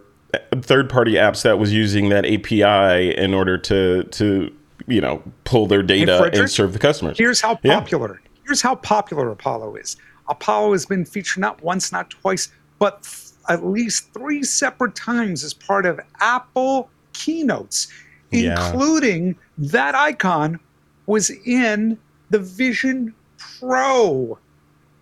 third 0.62 0.90
party 0.90 1.14
apps 1.14 1.44
that 1.44 1.60
was 1.60 1.74
using 1.74 2.10
that 2.10 2.26
api 2.26 3.16
in 3.18 3.34
order 3.34 3.58
to 3.58 4.04
to 4.06 4.54
you 4.88 5.02
know 5.02 5.22
pull 5.44 5.68
their 5.68 5.84
data 5.84 6.18
Frederick, 6.18 6.40
and 6.42 6.50
serve 6.50 6.74
the 6.74 6.80
customers 6.80 7.18
Here's 7.18 7.42
how 7.42 7.58
Yeah. 7.64 7.80
popular. 7.80 8.22
Here's 8.46 8.62
how 8.62 8.76
popular 8.76 9.30
Apollo 9.30 9.76
is. 9.76 9.98
Apollo 10.28 10.72
has 10.74 10.86
been 10.86 11.06
featured 11.06 11.40
not 11.42 11.62
once, 11.64 11.92
not 11.92 12.10
twice, 12.10 12.50
but 12.80 13.00
f- 13.04 13.32
at 13.50 13.66
least 13.66 14.12
three 14.14 14.44
separate 14.44 14.96
times 14.96 15.44
as 15.44 15.54
part 15.54 15.86
of 15.86 16.00
Apple 16.20 16.90
keynotes, 17.14 17.88
Yeah. 18.32 18.72
including 18.72 19.36
that 19.58 19.94
icon 19.96 20.60
was 21.06 21.30
in 21.46 21.98
the 22.30 22.40
Vision 22.40 23.14
Pro 23.60 24.38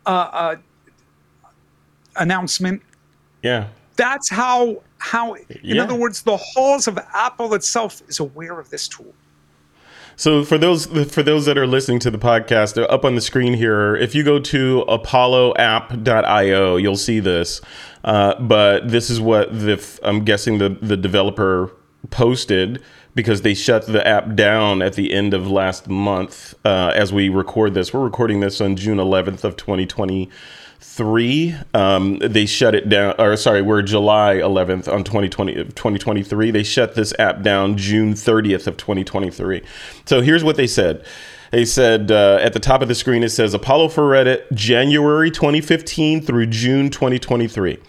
uh, 0.05 0.09
uh, 0.09 0.55
announcement 2.17 2.81
yeah 3.43 3.67
that's 3.95 4.29
how 4.29 4.81
how 4.99 5.33
in 5.33 5.45
Yeah. 5.63 5.83
other 5.83 5.95
words 5.95 6.21
the 6.23 6.37
halls 6.37 6.87
of 6.87 6.97
apple 7.13 7.53
itself 7.53 8.01
is 8.07 8.19
aware 8.19 8.59
of 8.59 8.69
this 8.69 8.87
tool 8.87 9.13
So 10.17 10.43
for 10.43 10.57
those 10.57 10.85
for 11.09 11.23
those 11.23 11.45
that 11.45 11.57
are 11.57 11.65
listening 11.65 11.99
to 11.99 12.11
the 12.11 12.17
podcast, 12.17 12.77
up 12.89 13.05
on 13.05 13.15
the 13.15 13.21
screen 13.21 13.53
here, 13.53 13.95
if 13.95 14.13
you 14.13 14.21
go 14.25 14.37
to 14.37 14.83
apolloapp.io, 14.89 16.75
you'll 16.75 16.97
see 16.97 17.19
this. 17.21 17.61
Uh, 18.03 18.35
but 18.39 18.89
this 18.89 19.09
is 19.09 19.21
what 19.21 19.51
the 19.57 19.81
I'm 20.03 20.25
guessing 20.25 20.57
the 20.57 20.69
the 20.81 20.97
developer 20.97 21.71
posted 22.09 22.81
because 23.15 23.41
they 23.41 23.53
shut 23.53 23.85
the 23.87 24.05
app 24.07 24.35
down 24.35 24.81
at 24.81 24.93
the 24.93 25.13
end 25.13 25.33
of 25.33 25.49
last 25.49 25.87
month. 25.87 26.53
Uh, 26.65 26.91
as 26.95 27.11
we 27.11 27.29
record 27.29 27.73
this, 27.73 27.93
we're 27.93 28.03
recording 28.03 28.39
this 28.39 28.61
on 28.61 28.75
June 28.75 28.97
11th 28.97 29.43
of 29.43 29.55
2020 29.57 30.29
three. 30.79 31.55
Um, 31.73 32.19
they 32.19 32.45
shut 32.45 32.75
it 32.75 32.89
down, 32.89 33.15
or 33.19 33.35
sorry, 33.37 33.61
we're 33.61 33.81
July 33.81 34.35
11th 34.35 34.91
on 34.91 35.03
2020 35.03 35.55
of 35.55 35.75
2023. 35.75 36.51
They 36.51 36.63
shut 36.63 36.95
this 36.95 37.13
app 37.19 37.41
down 37.41 37.77
June 37.77 38.13
30th 38.13 38.67
of 38.67 38.77
2023. 38.77 39.61
So 40.05 40.21
here's 40.21 40.43
what 40.43 40.55
they 40.55 40.67
said. 40.67 41.05
They 41.51 41.65
said 41.65 42.11
uh, 42.11 42.37
at 42.41 42.53
the 42.53 42.59
top 42.59 42.81
of 42.81 42.87
the 42.87 42.95
screen 42.95 43.23
it 43.23 43.29
says 43.29 43.53
Apollo 43.53 43.89
for 43.89 44.03
Reddit 44.03 44.51
January 44.53 45.31
2015 45.31 46.21
through 46.21 46.45
June 46.47 46.89
2023. 46.89 47.79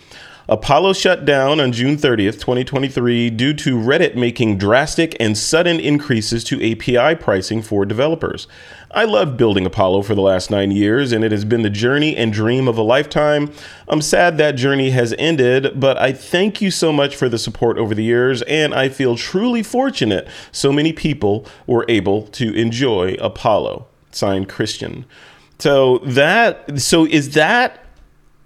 Apollo 0.51 0.95
shut 0.95 1.25
down 1.25 1.61
on 1.61 1.71
June 1.71 1.97
30th, 1.97 2.41
2023, 2.41 3.31
due 3.31 3.55
to 3.55 3.77
Reddit 3.77 4.17
making 4.17 4.59
drastic 4.59 5.17
and 5.21 5.39
sudden 5.39 5.79
increases 5.79 6.43
to 6.43 6.57
API 6.57 7.15
pricing 7.15 7.63
for 7.63 7.85
developers. 7.87 8.49
I 8.91 9.05
loved 9.05 9.37
building 9.37 9.65
Apollo 9.65 10.03
for 10.03 10.17
the 10.17 10.23
last 10.23 10.51
nine 10.51 10.73
years, 10.73 11.13
and 11.13 11.23
it 11.23 11.31
has 11.31 11.45
been 11.45 11.63
the 11.63 11.71
journey 11.71 12.17
and 12.17 12.33
dream 12.33 12.67
of 12.67 12.77
a 12.77 12.83
lifetime. 12.83 13.53
I'm 13.87 14.03
sad 14.03 14.39
that 14.39 14.57
journey 14.57 14.91
has 14.91 15.15
ended, 15.21 15.79
but 15.79 15.97
I 15.99 16.13
thank 16.13 16.61
you 16.61 16.73
so 16.73 16.93
much 16.93 17.15
for 17.15 17.29
the 17.29 17.39
support 17.39 17.79
over 17.79 17.95
the 17.95 18.03
years, 18.03 18.43
and 18.43 18.75
I 18.75 18.89
feel 18.89 19.15
truly 19.15 19.63
fortunate 19.63 20.27
so 20.51 20.73
many 20.73 20.93
people 20.93 21.47
were 21.69 21.85
able 21.89 22.23
to 22.23 22.53
enjoy 22.55 23.15
Apollo. 23.21 23.87
Signed 24.11 24.49
Christian. 24.49 25.05
So 25.61 25.99
that 25.99 26.81
so 26.81 27.07
is 27.07 27.35
that 27.35 27.87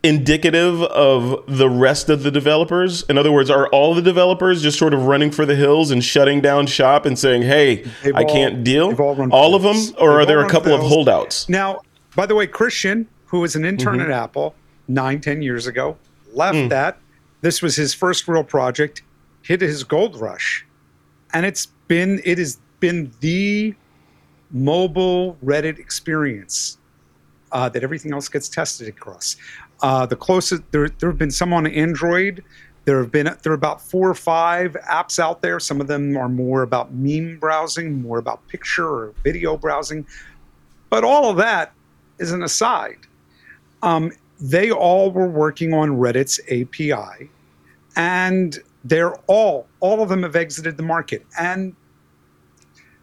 indicative 0.05 0.82
of 0.82 1.42
the 1.48 1.68
rest 1.68 2.09
of 2.11 2.22
the 2.22 2.30
developers? 2.30 3.02
In 3.05 3.18
other 3.18 3.32
words, 3.32 3.50
are 3.50 3.66
all 3.68 3.94
the 3.94 4.02
developers 4.02 4.62
just 4.62 4.78
sort 4.78 4.94
of 4.94 5.07
running 5.07 5.30
for 5.30 5.44
the 5.46 5.57
hills 5.57 5.90
and 5.90 6.05
shutting 6.05 6.40
down 6.40 6.66
shop 6.66 7.07
and 7.07 7.18
saying, 7.18 7.42
"Hey, 7.42 7.84
They've 8.02 8.14
I 8.14 8.22
all- 8.22 8.32
can't 8.32 8.62
deal"? 8.62 8.94
all 9.00 9.32
all 9.32 9.55
of 9.55 9.62
them, 9.62 9.76
or 9.98 10.20
are 10.20 10.26
there 10.26 10.40
a 10.44 10.48
couple 10.48 10.72
of 10.74 10.82
holdouts? 10.82 11.48
Now, 11.48 11.80
by 12.14 12.26
the 12.26 12.34
way, 12.34 12.46
Christian, 12.46 13.09
who 13.26 13.40
was 13.40 13.57
an 13.57 13.64
intern 13.64 13.98
Mm-hmm. 13.98 14.11
at 14.12 14.22
Apple 14.22 14.55
nine, 14.86 15.20
ten 15.20 15.42
years 15.42 15.66
ago, 15.66 15.96
left 16.32 16.57
Mm. 16.57 16.68
that. 16.68 16.98
This 17.40 17.61
was 17.62 17.74
his 17.76 17.94
first 17.94 18.28
real 18.28 18.44
project, 18.44 19.02
hit 19.42 19.61
his 19.61 19.82
gold 19.84 20.20
rush. 20.20 20.64
And 21.32 21.44
it's 21.46 21.66
been 21.88 22.20
it 22.24 22.38
has 22.38 22.59
been 22.80 23.11
the 23.20 23.74
mobile 24.50 25.36
Reddit 25.44 25.78
experience 25.78 26.78
uh, 27.52 27.68
that 27.68 27.82
everything 27.82 28.12
else 28.12 28.28
gets 28.28 28.48
tested 28.48 28.88
across. 28.88 29.36
Uh, 29.85 30.07
the 30.07 30.16
closest 30.16 30.62
there 30.70 30.89
there 30.89 31.11
have 31.11 31.18
been 31.18 31.30
some 31.30 31.53
on 31.53 31.66
Android. 31.66 32.43
There 32.87 33.01
have 33.01 33.12
been 33.12 33.26
there 33.43 33.53
are 33.53 33.55
about 33.55 33.82
four 33.82 34.09
or 34.09 34.14
five 34.14 34.72
apps 34.89 35.18
out 35.18 35.43
there. 35.43 35.61
Some 35.61 35.78
of 35.78 35.89
them 35.89 36.16
are 36.16 36.30
more 36.30 36.62
about 36.62 36.95
meme 36.95 37.37
browsing, 37.39 38.01
more 38.01 38.16
about 38.16 38.49
picture 38.49 38.89
or 38.89 39.14
video 39.22 39.59
browsing. 39.59 40.07
But 40.89 41.05
all 41.05 41.28
of 41.28 41.37
that 41.37 41.74
is 42.18 42.32
an 42.32 42.43
aside. 42.43 42.97
Um, 43.82 44.11
they 44.41 44.70
all 44.70 45.12
were 45.12 45.28
working 45.28 45.74
on 45.74 45.91
Reddit's 45.91 46.41
API, 46.49 47.28
and 47.95 48.59
they're 48.85 49.16
all 49.26 49.66
all 49.80 50.03
of 50.03 50.09
them 50.09 50.22
have 50.22 50.35
exited 50.35 50.78
the 50.78 50.82
market. 50.82 51.26
And 51.39 51.76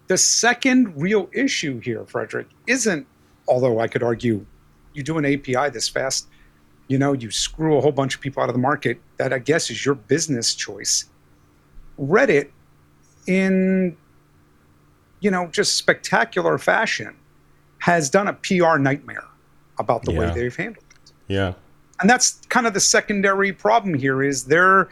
the 0.08 0.18
second 0.18 1.00
real 1.00 1.30
issue 1.32 1.80
here, 1.80 2.08
Frederick, 2.08 2.48
isn't 2.66 3.06
although 3.48 3.80
I 3.80 3.88
could 3.88 4.02
argue 4.02 4.44
you 4.96 5.04
do 5.04 5.20
an 5.20 5.26
API 5.26 5.70
this 5.70 5.88
fast, 5.88 6.28
you 6.92 6.98
know, 6.98 7.14
you 7.14 7.32
screw 7.32 7.78
a 7.78 7.82
whole 7.82 7.94
bunch 7.94 8.16
of 8.16 8.22
people 8.22 8.44
out 8.44 8.50
of 8.50 8.54
the 8.54 8.62
market. 8.62 9.00
That 9.16 9.32
I 9.32 9.40
guess 9.40 9.72
is 9.72 9.86
your 9.86 9.96
business 9.96 10.54
choice. 10.54 11.06
Reddit, 11.98 12.50
in 13.28 13.96
you 15.22 15.32
know, 15.32 15.48
just 15.48 15.78
spectacular 15.78 16.58
fashion, 16.58 17.16
has 17.78 18.10
done 18.10 18.28
a 18.28 18.34
PR 18.34 18.78
nightmare 18.78 19.24
about 19.78 20.04
the 20.04 20.12
way 20.12 20.30
they've 20.34 20.56
handled 20.56 20.84
it. 20.92 21.12
Yeah. 21.30 21.54
And 22.02 22.10
that's 22.10 22.42
kind 22.50 22.68
of 22.68 22.74
the 22.74 22.80
secondary 22.82 23.54
problem 23.54 23.94
here 23.94 24.22
is 24.22 24.44
they're 24.44 24.90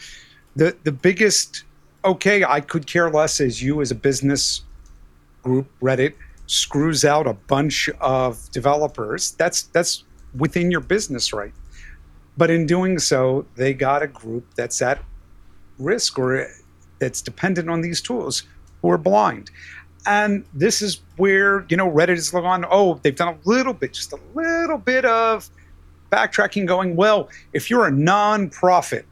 the 0.56 0.78
the 0.86 0.94
biggest 0.94 1.66
okay, 2.06 2.46
I 2.46 2.62
could 2.62 2.88
care 2.88 3.10
less 3.10 3.42
as 3.42 3.62
you 3.62 3.82
as 3.82 3.92
a 3.92 3.96
business 3.96 4.62
group, 5.44 5.68
Reddit, 5.82 6.14
screws 6.48 7.04
out 7.04 7.28
a 7.28 7.34
bunch 7.34 7.90
of 8.00 8.50
developers. 8.52 9.32
That's 9.32 9.64
that's 9.64 10.06
within 10.34 10.72
your 10.72 10.82
business 10.82 11.34
right. 11.34 11.52
But 12.40 12.50
in 12.50 12.66
doing 12.66 13.00
so, 13.00 13.46
they 13.56 13.74
got 13.74 14.02
a 14.02 14.08
group 14.08 14.46
that's 14.56 14.82
at 14.82 15.04
risk 15.78 16.18
or 16.18 16.48
that's 17.00 17.22
dependent 17.22 17.70
on 17.70 17.82
these 17.82 18.00
tools 18.02 18.44
who 18.82 18.90
are 18.92 18.98
blind. 18.98 19.52
And 20.06 20.46
this 20.54 20.82
is 20.82 21.02
where, 21.18 21.66
you 21.68 21.76
know, 21.76 21.92
Reddit 21.92 22.16
has 22.16 22.30
gone, 22.30 22.64
oh, 22.72 22.98
they've 23.04 23.14
done 23.14 23.36
a 23.36 23.38
little 23.44 23.74
bit, 23.74 23.92
just 23.92 24.14
a 24.14 24.20
little 24.34 24.78
bit 24.78 25.04
of 25.04 25.50
backtracking, 26.14 26.66
going, 26.66 26.96
well, 26.96 27.28
if 27.52 27.70
you're 27.70 27.86
a 27.86 27.92
nonprofit, 27.92 29.04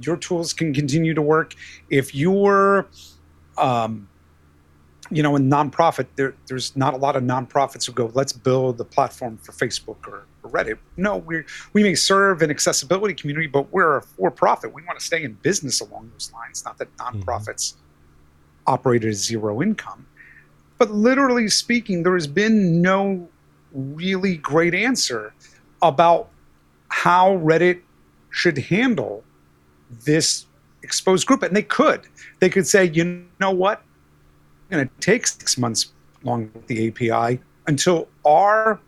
your 0.00 0.18
tools 0.18 0.52
can 0.52 0.74
continue 0.74 1.14
to 1.14 1.22
work. 1.22 1.54
If 1.88 2.14
you're, 2.14 2.86
um, 3.56 4.10
you 5.14 5.22
know, 5.22 5.36
in 5.36 5.50
nonprofit, 5.50 6.06
there, 6.16 6.34
there's 6.46 6.74
not 6.76 6.94
a 6.94 6.96
lot 6.96 7.16
of 7.16 7.22
nonprofits 7.22 7.86
who 7.86 7.92
go, 7.92 8.10
let's 8.14 8.32
build 8.32 8.78
the 8.78 8.84
platform 8.84 9.38
for 9.38 9.52
Facebook 9.52 9.96
or, 10.06 10.24
or 10.42 10.50
Reddit. 10.50 10.78
No, 10.96 11.18
we 11.18 11.42
we 11.72 11.82
may 11.82 11.94
serve 11.94 12.42
an 12.42 12.50
accessibility 12.50 13.14
community, 13.14 13.46
but 13.46 13.72
we're 13.72 13.96
a 13.98 14.02
for-profit. 14.02 14.72
We 14.72 14.82
want 14.82 14.98
to 14.98 15.04
stay 15.04 15.22
in 15.22 15.34
business 15.42 15.80
along 15.80 16.10
those 16.12 16.32
lines. 16.32 16.64
Not 16.64 16.78
that 16.78 16.94
mm-hmm. 16.96 17.20
nonprofits 17.20 17.74
operate 18.66 19.04
at 19.04 19.14
zero 19.14 19.62
income, 19.62 20.06
but 20.78 20.90
literally 20.90 21.48
speaking, 21.48 22.02
there 22.02 22.14
has 22.14 22.26
been 22.26 22.80
no 22.80 23.28
really 23.72 24.36
great 24.36 24.74
answer 24.74 25.34
about 25.80 26.28
how 26.88 27.38
Reddit 27.38 27.80
should 28.30 28.58
handle 28.58 29.24
this 30.04 30.46
exposed 30.82 31.26
group, 31.26 31.42
and 31.42 31.54
they 31.54 31.62
could. 31.62 32.06
They 32.40 32.48
could 32.48 32.66
say, 32.66 32.84
you 32.86 33.24
know 33.40 33.50
what? 33.50 33.82
Going 34.72 34.88
to 34.88 34.94
take 35.00 35.26
six 35.26 35.58
months 35.58 35.92
long 36.24 36.50
with 36.54 36.66
the 36.66 36.88
API 36.88 37.40
until 37.66 38.08
our 38.24 38.80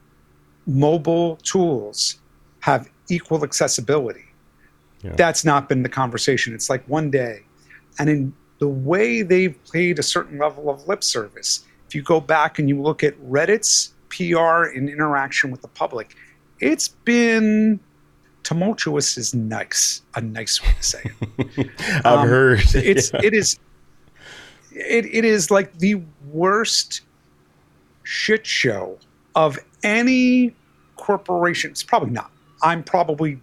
mobile 0.67 1.37
tools 1.37 2.19
have 2.61 2.89
equal 3.11 3.45
accessibility. 3.45 4.25
Yeah. 5.03 5.15
That's 5.17 5.45
not 5.45 5.69
been 5.69 5.83
the 5.83 5.91
conversation. 5.91 6.55
It's 6.55 6.71
like 6.71 6.83
one 6.89 7.11
day. 7.11 7.43
And 7.99 8.09
in 8.09 8.35
the 8.61 8.69
way 8.69 9.21
they've 9.21 9.63
played 9.65 9.99
a 9.99 10.03
certain 10.03 10.39
level 10.39 10.71
of 10.71 10.89
lip 10.89 11.05
service, 11.05 11.67
if 11.87 11.95
you 11.95 12.03
go 12.03 12.19
back 12.19 12.59
and 12.59 12.67
you 12.67 12.81
look 12.81 13.05
at 13.05 13.15
Reddit's 13.21 13.93
PR 14.09 14.75
and 14.75 14.89
interaction 14.89 15.51
with 15.51 15.61
the 15.61 15.69
public, 15.69 16.17
it's 16.61 16.89
been 16.89 17.79
tumultuous 18.43 19.19
is 19.19 19.35
nice, 19.35 20.03
a 20.15 20.21
nice 20.23 20.63
way 20.63 20.69
to 20.77 20.83
say 20.83 21.03
it. 21.05 21.71
I've 22.05 22.21
um, 22.21 22.29
heard. 22.29 22.63
it's 22.75 23.13
yeah. 23.15 23.21
it 23.23 23.35
is 23.35 23.59
it, 24.75 25.07
it 25.07 25.25
is 25.25 25.51
like 25.51 25.79
the 25.79 26.03
worst 26.31 27.03
shit 28.03 28.47
show 28.47 28.99
of 29.35 29.59
any 29.83 30.55
corporation. 30.97 31.71
It's 31.71 31.83
probably 31.83 32.11
not. 32.11 32.31
I'm 32.63 32.83
probably, 32.83 33.41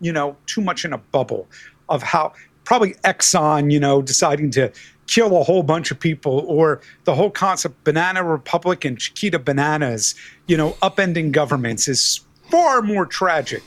you 0.00 0.12
know, 0.12 0.36
too 0.46 0.60
much 0.60 0.84
in 0.84 0.92
a 0.92 0.98
bubble 0.98 1.48
of 1.88 2.02
how 2.02 2.32
probably 2.64 2.94
Exxon, 3.04 3.72
you 3.72 3.80
know, 3.80 4.02
deciding 4.02 4.50
to 4.52 4.72
kill 5.06 5.40
a 5.40 5.44
whole 5.44 5.62
bunch 5.62 5.92
of 5.92 6.00
people, 6.00 6.44
or 6.48 6.80
the 7.04 7.14
whole 7.14 7.30
concept 7.30 7.84
Banana 7.84 8.24
Republic 8.24 8.84
and 8.84 8.98
Chiquita 8.98 9.38
Bananas, 9.38 10.16
you 10.48 10.56
know, 10.56 10.72
upending 10.82 11.30
governments 11.30 11.86
is 11.86 12.20
far 12.50 12.82
more 12.82 13.06
tragic. 13.06 13.62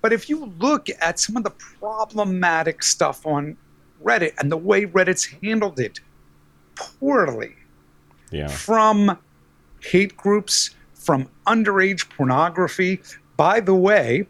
But 0.00 0.14
if 0.14 0.30
you 0.30 0.52
look 0.58 0.88
at 1.02 1.18
some 1.18 1.36
of 1.36 1.44
the 1.44 1.50
problematic 1.50 2.82
stuff 2.82 3.26
on 3.26 3.58
Reddit 4.02 4.32
and 4.38 4.50
the 4.50 4.56
way 4.56 4.86
Reddit's 4.86 5.26
handled 5.42 5.78
it 5.78 6.00
poorly, 6.80 7.54
yeah. 8.30 8.48
from 8.48 9.18
hate 9.82 10.16
groups, 10.16 10.70
from 10.94 11.28
underage 11.46 12.08
pornography. 12.10 13.00
By 13.36 13.60
the 13.60 13.74
way, 13.74 14.26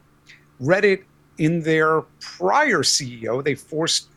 Reddit, 0.61 1.05
in 1.39 1.63
their 1.63 2.03
prior 2.21 2.83
CEO, 2.83 3.43
they 3.43 3.55
forced 3.55 4.09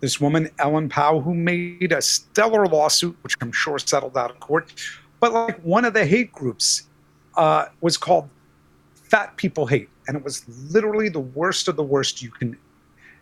this 0.00 0.20
woman, 0.20 0.48
Ellen 0.58 0.88
Pao, 0.88 1.20
who 1.20 1.34
made 1.34 1.92
a 1.92 2.00
stellar 2.00 2.66
lawsuit, 2.66 3.16
which 3.22 3.34
I'm 3.40 3.50
sure 3.50 3.78
settled 3.78 4.16
out 4.16 4.30
of 4.30 4.38
court. 4.38 4.72
But 5.18 5.32
like 5.32 5.60
one 5.62 5.84
of 5.84 5.92
the 5.92 6.06
hate 6.06 6.32
groups 6.32 6.84
uh, 7.36 7.66
was 7.80 7.96
called 7.96 8.28
Fat 8.94 9.36
People 9.36 9.66
Hate. 9.66 9.88
And 10.06 10.16
it 10.16 10.22
was 10.22 10.44
literally 10.72 11.08
the 11.08 11.20
worst 11.20 11.66
of 11.66 11.76
the 11.76 11.82
worst 11.82 12.22
you 12.22 12.30
can 12.30 12.56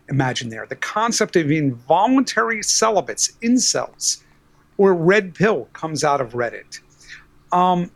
imagine 0.09 0.49
there. 0.49 0.65
The 0.67 0.75
concept 0.75 1.35
of 1.35 1.51
involuntary 1.51 2.61
celibates, 2.61 3.33
incels, 3.41 4.23
or 4.77 4.93
red 4.93 5.33
pill 5.33 5.65
comes 5.73 6.03
out 6.03 6.21
of 6.21 6.33
Reddit. 6.33 6.79
Um, 7.51 7.91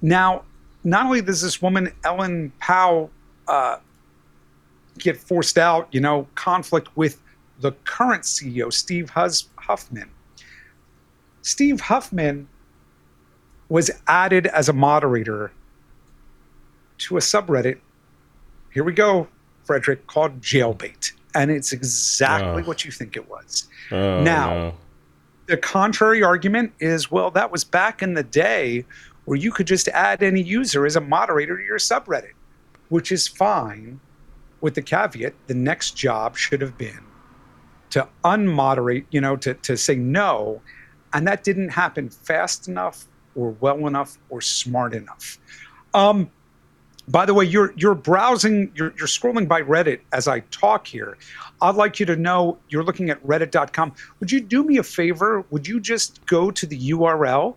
now, 0.00 0.44
not 0.84 1.06
only 1.06 1.22
does 1.22 1.42
this 1.42 1.62
woman, 1.62 1.92
Ellen 2.04 2.52
Pao, 2.58 3.10
uh, 3.48 3.78
get 4.98 5.16
forced 5.16 5.58
out, 5.58 5.88
you 5.90 6.00
know, 6.00 6.26
conflict 6.34 6.88
with 6.96 7.20
the 7.60 7.72
current 7.84 8.24
CEO, 8.24 8.72
Steve 8.72 9.10
Hus- 9.10 9.48
Huffman. 9.56 10.10
Steve 11.42 11.80
Huffman 11.80 12.48
was 13.68 13.90
added 14.06 14.46
as 14.48 14.68
a 14.68 14.72
moderator 14.72 15.52
to 16.98 17.16
a 17.16 17.20
subreddit. 17.20 17.78
Here 18.72 18.84
we 18.84 18.92
go, 18.92 19.28
Frederick, 19.64 20.06
called 20.06 20.40
Jailbait. 20.40 21.12
And 21.34 21.50
it's 21.50 21.72
exactly 21.72 22.62
oh. 22.62 22.66
what 22.66 22.84
you 22.84 22.90
think 22.90 23.16
it 23.16 23.28
was. 23.28 23.68
Oh, 23.90 24.22
now, 24.22 24.54
no. 24.54 24.74
The 25.46 25.56
contrary 25.56 26.22
argument 26.22 26.72
is 26.80 27.10
well, 27.10 27.30
that 27.32 27.50
was 27.50 27.64
back 27.64 28.02
in 28.02 28.14
the 28.14 28.22
day 28.22 28.84
where 29.24 29.38
you 29.38 29.52
could 29.52 29.66
just 29.66 29.88
add 29.88 30.22
any 30.22 30.42
user 30.42 30.86
as 30.86 30.96
a 30.96 31.00
moderator 31.00 31.56
to 31.56 31.64
your 31.64 31.78
subreddit, 31.78 32.32
which 32.88 33.12
is 33.12 33.28
fine 33.28 34.00
with 34.60 34.74
the 34.74 34.82
caveat 34.82 35.34
the 35.46 35.54
next 35.54 35.92
job 35.96 36.36
should 36.36 36.60
have 36.60 36.78
been 36.78 37.00
to 37.90 38.08
unmoderate, 38.24 39.04
you 39.10 39.20
know, 39.20 39.36
to, 39.36 39.54
to 39.54 39.76
say 39.76 39.94
no. 39.94 40.62
And 41.12 41.26
that 41.28 41.44
didn't 41.44 41.68
happen 41.68 42.08
fast 42.08 42.66
enough 42.68 43.06
or 43.34 43.50
well 43.60 43.86
enough 43.86 44.18
or 44.30 44.40
smart 44.40 44.94
enough. 44.94 45.38
Um, 45.92 46.30
by 47.08 47.26
the 47.26 47.34
way, 47.34 47.44
you're 47.44 47.72
you're 47.76 47.94
browsing, 47.94 48.70
you're, 48.74 48.94
you're 48.96 49.08
scrolling 49.08 49.48
by 49.48 49.62
Reddit 49.62 50.00
as 50.12 50.28
I 50.28 50.40
talk 50.50 50.86
here. 50.86 51.18
I'd 51.60 51.74
like 51.74 51.98
you 51.98 52.06
to 52.06 52.16
know 52.16 52.58
you're 52.68 52.84
looking 52.84 53.10
at 53.10 53.24
reddit.com. 53.26 53.94
Would 54.20 54.30
you 54.30 54.40
do 54.40 54.62
me 54.62 54.78
a 54.78 54.82
favor? 54.82 55.44
Would 55.50 55.66
you 55.66 55.80
just 55.80 56.24
go 56.26 56.50
to 56.50 56.66
the 56.66 56.90
URL 56.90 57.56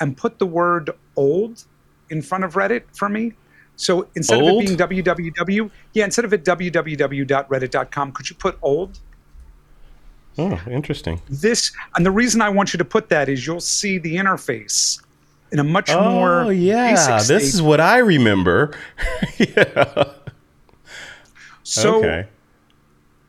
and 0.00 0.16
put 0.16 0.38
the 0.38 0.46
word 0.46 0.90
old 1.16 1.64
in 2.10 2.22
front 2.22 2.44
of 2.44 2.54
Reddit 2.54 2.82
for 2.92 3.08
me? 3.08 3.32
So 3.76 4.06
instead 4.14 4.40
old? 4.40 4.62
of 4.62 4.70
it 4.70 4.78
being 4.88 5.04
www, 5.04 5.70
yeah, 5.92 6.04
instead 6.04 6.24
of 6.24 6.32
it 6.32 6.44
www.reddit.com, 6.44 8.12
could 8.12 8.30
you 8.30 8.36
put 8.36 8.58
old? 8.62 9.00
Oh, 10.38 10.60
interesting. 10.68 11.20
This 11.28 11.72
and 11.96 12.04
the 12.06 12.10
reason 12.10 12.40
I 12.40 12.48
want 12.48 12.72
you 12.72 12.78
to 12.78 12.84
put 12.84 13.08
that 13.08 13.28
is 13.28 13.46
you'll 13.46 13.60
see 13.60 13.98
the 13.98 14.16
interface 14.16 15.00
in 15.52 15.58
a 15.58 15.64
much 15.64 15.90
oh, 15.90 16.10
more 16.10 16.52
yeah. 16.52 17.22
This 17.22 17.54
is 17.54 17.62
what 17.62 17.80
I 17.80 17.98
remember. 17.98 18.76
yeah. 19.38 20.12
So, 21.62 21.98
okay. 21.98 22.28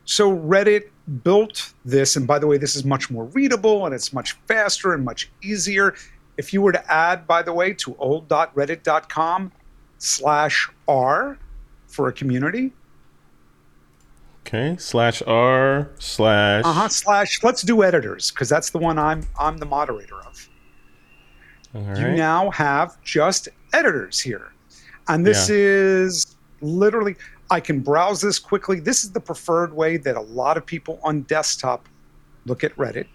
so 0.04 0.36
Reddit 0.36 0.90
built 1.24 1.72
this, 1.84 2.16
and 2.16 2.26
by 2.26 2.38
the 2.38 2.46
way, 2.46 2.58
this 2.58 2.76
is 2.76 2.84
much 2.84 3.10
more 3.10 3.24
readable 3.26 3.86
and 3.86 3.94
it's 3.94 4.12
much 4.12 4.32
faster 4.46 4.92
and 4.92 5.04
much 5.04 5.30
easier. 5.42 5.94
If 6.36 6.52
you 6.52 6.60
were 6.60 6.72
to 6.72 6.92
add, 6.92 7.26
by 7.26 7.42
the 7.42 7.52
way, 7.52 7.72
to 7.74 7.96
old.reddit.com 7.96 9.52
slash 9.98 10.68
r 10.86 11.38
for 11.86 12.08
a 12.08 12.12
community. 12.12 12.72
Okay, 14.46 14.76
slash 14.78 15.22
r 15.26 15.90
slash 15.98 16.64
uh 16.64 16.72
huh 16.72 16.88
slash. 16.88 17.42
Let's 17.42 17.62
do 17.62 17.82
editors 17.82 18.30
because 18.30 18.48
that's 18.48 18.70
the 18.70 18.78
one 18.78 18.98
I'm 18.98 19.26
I'm 19.40 19.58
the 19.58 19.66
moderator 19.66 20.20
of. 20.20 20.48
Right. 21.74 21.98
You 21.98 22.08
now 22.12 22.50
have 22.50 23.02
just 23.02 23.48
editors 23.72 24.20
here. 24.20 24.52
And 25.08 25.26
this 25.26 25.48
yeah. 25.48 25.56
is 25.56 26.36
literally, 26.60 27.16
I 27.50 27.60
can 27.60 27.80
browse 27.80 28.20
this 28.20 28.38
quickly. 28.38 28.80
This 28.80 29.04
is 29.04 29.12
the 29.12 29.20
preferred 29.20 29.72
way 29.74 29.96
that 29.98 30.16
a 30.16 30.20
lot 30.20 30.56
of 30.56 30.66
people 30.66 30.98
on 31.02 31.22
desktop 31.22 31.88
look 32.44 32.64
at 32.64 32.74
Reddit. 32.76 33.06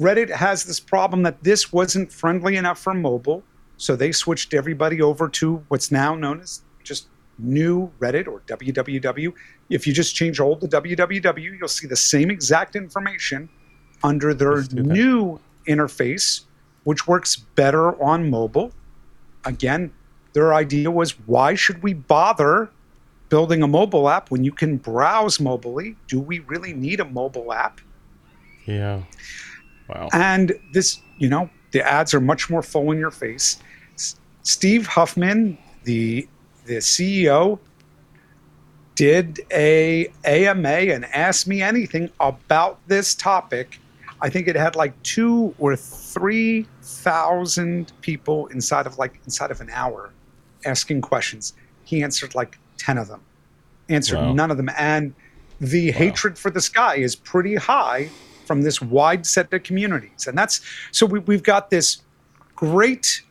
Reddit 0.00 0.30
has 0.30 0.64
this 0.64 0.80
problem 0.80 1.22
that 1.22 1.42
this 1.44 1.72
wasn't 1.72 2.12
friendly 2.12 2.56
enough 2.56 2.78
for 2.78 2.92
mobile. 2.92 3.42
So 3.76 3.96
they 3.96 4.12
switched 4.12 4.54
everybody 4.54 5.00
over 5.02 5.28
to 5.28 5.64
what's 5.68 5.90
now 5.90 6.14
known 6.14 6.40
as 6.40 6.62
just 6.84 7.08
new 7.38 7.90
Reddit 7.98 8.26
or 8.26 8.40
www. 8.46 9.32
If 9.70 9.86
you 9.86 9.92
just 9.92 10.14
change 10.14 10.40
old 10.40 10.60
to 10.60 10.68
www, 10.68 11.58
you'll 11.58 11.68
see 11.68 11.86
the 11.86 11.96
same 11.96 12.30
exact 12.30 12.76
information 12.76 13.48
under 14.04 14.34
their 14.34 14.62
new 14.72 15.40
interface, 15.68 16.42
which 16.84 17.06
works 17.06 17.36
better 17.36 18.00
on 18.02 18.30
mobile. 18.30 18.72
Again, 19.44 19.92
their 20.32 20.54
idea 20.54 20.90
was 20.90 21.12
why 21.26 21.54
should 21.54 21.82
we 21.82 21.94
bother 21.94 22.70
building 23.28 23.62
a 23.62 23.68
mobile 23.68 24.08
app 24.08 24.30
when 24.30 24.44
you 24.44 24.52
can 24.52 24.76
browse 24.76 25.40
mobilely? 25.40 25.96
Do 26.08 26.20
we 26.20 26.40
really 26.40 26.72
need 26.72 27.00
a 27.00 27.04
mobile 27.04 27.52
app? 27.52 27.80
Yeah. 28.66 29.02
Wow. 29.88 30.08
And 30.12 30.52
this, 30.72 31.00
you 31.18 31.28
know, 31.28 31.50
the 31.72 31.86
ads 31.86 32.14
are 32.14 32.20
much 32.20 32.50
more 32.50 32.62
full 32.62 32.90
in 32.92 32.98
your 32.98 33.10
face. 33.10 33.58
S- 33.94 34.16
Steve 34.42 34.86
Huffman, 34.86 35.58
the 35.84 36.28
the 36.64 36.76
CEO, 36.76 37.58
did 38.94 39.40
a 39.50 40.12
AMA 40.24 40.68
and 40.68 41.04
asked 41.06 41.48
me 41.48 41.60
anything 41.62 42.10
about 42.20 42.78
this 42.86 43.14
topic 43.14 43.80
I 44.22 44.30
think 44.30 44.46
it 44.46 44.54
had 44.54 44.76
like 44.76 45.00
two 45.02 45.52
or 45.58 45.74
three 45.74 46.66
thousand 46.80 47.92
people 48.02 48.46
inside 48.46 48.86
of 48.86 48.96
like 48.96 49.20
inside 49.24 49.50
of 49.50 49.60
an 49.60 49.68
hour 49.70 50.12
asking 50.64 51.00
questions. 51.00 51.54
He 51.82 52.04
answered 52.04 52.34
like 52.36 52.56
ten 52.78 52.98
of 52.98 53.08
them, 53.08 53.20
answered 53.88 54.18
wow. 54.18 54.32
none 54.32 54.52
of 54.52 54.56
them, 54.56 54.70
and 54.78 55.12
the 55.60 55.90
wow. 55.90 55.98
hatred 55.98 56.38
for 56.38 56.50
this 56.50 56.68
guy 56.68 56.94
is 56.96 57.16
pretty 57.16 57.56
high 57.56 58.08
from 58.46 58.62
this 58.62 58.80
wide 58.80 59.26
set 59.26 59.52
of 59.52 59.64
communities, 59.64 60.28
and 60.28 60.38
that's 60.38 60.60
so 60.92 61.04
we, 61.04 61.18
we've 61.18 61.42
got 61.42 61.70
this 61.70 62.02
great 62.54 63.22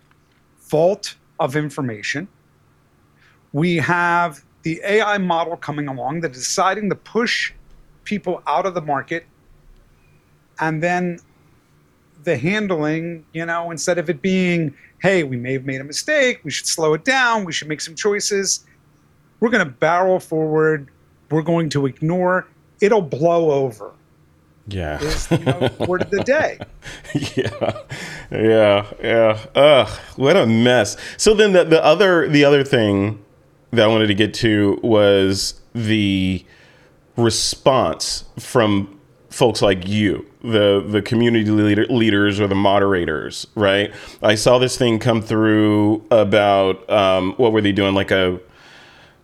vault 0.70 1.16
of 1.39 1.56
information. 1.56 2.28
We 3.54 3.78
have 3.78 4.44
the 4.64 4.82
AI 4.84 5.18
model 5.20 5.56
coming 5.56 5.88
along 5.88 6.20
that 6.22 6.32
is 6.32 6.39
deciding 6.39 6.89
to 6.89 6.96
push 6.96 7.54
people 8.04 8.44
out 8.46 8.66
of 8.66 8.74
the 8.74 8.82
market 8.82 9.26
and 10.62 10.82
then 10.82 11.20
the 12.24 12.38
handling, 12.38 13.26
you 13.34 13.45
know, 13.45 13.72
instead 13.72 13.97
of 13.97 14.09
it 14.09 14.22
being, 14.22 14.74
hey, 15.01 15.24
we 15.24 15.36
may 15.36 15.53
have 15.53 15.66
made 15.66 15.82
a 15.82 15.84
mistake, 15.84 16.39
we 16.43 16.51
should 16.51 16.68
slow 16.68 16.93
it 16.93 17.03
down, 17.03 17.43
we 17.43 17.51
should 17.51 17.68
make 17.68 17.82
some 17.82 17.95
choices, 17.95 18.64
we're 19.39 19.49
going 19.49 19.66
to 19.66 19.72
barrel 19.72 20.20
forward, 20.20 20.88
we're 21.30 21.41
going 21.41 21.70
to 21.70 21.86
ignore 21.88 22.47
it'll 22.82 23.01
blow 23.01 23.51
over. 23.51 23.91
Yeah. 24.68 24.99
Is 25.01 25.30
you 25.32 25.38
know, 25.39 25.70
word 25.88 26.01
of 26.03 26.12
the 26.12 26.24
day. 26.26 26.59
yeah. 27.36 27.82
Yeah. 28.32 28.93
Yeah. 29.01 29.45
Ugh. 29.55 29.99
What 30.18 30.36
a 30.36 30.45
mess. 30.45 30.97
So 31.18 31.34
then 31.34 31.53
the, 31.53 31.64
the 31.64 31.84
other 31.84 32.28
the 32.28 32.43
other 32.43 32.64
thing 32.64 33.24
that 33.72 33.84
I 33.84 33.88
wanted 33.88 34.07
to 34.07 34.14
get 34.14 34.34
to 34.36 34.80
was 34.84 35.59
the 35.74 36.45
response 37.16 38.26
from 38.39 38.99
folks 39.32 39.62
like 39.62 39.88
you, 39.88 40.26
the 40.44 40.86
the 40.88 41.02
community 41.02 41.50
leader, 41.50 41.86
leaders 41.88 42.40
or 42.40 42.48
the 42.48 42.56
moderators, 42.56 43.48
right? 43.56 43.92
I 44.22 44.36
saw 44.36 44.60
this 44.60 44.78
thing 44.78 45.00
come 45.00 45.22
through 45.22 46.06
about 46.12 46.88
um, 46.90 47.34
what 47.38 47.52
were 47.52 47.62
they 47.62 47.72
doing, 47.72 47.96
like 47.96 48.12
a 48.12 48.40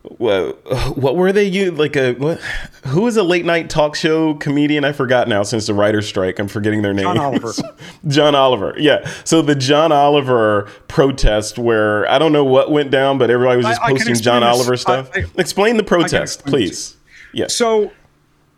what, 0.03 0.97
what 0.97 1.17
were 1.17 1.33
they 1.33 1.43
you 1.43 1.71
like 1.71 1.97
a 1.97 2.13
what 2.13 2.39
who 2.87 3.01
was 3.01 3.17
a 3.17 3.23
late 3.23 3.43
night 3.45 3.69
talk 3.69 3.93
show 3.93 4.35
comedian? 4.35 4.85
I 4.85 4.93
forgot 4.93 5.27
now 5.27 5.43
since 5.43 5.67
the 5.67 5.73
writer's 5.73 6.07
strike. 6.07 6.39
I'm 6.39 6.47
forgetting 6.47 6.81
their 6.81 6.93
name 6.93 7.03
John 7.03 7.17
Oliver. 7.17 7.53
john 8.07 8.33
oliver 8.33 8.73
yeah. 8.77 9.05
So 9.25 9.41
the 9.41 9.53
john 9.55 9.91
oliver 9.91 10.69
protest 10.87 11.57
where 11.59 12.09
i 12.09 12.17
don't 12.19 12.31
know 12.31 12.45
what 12.45 12.71
went 12.71 12.89
down 12.89 13.17
but 13.17 13.29
everybody 13.29 13.57
was 13.57 13.65
just 13.65 13.81
I- 13.81 13.85
I 13.85 13.89
posting 13.89 14.11
explain 14.11 14.23
john 14.23 14.41
this. 14.43 14.55
oliver 14.55 14.77
stuff 14.77 15.09
I- 15.13 15.19
I- 15.19 15.25
explain 15.37 15.75
the 15.75 15.83
protest 15.83 16.39
explain 16.39 16.51
please. 16.53 16.95
Yes. 17.33 17.53
So 17.53 17.91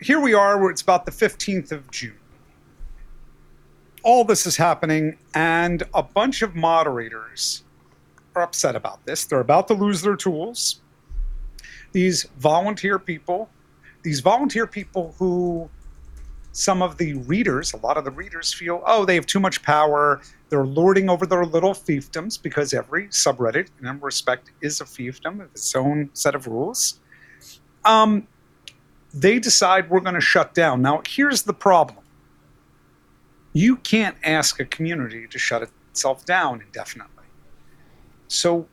here 0.02 0.20
we 0.20 0.34
are, 0.34 0.60
where 0.60 0.72
it's 0.72 0.82
about 0.82 1.06
the 1.06 1.12
15th 1.12 1.72
of 1.72 1.89
June. 1.91 2.16
All 4.04 4.24
this 4.24 4.45
is 4.45 4.56
happening, 4.56 5.18
and 5.34 5.84
a 5.93 6.02
bunch 6.02 6.41
of 6.41 6.56
moderators 6.56 7.64
are 8.36 8.43
upset 8.43 8.76
about 8.76 9.06
this. 9.06 9.26
They're 9.26 9.41
about 9.41 9.68
to 9.68 9.74
lose 9.74 10.02
their 10.02 10.16
tools. 10.16 10.82
These 11.91 12.24
volunteer 12.38 12.97
people, 12.97 13.50
these 14.04 14.22
volunteer 14.22 14.68
people 14.68 15.16
who 15.18 15.70
some 16.52 16.82
of 16.82 16.97
the 16.97 17.14
readers, 17.14 17.74
a 17.74 17.78
lot 17.78 17.97
of 17.97 18.06
the 18.06 18.12
readers 18.12 18.54
feel, 18.54 18.82
oh, 18.86 19.06
they 19.06 19.16
have 19.16 19.26
too 19.26 19.39
much 19.39 19.62
power. 19.62 20.22
They're 20.50 20.66
lording 20.66 21.10
over 21.10 21.26
their 21.26 21.45
little 21.45 21.74
fiefdoms 21.74 22.41
because 22.41 22.74
every 22.74 23.08
subreddit, 23.10 23.68
in 23.82 24.00
respect, 24.00 24.52
is 24.62 24.82
a 24.82 24.84
fiefdom 24.84 25.41
of 25.41 25.52
its 25.52 25.76
own 25.76 26.10
set 26.14 26.36
of 26.36 26.47
rules. 26.47 27.00
Um, 27.86 28.28
they 29.14 29.39
decide 29.39 29.89
we're 29.89 29.99
going 29.99 30.16
to 30.16 30.22
shut 30.22 30.53
down. 30.53 30.82
Now, 30.82 31.01
here's 31.07 31.43
the 31.43 31.53
problem 31.53 32.03
you 33.53 33.78
can't 33.78 34.16
ask 34.24 34.60
a 34.60 34.66
community 34.66 35.28
to 35.28 35.39
shut 35.39 35.64
itself 35.64 36.24
down 36.26 36.62
indefinitely. 36.62 37.24
So, 38.28 38.68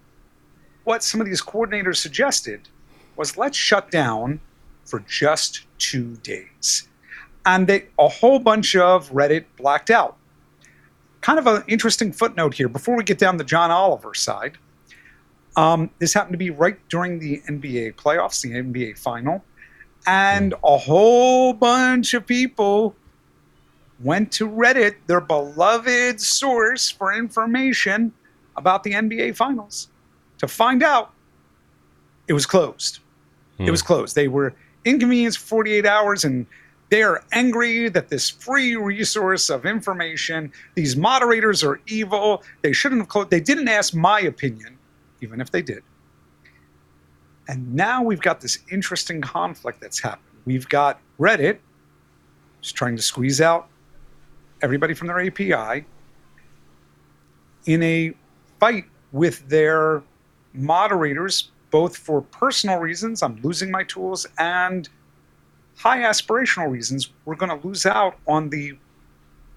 what 0.84 1.03
some 1.03 1.20
of 1.20 1.26
these 1.26 1.43
coordinators 1.43 1.97
suggested 1.97 2.68
was 3.16 3.37
let's 3.39 3.57
shut 3.57 3.91
down 3.91 4.41
for 4.84 5.01
just 5.01 5.62
two 5.78 6.16
days. 6.16 6.89
And 7.47 7.66
they, 7.66 7.87
a 7.99 8.09
whole 8.09 8.39
bunch 8.39 8.76
of 8.76 9.11
Reddit 9.11 9.45
blacked 9.57 9.91
out. 9.91 10.16
Kind 11.22 11.39
of 11.39 11.47
an 11.47 11.64
interesting 11.66 12.12
footnote 12.12 12.55
here 12.55 12.68
before 12.68 12.97
we 12.97 13.03
get 13.03 13.18
down 13.18 13.37
the 13.37 13.45
John 13.45 13.70
Oliver 13.70 14.14
side. 14.14 14.59
Um, 15.57 15.91
this 15.99 16.12
happened 16.12 16.34
to 16.34 16.39
be 16.39 16.51
right 16.51 16.76
during 16.89 17.18
the 17.18 17.41
NBA 17.49 17.95
playoffs, 17.95 18.43
the 18.43 18.51
NBA 18.51 18.99
final 18.99 19.43
and 20.07 20.54
a 20.64 20.76
whole 20.76 21.52
bunch 21.52 22.14
of 22.14 22.26
people 22.26 22.94
went 24.00 24.30
to 24.32 24.48
Reddit, 24.48 24.96
their 25.07 25.20
beloved 25.20 26.20
source 26.20 26.90
for 26.90 27.12
information 27.12 28.12
about 28.57 28.82
the 28.82 28.92
NBA 28.92 29.36
finals, 29.36 29.88
to 30.38 30.48
find 30.48 30.82
out 30.82 31.12
it 32.28 32.32
was 32.32 32.46
closed. 32.46 33.00
It 33.59 33.70
was 33.70 33.80
hmm. 33.80 33.86
closed. 33.86 34.14
They 34.14 34.28
were 34.28 34.54
inconvenienced 34.84 35.38
for 35.38 35.46
48 35.46 35.86
hours 35.86 36.24
and 36.24 36.46
they 36.88 37.02
are 37.02 37.24
angry 37.32 37.88
that 37.88 38.09
this 38.09 38.30
free 38.30 38.76
resource 38.76 39.50
of 39.50 39.66
information, 39.66 40.52
these 40.74 40.96
moderators 40.96 41.64
are 41.64 41.80
evil. 41.88 42.44
They 42.62 42.72
shouldn't 42.72 43.00
have 43.00 43.09
closed. 43.09 43.30
They 43.30 43.40
didn't 43.40 43.68
ask 43.68 43.92
my 43.92 44.20
opinion, 44.20 44.78
even 45.20 45.40
if 45.40 45.50
they 45.50 45.62
did. 45.62 45.82
And 47.49 47.74
now 47.74 48.03
we've 48.03 48.20
got 48.20 48.40
this 48.40 48.59
interesting 48.70 49.20
conflict 49.20 49.80
that's 49.80 50.01
happened. 50.01 50.40
We've 50.44 50.68
got 50.68 51.01
Reddit 51.18 51.59
just 52.61 52.74
trying 52.74 52.97
to 52.97 53.03
squeeze 53.03 53.40
out 53.40 53.68
everybody 54.62 54.94
from 54.94 55.09
their 55.09 55.20
API 55.20 55.84
in 57.66 57.82
a 57.82 58.12
fight 58.59 58.84
with 59.12 59.49
their 59.49 60.03
moderators, 60.53 61.51
both 61.70 61.97
for 61.97 62.22
personal 62.22 62.78
reasons, 62.78 63.22
I'm 63.22 63.40
losing 63.42 63.70
my 63.70 63.84
tools, 63.84 64.26
and 64.38 64.88
high 65.76 65.99
aspirational 65.99 66.70
reasons. 66.70 67.11
We're 67.24 67.36
going 67.36 67.61
to 67.61 67.66
lose 67.66 67.86
out 67.86 68.16
on 68.26 68.51
the 68.51 68.78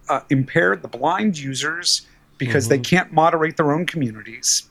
uh, 0.10 0.22
impaired, 0.30 0.82
the 0.82 0.88
blind 0.88 1.38
users, 1.38 2.08
because 2.38 2.68
they 2.68 2.80
can't 2.80 3.12
moderate 3.12 3.58
their 3.58 3.72
own 3.72 3.86
communities 3.86 4.69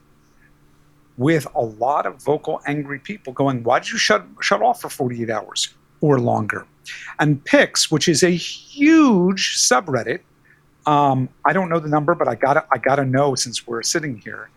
with 1.19 1.47
a 1.55 1.63
lot 1.63 2.07
of 2.07 2.23
vocal, 2.23 2.63
angry 2.67 2.99
people 2.99 3.33
going, 3.33 3.63
"Why 3.63 3.81
did 3.81 3.91
you 3.91 3.99
shut 3.99 4.25
shut 4.41 4.63
off 4.63 4.81
for 4.81 4.89
48 4.89 5.29
hours 5.29 5.75
or 6.01 6.19
longer?" 6.19 6.67
And 7.19 7.45
Pics, 7.45 7.91
which 7.91 8.09
is 8.09 8.23
a 8.23 8.31
huge 8.31 9.59
subreddit, 9.59 10.21
um, 10.87 11.29
I 11.45 11.53
don't 11.53 11.69
know 11.69 11.81
the 11.81 11.89
number, 11.89 12.15
but 12.15 12.29
I 12.29 12.35
gotta 12.35 12.65
I 12.73 12.79
gotta 12.79 13.05
know 13.05 13.35
since 13.35 13.67
we're 13.67 13.83
sitting 13.83 14.17
here. 14.17 14.49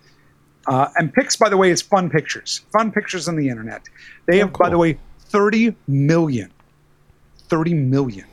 Uh, 0.68 0.88
and 0.96 1.12
Pics, 1.14 1.36
by 1.36 1.50
the 1.50 1.58
way, 1.58 1.72
is 1.72 1.82
fun 1.82 2.10
pictures, 2.10 2.62
fun 2.72 2.92
pictures 2.92 3.28
on 3.28 3.36
the 3.36 3.50
internet. 3.50 3.82
They 4.28 4.38
have, 4.38 4.54
by 4.54 4.70
the 4.70 4.78
way, 4.78 5.00
30 5.20 5.76
million, 5.88 6.52
30 7.50 7.74
million 7.74 8.26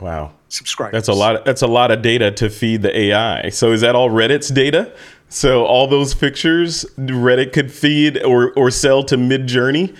wow 0.00 0.32
subscribers. 0.48 0.92
That's 0.92 1.08
a 1.08 1.12
lot. 1.12 1.44
That's 1.44 1.62
a 1.62 1.66
lot 1.66 1.90
of 1.90 2.02
data 2.02 2.30
to 2.32 2.48
feed 2.48 2.82
the 2.82 2.96
AI. 2.96 3.48
So 3.50 3.72
is 3.72 3.80
that 3.80 3.94
all 3.94 4.10
Reddit's 4.10 4.48
data? 4.48 4.92
So 5.28 5.64
all 5.64 5.86
those 5.86 6.14
pictures 6.14 6.84
Reddit 6.96 7.52
could 7.52 7.72
feed 7.72 8.22
or 8.22 8.52
or 8.52 8.70
sell 8.70 9.02
to 9.04 9.16
Midjourney. 9.16 9.96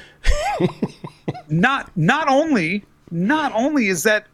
not 1.48 1.90
not 1.96 2.28
only 2.28 2.84
not 3.10 3.52
only 3.54 3.88
is 3.88 4.02
that 4.04 4.26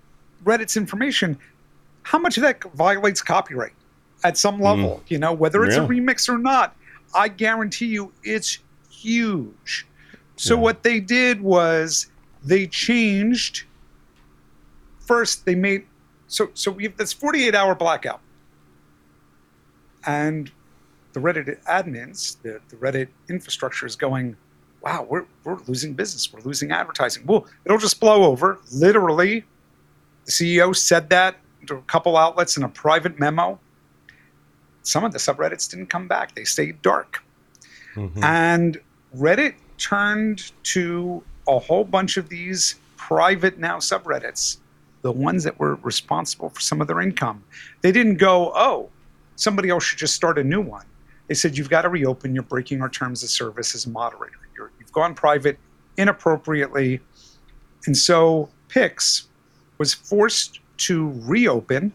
Reddit's 0.44 0.76
information, 0.76 1.38
how 2.02 2.18
much 2.18 2.36
of 2.36 2.42
that 2.42 2.62
violates 2.74 3.22
copyright 3.22 3.72
at 4.24 4.36
some 4.36 4.56
hmm. 4.56 4.62
level? 4.64 5.02
You 5.08 5.18
know, 5.18 5.32
whether 5.32 5.64
it's 5.64 5.76
Yeah. 5.76 5.84
a 5.84 5.88
remix 5.88 6.28
or 6.28 6.38
not, 6.38 6.76
I 7.14 7.28
guarantee 7.28 7.86
you 7.86 8.12
it's 8.22 8.58
huge. 8.90 9.86
So 10.36 10.54
Yeah. 10.54 10.60
what 10.60 10.82
they 10.82 11.00
did 11.00 11.40
was 11.40 12.08
they 12.42 12.66
changed. 12.66 13.64
First, 15.00 15.44
they 15.44 15.54
made 15.54 15.86
so 16.26 16.50
so 16.54 16.70
we 16.70 16.84
have 16.84 16.96
this 16.96 17.12
48 17.12 17.54
hour 17.54 17.74
blackout, 17.74 18.20
and 20.06 20.50
the 21.12 21.20
Reddit 21.20 21.62
admins, 21.64 22.40
the, 22.42 22.60
the 22.68 22.76
Reddit 22.76 23.08
infrastructure 23.28 23.86
is 23.86 23.96
going, 23.96 24.36
wow, 24.82 25.06
we're, 25.08 25.26
we're 25.44 25.58
losing 25.66 25.94
business. 25.94 26.32
We're 26.32 26.40
losing 26.40 26.70
advertising. 26.70 27.24
Well, 27.26 27.46
it'll 27.64 27.78
just 27.78 28.00
blow 28.00 28.24
over. 28.24 28.60
Literally, 28.72 29.44
the 30.24 30.32
CEO 30.32 30.74
said 30.74 31.10
that 31.10 31.36
to 31.66 31.76
a 31.76 31.82
couple 31.82 32.16
outlets 32.16 32.56
in 32.56 32.62
a 32.62 32.68
private 32.68 33.18
memo. 33.18 33.58
Some 34.82 35.04
of 35.04 35.12
the 35.12 35.18
subreddits 35.18 35.70
didn't 35.70 35.88
come 35.88 36.08
back, 36.08 36.34
they 36.34 36.44
stayed 36.44 36.80
dark. 36.82 37.22
Mm-hmm. 37.94 38.24
And 38.24 38.80
Reddit 39.16 39.54
turned 39.78 40.52
to 40.64 41.22
a 41.48 41.58
whole 41.58 41.84
bunch 41.84 42.16
of 42.16 42.28
these 42.28 42.76
private 42.96 43.58
now 43.58 43.78
subreddits, 43.78 44.58
the 45.02 45.12
ones 45.12 45.44
that 45.44 45.58
were 45.58 45.74
responsible 45.76 46.50
for 46.50 46.60
some 46.60 46.80
of 46.80 46.86
their 46.86 47.00
income. 47.00 47.42
They 47.82 47.92
didn't 47.92 48.16
go, 48.16 48.52
oh, 48.54 48.88
somebody 49.36 49.68
else 49.68 49.84
should 49.84 49.98
just 49.98 50.14
start 50.14 50.38
a 50.38 50.44
new 50.44 50.60
one. 50.60 50.86
They 51.30 51.34
said, 51.34 51.56
you've 51.56 51.70
got 51.70 51.82
to 51.82 51.88
reopen. 51.88 52.34
You're 52.34 52.42
breaking 52.42 52.82
our 52.82 52.88
terms 52.88 53.22
of 53.22 53.30
service 53.30 53.76
as 53.76 53.86
a 53.86 53.90
moderator. 53.90 54.34
You're, 54.56 54.72
you've 54.80 54.90
gone 54.90 55.14
private 55.14 55.60
inappropriately. 55.96 56.98
And 57.86 57.96
so 57.96 58.48
Pics 58.66 59.28
was 59.78 59.94
forced 59.94 60.58
to 60.78 61.12
reopen. 61.20 61.92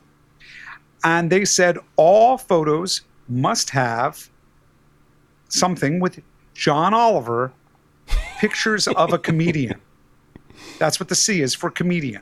And 1.03 1.29
they 1.29 1.43
said 1.43 1.77
all 1.97 2.37
photos 2.37 3.01
must 3.27 3.71
have 3.71 4.29
something 5.49 5.99
with 5.99 6.21
John 6.53 6.93
Oliver, 6.93 7.51
pictures 8.39 8.87
of 8.87 9.11
a 9.11 9.19
comedian. 9.19 9.81
That's 10.79 10.97
what 10.97 11.09
the 11.09 11.15
C 11.15 11.41
is 11.41 11.53
for 11.53 11.69
comedian. 11.69 12.21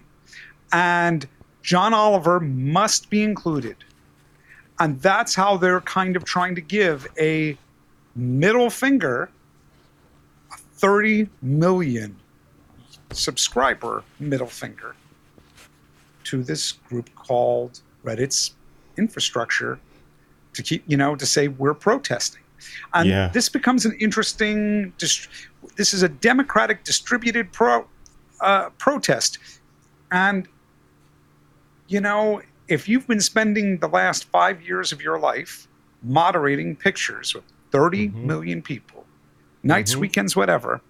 And 0.72 1.28
John 1.62 1.94
Oliver 1.94 2.40
must 2.40 3.12
be 3.12 3.22
included. 3.22 3.76
And 4.80 5.00
that's 5.02 5.36
how 5.36 5.58
they're 5.58 5.82
kind 5.82 6.16
of 6.16 6.24
trying 6.26 6.56
to 6.56 6.62
give 6.62 7.08
a 7.20 7.58
middle 8.16 8.70
finger, 8.70 9.30
a 10.52 10.58
30 10.58 11.30
million 11.42 12.16
subscriber 13.12 14.04
middle 14.20 14.48
finger 14.48 14.96
to 16.26 16.44
this 16.44 16.72
group 16.72 17.14
called 17.16 17.82
Reddit's 18.04 18.56
infrastructure 18.98 19.80
to 20.54 20.64
keep, 20.64 20.84
you 20.88 20.98
know, 20.98 21.16
to 21.16 21.26
say 21.26 21.48
we're 21.48 21.74
protesting. 21.74 22.42
And 22.94 23.10
Yeah. 23.10 23.28
this 23.30 23.50
becomes 23.50 23.86
an 23.86 23.96
interesting, 24.00 24.94
dist- 24.98 25.28
this 25.76 25.94
is 25.94 26.02
a 26.04 26.10
democratic 26.10 26.84
distributed 26.84 27.52
pro, 27.52 27.88
uh, 28.42 28.70
protest. 28.72 29.38
And, 30.12 30.48
you 31.88 32.00
know, 32.02 32.42
if 32.68 32.88
you've 32.88 33.08
been 33.08 33.20
spending 33.22 33.78
the 33.80 33.88
last 33.88 34.26
five 34.26 34.62
years 34.62 34.92
of 34.92 35.02
your 35.02 35.20
life 35.20 35.68
moderating 36.02 36.76
pictures 36.76 37.34
with 37.34 37.44
thirty 37.72 38.10
Mm-hmm. 38.10 38.28
million 38.28 38.62
people, 38.62 39.06
nights, 39.64 39.96
Mhm. 39.96 40.00
weekends, 40.00 40.36
whatever, 40.36 40.82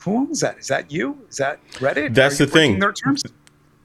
who 0.00 0.16
owns 0.18 0.40
that? 0.40 0.58
Is 0.58 0.68
that 0.68 0.90
you? 0.90 1.18
Is 1.30 1.38
that 1.38 1.58
Reddit? 1.74 2.14
That's 2.14 2.38
the 2.38 2.46
thing. 2.46 2.78
Their 2.78 2.92
terms? 2.92 3.22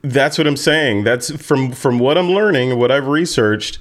That's 0.02 0.38
what 0.38 0.46
I'm 0.46 0.56
saying. 0.56 1.04
That's 1.04 1.30
from 1.42 1.72
from 1.72 1.98
what 1.98 2.18
I'm 2.18 2.30
learning, 2.30 2.78
what 2.78 2.90
I've 2.90 3.06
researched. 3.06 3.78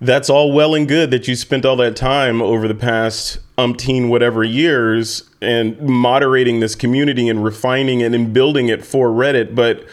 That's 0.00 0.30
all 0.30 0.52
well 0.52 0.74
and 0.76 0.86
good 0.86 1.10
that 1.10 1.26
you 1.26 1.34
spent 1.34 1.64
all 1.66 1.74
that 1.76 1.96
time 1.96 2.40
over 2.40 2.68
the 2.68 2.74
past 2.74 3.38
umpteen 3.58 4.08
whatever 4.08 4.44
years 4.44 5.28
and 5.42 5.80
moderating 5.80 6.60
this 6.60 6.76
community 6.76 7.28
and 7.28 7.42
refining 7.42 8.00
it 8.02 8.14
and 8.14 8.32
building 8.32 8.68
it 8.68 8.84
for 8.84 9.08
Reddit, 9.08 9.56
but 9.56 9.84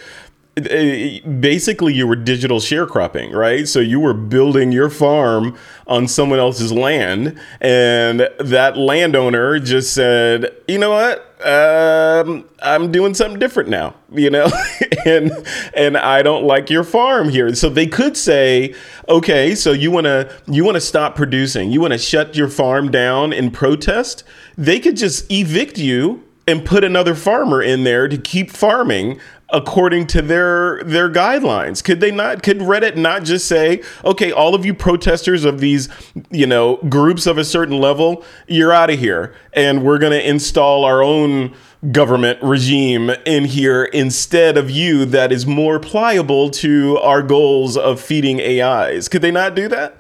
basically 0.56 1.94
you 1.94 2.08
were 2.08 2.16
digital 2.16 2.60
sharecropping, 2.60 3.34
right? 3.34 3.68
So 3.68 3.82
you 3.82 4.00
were 4.00 4.14
building 4.14 4.72
your 4.72 4.90
farm 4.90 5.58
on 5.86 6.08
someone 6.08 6.40
else's 6.40 6.72
land, 6.72 7.38
and 7.60 8.30
that 8.40 8.78
landowner 8.78 9.60
just 9.60 9.94
said, 9.94 10.56
"You 10.68 10.80
know 10.80 10.92
what? 10.92 11.22
Um, 11.46 12.46
I'm 12.62 12.90
doing 12.92 13.14
something 13.14 13.38
different 13.38 13.68
now, 13.68 13.96
you 14.14 14.30
know, 14.30 14.48
and 15.06 15.32
and 15.74 15.98
I 15.98 16.22
don't 16.22 16.46
like 16.46 16.70
your 16.70 16.86
farm 16.86 17.28
here." 17.28 17.54
So 17.54 17.68
they 17.68 17.88
could 17.88 18.16
say, 18.16 18.74
"Okay, 19.10 19.56
so 19.56 19.74
you 19.74 19.92
want 19.92 20.06
to 20.06 20.34
you 20.48 20.64
want 20.64 20.76
to 20.76 20.82
stop 20.82 21.16
producing, 21.16 21.72
you 21.72 21.82
want 21.82 21.92
to 21.92 22.00
shut 22.00 22.38
your 22.38 22.48
farm 22.48 22.92
down 22.92 23.34
in 23.34 23.52
protest." 23.52 24.24
They 24.58 24.80
could 24.80 24.96
just 24.96 25.30
evict 25.30 25.78
you 25.78 26.25
and 26.48 26.66
put 26.66 26.84
another 26.84 27.16
farmer 27.16 27.62
in 27.62 27.84
there 27.84 28.08
to 28.08 28.18
keep 28.18 28.52
farming 28.52 29.20
according 29.50 30.08
to 30.08 30.22
their 30.22 30.84
their 30.84 31.10
guidelines. 31.10 31.84
Could 31.84 32.00
they 32.00 32.12
not 32.12 32.44
could 32.44 32.60
reddit 32.60 32.96
not 32.96 33.24
just 33.24 33.48
say 33.48 33.84
okay 34.04 34.32
all 34.32 34.56
of 34.56 34.66
you 34.66 34.74
protesters 34.74 35.46
of 35.46 35.60
these 35.60 35.88
you 36.32 36.48
know 36.48 36.78
groups 36.90 37.28
of 37.28 37.38
a 37.38 37.46
certain 37.46 37.78
level 37.78 38.24
you're 38.48 38.74
out 38.74 38.90
of 38.90 39.00
here. 39.00 39.36
And 39.54 39.84
we're 39.84 40.00
going 40.00 40.12
to 40.12 40.28
install 40.28 40.84
our 40.84 41.02
own 41.04 41.56
government 41.92 42.40
regime 42.42 43.12
in 43.26 43.46
here 43.46 43.84
instead 43.86 44.58
of 44.58 44.72
you 44.72 45.06
that 45.06 45.32
is 45.32 45.46
more 45.46 45.80
pliable 45.80 46.50
to 46.50 46.98
our 46.98 47.22
goals 47.22 47.78
of 47.78 48.02
feeding 48.02 48.42
ais 48.42 49.08
could 49.08 49.22
they 49.22 49.32
not 49.32 49.56
do 49.56 49.68
that? 49.68 49.98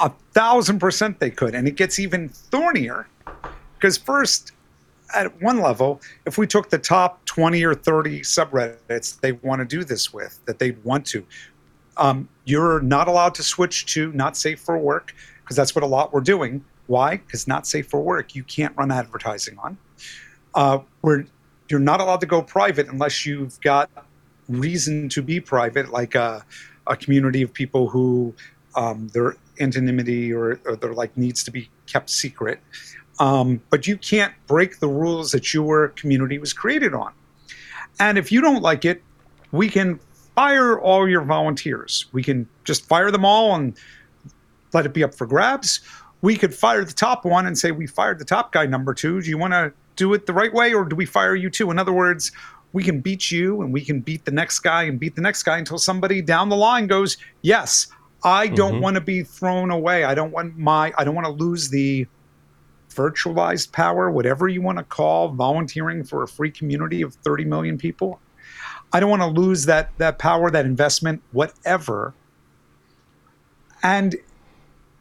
A 0.00 0.10
thousand 0.32 0.80
percent 0.80 1.20
they 1.20 1.30
could. 1.30 1.54
And 1.54 1.68
it 1.68 1.76
gets 1.76 1.98
even 1.98 2.28
thornier 2.28 3.06
because, 3.74 3.96
first, 3.96 4.52
at 5.14 5.40
one 5.42 5.60
level, 5.60 6.00
if 6.26 6.38
we 6.38 6.46
took 6.46 6.70
the 6.70 6.78
top 6.78 7.24
20 7.26 7.64
or 7.64 7.74
30 7.74 8.20
subreddits 8.20 9.20
they 9.20 9.32
want 9.32 9.60
to 9.60 9.64
do 9.64 9.84
this 9.84 10.12
with, 10.12 10.44
that 10.46 10.58
they 10.58 10.72
want 10.84 11.06
to, 11.06 11.24
um, 11.96 12.28
you're 12.44 12.80
not 12.80 13.08
allowed 13.08 13.34
to 13.36 13.42
switch 13.42 13.86
to 13.94 14.12
not 14.12 14.36
safe 14.36 14.60
for 14.60 14.76
work 14.76 15.14
because 15.42 15.56
that's 15.56 15.74
what 15.74 15.84
a 15.84 15.86
lot 15.86 16.12
we're 16.12 16.20
doing. 16.20 16.64
Why? 16.86 17.16
Because 17.16 17.46
not 17.46 17.66
safe 17.66 17.88
for 17.88 18.00
work, 18.00 18.34
you 18.34 18.44
can't 18.44 18.76
run 18.76 18.90
advertising 18.90 19.58
on. 19.58 19.78
Uh, 20.54 20.78
you're 21.68 21.80
not 21.80 22.00
allowed 22.00 22.20
to 22.20 22.26
go 22.26 22.42
private 22.42 22.88
unless 22.88 23.24
you've 23.24 23.60
got 23.60 23.90
reason 24.48 25.08
to 25.08 25.22
be 25.22 25.40
private, 25.40 25.90
like 25.90 26.14
a, 26.14 26.44
a 26.86 26.96
community 26.96 27.42
of 27.42 27.52
people 27.52 27.88
who 27.88 28.34
um, 28.76 29.08
their 29.08 29.36
anonymity 29.60 30.32
or, 30.32 30.60
or 30.64 30.76
their 30.76 30.92
like 30.92 31.16
needs 31.16 31.44
to 31.44 31.50
be 31.50 31.70
kept 31.86 32.10
secret. 32.10 32.60
Um, 33.18 33.60
but 33.70 33.86
you 33.86 33.96
can't 33.96 34.32
break 34.46 34.80
the 34.80 34.88
rules 34.88 35.32
that 35.32 35.54
your 35.54 35.88
community 35.88 36.38
was 36.38 36.52
created 36.52 36.94
on. 36.94 37.12
And 38.00 38.18
if 38.18 38.32
you 38.32 38.40
don't 38.40 38.62
like 38.62 38.84
it, 38.84 39.02
we 39.52 39.68
can 39.68 40.00
fire 40.34 40.78
all 40.80 41.08
your 41.08 41.22
volunteers. 41.22 42.06
We 42.12 42.22
can 42.22 42.48
just 42.64 42.86
fire 42.86 43.10
them 43.10 43.24
all 43.24 43.54
and 43.54 43.76
let 44.72 44.84
it 44.84 44.92
be 44.92 45.04
up 45.04 45.14
for 45.14 45.26
grabs. 45.26 45.80
We 46.22 46.36
could 46.36 46.54
fire 46.54 46.84
the 46.84 46.92
top 46.92 47.24
one 47.24 47.46
and 47.46 47.56
say, 47.56 47.70
We 47.70 47.86
fired 47.86 48.18
the 48.18 48.24
top 48.24 48.52
guy, 48.52 48.66
number 48.66 48.94
two. 48.94 49.20
Do 49.20 49.28
you 49.28 49.38
want 49.38 49.52
to 49.52 49.72
do 49.96 50.12
it 50.14 50.26
the 50.26 50.32
right 50.32 50.52
way 50.52 50.74
or 50.74 50.84
do 50.84 50.96
we 50.96 51.06
fire 51.06 51.36
you 51.36 51.50
too? 51.50 51.70
In 51.70 51.78
other 51.78 51.92
words, 51.92 52.32
we 52.72 52.82
can 52.82 53.00
beat 53.00 53.30
you 53.30 53.62
and 53.62 53.72
we 53.72 53.84
can 53.84 54.00
beat 54.00 54.24
the 54.24 54.32
next 54.32 54.60
guy 54.60 54.82
and 54.82 54.98
beat 54.98 55.14
the 55.14 55.22
next 55.22 55.44
guy 55.44 55.58
until 55.58 55.78
somebody 55.78 56.20
down 56.20 56.48
the 56.48 56.56
line 56.56 56.88
goes, 56.88 57.16
Yes, 57.42 57.86
I 58.24 58.48
don't 58.48 58.80
want 58.80 58.94
to 58.94 59.00
be 59.00 59.22
thrown 59.22 59.70
away. 59.70 60.04
I 60.04 60.14
don't 60.14 60.32
want 60.32 60.56
my, 60.56 60.92
I 60.96 61.04
don't 61.04 61.14
want 61.14 61.26
to 61.26 61.32
lose 61.32 61.68
the 61.68 62.06
virtualized 62.94 63.72
power, 63.72 64.10
whatever 64.10 64.48
you 64.48 64.62
want 64.62 64.78
to 64.78 64.84
call 64.84 65.28
volunteering 65.28 66.04
for 66.04 66.22
a 66.22 66.28
free 66.28 66.50
community 66.50 67.02
of 67.02 67.14
30 67.14 67.44
million 67.44 67.78
people. 67.78 68.20
I 68.92 69.00
don't 69.00 69.10
want 69.10 69.22
to 69.22 69.40
lose 69.40 69.66
that 69.66 69.90
that 69.98 70.18
power, 70.18 70.50
that 70.50 70.66
investment, 70.66 71.22
whatever. 71.32 72.14
And 73.82 74.16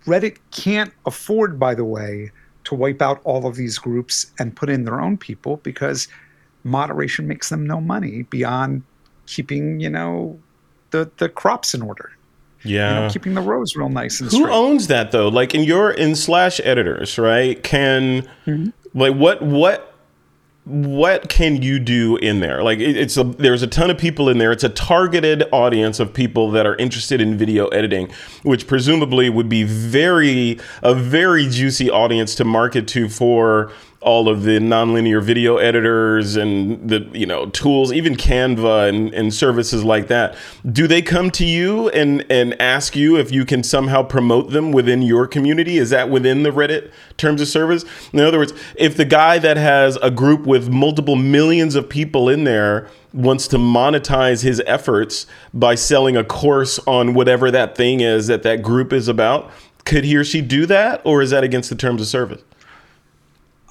Reddit 0.06 0.38
can't 0.52 0.94
afford, 1.06 1.60
by 1.60 1.76
the 1.76 1.86
way, 1.86 2.32
to 2.66 2.76
wipe 2.76 3.02
out 3.02 3.22
all 3.24 3.46
of 3.46 3.56
these 3.56 3.78
groups 3.78 4.32
and 4.40 4.56
put 4.56 4.70
in 4.70 4.84
their 4.84 5.00
own 5.00 5.18
people 5.18 5.58
because 5.58 6.08
moderation 6.64 7.28
makes 7.28 7.50
them 7.50 7.66
no 7.66 7.80
money 7.80 8.24
beyond 8.24 8.84
keeping, 9.26 9.80
you 9.80 9.90
know, 9.90 10.40
the 10.92 11.10
the 11.18 11.30
crops 11.30 11.74
in 11.74 11.82
order. 11.82 12.12
Yeah 12.64 12.96
You 12.96 13.02
know, 13.08 13.10
keeping 13.12 13.34
the 13.34 13.42
rows 13.42 13.76
real 13.76 13.90
nice 13.90 14.22
and 14.22 14.30
Who 14.32 14.38
straight. 14.38 14.54
owns 14.54 14.88
that 14.88 15.12
though? 15.12 15.28
Like 15.28 15.54
in 15.54 15.64
your 15.64 15.92
in 15.92 16.16
slash 16.16 16.60
editors, 16.64 17.18
right? 17.18 17.62
Can 17.64 18.28
mm-hmm. 18.46 18.70
like 18.94 19.16
what 19.16 19.42
what 19.42 19.94
what 20.66 21.28
can 21.28 21.62
you 21.62 21.78
do 21.78 22.16
in 22.18 22.40
there? 22.40 22.64
Like 22.64 22.80
it, 22.80 22.96
it's 22.96 23.18
a 23.18 23.24
there's 23.24 23.64
a 23.64 23.68
ton 23.68 23.92
of 23.92 23.98
people 23.98 24.30
in 24.30 24.38
there. 24.38 24.52
It's 24.52 24.64
a 24.64 24.70
targeted 24.70 25.44
audience 25.52 26.00
of 26.00 26.14
people 26.14 26.52
that 26.52 26.66
are 26.66 26.76
interested 26.78 27.20
in 27.20 27.38
video 27.38 27.68
editing, 27.68 28.10
which 28.44 28.66
presumably 28.66 29.30
would 29.30 29.50
be 29.50 29.64
very 29.64 30.60
a 30.82 30.96
very 30.96 31.48
juicy 31.50 31.90
audience 31.90 32.34
to 32.36 32.46
market 32.46 32.88
to 32.90 33.10
for 33.10 33.72
all 34.04 34.30
of 34.30 34.44
the 34.44 34.60
nonlinear 34.60 35.22
video 35.22 35.58
editors 35.58 36.36
and 36.36 36.90
the 36.90 37.08
you 37.14 37.26
know 37.26 37.48
tools 37.48 37.92
even 37.92 38.16
canva 38.16 38.90
and, 38.90 39.14
and 39.14 39.34
services 39.34 39.84
like 39.84 40.08
that. 40.08 40.36
Do 40.72 40.88
they 40.88 41.02
come 41.02 41.32
to 41.32 41.46
you 41.46 41.90
and 41.90 42.26
and 42.30 42.60
ask 42.62 42.96
you 42.96 43.18
if 43.18 43.32
you 43.32 43.46
can 43.46 43.64
somehow 43.64 44.04
promote 44.04 44.52
them 44.52 44.72
within 44.72 45.02
your 45.02 45.26
community? 45.28 45.78
Is 45.78 45.90
that 45.90 46.10
within 46.10 46.44
the 46.44 46.52
reddit 46.52 46.92
terms 47.18 47.42
of 47.42 47.48
service? 47.48 47.86
In 48.12 48.20
other 48.20 48.38
words 48.38 48.54
if 48.76 48.96
the 48.98 49.06
guy 49.06 49.40
that 49.40 49.58
has 49.58 49.98
a 49.98 50.12
group 50.12 50.46
with 50.46 50.70
multiple 50.70 51.16
millions 51.16 51.76
of 51.76 51.90
people 51.90 52.30
in 52.30 52.44
there 52.44 52.90
wants 53.14 53.48
to 53.48 53.58
monetize 53.58 54.44
his 54.44 54.62
efforts 54.66 55.28
by 55.54 55.76
selling 55.76 56.18
a 56.18 56.24
course 56.24 56.80
on 56.88 57.14
whatever 57.14 57.52
that 57.52 57.76
thing 57.76 58.00
is 58.00 58.28
that 58.28 58.44
that 58.44 58.62
group 58.62 58.92
is 58.92 59.08
about 59.08 59.52
could 59.86 60.06
he 60.06 60.16
or 60.16 60.24
she 60.24 60.42
do 60.42 60.66
that? 60.68 61.02
Or 61.04 61.22
is 61.22 61.32
that 61.32 61.44
against 61.44 61.70
the 61.70 61.76
terms 61.76 62.02
of 62.02 62.08
service 62.08 62.42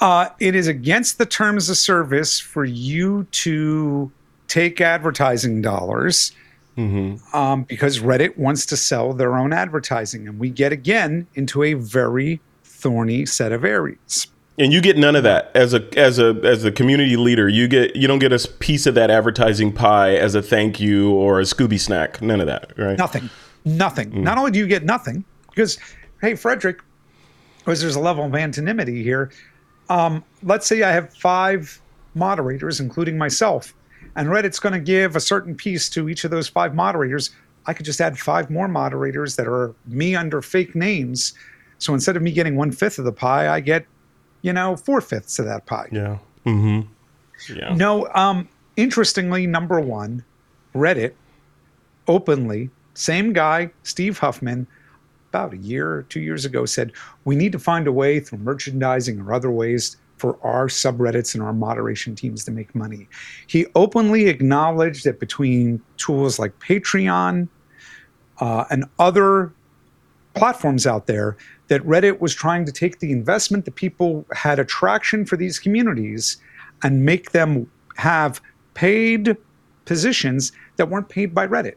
Uh, 0.02 0.28
it 0.40 0.56
is 0.56 0.66
against 0.66 1.18
the 1.18 1.24
terms 1.24 1.70
of 1.70 1.76
service 1.76 2.40
for 2.40 2.64
you 2.64 3.22
to 3.30 4.10
take 4.48 4.80
advertising 4.80 5.62
dollars 5.62 6.32
um, 6.76 7.62
because 7.68 8.00
Reddit 8.00 8.36
wants 8.36 8.66
to 8.66 8.76
sell 8.76 9.12
their 9.12 9.36
own 9.36 9.52
advertising. 9.52 10.26
And 10.26 10.40
we 10.40 10.50
get 10.50 10.72
again 10.72 11.28
into 11.36 11.62
a 11.62 11.74
very 11.74 12.40
thorny 12.64 13.26
set 13.26 13.52
of 13.52 13.64
areas. 13.64 14.26
And 14.58 14.72
you 14.72 14.80
get 14.80 14.98
none 14.98 15.14
of 15.14 15.22
that 15.22 15.52
as 15.54 15.72
a 15.72 15.86
as 15.96 16.18
a 16.18 16.36
as 16.42 16.64
a 16.64 16.72
community 16.72 17.16
leader. 17.16 17.48
You 17.48 17.68
get 17.68 17.94
you 17.94 18.08
don't 18.08 18.18
get 18.18 18.32
a 18.32 18.48
piece 18.58 18.86
of 18.86 18.96
that 18.96 19.08
advertising 19.08 19.72
pie 19.72 20.16
as 20.16 20.34
a 20.34 20.42
thank 20.42 20.80
you 20.80 21.12
or 21.12 21.38
a 21.38 21.44
Scooby 21.44 21.78
snack. 21.78 22.20
None 22.20 22.40
of 22.40 22.48
that, 22.48 22.76
right? 22.76 22.98
Nothing. 22.98 23.30
Nothing. 23.64 24.24
Not 24.24 24.36
only 24.36 24.50
do 24.50 24.58
you 24.58 24.66
get 24.66 24.82
nothing, 24.82 25.24
because, 25.50 25.78
hey, 26.20 26.34
Frederick, 26.34 26.80
because 27.58 27.80
there's 27.80 27.94
a 27.94 28.00
level 28.00 28.24
of 28.24 28.34
anonymity 28.34 29.04
here. 29.04 29.30
Um, 29.92 30.24
let's 30.42 30.66
say 30.66 30.82
I 30.82 30.92
have 30.92 31.12
five 31.12 31.80
moderators, 32.14 32.80
including 32.80 33.18
myself, 33.18 33.74
and 34.16 34.28
Reddit's 34.28 34.58
going 34.58 34.72
to 34.72 34.80
give 34.80 35.16
a 35.16 35.20
certain 35.20 35.54
piece 35.54 35.90
to 35.90 36.08
each 36.08 36.24
of 36.24 36.30
those 36.30 36.48
five 36.48 36.74
moderators. 36.74 37.30
I 37.66 37.74
could 37.74 37.84
just 37.84 38.00
add 38.00 38.18
five 38.18 38.50
more 38.50 38.68
moderators 38.68 39.36
that 39.36 39.46
are 39.46 39.74
me 39.86 40.16
under 40.16 40.40
fake 40.40 40.74
names. 40.74 41.34
So 41.78 41.92
instead 41.92 42.16
of 42.16 42.22
me 42.22 42.32
getting 42.32 42.56
one 42.56 42.72
fifth 42.72 42.98
of 42.98 43.04
the 43.04 43.12
pie, 43.12 43.48
I 43.48 43.60
get, 43.60 43.86
you 44.40 44.54
know, 44.54 44.76
four 44.76 45.02
fifths 45.02 45.38
of 45.38 45.44
that 45.44 45.66
pie. 45.66 45.88
Yeah. 45.92 46.18
Mm-hmm. 46.46 46.88
Yeah. 47.54 47.74
No, 47.74 48.08
um, 48.14 48.48
interestingly, 48.76 49.46
number 49.46 49.78
one, 49.78 50.24
Reddit 50.74 51.12
openly, 52.08 52.70
same 52.94 53.34
guy, 53.34 53.70
Steve 53.82 54.18
Huffman, 54.18 54.66
about 55.32 55.54
a 55.54 55.56
year 55.56 55.90
or 55.90 56.02
two 56.02 56.20
years 56.20 56.44
ago 56.44 56.66
said, 56.66 56.92
we 57.24 57.34
need 57.34 57.52
to 57.52 57.58
find 57.58 57.86
a 57.86 57.92
way 57.92 58.20
through 58.20 58.38
merchandising 58.40 59.18
or 59.18 59.32
other 59.32 59.50
ways 59.50 59.96
for 60.18 60.38
our 60.42 60.66
subreddits 60.68 61.32
and 61.32 61.42
our 61.42 61.54
moderation 61.54 62.14
teams 62.14 62.44
to 62.44 62.50
make 62.50 62.74
money. 62.74 63.08
He 63.46 63.64
openly 63.74 64.26
acknowledged 64.28 65.04
that 65.04 65.18
between 65.18 65.80
tools 65.96 66.38
like 66.38 66.52
Patreon 66.58 67.48
uh, 68.40 68.64
and 68.70 68.84
other 68.98 69.50
platforms 70.34 70.86
out 70.86 71.06
there, 71.06 71.38
that 71.68 71.80
Reddit 71.82 72.20
was 72.20 72.34
trying 72.34 72.66
to 72.66 72.72
take 72.72 72.98
the 72.98 73.10
investment 73.10 73.64
that 73.64 73.74
people 73.74 74.26
had 74.32 74.58
attraction 74.58 75.24
for 75.24 75.38
these 75.38 75.58
communities 75.58 76.36
and 76.82 77.06
make 77.06 77.32
them 77.32 77.70
have 77.96 78.42
paid 78.74 79.34
positions 79.86 80.52
that 80.76 80.90
weren't 80.90 81.08
paid 81.08 81.34
by 81.34 81.46
Reddit. 81.46 81.76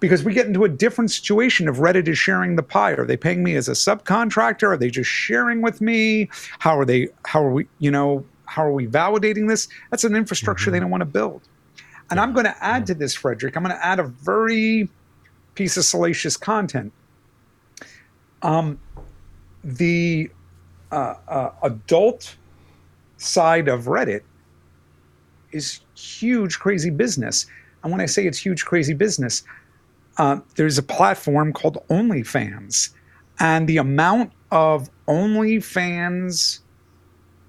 Because 0.00 0.22
we 0.24 0.32
get 0.32 0.46
into 0.46 0.64
a 0.64 0.68
different 0.68 1.10
situation 1.10 1.68
if 1.68 1.76
Reddit 1.76 2.08
is 2.08 2.18
sharing 2.18 2.56
the 2.56 2.62
pie. 2.62 2.92
Are 2.92 3.04
they 3.04 3.16
paying 3.16 3.42
me 3.42 3.56
as 3.56 3.68
a 3.68 3.72
subcontractor? 3.72 4.68
Are 4.68 4.76
they 4.76 4.90
just 4.90 5.10
sharing 5.10 5.62
with 5.62 5.80
me? 5.80 6.28
How 6.58 6.78
are 6.78 6.84
they, 6.84 7.08
how 7.24 7.42
are 7.42 7.52
we, 7.52 7.66
you 7.78 7.90
know, 7.90 8.24
how 8.46 8.64
are 8.64 8.72
we 8.72 8.86
validating 8.86 9.48
this? 9.48 9.68
That's 9.90 10.04
an 10.04 10.16
infrastructure 10.16 10.66
mm-hmm. 10.66 10.72
they 10.72 10.80
don't 10.80 10.90
want 10.90 11.02
to 11.02 11.06
build. 11.06 11.42
And 12.10 12.20
I'm 12.20 12.32
going 12.32 12.46
to 12.46 12.64
add 12.64 12.86
to 12.86 12.94
this, 12.94 13.14
Frederick, 13.14 13.56
I'm 13.56 13.62
going 13.62 13.74
to 13.74 13.84
add 13.84 13.98
a 13.98 14.04
very 14.04 14.88
piece 15.54 15.76
of 15.76 15.84
salacious 15.84 16.36
content. 16.36 16.92
Um, 18.42 18.78
the 19.64 20.30
uh, 20.92 21.14
uh, 21.26 21.50
adult 21.62 22.36
side 23.16 23.66
of 23.66 23.84
Reddit 23.86 24.22
is 25.50 25.80
huge, 25.96 26.58
crazy 26.58 26.90
business. 26.90 27.46
And 27.86 27.92
when 27.92 28.00
I 28.00 28.06
say 28.06 28.26
it's 28.26 28.38
huge, 28.38 28.64
crazy 28.64 28.94
business, 28.94 29.44
uh, 30.18 30.40
there's 30.56 30.76
a 30.76 30.82
platform 30.82 31.52
called 31.52 31.78
OnlyFans. 31.88 32.90
And 33.38 33.68
the 33.68 33.76
amount 33.76 34.32
of 34.50 34.90
OnlyFans, 35.06 36.58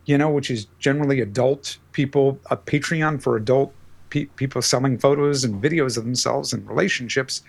you 0.05 0.15
know, 0.15 0.29
which 0.29 0.51
is 0.51 0.67
generally 0.77 1.21
adult 1.21 1.79
people, 1.91 2.39
a 2.51 2.55
Patreon 2.55 3.19
for 3.19 3.35
adult 3.35 3.73
pe- 4.11 4.25
people 4.25 4.61
selling 4.61 4.99
photos 4.99 5.43
and 5.43 5.59
videos 5.59 5.97
of 5.97 6.03
themselves 6.03 6.53
and 6.53 6.67
relationships. 6.69 7.41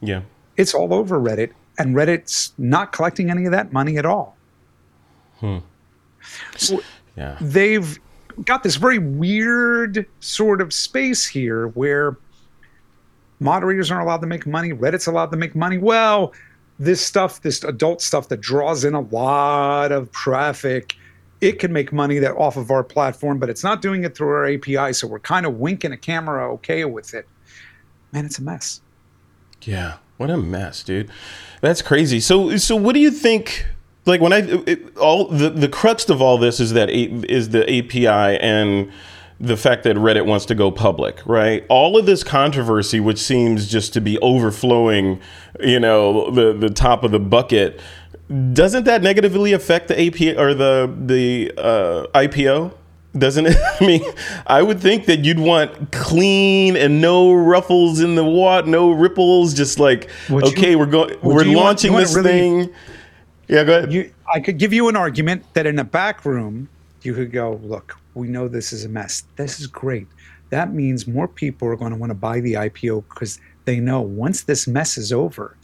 Yeah. 0.00 0.20
It's 0.56 0.74
all 0.74 0.94
over 0.94 1.18
Reddit. 1.18 1.50
And 1.76 1.96
Reddit's 1.96 2.52
not 2.56 2.92
collecting 2.92 3.32
any 3.32 3.46
of 3.46 3.50
that 3.50 3.72
money 3.72 3.98
at 3.98 4.06
all. 4.06 4.36
Hmm. 5.40 5.58
So 6.56 6.82
yeah. 7.16 7.36
they've 7.40 7.98
got 8.44 8.62
this 8.62 8.76
very 8.76 9.00
weird 9.00 10.06
sort 10.20 10.60
of 10.60 10.72
space 10.72 11.26
here 11.26 11.68
where 11.68 12.16
moderators 13.40 13.90
aren't 13.90 14.04
allowed 14.04 14.20
to 14.20 14.26
make 14.26 14.46
money, 14.46 14.72
Reddit's 14.72 15.06
allowed 15.06 15.30
to 15.30 15.36
make 15.36 15.54
money. 15.54 15.78
Well, 15.78 16.32
this 16.78 17.04
stuff, 17.04 17.42
this 17.42 17.64
adult 17.64 18.00
stuff 18.00 18.28
that 18.28 18.40
draws 18.40 18.84
in 18.84 18.94
a 18.94 19.00
lot 19.00 19.92
of 19.92 20.10
traffic, 20.12 20.96
it 21.40 21.58
can 21.58 21.72
make 21.72 21.92
money 21.92 22.18
that 22.18 22.32
off 22.32 22.56
of 22.56 22.70
our 22.70 22.84
platform, 22.84 23.38
but 23.38 23.48
it's 23.48 23.64
not 23.64 23.82
doing 23.82 24.04
it 24.04 24.16
through 24.16 24.28
our 24.28 24.46
API. 24.46 24.92
So 24.92 25.06
we're 25.06 25.18
kind 25.20 25.46
of 25.46 25.58
winking 25.58 25.92
a 25.92 25.96
camera 25.96 26.52
okay 26.54 26.84
with 26.84 27.14
it. 27.14 27.28
Man, 28.12 28.24
it's 28.24 28.38
a 28.38 28.42
mess. 28.42 28.80
Yeah, 29.62 29.98
what 30.16 30.30
a 30.30 30.36
mess, 30.36 30.82
dude. 30.82 31.10
That's 31.60 31.82
crazy. 31.82 32.20
So, 32.20 32.56
so 32.56 32.76
what 32.76 32.94
do 32.94 33.00
you 33.00 33.10
think? 33.10 33.66
Like 34.06 34.20
when 34.20 34.32
I 34.32 34.38
it, 34.38 34.96
all 34.96 35.26
the 35.28 35.50
the 35.50 35.68
crux 35.68 36.08
of 36.08 36.22
all 36.22 36.38
this 36.38 36.60
is 36.60 36.72
that 36.72 36.88
is 36.88 37.50
the 37.50 37.62
API 37.64 38.38
and 38.40 38.90
the 39.40 39.56
fact 39.56 39.84
that 39.84 39.96
Reddit 39.96 40.26
wants 40.26 40.46
to 40.46 40.54
go 40.54 40.70
public, 40.70 41.20
right? 41.24 41.64
All 41.68 41.96
of 41.96 42.06
this 42.06 42.24
controversy, 42.24 42.98
which 42.98 43.18
seems 43.18 43.68
just 43.68 43.92
to 43.92 44.00
be 44.00 44.18
overflowing, 44.18 45.20
you 45.60 45.78
know, 45.78 46.30
the 46.30 46.52
the 46.52 46.70
top 46.70 47.04
of 47.04 47.12
the 47.12 47.20
bucket, 47.20 47.80
doesn't 48.52 48.84
that 48.84 49.02
negatively 49.02 49.52
affect 49.52 49.88
the 49.88 50.06
AP 50.06 50.36
or 50.36 50.54
the 50.54 50.92
the 50.98 51.52
uh, 51.56 52.06
IPO? 52.14 52.74
Doesn't 53.16 53.46
it? 53.46 53.56
I 53.80 53.86
mean, 53.86 54.02
I 54.46 54.62
would 54.62 54.80
think 54.80 55.06
that 55.06 55.24
you'd 55.24 55.38
want 55.38 55.92
clean 55.92 56.76
and 56.76 57.00
no 57.00 57.32
ruffles 57.32 58.00
in 58.00 58.16
the 58.16 58.24
water, 58.24 58.66
no 58.66 58.90
ripples. 58.90 59.54
Just 59.54 59.78
like, 59.78 60.10
would 60.28 60.44
okay, 60.44 60.72
you, 60.72 60.78
we're 60.78 60.86
going, 60.86 61.16
we're 61.22 61.44
launching 61.44 61.92
want, 61.92 62.06
this 62.06 62.16
really, 62.16 62.30
thing. 62.30 62.74
Yeah, 63.46 63.64
go 63.64 63.78
ahead. 63.78 63.92
You, 63.92 64.12
I 64.32 64.40
could 64.40 64.58
give 64.58 64.72
you 64.72 64.88
an 64.88 64.96
argument 64.96 65.44
that 65.54 65.64
in 65.64 65.78
a 65.78 65.84
back 65.84 66.24
room, 66.24 66.68
you 67.02 67.14
could 67.14 67.32
go, 67.32 67.58
look, 67.62 67.96
we 68.18 68.28
know 68.28 68.48
this 68.48 68.72
is 68.72 68.84
a 68.84 68.88
mess. 68.88 69.24
This 69.36 69.60
is 69.60 69.66
great. 69.66 70.08
That 70.50 70.74
means 70.74 71.06
more 71.06 71.28
people 71.28 71.68
are 71.68 71.76
going 71.76 71.92
to 71.92 71.98
want 71.98 72.10
to 72.10 72.14
buy 72.14 72.40
the 72.40 72.54
IPO 72.54 73.04
because 73.08 73.38
they 73.64 73.80
know 73.80 74.00
once 74.00 74.42
this 74.42 74.66
mess 74.66 74.98
is 74.98 75.12
over, 75.12 75.56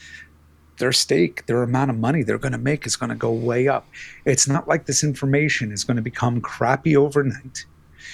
their 0.79 0.93
stake, 0.93 1.47
their 1.47 1.63
amount 1.63 1.91
of 1.91 1.99
money 1.99 2.23
they're 2.23 2.39
going 2.39 2.53
to 2.53 2.59
make 2.59 2.87
is 2.87 2.97
going 2.97 3.11
to 3.11 3.17
go 3.17 3.33
way 3.33 3.69
up. 3.69 3.87
It's 4.25 4.49
not 4.49 4.69
like 4.69 4.87
this 4.87 5.05
information 5.05 5.73
is 5.73 5.85
going 5.85 5.97
to 5.97 6.03
become 6.03 6.41
crappy 6.41 6.97
overnight. 6.97 7.65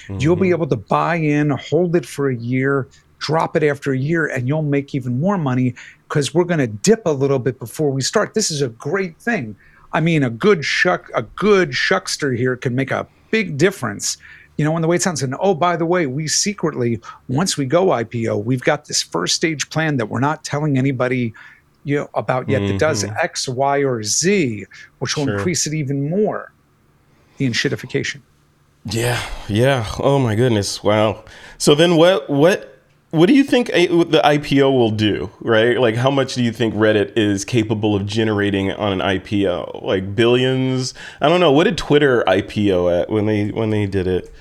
Mm-hmm. 0.05 0.19
You'll 0.21 0.37
be 0.37 0.51
able 0.51 0.69
to 0.69 0.77
buy 0.77 1.17
in, 1.17 1.51
hold 1.51 1.97
it 1.97 2.07
for 2.07 2.31
a 2.31 2.37
year, 2.37 2.89
drop 3.19 3.57
it 3.57 3.63
after 3.63 3.93
a 3.93 3.99
year, 3.99 4.27
and 4.27 4.47
you'll 4.47 4.63
make 4.63 4.95
even 4.95 5.21
more 5.21 5.39
money 5.39 5.75
because 6.09 6.35
we're 6.35 6.45
going 6.45 6.61
to 6.61 6.67
dip 6.67 7.03
a 7.07 7.11
little 7.11 7.39
bit 7.39 7.59
before 7.59 7.91
we 7.91 8.03
start. 8.03 8.35
This 8.35 8.51
is 8.51 8.63
a 8.63 8.69
great 8.69 9.19
thing. 9.19 9.57
I 9.93 10.01
mean, 10.01 10.23
a 10.23 10.31
good 10.31 10.65
shuck, 10.65 11.11
a 11.15 11.23
good 11.23 11.71
shuckster 11.71 12.37
here 12.37 12.57
can 12.57 12.75
make 12.75 12.91
a 12.91 13.07
big 13.31 13.57
difference. 13.57 14.17
You 14.57 14.65
know, 14.65 14.73
when 14.73 14.83
the 14.83 14.89
way 14.89 14.97
it 14.97 15.03
sounds, 15.03 15.23
and 15.23 15.35
oh, 15.41 15.55
by 15.55 15.77
the 15.77 15.87
way, 15.87 16.07
we 16.07 16.29
secretly, 16.29 17.01
once 17.29 17.57
we 17.57 17.65
go 17.65 17.87
IPO, 17.87 18.45
we've 18.45 18.63
got 18.63 18.85
this 18.85 19.03
first 19.03 19.35
stage 19.35 19.71
plan 19.71 19.97
that 19.97 20.07
we're 20.07 20.21
not 20.21 20.45
telling 20.45 20.77
anybody 20.77 21.33
you 21.85 21.97
know, 21.97 22.11
about 22.15 22.49
yet 22.49 22.61
mm-hmm. 22.61 22.73
that 22.73 22.81
does 22.81 23.05
mm-hmm. 23.05 23.17
X, 23.23 23.49
Y, 23.49 23.79
or 23.79 24.03
Z, 24.03 24.67
which 24.99 25.17
will 25.17 25.25
sure. 25.25 25.37
increase 25.37 25.67
it 25.67 25.75
even 25.75 26.11
more. 26.11 26.53
The 27.39 27.49
enshittification. 27.49 28.21
Yeah, 28.85 29.23
yeah. 29.49 29.87
Oh 29.99 30.19
my 30.19 30.35
goodness! 30.35 30.83
Wow. 30.83 31.25
So 31.59 31.75
then, 31.75 31.97
what 31.97 32.29
what 32.29 32.70
what 33.11 33.27
do 33.27 33.35
you 33.35 33.45
think 33.45 33.69
the 33.69 34.21
IPO 34.25 34.73
will 34.73 34.91
do? 34.91 35.31
Right? 35.41 35.79
Like, 35.79 35.97
how 35.97 36.11
much 36.11 36.35
do 36.35 36.43
you 36.43 36.53
think 36.53 36.75
Reddit 36.75 37.17
is 37.17 37.45
capable 37.45 37.95
of 37.95 38.07
generating 38.07 38.73
on 38.73 38.93
an 38.93 39.01
IPO? 39.01 39.83
Like 39.83 40.15
billions? 40.15 40.95
I 41.21 41.29
don't 41.29 41.41
know. 41.41 41.53
What 41.53 41.65
did 41.65 41.77
Twitter 41.77 42.23
IPO 42.27 43.01
at 43.01 43.11
when 43.11 43.27
they 43.27 43.51
when 43.51 43.71
they 43.71 43.87
did 43.87 44.07
it? 44.07 44.33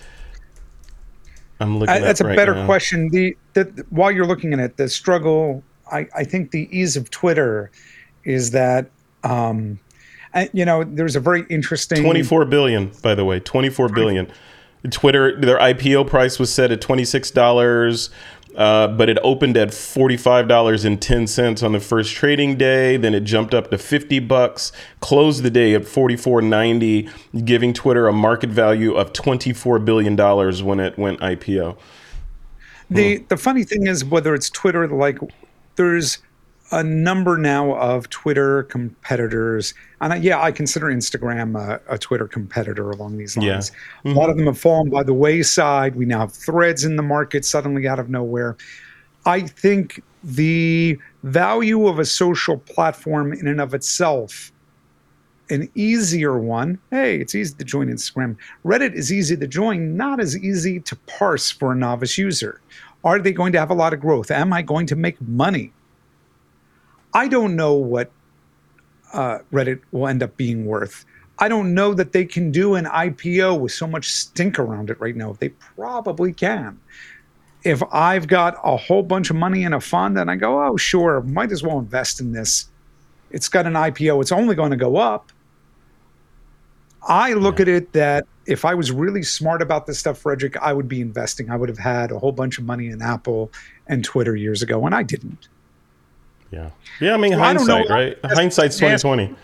I'm 1.59 1.77
looking. 1.77 2.01
that's 2.01 2.21
a 2.21 2.25
right 2.25 2.35
better 2.35 2.55
now. 2.55 2.65
question. 2.65 3.09
The, 3.09 3.35
the 3.53 3.85
while 3.89 4.11
you're 4.11 4.27
looking 4.27 4.53
at 4.53 4.59
it, 4.59 4.77
the 4.77 4.87
struggle 4.87 5.63
I, 5.91 6.07
I 6.15 6.23
think 6.23 6.51
the 6.51 6.69
ease 6.71 6.95
of 6.95 7.09
Twitter 7.09 7.71
is 8.23 8.51
that 8.51 8.89
um, 9.23 9.79
and, 10.33 10.49
you 10.53 10.65
know 10.65 10.83
there's 10.83 11.15
a 11.15 11.19
very 11.19 11.45
interesting 11.49 12.03
24 12.03 12.45
billion 12.45 12.91
by 13.01 13.15
the 13.15 13.25
way 13.25 13.39
24 13.39 13.89
billion 13.89 14.31
twitter 14.91 15.39
their 15.41 15.57
ipo 15.57 16.07
price 16.07 16.39
was 16.39 16.53
set 16.53 16.71
at 16.71 16.79
$26 16.79 18.09
uh, 18.59 18.87
but 18.89 19.09
it 19.09 19.17
opened 19.23 19.57
at 19.57 19.69
$45.10 19.69 21.63
on 21.63 21.71
the 21.71 21.79
first 21.79 22.13
trading 22.13 22.57
day 22.57 22.97
then 22.97 23.15
it 23.15 23.21
jumped 23.21 23.53
up 23.53 23.71
to 23.71 23.77
50 23.77 24.19
bucks 24.19 24.71
closed 24.99 25.41
the 25.43 25.49
day 25.49 25.73
at 25.73 25.83
44.90 25.83 27.45
giving 27.45 27.73
twitter 27.73 28.07
a 28.07 28.13
market 28.13 28.51
value 28.51 28.93
of 28.93 29.13
24 29.13 29.79
billion 29.79 30.15
dollars 30.15 30.61
when 30.61 30.79
it 30.79 30.97
went 30.99 31.19
ipo 31.21 31.75
the 32.89 33.17
hmm. 33.17 33.23
the 33.29 33.37
funny 33.37 33.63
thing 33.63 33.87
is 33.87 34.05
whether 34.05 34.35
it's 34.35 34.49
twitter 34.49 34.87
like 34.87 35.17
there's 35.75 36.19
a 36.71 36.83
number 36.83 37.37
now 37.37 37.75
of 37.75 38.09
Twitter 38.09 38.63
competitors, 38.63 39.73
and 40.01 40.13
I, 40.13 40.17
yeah, 40.17 40.41
I 40.41 40.51
consider 40.51 40.87
Instagram 40.87 41.59
a, 41.59 41.81
a, 41.93 41.97
Twitter 41.97 42.27
competitor 42.27 42.91
along 42.91 43.17
these 43.17 43.35
lines. 43.35 43.71
Yeah. 44.03 44.09
Mm-hmm. 44.11 44.17
A 44.17 44.19
lot 44.19 44.29
of 44.29 44.37
them 44.37 44.45
have 44.45 44.59
fallen 44.59 44.89
by 44.89 45.03
the 45.03 45.13
wayside. 45.13 45.95
We 45.95 46.05
now 46.05 46.19
have 46.19 46.33
Threads 46.33 46.83
in 46.83 46.95
the 46.95 47.03
market 47.03 47.43
suddenly 47.43 47.87
out 47.87 47.99
of 47.99 48.09
nowhere. 48.09 48.55
I 49.25 49.41
think 49.41 50.03
the 50.23 50.97
value 51.23 51.87
of 51.87 51.99
a 51.99 52.05
social 52.05 52.57
platform 52.57 53.33
in 53.33 53.47
and 53.47 53.59
of 53.59 53.73
itself, 53.73 54.51
an 55.49 55.69
easier 55.73 56.37
one. 56.37 56.79
Hey, 56.91 57.19
it's 57.19 57.33
easy 57.33 57.55
to 57.55 57.63
join 57.63 57.87
Instagram. 57.87 58.37
Reddit 58.63 58.93
is 58.93 59.11
easy 59.11 59.35
to 59.37 59.47
join, 59.47 59.97
not 59.97 60.19
as 60.19 60.37
easy 60.37 60.79
to 60.81 60.95
parse 61.07 61.49
for 61.49 61.71
a 61.71 61.75
novice 61.75 62.17
user. 62.17 62.61
Are 63.03 63.19
they 63.19 63.31
going 63.31 63.53
to 63.53 63.59
have 63.59 63.71
a 63.71 63.73
lot 63.73 63.93
of 63.93 64.01
growth? 64.01 64.29
Am 64.29 64.53
I 64.53 64.61
going 64.61 64.85
to 64.87 64.95
make 64.95 65.19
money? 65.21 65.73
I 67.13 67.27
don't 67.27 67.55
know 67.55 67.73
what 67.73 68.11
uh, 69.13 69.39
Reddit 69.51 69.81
will 69.91 70.07
end 70.07 70.23
up 70.23 70.37
being 70.37 70.65
worth. 70.65 71.05
I 71.39 71.47
don't 71.47 71.73
know 71.73 71.93
that 71.93 72.11
they 72.11 72.25
can 72.25 72.51
do 72.51 72.75
an 72.75 72.85
IPO 72.85 73.59
with 73.59 73.71
so 73.71 73.87
much 73.87 74.11
stink 74.11 74.59
around 74.59 74.89
it 74.89 74.99
right 74.99 75.15
now. 75.15 75.37
They 75.39 75.49
probably 75.49 76.33
can. 76.33 76.79
If 77.63 77.81
I've 77.91 78.27
got 78.27 78.57
a 78.63 78.77
whole 78.77 79.03
bunch 79.03 79.29
of 79.29 79.35
money 79.35 79.63
in 79.63 79.73
a 79.73 79.81
fund 79.81 80.17
and 80.17 80.29
I 80.29 80.35
go, 80.35 80.61
oh, 80.63 80.77
sure, 80.77 81.21
might 81.21 81.51
as 81.51 81.63
well 81.63 81.79
invest 81.79 82.19
in 82.19 82.33
this. 82.33 82.69
It's 83.31 83.47
got 83.47 83.65
an 83.65 83.73
IPO, 83.73 84.21
it's 84.21 84.31
only 84.31 84.55
going 84.55 84.71
to 84.71 84.77
go 84.77 84.97
up. 84.97 85.31
I 87.07 87.33
look 87.33 87.59
yeah. 87.59 87.63
at 87.63 87.67
it 87.69 87.93
that 87.93 88.25
if 88.45 88.65
I 88.65 88.73
was 88.73 88.91
really 88.91 89.23
smart 89.23 89.61
about 89.61 89.85
this 89.85 89.99
stuff, 89.99 90.17
Frederick, 90.17 90.57
I 90.57 90.73
would 90.73 90.87
be 90.87 91.01
investing. 91.01 91.49
I 91.49 91.55
would 91.55 91.69
have 91.69 91.77
had 91.77 92.11
a 92.11 92.19
whole 92.19 92.31
bunch 92.31 92.57
of 92.57 92.65
money 92.65 92.87
in 92.87 93.01
Apple 93.01 93.51
and 93.87 94.03
Twitter 94.03 94.35
years 94.35 94.61
ago, 94.61 94.85
and 94.85 94.93
I 94.93 95.03
didn't. 95.03 95.47
Yeah. 96.51 96.69
Yeah, 96.99 97.13
I 97.13 97.17
mean 97.17 97.31
well, 97.31 97.39
hindsight, 97.41 97.89
I 97.89 97.93
right? 97.93 98.17
Hindsight's 98.25 98.77
twenty 98.77 98.97
twenty. 98.97 99.35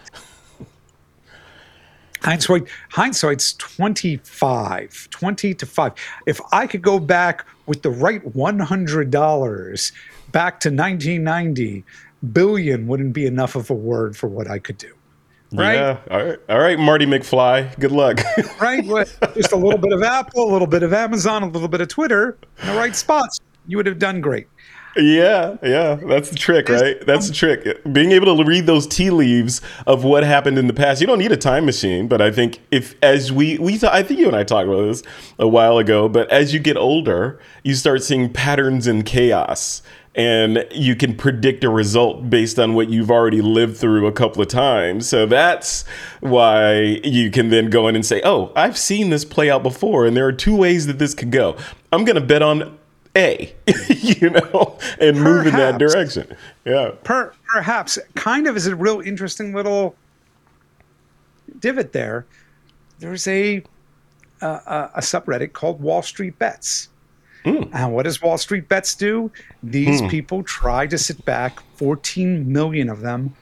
Hindsight, 2.21 2.67
hindsight's 2.89 3.53
25, 3.53 5.09
20 5.11 5.53
to 5.53 5.65
5. 5.67 5.93
If 6.25 6.41
I 6.51 6.65
could 6.65 6.81
go 6.81 6.97
back 6.97 7.45
with 7.67 7.83
the 7.83 7.91
right 7.91 8.23
$100 8.33 9.91
back 10.31 10.59
to 10.61 10.69
1990, 10.69 11.83
billion 12.33 12.87
wouldn't 12.87 13.13
be 13.13 13.27
enough 13.27 13.55
of 13.55 13.69
a 13.69 13.75
word 13.75 14.17
for 14.17 14.27
what 14.27 14.49
I 14.49 14.57
could 14.57 14.79
do. 14.79 14.91
right? 15.53 15.75
Yeah. 15.75 15.97
All 16.09 16.25
right. 16.25 16.39
All 16.49 16.59
right, 16.59 16.79
Marty 16.79 17.05
McFly. 17.05 17.77
Good 17.79 17.91
luck. 17.91 18.19
right? 18.59 18.83
Just 19.35 19.51
a 19.51 19.57
little 19.57 19.77
bit 19.77 19.93
of 19.93 20.01
Apple, 20.01 20.49
a 20.49 20.51
little 20.51 20.67
bit 20.67 20.81
of 20.81 20.93
Amazon, 20.93 21.43
a 21.43 21.47
little 21.47 21.67
bit 21.67 21.81
of 21.81 21.89
Twitter 21.89 22.39
in 22.61 22.67
the 22.69 22.73
right 22.73 22.95
spots. 22.95 23.39
You 23.67 23.77
would 23.77 23.85
have 23.85 23.99
done 23.99 24.19
great. 24.19 24.47
Yeah, 24.97 25.57
yeah, 25.61 25.95
that's 25.95 26.29
the 26.29 26.37
trick, 26.37 26.69
right? 26.69 27.05
That's 27.05 27.27
the 27.27 27.33
trick. 27.33 27.81
Being 27.91 28.13
able 28.13 28.37
to 28.37 28.43
read 28.45 28.65
those 28.65 28.87
tea 28.87 29.09
leaves 29.09 29.61
of 29.85 30.05
what 30.05 30.23
happened 30.23 30.57
in 30.57 30.67
the 30.67 30.73
past. 30.73 31.01
You 31.01 31.07
don't 31.07 31.19
need 31.19 31.33
a 31.33 31.37
time 31.37 31.65
machine, 31.65 32.07
but 32.07 32.21
I 32.21 32.31
think 32.31 32.61
if 32.71 32.95
as 33.03 33.29
we 33.31 33.57
we 33.57 33.77
I 33.83 34.03
think 34.03 34.21
you 34.21 34.27
and 34.27 34.35
I 34.35 34.45
talked 34.45 34.69
about 34.69 34.85
this 34.85 35.03
a 35.37 35.47
while 35.47 35.77
ago, 35.79 36.07
but 36.07 36.29
as 36.31 36.53
you 36.53 36.59
get 36.61 36.77
older, 36.77 37.39
you 37.63 37.75
start 37.75 38.03
seeing 38.03 38.31
patterns 38.31 38.87
in 38.87 39.03
chaos 39.03 39.81
and 40.15 40.65
you 40.71 40.95
can 40.95 41.13
predict 41.13 41.65
a 41.65 41.69
result 41.69 42.29
based 42.29 42.57
on 42.57 42.73
what 42.73 42.89
you've 42.89 43.11
already 43.11 43.41
lived 43.41 43.75
through 43.75 44.07
a 44.07 44.13
couple 44.13 44.41
of 44.41 44.47
times. 44.47 45.09
So 45.09 45.25
that's 45.25 45.83
why 46.21 47.01
you 47.03 47.29
can 47.31 47.49
then 47.49 47.69
go 47.69 47.89
in 47.89 47.95
and 47.95 48.05
say, 48.05 48.21
"Oh, 48.23 48.53
I've 48.55 48.77
seen 48.77 49.09
this 49.09 49.25
play 49.25 49.49
out 49.49 49.61
before 49.61 50.05
and 50.05 50.15
there 50.15 50.25
are 50.25 50.31
two 50.31 50.55
ways 50.55 50.87
that 50.87 50.99
this 50.99 51.13
could 51.13 51.31
go. 51.31 51.57
I'm 51.91 52.05
going 52.05 52.15
to 52.15 52.25
bet 52.25 52.41
on 52.41 52.77
a, 53.15 53.53
you 53.89 54.29
know, 54.29 54.77
and 54.99 55.21
move 55.21 55.47
in 55.47 55.53
that 55.53 55.77
direction. 55.77 56.35
Yeah. 56.65 56.91
Per, 57.03 57.33
perhaps, 57.47 57.97
kind 58.15 58.47
of 58.47 58.57
is 58.57 58.67
a 58.67 58.75
real 58.75 59.01
interesting 59.01 59.53
little 59.53 59.95
divot 61.59 61.93
there. 61.93 62.25
There's 62.99 63.27
a 63.27 63.63
a, 64.41 64.91
a 64.95 65.01
subreddit 65.01 65.53
called 65.53 65.81
Wall 65.81 66.01
Street 66.01 66.37
Bets. 66.37 66.89
Mm. 67.45 67.69
And 67.73 67.93
what 67.93 68.03
does 68.03 68.21
Wall 68.21 68.37
Street 68.37 68.67
Bets 68.67 68.95
do? 68.95 69.31
These 69.61 70.01
mm. 70.01 70.09
people 70.09 70.43
try 70.43 70.87
to 70.87 70.97
sit 70.97 71.23
back, 71.25 71.61
14 71.75 72.51
million 72.51 72.89
of 72.89 73.01
them, 73.01 73.35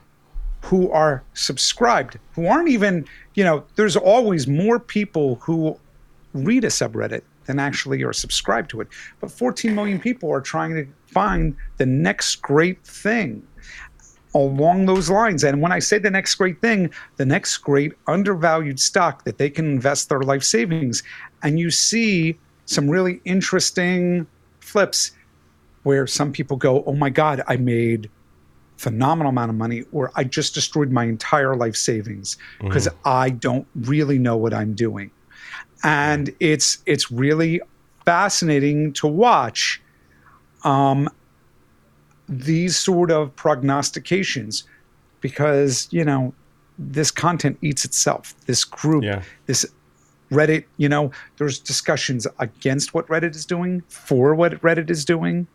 who 0.61 0.91
are 0.91 1.24
subscribed, 1.34 2.19
who 2.34 2.47
aren't 2.47 2.69
even, 2.69 3.05
you 3.34 3.43
know, 3.43 3.63
there's 3.76 3.95
always 3.95 4.47
more 4.47 4.80
people 4.80 5.36
who 5.36 5.78
read 6.34 6.63
a 6.63 6.67
subreddit 6.67 7.21
than 7.45 7.59
actually 7.59 8.03
are 8.03 8.13
subscribed 8.13 8.69
to 8.71 8.81
it. 8.81 8.87
But 9.19 9.31
14 9.31 9.73
million 9.73 9.99
people 9.99 10.31
are 10.31 10.41
trying 10.41 10.73
to 10.75 10.87
find 11.07 11.55
the 11.77 11.85
next 11.85 12.37
great 12.37 12.83
thing 12.85 13.45
along 14.35 14.85
those 14.85 15.09
lines. 15.09 15.43
And 15.43 15.61
when 15.61 15.71
I 15.71 15.79
say 15.79 15.99
the 15.99 16.09
next 16.09 16.35
great 16.35 16.59
thing, 16.61 16.89
the 17.17 17.25
next 17.25 17.57
great 17.57 17.93
undervalued 18.07 18.79
stock 18.79 19.23
that 19.25 19.37
they 19.37 19.49
can 19.49 19.65
invest 19.65 20.09
their 20.09 20.21
life 20.21 20.43
savings. 20.43 21.03
And 21.43 21.59
you 21.59 21.69
see 21.69 22.39
some 22.65 22.89
really 22.89 23.21
interesting 23.25 24.25
flips 24.59 25.11
where 25.83 26.07
some 26.07 26.31
people 26.31 26.57
go, 26.57 26.83
Oh 26.85 26.93
my 26.93 27.09
God, 27.09 27.43
I 27.47 27.57
made 27.57 28.09
phenomenal 28.77 29.29
amount 29.29 29.49
of 29.49 29.55
money 29.55 29.83
or 29.91 30.11
I 30.15 30.23
just 30.23 30.53
destroyed 30.53 30.91
my 30.91 31.05
entire 31.05 31.55
life 31.55 31.75
savings 31.75 32.37
because 32.59 32.87
mm. 32.87 32.95
I 33.05 33.29
don't 33.29 33.67
really 33.75 34.17
know 34.17 34.35
what 34.35 34.53
I'm 34.53 34.73
doing 34.73 35.11
and 35.84 36.34
it's 36.39 36.79
it's 36.86 37.11
really 37.11 37.61
fascinating 38.05 38.93
to 38.93 39.07
watch 39.07 39.81
um, 40.63 41.09
these 42.27 42.75
sort 42.75 43.11
of 43.11 43.36
prognostications 43.36 44.63
because 45.21 45.88
you 45.91 46.03
know 46.03 46.34
this 46.79 47.11
content 47.11 47.57
eats 47.61 47.86
itself 47.86 48.34
this 48.45 48.63
group 48.63 49.03
yeah. 49.03 49.21
this 49.45 49.65
reddit 50.31 50.65
you 50.77 50.89
know 50.89 51.11
there's 51.38 51.59
discussions 51.59 52.25
against 52.39 52.93
what 52.93 53.07
reddit 53.07 53.36
is 53.36 53.45
doing 53.45 53.81
for 53.89 54.34
what 54.34 54.53
reddit 54.61 54.89
is 54.89 55.05
doing 55.05 55.45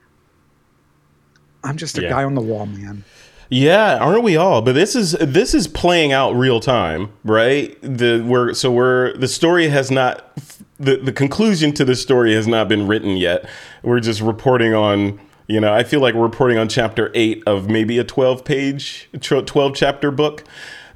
i'm 1.64 1.76
just 1.76 1.98
a 1.98 2.02
yeah. 2.02 2.10
guy 2.10 2.24
on 2.24 2.34
the 2.34 2.40
wall 2.40 2.66
man 2.66 3.04
yeah, 3.50 3.96
aren't 3.96 4.22
we 4.22 4.36
all? 4.36 4.60
But 4.60 4.74
this 4.74 4.94
is 4.94 5.12
this 5.12 5.54
is 5.54 5.66
playing 5.66 6.12
out 6.12 6.34
real 6.34 6.60
time, 6.60 7.12
right? 7.24 7.76
The 7.82 8.22
we're 8.26 8.52
so 8.54 8.70
we're 8.70 9.16
the 9.16 9.28
story 9.28 9.68
has 9.68 9.90
not 9.90 10.36
the 10.78 10.96
the 10.96 11.12
conclusion 11.12 11.72
to 11.74 11.84
the 11.84 11.96
story 11.96 12.34
has 12.34 12.46
not 12.46 12.68
been 12.68 12.86
written 12.86 13.16
yet. 13.16 13.48
We're 13.82 14.00
just 14.00 14.20
reporting 14.20 14.74
on 14.74 15.18
you 15.46 15.60
know, 15.60 15.72
I 15.72 15.82
feel 15.82 16.00
like 16.00 16.14
we're 16.14 16.24
reporting 16.24 16.58
on 16.58 16.68
chapter 16.68 17.10
8 17.14 17.44
of 17.46 17.70
maybe 17.70 17.98
a 17.98 18.04
12 18.04 18.44
page 18.44 19.08
12 19.20 19.74
chapter 19.74 20.10
book. 20.10 20.44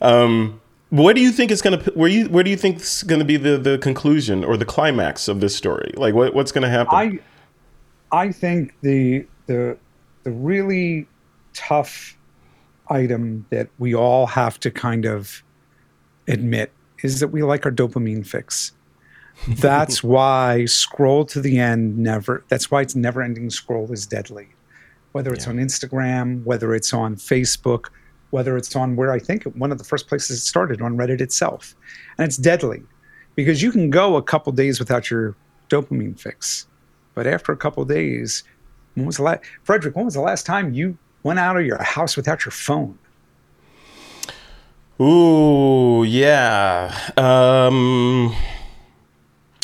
Um 0.01 0.61
what 0.91 1.17
do 1.17 1.23
you 1.23 1.33
think 1.33 1.51
is 1.51 1.63
going 1.63 1.81
to 1.81 1.91
where 1.93 2.11
you 2.11 2.29
where 2.29 2.45
do 2.45 2.51
you 2.51 2.57
think 2.57 2.77
is 2.77 3.03
going 3.03 3.19
to 3.19 3.25
be 3.25 3.39
the 3.39 3.57
the 3.57 3.79
conclusion 3.79 4.45
or 4.45 4.59
the 4.59 4.67
climax 4.67 5.27
of 5.27 5.41
this 5.41 5.57
story? 5.57 5.95
Like 5.97 6.13
what 6.13 6.35
what's 6.35 6.53
going 6.53 6.65
to 6.65 6.69
happen? 6.69 6.95
I 6.95 7.19
I 8.15 8.31
think 8.31 8.75
the 8.83 9.27
the 9.47 9.79
the 10.25 10.31
really 10.31 11.07
tough 11.55 12.19
item 12.93 13.47
that 13.51 13.69
we 13.79 13.95
all 13.95 14.27
have 14.27 14.61
to 14.61 14.71
kind 14.71 15.05
of 15.05 15.43
admit 16.29 16.73
is 17.03 17.21
that 17.21 17.29
we 17.29 17.43
like 17.43 17.67
our 17.67 17.73
dopamine 17.73 18.27
fix. 18.27 18.73
That's 19.49 20.03
why 20.15 20.67
scroll 20.67 21.25
to 21.27 21.41
the 21.41 21.59
end 21.59 21.99
never, 21.99 22.45
that's 22.49 22.71
why 22.71 22.83
it's 22.83 22.95
never 22.95 23.23
ending 23.23 23.51
scroll 23.51 23.91
is 23.93 24.07
deadly. 24.07 24.49
Whether 25.13 25.33
it's 25.33 25.47
yeah. 25.47 25.53
on 25.53 25.59
Instagram, 25.59 26.45
whether 26.45 26.75
it's 26.75 26.93
on 26.93 27.17
Facebook, 27.17 27.87
whether 28.31 28.57
it's 28.57 28.75
on 28.75 28.97
where 28.97 29.13
I 29.13 29.19
think 29.19 29.45
one 29.45 29.73
of 29.73 29.79
the 29.79 29.85
first 29.85 30.09
places 30.09 30.39
it 30.39 30.41
started 30.41 30.81
on 30.81 30.97
Reddit 30.97 31.21
itself. 31.21 31.75
And 32.17 32.27
it's 32.27 32.39
deadly 32.39 32.83
because 33.35 33.63
you 33.63 33.73
can 33.73 33.91
go 33.91 34.17
a 34.17 34.23
couple 34.23 34.53
days 34.53 34.79
without 34.79 35.11
your 35.11 35.37
dopamine 35.69 36.19
fix. 36.19 36.67
But 37.15 37.27
after 37.27 37.53
a 37.53 37.57
couple 37.57 37.85
days, 37.85 38.43
when 38.95 39.05
was 39.07 39.19
the 39.19 39.25
last, 39.25 39.43
Frederick, 39.65 39.97
when 39.97 40.07
was 40.07 40.15
the 40.15 40.21
last 40.21 40.47
time 40.47 40.73
you 40.73 40.97
went 41.23 41.39
out 41.39 41.57
of 41.57 41.65
your 41.65 41.83
house 41.83 42.17
without 42.17 42.45
your 42.45 42.53
phone? 42.53 42.99
Ooh, 45.01 46.05
yeah. 46.05 46.97
Um, 47.17 48.35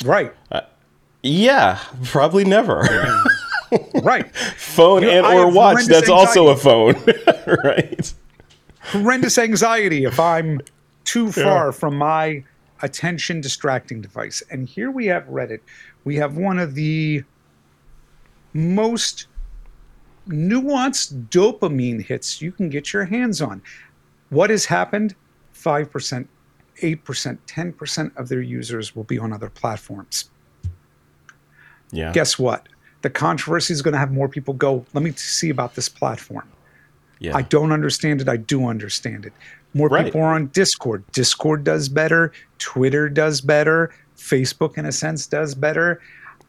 right. 0.05 0.35
Uh, 0.51 0.63
yeah, 1.23 1.81
probably 2.05 2.45
never. 2.45 2.81
right. 4.03 4.35
Phone 4.57 5.03
you 5.03 5.09
know, 5.09 5.25
and 5.25 5.39
or 5.39 5.51
watch. 5.51 5.85
That's 5.87 6.09
anxiety. 6.09 6.13
also 6.13 6.49
a 6.49 6.57
phone. 6.57 6.95
right. 7.65 8.15
Horrendous 8.81 9.39
anxiety 9.39 10.05
if 10.05 10.19
I'm 10.19 10.61
too 11.05 11.31
far 11.31 11.67
yeah. 11.67 11.71
from 11.73 11.97
my 11.97 12.45
attention 12.83 13.41
distracting 13.41 14.01
device. 14.01 14.43
And 14.51 14.69
here 14.69 14.91
we 14.91 15.07
have 15.07 15.25
Reddit. 15.25 15.61
We 16.05 16.17
have 16.17 16.37
one 16.37 16.59
of 16.59 16.75
the 16.75 17.25
most 18.55 19.27
nuanced 20.29 21.29
dopamine 21.29 22.03
hits 22.05 22.41
you 22.41 22.53
can 22.53 22.69
get 22.69 22.93
your 22.93 23.05
hands 23.05 23.41
on. 23.41 23.63
What 24.31 24.51
has 24.51 24.67
happened? 24.67 25.15
5%, 25.55 26.27
8%, 26.83 27.39
10% 27.47 28.17
of 28.17 28.29
their 28.29 28.41
users 28.41 28.95
will 28.95 29.05
be 29.05 29.19
on 29.19 29.33
other 29.33 29.51
platforms. 29.51 30.31
Yeah. 31.91 32.13
Guess 32.13 32.39
what? 32.39 32.69
The 33.03 33.11
controversy 33.11 33.73
is 33.73 33.83
going 33.83 33.93
to 33.93 33.99
have 33.99 34.13
more 34.13 34.29
people 34.29 34.55
go, 34.55 34.85
let 34.93 35.03
me 35.03 35.13
see 35.13 35.51
about 35.51 35.75
this 35.75 35.89
platform. 35.89 36.49
Yeah. 37.21 37.37
I 37.37 37.43
don't 37.43 37.73
understand 37.73 38.21
it. 38.21 38.29
I 38.29 38.37
do 38.37 38.67
understand 38.67 39.27
it. 39.27 39.33
More 39.75 39.89
right. 39.89 40.05
people 40.05 40.21
are 40.21 40.35
on 40.35 40.49
Discord. 40.49 41.05
Discord 41.13 41.65
does 41.65 41.89
better. 41.89 42.33
Twitter 42.59 43.09
does 43.09 43.41
better. 43.41 43.93
Facebook, 44.17 44.79
in 44.79 44.87
a 44.87 44.93
sense, 44.93 45.27
does 45.27 45.55
better. 45.55 46.01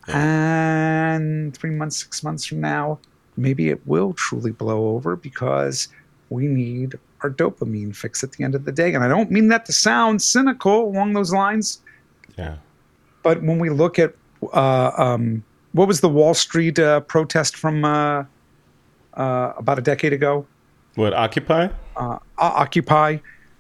Yeah. 0.08 1.16
And 1.16 1.56
three 1.56 1.72
months, 1.72 1.98
six 1.98 2.24
months 2.24 2.46
from 2.46 2.62
now, 2.62 3.00
maybe 3.40 3.70
it 3.70 3.86
will 3.88 4.14
truly 4.14 4.52
blow 4.52 4.90
over 4.90 5.16
because 5.16 5.88
we 6.30 6.48
need 6.48 6.98
our 7.22 7.30
dopamine 7.30 7.96
fix 7.96 8.24
at 8.24 8.34
the 8.34 8.44
end 8.44 8.56
of 8.56 8.66
the 8.66 8.72
day. 8.72 8.94
And 8.94 9.04
I 9.04 9.08
don't 9.08 9.32
mean 9.32 9.48
that 9.50 9.66
to 9.66 9.74
sound 9.74 10.22
cynical 10.22 10.88
along 10.88 11.14
those 11.14 11.34
lines. 11.34 11.82
Yeah. 12.38 12.58
But 13.24 13.42
when 13.44 13.60
we 13.60 13.70
look 13.70 14.00
at 14.00 14.14
uh, 14.54 14.92
um, 14.98 15.44
what 15.74 15.88
was 15.88 16.02
the 16.02 16.10
Wall 16.10 16.34
Street 16.34 16.80
uh, 16.80 17.02
protest 17.02 17.58
from 17.58 17.84
uh, 17.84 18.24
uh 19.16 19.54
about 19.58 19.80
a 19.80 19.82
decade 19.82 20.14
ago? 20.14 20.46
What 20.96 21.14
Occupy? 21.14 21.70
Uh, 21.98 22.20
Occupy. 22.38 23.18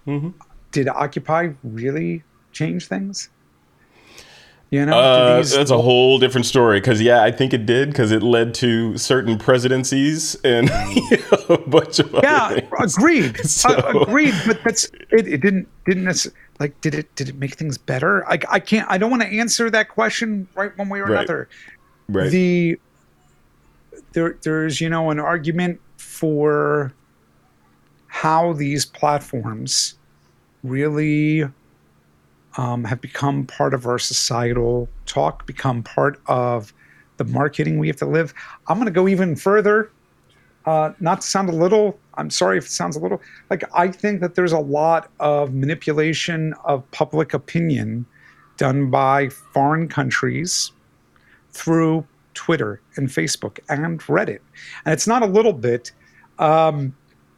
Mm-hmm. 0.08 0.30
Did 0.72 0.88
Occupy 0.88 1.52
really 1.64 2.24
change 2.52 2.88
things? 2.88 3.30
You 4.72 4.86
know, 4.86 5.00
uh, 5.00 5.38
these- 5.38 5.56
that's 5.56 5.72
a 5.72 5.82
whole 5.82 6.20
different 6.20 6.46
story. 6.46 6.80
Because 6.80 7.02
yeah, 7.02 7.24
I 7.24 7.32
think 7.32 7.54
it 7.54 7.66
did 7.66 7.90
because 7.90 8.12
it 8.12 8.22
led 8.22 8.54
to 8.56 8.98
certain 8.98 9.38
presidencies 9.38 10.36
and 10.44 10.70
you 11.10 11.18
know, 11.32 11.56
a 11.56 11.58
bunch 11.58 12.00
of 12.00 12.14
yeah, 12.22 12.60
agreed, 12.80 13.38
so. 13.46 13.70
uh, 13.70 14.02
agreed. 14.02 14.36
But 14.46 14.64
that's 14.64 14.86
it. 15.10 15.28
It 15.28 15.42
didn't 15.42 15.68
didn't 15.86 16.04
necessarily 16.04 16.40
like 16.60 16.82
did 16.82 16.94
it 16.94 17.16
did 17.16 17.30
it 17.30 17.36
make 17.36 17.56
things 17.56 17.78
better? 17.78 18.28
I 18.30 18.40
I 18.50 18.60
can't. 18.60 18.90
I 18.92 19.00
don't 19.00 19.10
want 19.10 19.24
to 19.24 19.30
answer 19.30 19.70
that 19.72 19.90
question 19.90 20.48
right 20.54 20.78
one 20.78 20.90
way 20.90 21.00
or 21.00 21.06
right. 21.06 21.20
another. 21.20 21.50
Right. 22.08 22.30
The 22.30 22.80
there 24.14 24.38
there's 24.44 24.80
you 24.80 24.90
know 24.90 25.10
an 25.10 25.20
argument 25.20 25.82
for 25.98 26.94
how 28.08 28.54
these 28.54 28.86
platforms 28.86 29.96
really 30.64 31.46
um, 32.60 32.84
have 32.84 33.00
become 33.00 33.46
part 33.46 33.74
of 33.74 33.88
our 33.88 33.98
societal 33.98 34.90
talk, 35.06 35.46
become 35.46 35.82
part 35.82 36.20
of 36.26 36.74
the 37.16 37.24
marketing 37.24 37.80
we 37.80 37.88
have 37.88 37.96
to 37.96 38.06
live. 38.06 38.34
I'm 38.68 38.76
going 38.76 38.86
to 38.86 38.92
go 38.92 39.08
even 39.08 39.38
further. 39.38 39.92
uh, 40.66 40.92
not 41.00 41.22
to 41.22 41.28
sound 41.28 41.48
a 41.48 41.54
little, 41.54 41.98
I'm 42.16 42.30
sorry 42.30 42.58
if 42.58 42.66
it 42.66 42.72
sounds 42.72 42.98
a 42.98 43.00
little 43.00 43.22
like 43.50 43.64
I 43.74 43.88
think 43.88 44.20
that 44.20 44.36
there's 44.36 44.52
a 44.52 44.60
lot 44.60 45.10
of 45.22 45.54
manipulation 45.54 46.54
of 46.66 46.90
public 46.92 47.34
opinion 47.34 48.06
done 48.58 48.92
by 48.92 49.30
foreign 49.30 49.88
countries 49.88 50.74
through 51.52 52.06
Twitter 52.34 52.82
and 52.98 53.08
Facebook 53.08 53.60
and 53.70 54.02
Reddit. 54.02 54.42
And 54.84 54.92
it's 54.92 55.08
not 55.08 55.24
a 55.24 55.28
little 55.28 55.54
bit. 55.54 55.94
Um, 56.40 56.94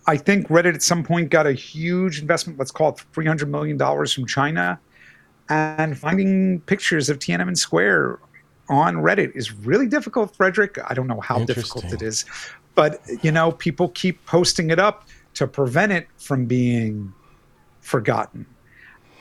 I 0.08 0.18
think 0.18 0.48
Reddit 0.48 0.74
at 0.74 0.82
some 0.82 1.04
point 1.04 1.30
got 1.30 1.46
a 1.46 1.54
huge 1.54 2.20
investment, 2.20 2.58
let's 2.58 2.72
call 2.72 2.90
it 2.90 3.06
$300 3.14 3.48
million 3.48 3.78
from 3.78 4.26
China. 4.26 4.80
And 5.52 5.98
finding 5.98 6.62
pictures 6.62 7.10
of 7.10 7.20
Tiananmen 7.20 7.58
Square 7.58 8.20
on 8.70 8.96
Reddit 8.96 9.36
is 9.36 9.52
really 9.52 9.86
difficult, 9.86 10.34
Frederick. 10.34 10.78
I 10.88 10.94
don't 10.94 11.08
know 11.08 11.20
how 11.20 11.44
difficult 11.44 11.92
it 11.92 12.02
is, 12.02 12.24
but 12.74 13.02
you 13.22 13.34
know, 13.34 13.52
people 13.52 13.90
keep 13.90 14.26
posting 14.26 14.70
it 14.70 14.80
up 14.80 15.10
to 15.34 15.48
prevent 15.48 15.92
it 15.92 16.08
from 16.16 16.46
being 16.46 17.12
forgotten. 17.82 18.46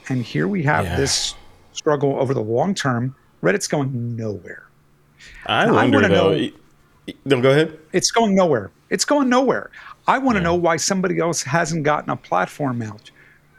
And 0.07 0.23
here 0.23 0.47
we 0.47 0.63
have 0.63 0.85
yeah. 0.85 0.95
this 0.95 1.35
struggle 1.73 2.17
over 2.17 2.33
the 2.33 2.41
long 2.41 2.73
term. 2.73 3.13
Reddit's 3.43 3.67
going 3.67 4.15
nowhere. 4.15 4.69
I 5.47 5.65
now, 5.65 5.73
wonder 5.73 6.05
I 6.05 6.07
though. 6.07 6.37
Know, 6.37 6.49
no, 7.25 7.41
go 7.41 7.51
ahead. 7.51 7.77
It's 7.91 8.09
going 8.09 8.35
nowhere. 8.35 8.71
It's 8.89 9.03
going 9.03 9.27
nowhere. 9.27 9.69
I 10.07 10.17
want 10.17 10.37
to 10.37 10.39
yeah. 10.39 10.45
know 10.45 10.55
why 10.55 10.77
somebody 10.77 11.19
else 11.19 11.43
hasn't 11.43 11.83
gotten 11.83 12.09
a 12.09 12.15
platform 12.15 12.81
out 12.81 13.11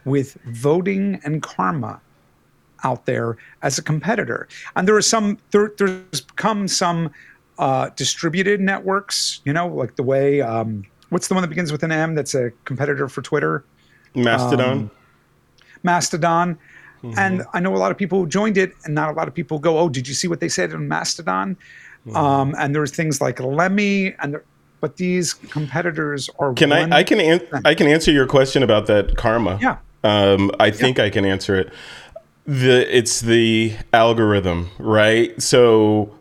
with 0.07 0.39
voting 0.47 1.21
and 1.25 1.43
karma 1.43 2.01
out 2.85 3.07
there 3.07 3.37
as 3.63 3.79
a 3.79 3.83
competitor. 3.83 4.49
And 4.77 4.87
there 4.87 4.97
are 4.97 5.03
some 5.03 5.39
there, 5.51 5.73
there's 5.79 6.23
come 6.37 6.69
some 6.69 7.11
uh, 7.59 7.91
distributed 7.97 8.61
networks, 8.61 9.41
you 9.45 9.53
know, 9.53 9.69
like 9.69 9.97
the 9.97 10.03
way 10.03 10.41
um, 10.41 10.85
what's 11.11 11.29
the 11.29 11.35
one 11.35 11.43
that 11.43 11.49
begins 11.49 11.71
with 11.71 11.83
an 11.83 11.93
M 11.93 12.15
that's 12.15 12.35
a 12.35 12.51
competitor 12.65 13.09
for 13.09 13.23
Twitter? 13.23 13.65
Mastodon. 14.15 14.71
Um, 14.71 14.91
Mastodon. 15.83 16.59
Mm-hmm. 17.03 17.19
And 17.19 17.43
I 17.53 17.61
know 17.61 17.75
a 17.75 17.79
lot 17.79 17.91
of 17.91 17.99
people 17.99 18.21
who 18.21 18.27
joined 18.29 18.57
it, 18.57 18.75
and 18.85 18.95
not 18.95 19.11
a 19.11 19.13
lot 19.13 19.27
of 19.27 19.35
people 19.35 19.59
go, 19.59 19.79
"Oh, 19.79 19.89
did 19.89 20.07
you 20.07 20.15
see 20.15 20.29
what 20.29 20.41
they 20.41 20.49
said 20.49 20.73
on 20.73 20.87
Mastodon?" 20.87 21.57
Mm-hmm. 22.07 22.17
Um, 22.17 22.55
and 22.59 22.75
there's 22.75 22.93
things 22.93 23.21
like 23.21 23.41
Lemmy, 23.41 24.15
and 24.21 24.35
there, 24.35 24.45
but 24.81 24.97
these 24.97 25.35
competitors 25.35 26.31
are. 26.39 26.53
Can 26.55 26.73
I? 26.73 26.99
I 26.99 27.03
can. 27.03 27.21
An- 27.21 27.47
I 27.65 27.75
can 27.75 27.89
answer 27.89 28.13
your 28.13 28.27
question 28.27 28.63
about 28.63 28.87
that 28.87 29.17
karma. 29.17 29.59
Yeah. 29.61 29.79
Um, 30.05 30.53
I 30.61 30.71
think 30.71 30.99
yeah. 30.99 31.05
I 31.05 31.11
can 31.11 31.25
answer 31.25 31.57
it. 31.57 31.73
The 32.47 32.97
it's 32.97 33.21
the 33.21 33.77
algorithm, 33.93 34.71
right? 34.79 35.41
So 35.41 36.19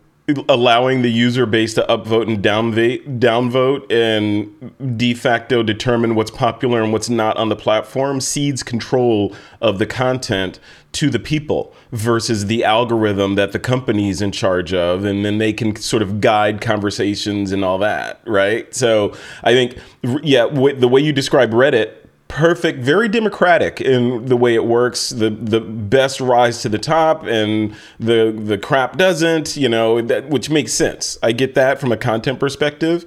allowing 0.47 1.01
the 1.01 1.11
user 1.11 1.45
base 1.45 1.73
to 1.73 1.85
upvote 1.89 2.27
and 2.27 2.43
downvote, 2.43 3.19
downvote 3.19 3.91
and 3.91 4.97
de 4.97 5.13
facto 5.13 5.63
determine 5.63 6.15
what's 6.15 6.31
popular 6.31 6.81
and 6.81 6.93
what's 6.93 7.09
not 7.09 7.35
on 7.37 7.49
the 7.49 7.55
platform 7.55 8.21
cedes 8.21 8.63
control 8.63 9.35
of 9.61 9.79
the 9.79 9.85
content 9.85 10.59
to 10.93 11.09
the 11.09 11.19
people 11.19 11.73
versus 11.91 12.47
the 12.47 12.63
algorithm 12.63 13.35
that 13.35 13.51
the 13.51 13.59
company's 13.59 14.21
in 14.21 14.31
charge 14.31 14.73
of 14.73 15.05
and 15.05 15.23
then 15.23 15.37
they 15.37 15.53
can 15.53 15.75
sort 15.75 16.01
of 16.01 16.19
guide 16.19 16.59
conversations 16.59 17.51
and 17.51 17.63
all 17.63 17.77
that 17.77 18.19
right 18.25 18.75
so 18.75 19.13
i 19.43 19.53
think 19.53 19.77
yeah 20.21 20.45
the 20.47 20.87
way 20.87 20.99
you 20.99 21.13
describe 21.13 21.51
reddit 21.51 22.00
perfect, 22.31 22.79
very 22.79 23.09
democratic 23.09 23.81
in 23.81 24.25
the 24.25 24.37
way 24.37 24.55
it 24.55 24.65
works. 24.65 25.09
The 25.09 25.29
the 25.29 25.59
best 25.59 26.21
rise 26.21 26.61
to 26.61 26.69
the 26.69 26.79
top, 26.79 27.23
and 27.23 27.75
the 27.99 28.31
the 28.31 28.57
crap 28.57 28.97
doesn't. 28.97 29.57
You 29.57 29.69
know 29.69 30.01
that, 30.01 30.29
which 30.29 30.49
makes 30.49 30.73
sense. 30.73 31.17
I 31.21 31.33
get 31.33 31.55
that 31.55 31.79
from 31.79 31.91
a 31.91 31.97
content 31.97 32.39
perspective, 32.39 33.05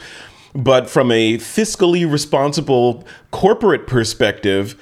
but 0.55 0.91
from 0.91 1.11
a 1.11 1.39
fiscally 1.39 2.11
responsible 2.11 3.05
corporate 3.31 3.87
perspective 3.87 4.77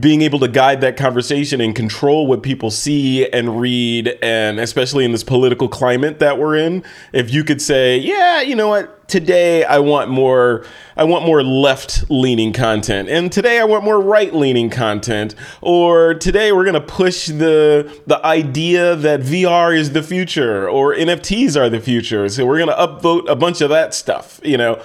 being 0.00 0.20
able 0.20 0.38
to 0.38 0.48
guide 0.48 0.82
that 0.82 0.98
conversation 0.98 1.62
and 1.62 1.74
control 1.74 2.26
what 2.26 2.42
people 2.42 2.70
see 2.70 3.26
and 3.30 3.58
read 3.58 4.18
and 4.20 4.60
especially 4.60 5.02
in 5.02 5.12
this 5.12 5.24
political 5.24 5.66
climate 5.66 6.18
that 6.18 6.38
we're 6.38 6.56
in 6.56 6.84
if 7.14 7.32
you 7.32 7.42
could 7.42 7.62
say 7.62 7.96
yeah 7.96 8.42
you 8.42 8.54
know 8.54 8.68
what? 8.68 8.94
Today 9.08 9.64
i 9.64 9.78
want 9.78 10.10
more 10.10 10.66
i 10.94 11.04
want 11.04 11.24
more 11.24 11.42
left 11.42 12.04
leaning 12.10 12.52
content 12.52 13.08
and 13.08 13.32
today 13.32 13.58
i 13.58 13.64
want 13.64 13.82
more 13.82 13.98
right 13.98 14.34
leaning 14.34 14.68
content 14.68 15.34
or 15.62 16.12
today 16.12 16.52
we're 16.52 16.64
going 16.64 16.74
to 16.74 16.80
push 16.82 17.28
the 17.28 17.90
the 18.06 18.22
idea 18.26 18.94
that 18.94 19.20
vr 19.20 19.74
is 19.74 19.92
the 19.92 20.02
future 20.02 20.68
or 20.68 20.94
nfts 20.94 21.58
are 21.58 21.70
the 21.70 21.80
future 21.80 22.28
so 22.28 22.44
we're 22.44 22.58
going 22.58 22.68
to 22.68 22.74
upvote 22.74 23.26
a 23.30 23.34
bunch 23.34 23.62
of 23.62 23.70
that 23.70 23.94
stuff 23.94 24.38
you 24.44 24.58
know 24.58 24.78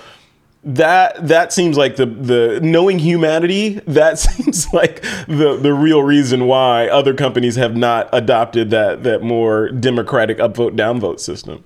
that 0.63 1.27
that 1.27 1.51
seems 1.51 1.77
like 1.77 1.97
the 1.97 2.05
the 2.05 2.59
knowing 2.63 2.97
humanity 2.97 3.81
that 3.85 4.17
seems 4.19 4.71
like 4.73 5.01
the 5.27 5.57
the 5.61 5.73
real 5.73 6.03
reason 6.03 6.47
why 6.47 6.87
other 6.87 7.13
companies 7.13 7.55
have 7.55 7.75
not 7.75 8.07
adopted 8.13 8.69
that 8.69 9.03
that 9.03 9.21
more 9.21 9.69
democratic 9.69 10.37
upvote 10.37 10.75
downvote 10.75 11.19
system 11.19 11.63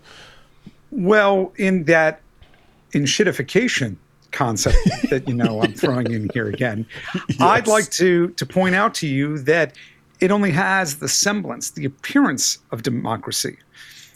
well 0.91 1.53
in 1.57 1.83
that 1.83 2.21
enshittification 2.93 3.95
concept 4.31 4.77
that 5.09 5.27
you 5.27 5.33
know 5.33 5.61
I'm 5.61 5.73
throwing 5.73 6.11
in 6.11 6.29
here 6.33 6.47
again 6.47 6.85
yes. 7.29 7.39
I'd 7.39 7.67
like 7.67 7.89
to 7.91 8.29
to 8.29 8.45
point 8.45 8.73
out 8.73 8.95
to 8.95 9.07
you 9.07 9.37
that 9.39 9.75
it 10.19 10.31
only 10.31 10.51
has 10.51 10.97
the 10.97 11.07
semblance 11.07 11.69
the 11.71 11.85
appearance 11.85 12.57
of 12.71 12.81
democracy 12.81 13.57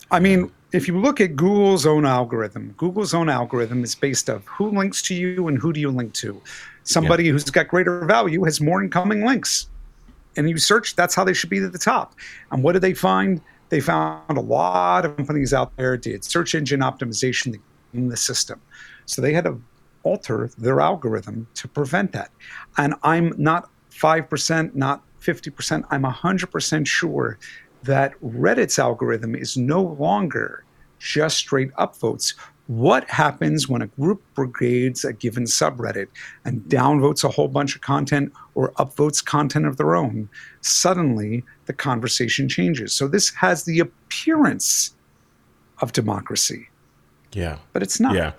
I 0.09 0.19
mean 0.19 0.51
if 0.71 0.87
you 0.87 0.99
look 0.99 1.19
at 1.19 1.35
Google's 1.35 1.85
own 1.85 2.05
algorithm, 2.05 2.73
Google's 2.77 3.13
own 3.13 3.29
algorithm 3.29 3.83
is 3.83 3.93
based 3.95 4.29
of 4.29 4.45
who 4.45 4.71
links 4.71 5.01
to 5.03 5.15
you 5.15 5.47
and 5.47 5.57
who 5.57 5.73
do 5.73 5.79
you 5.79 5.91
link 5.91 6.13
to. 6.15 6.41
Somebody 6.83 7.25
yeah. 7.25 7.33
who's 7.33 7.43
got 7.49 7.67
greater 7.67 8.05
value 8.05 8.43
has 8.43 8.61
more 8.61 8.81
incoming 8.81 9.25
links. 9.25 9.67
And 10.37 10.49
you 10.49 10.57
search, 10.57 10.95
that's 10.95 11.13
how 11.13 11.25
they 11.25 11.33
should 11.33 11.49
be 11.49 11.59
at 11.59 11.73
the 11.73 11.77
top. 11.77 12.15
And 12.51 12.63
what 12.63 12.73
did 12.73 12.81
they 12.81 12.93
find? 12.93 13.41
They 13.69 13.81
found 13.81 14.37
a 14.37 14.41
lot 14.41 15.05
of 15.05 15.17
companies 15.17 15.53
out 15.53 15.75
there 15.75 15.97
did 15.97 16.23
search 16.23 16.55
engine 16.55 16.79
optimization 16.79 17.59
in 17.93 18.07
the 18.07 18.17
system. 18.17 18.61
So 19.05 19.21
they 19.21 19.33
had 19.33 19.43
to 19.45 19.61
alter 20.03 20.49
their 20.57 20.79
algorithm 20.79 21.47
to 21.55 21.67
prevent 21.67 22.13
that. 22.13 22.31
And 22.77 22.95
I'm 23.03 23.33
not 23.37 23.69
5%, 23.91 24.73
not 24.73 25.03
50%, 25.21 25.85
I'm 25.91 26.03
100% 26.03 26.87
sure 26.87 27.37
that 27.83 28.13
Reddit's 28.21 28.79
algorithm 28.79 29.35
is 29.35 29.57
no 29.57 29.81
longer 29.81 30.63
just 30.99 31.37
straight 31.37 31.73
upvotes. 31.73 32.35
What 32.67 33.09
happens 33.09 33.67
when 33.67 33.81
a 33.81 33.87
group 33.87 34.21
brigades 34.33 35.03
a 35.03 35.11
given 35.11 35.43
subreddit 35.43 36.07
and 36.45 36.61
downvotes 36.63 37.23
a 37.23 37.29
whole 37.29 37.47
bunch 37.47 37.75
of 37.75 37.81
content 37.81 38.31
or 38.55 38.71
upvotes 38.73 39.23
content 39.23 39.65
of 39.65 39.77
their 39.77 39.95
own? 39.95 40.29
Suddenly, 40.61 41.43
the 41.65 41.73
conversation 41.73 42.47
changes. 42.47 42.93
So, 42.93 43.07
this 43.07 43.33
has 43.35 43.65
the 43.65 43.79
appearance 43.79 44.95
of 45.81 45.91
democracy. 45.91 46.69
Yeah. 47.33 47.57
But 47.73 47.83
it's 47.83 47.99
not. 47.99 48.15
Yeah. 48.15 48.33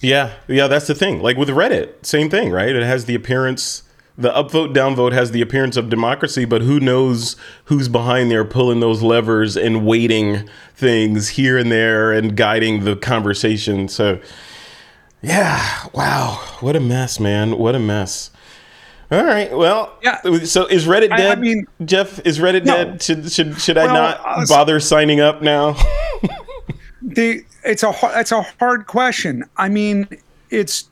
Yeah. 0.00 0.34
Yeah. 0.48 0.66
That's 0.66 0.86
the 0.86 0.94
thing. 0.94 1.22
Like 1.22 1.36
with 1.36 1.48
Reddit, 1.48 2.04
same 2.04 2.28
thing, 2.28 2.50
right? 2.50 2.74
It 2.74 2.82
has 2.82 3.04
the 3.04 3.14
appearance 3.14 3.84
the 4.22 4.30
upvote 4.30 4.74
downvote 4.74 5.12
has 5.12 5.32
the 5.32 5.42
appearance 5.42 5.76
of 5.76 5.90
democracy, 5.90 6.44
but 6.44 6.62
who 6.62 6.80
knows 6.80 7.36
who's 7.66 7.88
behind 7.88 8.30
there 8.30 8.44
pulling 8.44 8.80
those 8.80 9.02
levers 9.02 9.56
and 9.56 9.84
weighting 9.84 10.48
things 10.74 11.30
here 11.30 11.58
and 11.58 11.70
there 11.70 12.12
and 12.12 12.36
guiding 12.36 12.84
the 12.84 12.96
conversation. 12.96 13.88
So, 13.88 14.20
yeah, 15.20 15.88
wow, 15.92 16.42
what 16.60 16.76
a 16.76 16.80
mess, 16.80 17.20
man! 17.20 17.58
What 17.58 17.74
a 17.74 17.78
mess. 17.78 18.30
All 19.10 19.24
right, 19.24 19.52
well, 19.52 19.98
yeah. 20.02 20.22
So 20.44 20.66
is 20.66 20.86
Reddit 20.86 21.10
dead? 21.10 21.20
I, 21.20 21.32
I 21.32 21.34
mean, 21.34 21.66
Jeff, 21.84 22.24
is 22.24 22.38
Reddit 22.38 22.64
no. 22.64 22.84
dead? 22.84 23.02
Should 23.02 23.30
should 23.30 23.60
should 23.60 23.76
well, 23.76 23.90
I 23.90 23.92
not 23.92 24.20
uh, 24.24 24.46
bother 24.48 24.80
signing 24.80 25.20
up 25.20 25.42
now? 25.42 25.72
the 27.02 27.44
it's 27.64 27.82
a 27.82 27.92
it's 28.14 28.32
a 28.32 28.42
hard 28.58 28.86
question. 28.86 29.44
I 29.58 29.68
mean, 29.68 30.08
it's 30.48 30.88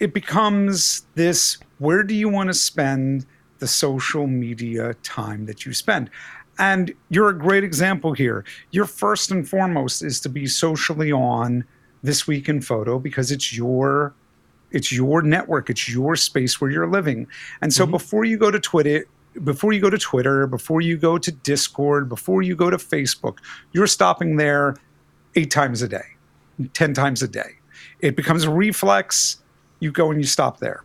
it 0.00 0.12
becomes 0.12 1.02
this 1.14 1.58
where 1.78 2.02
do 2.02 2.14
you 2.14 2.28
want 2.28 2.48
to 2.48 2.54
spend 2.54 3.26
the 3.58 3.66
social 3.66 4.26
media 4.26 4.94
time 5.02 5.46
that 5.46 5.66
you 5.66 5.72
spend? 5.72 6.10
And 6.58 6.94
you're 7.10 7.28
a 7.28 7.38
great 7.38 7.64
example 7.64 8.12
here. 8.12 8.44
Your 8.70 8.86
first 8.86 9.30
and 9.30 9.46
foremost 9.46 10.02
is 10.02 10.20
to 10.20 10.28
be 10.28 10.46
socially 10.46 11.12
on 11.12 11.64
this 12.02 12.26
week 12.26 12.48
in 12.48 12.62
photo 12.62 12.98
because 12.98 13.30
it's 13.30 13.56
your 13.56 14.14
it's 14.72 14.90
your 14.90 15.22
network, 15.22 15.70
it's 15.70 15.88
your 15.88 16.16
space 16.16 16.60
where 16.60 16.70
you're 16.70 16.88
living. 16.88 17.28
And 17.62 17.72
so 17.72 17.84
mm-hmm. 17.84 17.92
before 17.92 18.24
you 18.24 18.36
go 18.36 18.50
to 18.50 18.58
Twitter, 18.58 19.06
before 19.44 19.72
you 19.72 19.80
go 19.80 19.90
to 19.90 19.98
Twitter, 19.98 20.46
before 20.46 20.80
you 20.80 20.96
go 20.96 21.18
to 21.18 21.30
Discord, 21.30 22.08
before 22.08 22.42
you 22.42 22.56
go 22.56 22.68
to 22.68 22.76
Facebook, 22.76 23.38
you're 23.72 23.86
stopping 23.86 24.36
there 24.36 24.76
eight 25.36 25.50
times 25.50 25.82
a 25.82 25.88
day, 25.88 26.04
10 26.72 26.94
times 26.94 27.22
a 27.22 27.28
day. 27.28 27.58
It 28.00 28.16
becomes 28.16 28.44
a 28.44 28.50
reflex. 28.50 29.40
You 29.78 29.92
go 29.92 30.10
and 30.10 30.20
you 30.20 30.26
stop 30.26 30.58
there 30.58 30.82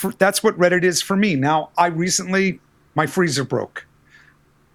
for, 0.00 0.12
that's 0.12 0.42
what 0.42 0.56
Reddit 0.58 0.82
is 0.82 1.02
for 1.02 1.14
me. 1.14 1.36
Now, 1.36 1.70
I 1.76 1.86
recently, 1.88 2.58
my 2.94 3.06
freezer 3.06 3.44
broke. 3.44 3.86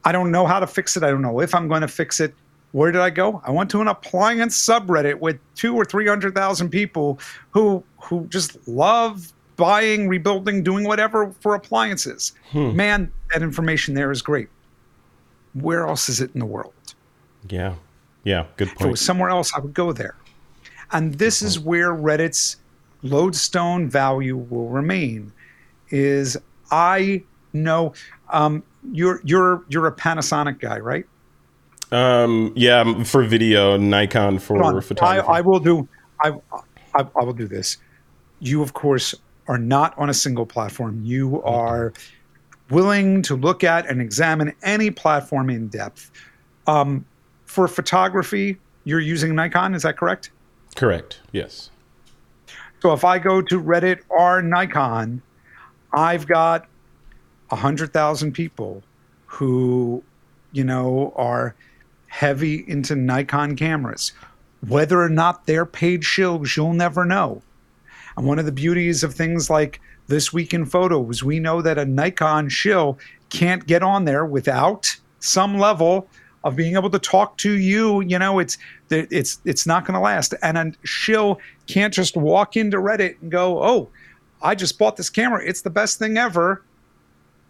I 0.03 0.11
don't 0.11 0.29
know 0.29 0.45
how 0.45 0.59
to 0.59 0.67
fix 0.67 0.95
it. 0.95 1.03
I 1.03 1.09
don't 1.09 1.23
know 1.23 1.41
if 1.41 1.55
I'm 1.55 1.67
going 1.67 1.81
to 1.81 1.87
fix 1.87 2.19
it. 2.19 2.35
Where 2.73 2.91
did 2.91 3.01
I 3.01 3.09
go? 3.09 3.41
I 3.43 3.51
went 3.51 3.71
to 3.71 3.81
an 3.81 3.87
appliance 3.87 4.63
subreddit 4.63 5.19
with 5.19 5.39
two 5.55 5.75
or 5.75 5.83
three 5.83 6.07
hundred 6.07 6.35
thousand 6.35 6.69
people 6.69 7.19
who 7.51 7.83
who 8.01 8.27
just 8.27 8.67
love 8.67 9.33
buying, 9.55 10.07
rebuilding, 10.07 10.61
doing 10.61 10.83
whatever 10.83 11.31
for 11.39 11.55
appliances. 11.55 12.33
Hmm. 12.51 12.75
Man, 12.75 13.11
that 13.33 13.41
information 13.41 13.95
there 13.95 14.11
is 14.11 14.21
great. 14.21 14.49
Where 15.53 15.87
else 15.87 16.09
is 16.09 16.21
it 16.21 16.31
in 16.33 16.39
the 16.39 16.45
world? 16.45 16.73
Yeah. 17.49 17.75
Yeah. 18.25 18.45
Good 18.57 18.67
point. 18.67 18.81
If 18.81 18.87
it 18.87 18.91
was 18.91 19.01
somewhere 19.01 19.29
else, 19.29 19.53
I 19.55 19.59
would 19.59 19.73
go 19.73 19.91
there. 19.93 20.17
And 20.91 21.15
this 21.15 21.41
is 21.41 21.57
where 21.57 21.93
Reddit's 21.93 22.57
lodestone 23.03 23.89
value 23.89 24.37
will 24.37 24.69
remain. 24.69 25.31
Is 25.89 26.37
I 26.71 27.23
know 27.53 27.93
um, 28.29 28.63
you're 28.91 29.21
you're 29.23 29.63
you're 29.69 29.87
a 29.87 29.91
Panasonic 29.91 30.59
guy, 30.59 30.79
right? 30.79 31.05
Um, 31.91 32.51
yeah, 32.55 33.03
for 33.03 33.23
video, 33.23 33.77
Nikon 33.77 34.39
for 34.39 34.81
photography. 34.81 35.29
I, 35.29 35.37
I, 35.37 35.41
will 35.41 35.59
do. 35.59 35.87
I, 36.23 36.33
I 36.95 37.05
I 37.15 37.23
will 37.23 37.33
do 37.33 37.47
this. 37.47 37.77
You, 38.39 38.61
of 38.61 38.73
course, 38.73 39.15
are 39.47 39.57
not 39.57 39.97
on 39.97 40.09
a 40.09 40.13
single 40.13 40.45
platform. 40.45 41.01
You 41.03 41.41
are 41.43 41.93
willing 42.69 43.21
to 43.23 43.35
look 43.35 43.63
at 43.63 43.87
and 43.87 44.01
examine 44.01 44.53
any 44.63 44.89
platform 44.89 45.49
in 45.49 45.67
depth. 45.67 46.11
Um, 46.67 47.05
for 47.45 47.67
photography, 47.67 48.57
you're 48.83 48.99
using 48.99 49.35
Nikon. 49.35 49.75
Is 49.75 49.83
that 49.83 49.97
correct? 49.97 50.31
Correct. 50.75 51.21
Yes. 51.31 51.69
So 52.85 52.93
if 52.93 53.03
I 53.03 53.17
go 53.17 53.41
to 53.41 53.59
Reddit 53.59 54.01
or 54.09 54.43
Nikon, 54.43 55.19
I've 55.91 56.27
got 56.27 56.67
a 57.49 57.55
hundred 57.55 57.91
thousand 57.91 58.33
people 58.33 58.83
who, 59.25 60.03
you 60.51 60.63
know, 60.63 61.11
are 61.15 61.55
heavy 62.05 62.63
into 62.67 62.95
Nikon 62.95 63.55
cameras. 63.55 64.11
Whether 64.67 65.01
or 65.01 65.09
not 65.09 65.47
they're 65.47 65.65
paid 65.65 66.03
shills, 66.03 66.55
you'll 66.55 66.73
never 66.73 67.05
know. 67.05 67.41
And 68.17 68.27
one 68.27 68.37
of 68.37 68.45
the 68.45 68.51
beauties 68.51 69.03
of 69.03 69.15
things 69.15 69.49
like 69.49 69.81
this 70.05 70.31
week 70.31 70.53
in 70.53 70.67
photos, 70.67 71.23
we 71.23 71.39
know 71.39 71.63
that 71.63 71.79
a 71.79 71.85
Nikon 71.85 72.49
shill 72.49 72.99
can't 73.31 73.65
get 73.65 73.81
on 73.81 74.05
there 74.05 74.27
without 74.27 74.95
some 75.21 75.57
level 75.57 76.07
of 76.45 76.55
being 76.55 76.75
able 76.75 76.91
to 76.91 76.99
talk 76.99 77.37
to 77.39 77.51
you. 77.51 78.01
You 78.01 78.17
know, 78.17 78.39
it's 78.39 78.57
it's 78.89 79.39
it's 79.43 79.65
not 79.65 79.83
going 79.83 79.95
to 79.95 79.99
last. 79.99 80.33
And 80.41 80.57
a 80.57 80.71
shill 80.83 81.39
can't 81.67 81.93
just 81.93 82.15
walk 82.15 82.55
into 82.55 82.77
Reddit 82.77 83.21
and 83.21 83.29
go, 83.29 83.61
"Oh, 83.61 83.89
I 84.41 84.55
just 84.55 84.79
bought 84.79 84.95
this 84.95 85.09
camera. 85.09 85.43
It's 85.43 85.63
the 85.63 85.69
best 85.69 85.99
thing 85.99 86.17
ever." 86.17 86.63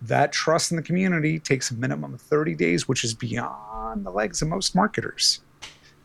That 0.01 0.31
trust 0.31 0.71
in 0.71 0.77
the 0.77 0.83
community 0.83 1.39
takes 1.39 1.71
a 1.71 1.75
minimum 1.75 2.13
of 2.13 2.21
30 2.21 2.53
days, 2.55 2.87
which 2.87 3.03
is 3.03 3.13
beyond 3.13 4.05
the 4.05 4.11
legs 4.11 4.41
of 4.41 4.47
most 4.47 4.75
marketers. 4.75 5.41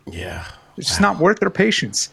Yeah. 0.07 0.45
It's 0.77 0.89
just 0.89 1.01
wow. 1.01 1.13
not 1.13 1.21
worth 1.21 1.41
their 1.41 1.51
patience. 1.51 2.11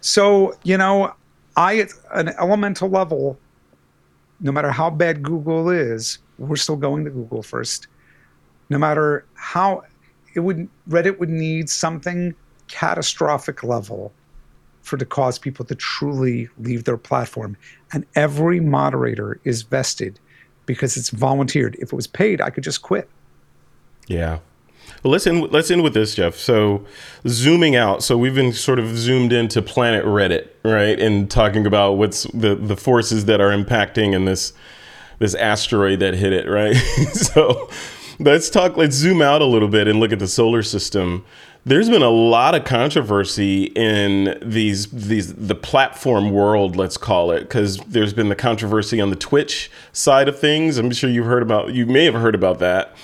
So, 0.00 0.58
you 0.62 0.76
know, 0.76 1.14
I, 1.56 1.78
at 1.78 1.90
an 2.12 2.28
elemental 2.40 2.90
level, 2.90 3.38
no 4.40 4.52
matter 4.52 4.70
how 4.70 4.90
bad 4.90 5.22
Google 5.22 5.70
is, 5.70 6.18
we're 6.38 6.56
still 6.56 6.76
going 6.76 7.04
to 7.04 7.10
Google 7.10 7.42
first. 7.42 7.86
No 8.68 8.76
matter 8.76 9.24
how 9.34 9.84
it 10.36 10.40
would, 10.40 10.68
Reddit 10.88 11.18
would 11.18 11.30
need 11.30 11.68
something 11.68 12.34
catastrophic 12.68 13.64
level 13.64 14.12
for 14.82 14.96
to 14.96 15.04
cause 15.04 15.38
people 15.38 15.64
to 15.64 15.74
truly 15.74 16.48
leave 16.58 16.84
their 16.84 16.96
platform. 16.96 17.56
And 17.92 18.06
every 18.14 18.60
moderator 18.60 19.40
is 19.42 19.62
vested 19.62 20.20
because 20.66 20.96
it's 20.96 21.10
volunteered. 21.10 21.74
If 21.80 21.92
it 21.92 21.96
was 21.96 22.06
paid, 22.06 22.40
I 22.40 22.50
could 22.50 22.62
just 22.62 22.82
quit. 22.82 23.08
Yeah. 24.06 24.38
Well, 25.02 25.10
let's 25.10 25.26
end, 25.26 25.52
let's 25.52 25.70
end 25.70 25.82
with 25.82 25.94
this, 25.94 26.14
Jeff. 26.14 26.36
So, 26.36 26.84
zooming 27.26 27.74
out. 27.74 28.02
So 28.02 28.16
we've 28.16 28.34
been 28.34 28.52
sort 28.52 28.78
of 28.78 28.96
zoomed 28.96 29.32
into 29.32 29.60
planet 29.60 30.04
Reddit, 30.04 30.48
right, 30.64 30.98
and 30.98 31.30
talking 31.30 31.66
about 31.66 31.92
what's 31.92 32.24
the 32.32 32.54
the 32.54 32.76
forces 32.76 33.24
that 33.24 33.40
are 33.40 33.50
impacting 33.50 34.14
in 34.14 34.24
this 34.24 34.52
this 35.18 35.34
asteroid 35.34 36.00
that 36.00 36.14
hit 36.14 36.32
it, 36.32 36.48
right? 36.48 36.74
so, 37.12 37.68
let's 38.18 38.50
talk. 38.50 38.76
Let's 38.76 38.94
zoom 38.94 39.22
out 39.22 39.42
a 39.42 39.46
little 39.46 39.68
bit 39.68 39.88
and 39.88 40.00
look 40.00 40.12
at 40.12 40.18
the 40.18 40.28
solar 40.28 40.62
system. 40.62 41.24
There's 41.64 41.90
been 41.90 42.02
a 42.02 42.10
lot 42.10 42.54
of 42.54 42.64
controversy 42.64 43.64
in 43.64 44.38
these 44.40 44.86
these 44.90 45.34
the 45.34 45.54
platform 45.54 46.30
world, 46.30 46.76
let's 46.76 46.96
call 46.96 47.32
it, 47.32 47.40
because 47.40 47.78
there's 47.78 48.12
been 48.12 48.28
the 48.28 48.36
controversy 48.36 49.00
on 49.00 49.10
the 49.10 49.16
Twitch 49.16 49.70
side 49.92 50.28
of 50.28 50.38
things. 50.38 50.78
I'm 50.78 50.92
sure 50.92 51.10
you've 51.10 51.26
heard 51.26 51.42
about. 51.42 51.72
You 51.74 51.86
may 51.86 52.04
have 52.04 52.14
heard 52.14 52.34
about 52.34 52.60
that 52.60 52.96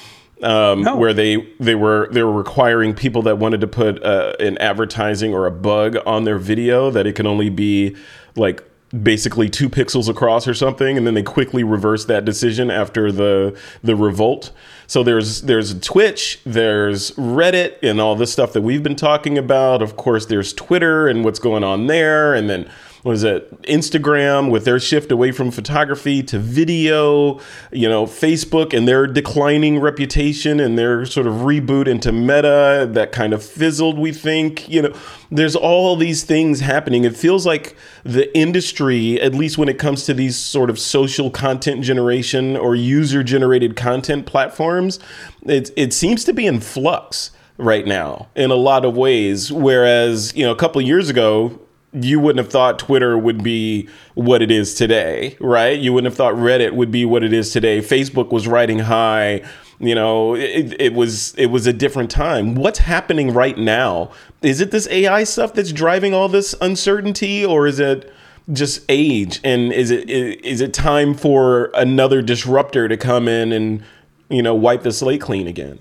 um, 0.42 0.82
no. 0.82 0.96
where 0.96 1.14
they 1.14 1.36
they 1.60 1.74
were 1.74 2.08
they 2.10 2.22
were 2.22 2.32
requiring 2.32 2.94
people 2.94 3.22
that 3.22 3.38
wanted 3.38 3.60
to 3.60 3.66
put 3.66 4.02
uh, 4.02 4.34
an 4.40 4.58
advertising 4.58 5.32
or 5.32 5.46
a 5.46 5.50
bug 5.50 5.96
on 6.04 6.24
their 6.24 6.38
video 6.38 6.90
that 6.90 7.06
it 7.06 7.14
can 7.14 7.26
only 7.26 7.48
be 7.48 7.96
like 8.34 8.64
basically 9.00 9.48
two 9.48 9.70
pixels 9.70 10.08
across 10.08 10.46
or 10.46 10.52
something 10.52 10.98
and 10.98 11.06
then 11.06 11.14
they 11.14 11.22
quickly 11.22 11.64
reverse 11.64 12.04
that 12.04 12.24
decision 12.24 12.70
after 12.70 13.10
the 13.10 13.58
the 13.82 13.96
revolt. 13.96 14.52
So 14.86 15.02
there's 15.02 15.42
there's 15.42 15.78
twitch 15.80 16.40
there's 16.44 17.12
reddit 17.12 17.76
and 17.82 18.00
all 18.00 18.14
this 18.14 18.32
stuff 18.32 18.52
that 18.52 18.60
we've 18.60 18.82
been 18.82 18.96
talking 18.96 19.38
about. 19.38 19.80
Of 19.80 19.96
course 19.96 20.26
there's 20.26 20.52
twitter 20.52 21.08
and 21.08 21.24
what's 21.24 21.38
going 21.38 21.64
on 21.64 21.86
there 21.86 22.34
and 22.34 22.50
then 22.50 22.70
was 23.04 23.24
it 23.24 23.62
Instagram 23.62 24.48
with 24.50 24.64
their 24.64 24.78
shift 24.78 25.10
away 25.10 25.32
from 25.32 25.50
photography 25.50 26.22
to 26.22 26.38
video, 26.38 27.40
you 27.72 27.88
know, 27.88 28.06
Facebook 28.06 28.72
and 28.72 28.86
their 28.86 29.08
declining 29.08 29.80
reputation 29.80 30.60
and 30.60 30.78
their 30.78 31.04
sort 31.04 31.26
of 31.26 31.34
reboot 31.34 31.88
into 31.88 32.12
meta 32.12 32.88
that 32.92 33.10
kind 33.10 33.32
of 33.32 33.44
fizzled, 33.44 33.98
we 33.98 34.12
think. 34.12 34.68
You 34.68 34.82
know, 34.82 34.94
there's 35.32 35.56
all 35.56 35.96
these 35.96 36.22
things 36.22 36.60
happening. 36.60 37.02
It 37.02 37.16
feels 37.16 37.44
like 37.44 37.76
the 38.04 38.34
industry, 38.36 39.20
at 39.20 39.34
least 39.34 39.58
when 39.58 39.68
it 39.68 39.80
comes 39.80 40.04
to 40.04 40.14
these 40.14 40.36
sort 40.36 40.70
of 40.70 40.78
social 40.78 41.28
content 41.28 41.82
generation 41.82 42.56
or 42.56 42.76
user 42.76 43.24
generated 43.24 43.74
content 43.74 44.26
platforms, 44.26 45.00
it, 45.42 45.72
it 45.76 45.92
seems 45.92 46.22
to 46.24 46.32
be 46.32 46.46
in 46.46 46.60
flux 46.60 47.32
right 47.58 47.86
now 47.86 48.28
in 48.36 48.52
a 48.52 48.56
lot 48.56 48.84
of 48.84 48.96
ways. 48.96 49.50
Whereas, 49.50 50.32
you 50.36 50.44
know, 50.44 50.52
a 50.52 50.56
couple 50.56 50.80
years 50.80 51.10
ago, 51.10 51.58
you 51.92 52.18
wouldn't 52.18 52.44
have 52.44 52.50
thought 52.50 52.78
Twitter 52.78 53.18
would 53.18 53.42
be 53.42 53.88
what 54.14 54.40
it 54.40 54.50
is 54.50 54.74
today, 54.74 55.36
right? 55.40 55.78
You 55.78 55.92
wouldn't 55.92 56.10
have 56.10 56.16
thought 56.16 56.34
Reddit 56.34 56.72
would 56.72 56.90
be 56.90 57.04
what 57.04 57.22
it 57.22 57.32
is 57.32 57.52
today. 57.52 57.80
Facebook 57.80 58.30
was 58.30 58.48
riding 58.48 58.80
high. 58.80 59.42
You 59.78 59.94
know, 59.94 60.34
it, 60.34 60.80
it 60.80 60.94
was 60.94 61.34
it 61.34 61.46
was 61.46 61.66
a 61.66 61.72
different 61.72 62.10
time. 62.10 62.54
What's 62.54 62.78
happening 62.78 63.34
right 63.34 63.58
now? 63.58 64.10
Is 64.40 64.60
it 64.60 64.70
this 64.70 64.88
AI 64.88 65.24
stuff 65.24 65.52
that's 65.54 65.72
driving 65.72 66.14
all 66.14 66.28
this 66.28 66.54
uncertainty, 66.60 67.44
or 67.44 67.66
is 67.66 67.78
it 67.78 68.10
just 68.52 68.84
age? 68.88 69.40
And 69.44 69.72
is 69.72 69.90
it 69.90 70.08
is 70.08 70.60
it 70.60 70.72
time 70.72 71.14
for 71.14 71.70
another 71.74 72.22
disruptor 72.22 72.88
to 72.88 72.96
come 72.96 73.28
in 73.28 73.52
and 73.52 73.82
you 74.30 74.42
know 74.42 74.54
wipe 74.54 74.82
the 74.82 74.92
slate 74.92 75.20
clean 75.20 75.46
again? 75.46 75.78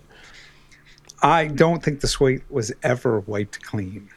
I 1.21 1.47
don't 1.47 1.83
think 1.83 2.01
the 2.01 2.07
slate 2.07 2.41
was 2.49 2.73
ever 2.81 3.19
wiped 3.21 3.63
clean. 3.63 4.09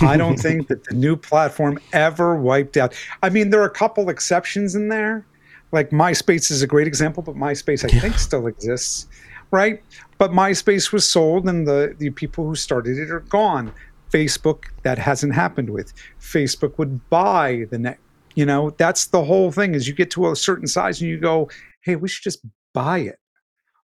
I 0.00 0.16
don't 0.16 0.38
think 0.38 0.68
that 0.68 0.84
the 0.84 0.94
new 0.94 1.16
platform 1.16 1.78
ever 1.92 2.36
wiped 2.36 2.76
out. 2.76 2.94
I 3.22 3.30
mean, 3.30 3.50
there 3.50 3.60
are 3.62 3.66
a 3.66 3.70
couple 3.70 4.08
exceptions 4.08 4.74
in 4.74 4.88
there. 4.88 5.26
Like 5.72 5.90
MySpace 5.90 6.50
is 6.50 6.62
a 6.62 6.66
great 6.66 6.86
example, 6.86 7.22
but 7.22 7.34
MySpace, 7.34 7.84
I 7.84 7.94
yeah. 7.94 8.00
think, 8.00 8.18
still 8.18 8.46
exists, 8.46 9.06
right? 9.50 9.82
But 10.18 10.30
MySpace 10.32 10.92
was 10.92 11.08
sold, 11.08 11.48
and 11.48 11.66
the, 11.66 11.94
the 11.98 12.10
people 12.10 12.46
who 12.46 12.54
started 12.54 12.98
it 12.98 13.10
are 13.10 13.20
gone. 13.20 13.72
Facebook, 14.10 14.64
that 14.82 14.98
hasn't 14.98 15.34
happened 15.34 15.70
with. 15.70 15.94
Facebook 16.20 16.76
would 16.76 17.08
buy 17.08 17.64
the 17.70 17.78
net. 17.78 17.98
You 18.34 18.44
know, 18.44 18.70
that's 18.70 19.06
the 19.06 19.24
whole 19.24 19.50
thing. 19.50 19.74
Is 19.74 19.88
you 19.88 19.94
get 19.94 20.10
to 20.12 20.30
a 20.30 20.36
certain 20.36 20.66
size 20.66 21.00
and 21.00 21.10
you 21.10 21.18
go, 21.18 21.48
"Hey, 21.80 21.96
we 21.96 22.08
should 22.08 22.22
just 22.22 22.44
buy 22.74 22.98
it. 22.98 23.18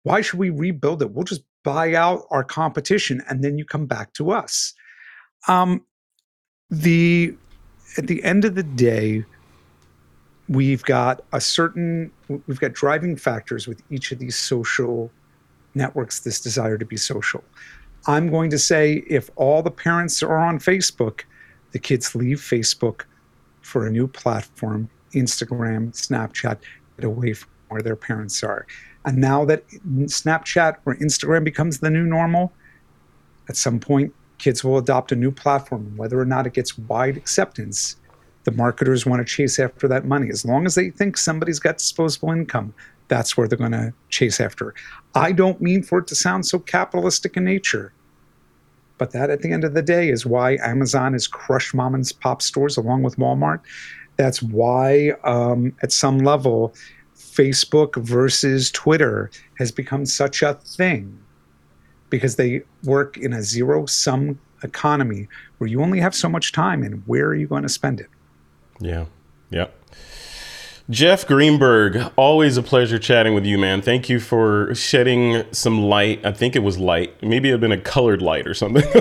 Why 0.04 0.22
should 0.22 0.40
we 0.40 0.52
rebuild 0.52 1.02
it? 1.02 1.12
We'll 1.12 1.24
just 1.24 1.44
buy 1.64 1.96
out 1.96 2.26
our 2.30 2.44
competition, 2.44 3.24
and 3.28 3.44
then 3.44 3.58
you 3.58 3.66
come 3.66 3.88
back 3.88 4.14
to 4.14 4.32
us." 4.32 4.74
Um, 5.48 5.86
the 6.70 7.36
at 7.98 8.08
the 8.08 8.24
end 8.24 8.46
of 8.46 8.56
the 8.56 8.64
day, 8.64 9.26
we've 10.48 10.84
got 10.84 11.24
a 11.34 11.42
certain 11.42 12.12
we've 12.48 12.60
got 12.60 12.74
driving 12.74 13.16
factors 13.16 13.68
with 13.68 13.82
each 13.90 14.12
of 14.12 14.20
these 14.20 14.36
social 14.36 15.12
networks. 15.76 16.20
This 16.20 16.40
desire 16.40 16.78
to 16.78 16.86
be 16.86 16.98
social. 16.98 17.44
I'm 18.08 18.30
going 18.30 18.50
to 18.50 18.58
say 18.58 19.04
if 19.08 19.30
all 19.36 19.62
the 19.62 19.72
parents 19.72 20.24
are 20.24 20.38
on 20.38 20.60
Facebook, 20.60 21.22
the 21.72 21.80
kids 21.80 22.16
leave 22.16 22.40
Facebook 22.40 23.04
for 23.62 23.86
a 23.86 23.92
new 23.92 24.08
platform, 24.08 24.90
Instagram, 25.14 25.92
Snapchat, 25.92 26.58
get 26.98 27.06
away 27.06 27.34
from 27.34 27.50
where 27.70 27.82
their 27.82 27.96
parents 27.96 28.44
are. 28.44 28.66
And 29.06 29.18
now 29.18 29.46
that 29.46 29.68
Snapchat 29.70 30.78
or 30.86 30.96
Instagram 30.96 31.44
becomes 31.44 31.80
the 31.80 31.90
new 31.90 32.04
normal, 32.04 32.52
at 33.50 33.56
some 33.56 33.80
point 33.80 34.14
kids 34.42 34.64
will 34.64 34.78
adopt 34.78 35.12
a 35.14 35.16
new 35.16 35.32
platform. 35.32 35.96
Whether 35.96 36.20
or 36.20 36.26
not 36.26 36.48
it 36.48 36.54
gets 36.54 36.78
wide 36.78 37.16
acceptance, 37.16 37.96
the 38.44 38.52
marketers 38.52 39.06
want 39.06 39.26
to 39.26 39.34
chase 39.36 39.60
after 39.60 39.88
that 39.88 40.04
money. 40.06 40.30
As 40.30 40.44
long 40.44 40.66
as 40.66 40.76
they 40.76 40.90
think 40.90 41.16
somebody's 41.16 41.60
got 41.60 41.78
disposable 41.78 42.32
income, 42.32 42.74
that's 43.08 43.38
where 43.38 43.48
they're 43.48 43.58
going 43.58 43.72
to 43.74 43.94
chase 44.10 44.40
after. 44.40 44.74
I 45.14 45.32
don't 45.32 45.62
mean 45.62 45.84
for 45.84 46.00
it 46.00 46.08
to 46.08 46.16
sound 46.16 46.46
so 46.46 46.60
capitalistic 46.60 47.38
in 47.38 47.44
nature, 47.44 47.94
But 49.02 49.12
that, 49.14 49.32
at 49.32 49.42
the 49.42 49.52
end 49.52 49.64
of 49.64 49.74
the 49.74 49.82
day, 49.82 50.10
is 50.10 50.28
why 50.28 50.60
Amazon 50.62 51.14
has 51.14 51.28
crushed 51.28 51.74
mom 51.74 51.96
and 51.96 52.06
pop 52.20 52.40
stores 52.40 52.78
along 52.78 53.02
with 53.02 53.18
Walmart. 53.18 53.62
That's 54.16 54.44
why, 54.44 55.14
um, 55.24 55.74
at 55.82 55.92
some 55.92 56.20
level, 56.20 56.76
Facebook 57.18 57.96
versus 57.96 58.70
Twitter 58.70 59.32
has 59.58 59.72
become 59.72 60.06
such 60.06 60.44
a 60.44 60.54
thing 60.54 61.18
because 62.12 62.36
they 62.36 62.62
work 62.84 63.18
in 63.18 63.34
a 63.34 63.42
zero 63.42 63.88
sum 63.88 64.40
economy 64.64 65.28
where 65.58 65.68
you 65.68 65.82
only 65.82 66.00
have 66.00 66.14
so 66.14 66.30
much 66.30 66.52
time 66.52 66.84
and 66.84 67.02
where 67.08 67.26
are 67.28 67.36
you 67.36 67.48
going 67.48 67.64
to 67.64 67.70
spend 67.70 68.00
it? 68.00 68.08
Yeah. 68.80 69.06
Yeah. 69.50 69.68
Jeff 70.90 71.26
Greenberg, 71.26 72.12
always 72.18 72.58
a 72.58 72.64
pleasure 72.64 73.00
chatting 73.00 73.34
with 73.34 73.46
you, 73.46 73.58
man. 73.58 73.82
Thank 73.82 74.10
you 74.10 74.20
for 74.20 74.76
shedding 74.76 75.44
some 75.52 75.82
light. 75.84 76.26
I 76.26 76.34
think 76.34 76.56
it 76.56 76.64
was 76.64 76.78
light. 76.78 77.22
Maybe 77.24 77.48
it 77.48 77.54
had 77.54 77.62
been 77.62 77.72
a 77.72 77.80
colored 77.80 78.22
light 78.22 78.46
or 78.46 78.54
something 78.54 78.84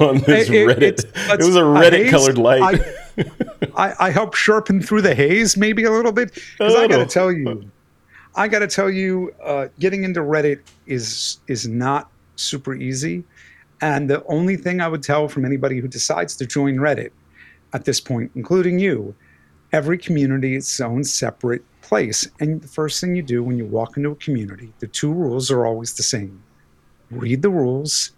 on 0.00 0.18
this 0.18 0.50
it, 0.50 0.68
Reddit. 0.68 0.82
It, 0.82 1.04
it 1.04 1.38
was 1.38 1.56
a 1.56 1.62
Reddit 1.62 2.10
colored 2.10 2.36
light. 2.36 2.82
I, 3.16 3.24
I, 3.76 4.08
I 4.08 4.10
helped 4.10 4.36
sharpen 4.36 4.82
through 4.82 5.02
the 5.02 5.14
haze 5.14 5.56
maybe 5.56 5.84
a 5.84 5.90
little 5.90 6.12
bit 6.12 6.34
because 6.34 6.74
I 6.74 6.86
got 6.86 6.98
to 6.98 7.06
tell 7.06 7.32
you, 7.32 7.70
I 8.34 8.48
got 8.48 8.60
to 8.60 8.66
tell 8.66 8.90
you, 8.90 9.34
uh, 9.42 9.68
getting 9.78 10.04
into 10.04 10.20
Reddit 10.20 10.60
is 10.86 11.38
is 11.46 11.66
not 11.66 12.10
super 12.36 12.74
easy. 12.74 13.24
And 13.82 14.10
the 14.10 14.24
only 14.26 14.56
thing 14.56 14.80
I 14.80 14.88
would 14.88 15.02
tell 15.02 15.26
from 15.28 15.44
anybody 15.44 15.80
who 15.80 15.88
decides 15.88 16.36
to 16.36 16.46
join 16.46 16.76
Reddit 16.76 17.10
at 17.72 17.84
this 17.86 17.98
point, 18.00 18.30
including 18.34 18.78
you, 18.78 19.14
every 19.72 19.96
community 19.96 20.54
is 20.54 20.64
its 20.64 20.80
own 20.80 21.02
separate 21.02 21.64
place. 21.80 22.28
And 22.40 22.60
the 22.60 22.68
first 22.68 23.00
thing 23.00 23.16
you 23.16 23.22
do 23.22 23.42
when 23.42 23.56
you 23.56 23.64
walk 23.64 23.96
into 23.96 24.10
a 24.10 24.16
community, 24.16 24.72
the 24.80 24.86
two 24.86 25.12
rules 25.12 25.50
are 25.50 25.66
always 25.66 25.94
the 25.94 26.02
same 26.02 26.42
read 27.10 27.42
the 27.42 27.50
rules 27.50 28.12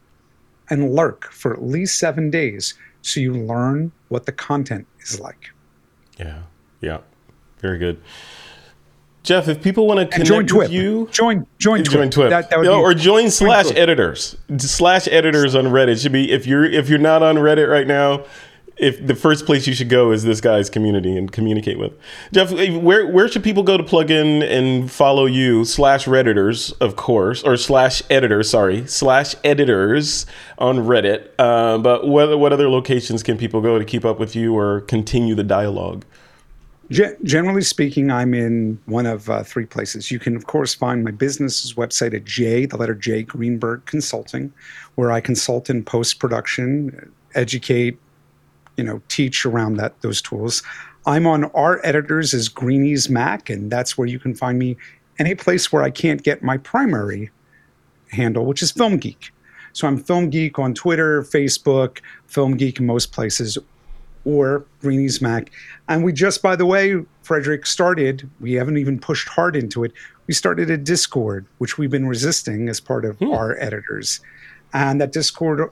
and 0.71 0.93
lurk 0.95 1.31
for 1.33 1.53
at 1.53 1.63
least 1.63 1.99
seven 1.99 2.31
days 2.31 2.75
so 3.01 3.21
you 3.21 3.33
learn 3.33 3.91
what 4.09 4.27
the 4.27 4.33
content 4.33 4.87
is 5.01 5.19
like. 5.19 5.51
Yeah, 6.19 6.43
yeah, 6.81 6.99
very 7.61 7.79
good. 7.79 8.01
Jeff, 9.23 9.47
if 9.47 9.63
people 9.63 9.87
want 9.87 10.01
to 10.01 10.07
connect 10.07 10.29
join 10.29 10.59
with 10.59 10.73
you, 10.73 11.09
join 11.13 11.47
join 11.59 11.85
join 11.85 12.11
Twip, 12.11 12.31
that, 12.31 12.51
that 12.51 12.67
or 12.67 12.93
join 12.93 13.31
slash 13.31 13.71
editors. 13.73 14.37
Slash 14.59 15.07
editors 15.09 15.55
on 15.55 15.67
Reddit. 15.67 16.03
Should 16.03 16.13
be 16.13 16.33
if 16.33 16.47
you're 16.47 16.65
if 16.65 16.89
you're 16.89 16.99
not 16.99 17.23
on 17.23 17.37
Reddit 17.37 17.71
right 17.71 17.87
now, 17.87 18.25
if 18.77 19.07
the 19.07 19.15
first 19.15 19.47
place 19.47 19.69
you 19.69 19.75
should 19.75 19.89
go 19.89 20.11
is 20.11 20.25
this 20.25 20.41
guy's 20.41 20.69
community 20.69 21.17
and 21.17 21.31
communicate 21.31 21.79
with. 21.79 21.93
Jeff, 22.33 22.51
where 22.51 23.07
where 23.07 23.29
should 23.29 23.45
people 23.45 23.63
go 23.63 23.77
to 23.77 23.85
plug 23.85 24.11
in 24.11 24.43
and 24.43 24.91
follow 24.91 25.27
you? 25.27 25.65
Slash 25.65 26.07
redditors, 26.07 26.73
of 26.81 26.97
course, 26.97 27.45
or 27.45 27.57
slash 27.57 28.03
editors, 28.11 28.51
sorry, 28.51 28.87
slash 28.89 29.37
editors 29.45 30.27
on 30.59 30.79
Reddit. 30.79 31.29
Uh, 31.39 31.79
but 31.79 32.09
what 32.09 32.37
what 32.41 32.53
other 32.53 32.69
locations 32.69 33.23
can 33.23 33.39
people 33.39 33.61
go 33.61 33.79
to 33.79 33.85
keep 33.85 34.05
up 34.05 34.19
with 34.19 34.35
you 34.35 34.57
or 34.57 34.81
continue 34.83 35.37
the 35.37 35.45
dialogue? 35.45 36.05
Generally 36.93 37.63
speaking, 37.63 38.11
I'm 38.11 38.35
in 38.35 38.79
one 38.87 39.07
of 39.07 39.31
uh, 39.31 39.43
three 39.45 39.65
places. 39.65 40.11
You 40.11 40.19
can, 40.19 40.37
of 40.37 40.47
course, 40.47 40.75
find 40.75 41.03
my 41.03 41.11
business's 41.11 41.75
website 41.75 42.15
at 42.15 42.25
J, 42.25 42.67
the 42.67 42.77
letter 42.77 42.95
J, 42.95 43.23
Greenberg 43.23 43.85
Consulting, 43.87 44.53
where 44.97 45.11
I 45.11 45.21
consult 45.21 45.71
in 45.71 45.85
post 45.85 46.19
production, 46.19 47.11
educate, 47.35 47.99
you 48.77 48.85
know, 48.85 49.01
teach 49.09 49.47
around 49.47 49.77
that 49.79 50.01
those 50.03 50.21
tools. 50.21 50.63
I'm 51.07 51.27
on 51.27 51.45
our 51.47 51.81
editors 51.85 52.35
as 52.35 52.49
Greenies 52.49 53.09
Mac, 53.09 53.49
and 53.49 53.71
that's 53.71 53.97
where 53.97 54.07
you 54.07 54.19
can 54.19 54.35
find 54.35 54.59
me. 54.59 54.77
Any 55.19 55.35
place 55.35 55.73
where 55.73 55.83
I 55.83 55.91
can't 55.91 56.23
get 56.23 56.43
my 56.43 56.59
primary 56.59 57.31
handle, 58.11 58.45
which 58.45 58.63
is 58.63 58.71
Film 58.71 58.99
Geek. 58.99 59.33
So 59.73 59.89
I'm 59.89 59.99
Film 59.99 60.31
Geek 60.31 60.59
on 60.59 60.75
Twitter, 60.75 61.23
Facebook, 61.23 62.01
Film 62.27 62.57
Geek 62.57 62.79
in 62.79 62.87
most 62.87 63.13
places, 63.13 63.57
or 64.25 64.65
Greenies 64.81 65.21
Mac. 65.21 65.51
And 65.89 66.05
we 66.05 66.13
just, 66.13 66.43
by 66.43 66.57
the 66.57 66.67
way, 66.67 67.05
Frederick 67.23 67.67
started, 67.67 68.29
we 68.41 68.53
haven't 68.55 68.77
even 68.77 68.99
pushed 68.99 69.29
hard 69.29 69.57
into 69.57 69.85
it. 69.85 69.93
We 70.27 70.35
started 70.35 70.71
a 70.71 70.77
Discord, 70.77 71.47
which 71.59 71.77
we've 71.77 71.91
been 71.91 72.07
resisting 72.07 72.69
as 72.69 72.81
part 72.81 73.05
of 73.05 73.19
hmm. 73.19 73.33
our 73.33 73.59
editors. 73.59 74.21
And 74.73 75.01
that 75.01 75.13
Discord, 75.13 75.71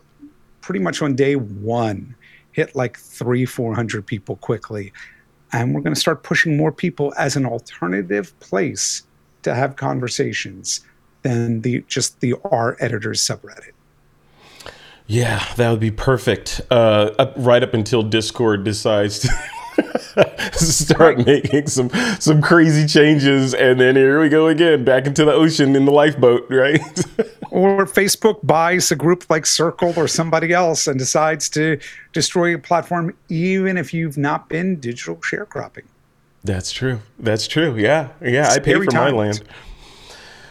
pretty 0.60 0.80
much 0.80 1.00
on 1.00 1.14
day 1.14 1.36
one, 1.36 2.14
hit 2.52 2.74
like 2.74 2.98
three, 2.98 3.46
400 3.46 4.04
people 4.04 4.36
quickly. 4.36 4.92
And 5.52 5.74
we're 5.74 5.80
going 5.80 5.94
to 5.94 6.00
start 6.00 6.22
pushing 6.22 6.56
more 6.56 6.72
people 6.72 7.14
as 7.16 7.36
an 7.36 7.46
alternative 7.46 8.38
place 8.40 9.02
to 9.42 9.54
have 9.54 9.76
conversations 9.76 10.80
than 11.22 11.60
the 11.62 11.84
just 11.88 12.20
the 12.20 12.34
R 12.44 12.76
editors 12.80 13.20
subreddit. 13.20 13.72
Yeah, 15.06 15.44
that 15.56 15.70
would 15.70 15.80
be 15.80 15.90
perfect. 15.90 16.60
Uh, 16.70 17.10
up, 17.18 17.34
right 17.36 17.62
up 17.62 17.74
until 17.74 18.02
Discord 18.02 18.62
decides 18.62 19.18
to 19.20 19.28
start 20.52 21.24
making 21.24 21.66
some 21.68 21.90
some 22.18 22.42
crazy 22.42 22.86
changes, 22.86 23.54
and 23.54 23.80
then 23.80 23.96
here 23.96 24.20
we 24.20 24.28
go 24.28 24.48
again, 24.48 24.84
back 24.84 25.06
into 25.06 25.24
the 25.24 25.32
ocean 25.32 25.76
in 25.76 25.84
the 25.84 25.92
lifeboat, 25.92 26.46
right? 26.50 26.80
or 27.50 27.86
Facebook 27.86 28.44
buys 28.44 28.90
a 28.90 28.96
group 28.96 29.24
like 29.28 29.46
Circle 29.46 29.94
or 29.96 30.08
somebody 30.08 30.52
else 30.52 30.86
and 30.86 30.98
decides 30.98 31.48
to 31.50 31.78
destroy 32.12 32.54
a 32.54 32.58
platform, 32.58 33.14
even 33.28 33.76
if 33.76 33.92
you've 33.94 34.18
not 34.18 34.48
been 34.48 34.78
digital 34.80 35.16
sharecropping. 35.16 35.84
That's 36.42 36.72
true. 36.72 37.00
That's 37.18 37.46
true. 37.46 37.76
Yeah, 37.76 38.08
yeah. 38.22 38.48
I 38.50 38.58
pay 38.58 38.74
for 38.74 38.86
times. 38.86 39.12
my 39.12 39.18
land. 39.18 39.42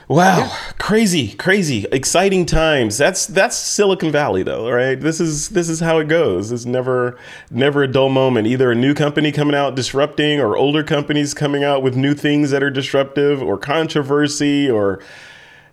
Wow, 0.10 0.40
yeah. 0.40 0.58
crazy, 0.80 1.34
crazy, 1.34 1.86
exciting 1.92 2.48
times. 2.48 2.98
That's 2.98 3.28
that's 3.28 3.56
Silicon 3.56 4.12
Valley 4.12 4.42
though, 4.42 4.68
right? 4.68 5.00
This 5.00 5.20
is 5.20 5.50
this 5.50 5.70
is 5.70 5.80
how 5.82 6.00
it 6.00 6.08
goes. 6.08 6.52
It's 6.52 6.66
never 6.66 7.16
never 7.52 7.84
a 7.84 7.88
dull 7.88 8.10
moment. 8.10 8.48
Either 8.48 8.72
a 8.72 8.76
new 8.76 8.96
company 8.96 9.32
coming 9.32 9.54
out 9.54 9.76
disrupting 9.76 10.40
or 10.40 10.58
older 10.58 10.84
companies 10.84 11.36
coming 11.36 11.64
out 11.64 11.84
with 11.84 11.96
new 11.96 12.16
things 12.16 12.50
that 12.50 12.64
are 12.64 12.72
disruptive 12.72 13.44
or 13.44 13.56
controversy 13.60 14.68
or 14.68 15.00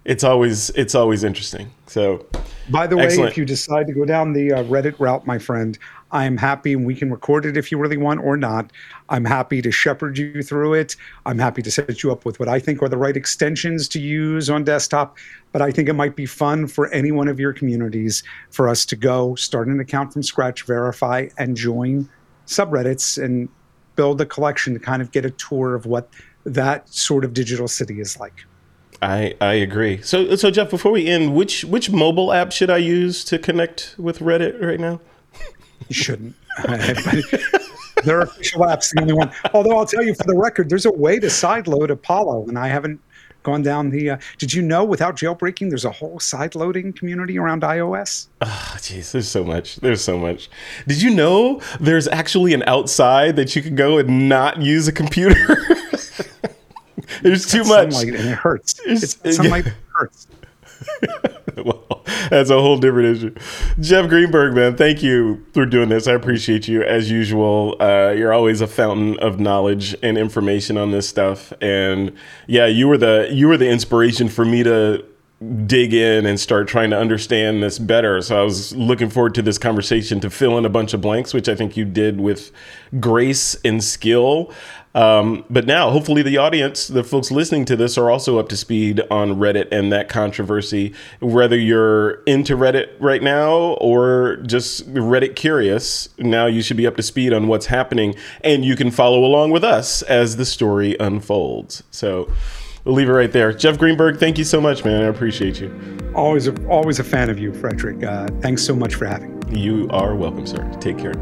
it's 0.05 0.23
always 0.23 0.69
it's 0.71 0.95
always 0.95 1.25
interesting. 1.25 1.71
So 1.87 2.27
by 2.69 2.87
the 2.87 2.99
way, 2.99 3.05
excellent. 3.05 3.31
if 3.31 3.39
you 3.39 3.47
decide 3.47 3.87
to 3.87 3.95
go 3.95 4.05
down 4.05 4.35
the 4.35 4.53
uh, 4.53 4.65
Reddit 4.65 4.99
route, 4.99 5.27
my 5.27 5.39
friend, 5.39 5.79
I 6.13 6.25
am 6.25 6.37
happy 6.37 6.73
and 6.73 6.87
we 6.87 6.95
can 6.95 7.11
record 7.11 7.47
it 7.47 7.57
if 7.57 7.73
you 7.73 7.79
really 7.79 7.97
want 7.97 8.21
or 8.23 8.37
not. 8.37 8.73
I'm 9.09 9.25
happy 9.25 9.61
to 9.63 9.73
shepherd 9.73 10.17
you 10.17 10.43
through 10.43 10.75
it. 10.75 10.95
I'm 11.25 11.39
happy 11.39 11.63
to 11.63 11.71
set 11.71 12.03
you 12.03 12.13
up 12.13 12.25
with 12.25 12.39
what 12.39 12.49
I 12.49 12.61
think 12.61 12.81
are 12.83 12.89
the 12.89 12.97
right 12.97 13.17
extensions 13.17 13.89
to 13.89 14.01
use 14.01 14.49
on 14.49 14.65
desktop. 14.65 15.17
But 15.53 15.63
I 15.63 15.73
think 15.73 15.89
it 15.89 15.95
might 15.95 16.15
be 16.15 16.27
fun 16.27 16.69
for 16.69 16.89
any 16.93 17.11
one 17.11 17.29
of 17.29 17.41
your 17.41 17.53
communities 17.53 18.23
for 18.51 18.69
us 18.69 18.85
to 18.87 18.97
go 18.97 19.35
start 19.35 19.69
an 19.69 19.81
account 19.81 20.13
from 20.13 20.23
scratch, 20.23 20.65
verify, 20.65 21.29
and 21.39 21.57
join 21.57 22.09
subreddits 22.47 23.23
and 23.23 23.49
build 23.97 24.21
a 24.21 24.27
collection 24.27 24.75
to 24.75 24.81
kind 24.81 25.03
of 25.03 25.11
get 25.11 25.25
a 25.25 25.31
tour 25.31 25.75
of 25.75 25.87
what 25.87 26.09
that 26.45 26.89
sort 26.89 27.25
of 27.25 27.35
digital 27.35 27.67
city 27.67 28.01
is 28.01 28.21
like. 28.21 28.45
I, 29.03 29.35
I 29.41 29.55
agree. 29.55 30.01
So 30.03 30.37
so 30.37 30.51
Jeff, 30.51 30.71
before 30.71 30.93
we 30.93 31.07
end, 31.07 31.35
which 31.35 31.65
which 31.65 31.91
mobile 31.91 32.33
app 32.33 32.53
should 32.53 32.71
I 32.71 32.79
use 32.79 33.25
to 33.25 33.39
connect 33.39 33.95
with 33.99 34.21
Reddit 34.21 34.63
right 34.63 34.81
now? 34.81 35.01
You 35.89 35.95
shouldn't. 35.95 36.35
Their 38.05 38.21
official 38.21 38.69
app's 38.69 38.93
the 38.93 39.01
only 39.01 39.15
one. 39.15 39.33
Although 39.55 39.77
I'll 39.77 39.87
tell 39.87 40.03
you 40.03 40.15
for 40.15 40.25
the 40.25 40.37
record, 40.37 40.69
there's 40.69 40.87
a 40.87 40.93
way 40.93 41.19
to 41.19 41.27
sideload 41.27 41.91
Apollo, 41.91 42.47
and 42.49 42.59
I 42.59 42.69
haven't 42.69 43.01
gone 43.47 43.63
down 43.63 43.91
the. 43.91 44.11
Uh, 44.11 44.19
did 44.39 44.53
you 44.53 44.61
know 44.61 44.85
without 44.85 45.17
jailbreaking, 45.17 45.71
there's 45.71 45.85
a 45.85 45.91
whole 45.91 46.19
sideloading 46.19 46.95
community 46.95 47.39
around 47.39 47.63
iOS? 47.63 48.27
Oh, 48.43 48.75
jeez, 48.77 49.13
there's 49.13 49.29
so 49.29 49.45
much. 49.45 49.77
There's 49.77 50.03
so 50.03 50.19
much. 50.19 50.51
Did 50.87 51.01
you 51.01 51.11
know 51.11 51.63
there's 51.81 52.09
actually 52.09 52.53
an 52.53 52.65
outside 52.67 53.37
that 53.37 53.57
you 53.57 53.63
can 53.63 53.75
go 53.75 53.99
and 53.99 54.29
not 54.29 54.61
use 54.61 54.89
a 54.89 54.93
computer? 54.93 55.37
there's 57.23 57.47
too 57.51 57.65
much. 57.65 57.93
Sunlight 57.95 58.15
and 58.21 58.29
it 58.29 58.37
hurts. 58.37 58.81
It's, 58.85 59.37
sunlight 59.37 59.73
hurts. 59.93 60.27
well, 61.57 61.96
that's 62.31 62.51
a 62.51 62.61
whole 62.61 62.79
different 62.79 63.17
issue. 63.17 63.35
Jeff 63.81 64.09
Greenberg, 64.09 64.55
man, 64.55 64.77
thank 64.77 65.03
you 65.03 65.45
for 65.53 65.67
doing 65.67 65.89
this. 65.89 66.07
I 66.07 66.13
appreciate 66.13 66.69
you 66.69 66.83
as 66.83 67.11
usual. 67.11 67.77
Uh, 67.81 68.11
you're 68.11 68.33
always 68.33 68.61
a 68.61 68.67
fountain 68.69 69.19
of 69.19 69.41
knowledge 69.41 69.97
and 70.03 70.17
information 70.17 70.77
on 70.77 70.93
this 70.93 71.09
stuff. 71.09 71.53
And 71.61 72.13
yeah, 72.47 72.67
you 72.67 72.87
were 72.87 72.99
the 72.99 73.29
you 73.33 73.49
were 73.49 73.57
the 73.57 73.69
inspiration 73.69 74.29
for 74.29 74.45
me 74.45 74.63
to 74.63 75.05
dig 75.67 75.93
in 75.93 76.25
and 76.25 76.41
start 76.41 76.67
trying 76.67 76.91
to 76.91 76.99
understand 76.99 77.63
this 77.63 77.79
better. 77.79 78.23
So 78.23 78.41
I 78.41 78.43
was 78.43 78.75
looking 78.75 79.11
forward 79.11 79.35
to 79.35 79.43
this 79.43 79.59
conversation 79.59 80.19
to 80.21 80.31
fill 80.31 80.57
in 80.57 80.65
a 80.65 80.71
bunch 80.71 80.95
of 80.95 81.03
blanks, 81.03 81.35
which 81.35 81.49
I 81.49 81.55
think 81.55 81.77
you 81.77 81.85
did 81.85 82.21
with 82.21 82.53
grace 83.01 83.55
and 83.65 83.85
skill. 83.85 84.53
Um, 84.97 85.45
but 85.51 85.67
now, 85.67 85.91
hopefully, 85.91 86.23
the 86.23 86.39
audience, 86.39 86.89
the 86.89 87.05
folks 87.05 87.31
listening 87.31 87.67
to 87.67 87.77
this, 87.77 87.99
are 87.99 88.11
also 88.11 88.39
up 88.39 88.49
to 88.49 88.57
speed 88.57 89.03
on 89.11 89.37
Reddit 89.37 89.69
and 89.71 89.93
that 89.93 90.09
controversy. 90.09 90.95
Whether 91.21 91.59
you're 91.59 92.23
into 92.23 92.57
Reddit 92.57 92.89
right 92.99 93.23
now 93.23 93.75
or 93.75 94.37
just 94.47 94.91
Reddit 94.95 95.37
curious, 95.37 96.09
now 96.19 96.47
you 96.47 96.63
should 96.63 96.79
be 96.79 96.87
up 96.87 96.97
to 96.97 97.03
speed 97.03 97.35
on 97.35 97.47
what's 97.47 97.67
happening, 97.67 98.15
and 98.43 98.65
you 98.65 98.75
can 98.75 98.91
follow 98.91 99.23
along 99.23 99.51
with 99.51 99.63
us 99.63 100.01
as 100.03 100.37
the 100.37 100.47
story 100.47 100.97
unfolds. 100.99 101.83
So, 101.91 102.33
we'll 102.85 102.95
leave 102.95 103.11
it 103.11 103.13
right 103.13 103.33
there. 103.33 103.53
Jeff 103.53 103.77
Greenberg, 103.77 104.19
thank 104.19 104.39
you 104.39 104.45
so 104.45 104.63
much, 104.63 104.83
man. 104.83 105.03
I 105.03 105.09
appreciate 105.09 105.61
you. 105.61 105.71
Always, 106.15 106.49
a, 106.49 106.67
always 106.69 107.01
a 107.01 107.05
fan 107.05 107.29
of 107.29 107.39
you, 107.39 107.53
Frederick. 107.53 108.03
Uh, 108.03 108.29
thanks 108.41 108.65
so 108.65 108.75
much 108.75 108.95
for 108.95 109.05
having 109.05 109.39
me. 109.41 109.61
You 109.61 109.89
are 109.91 110.15
welcome, 110.17 110.47
sir. 110.47 110.67
Take 110.81 110.97
care. 110.97 111.13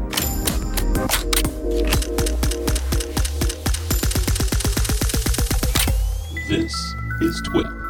This 6.55 6.95
is 7.19 7.41
TWIP. 7.41 7.84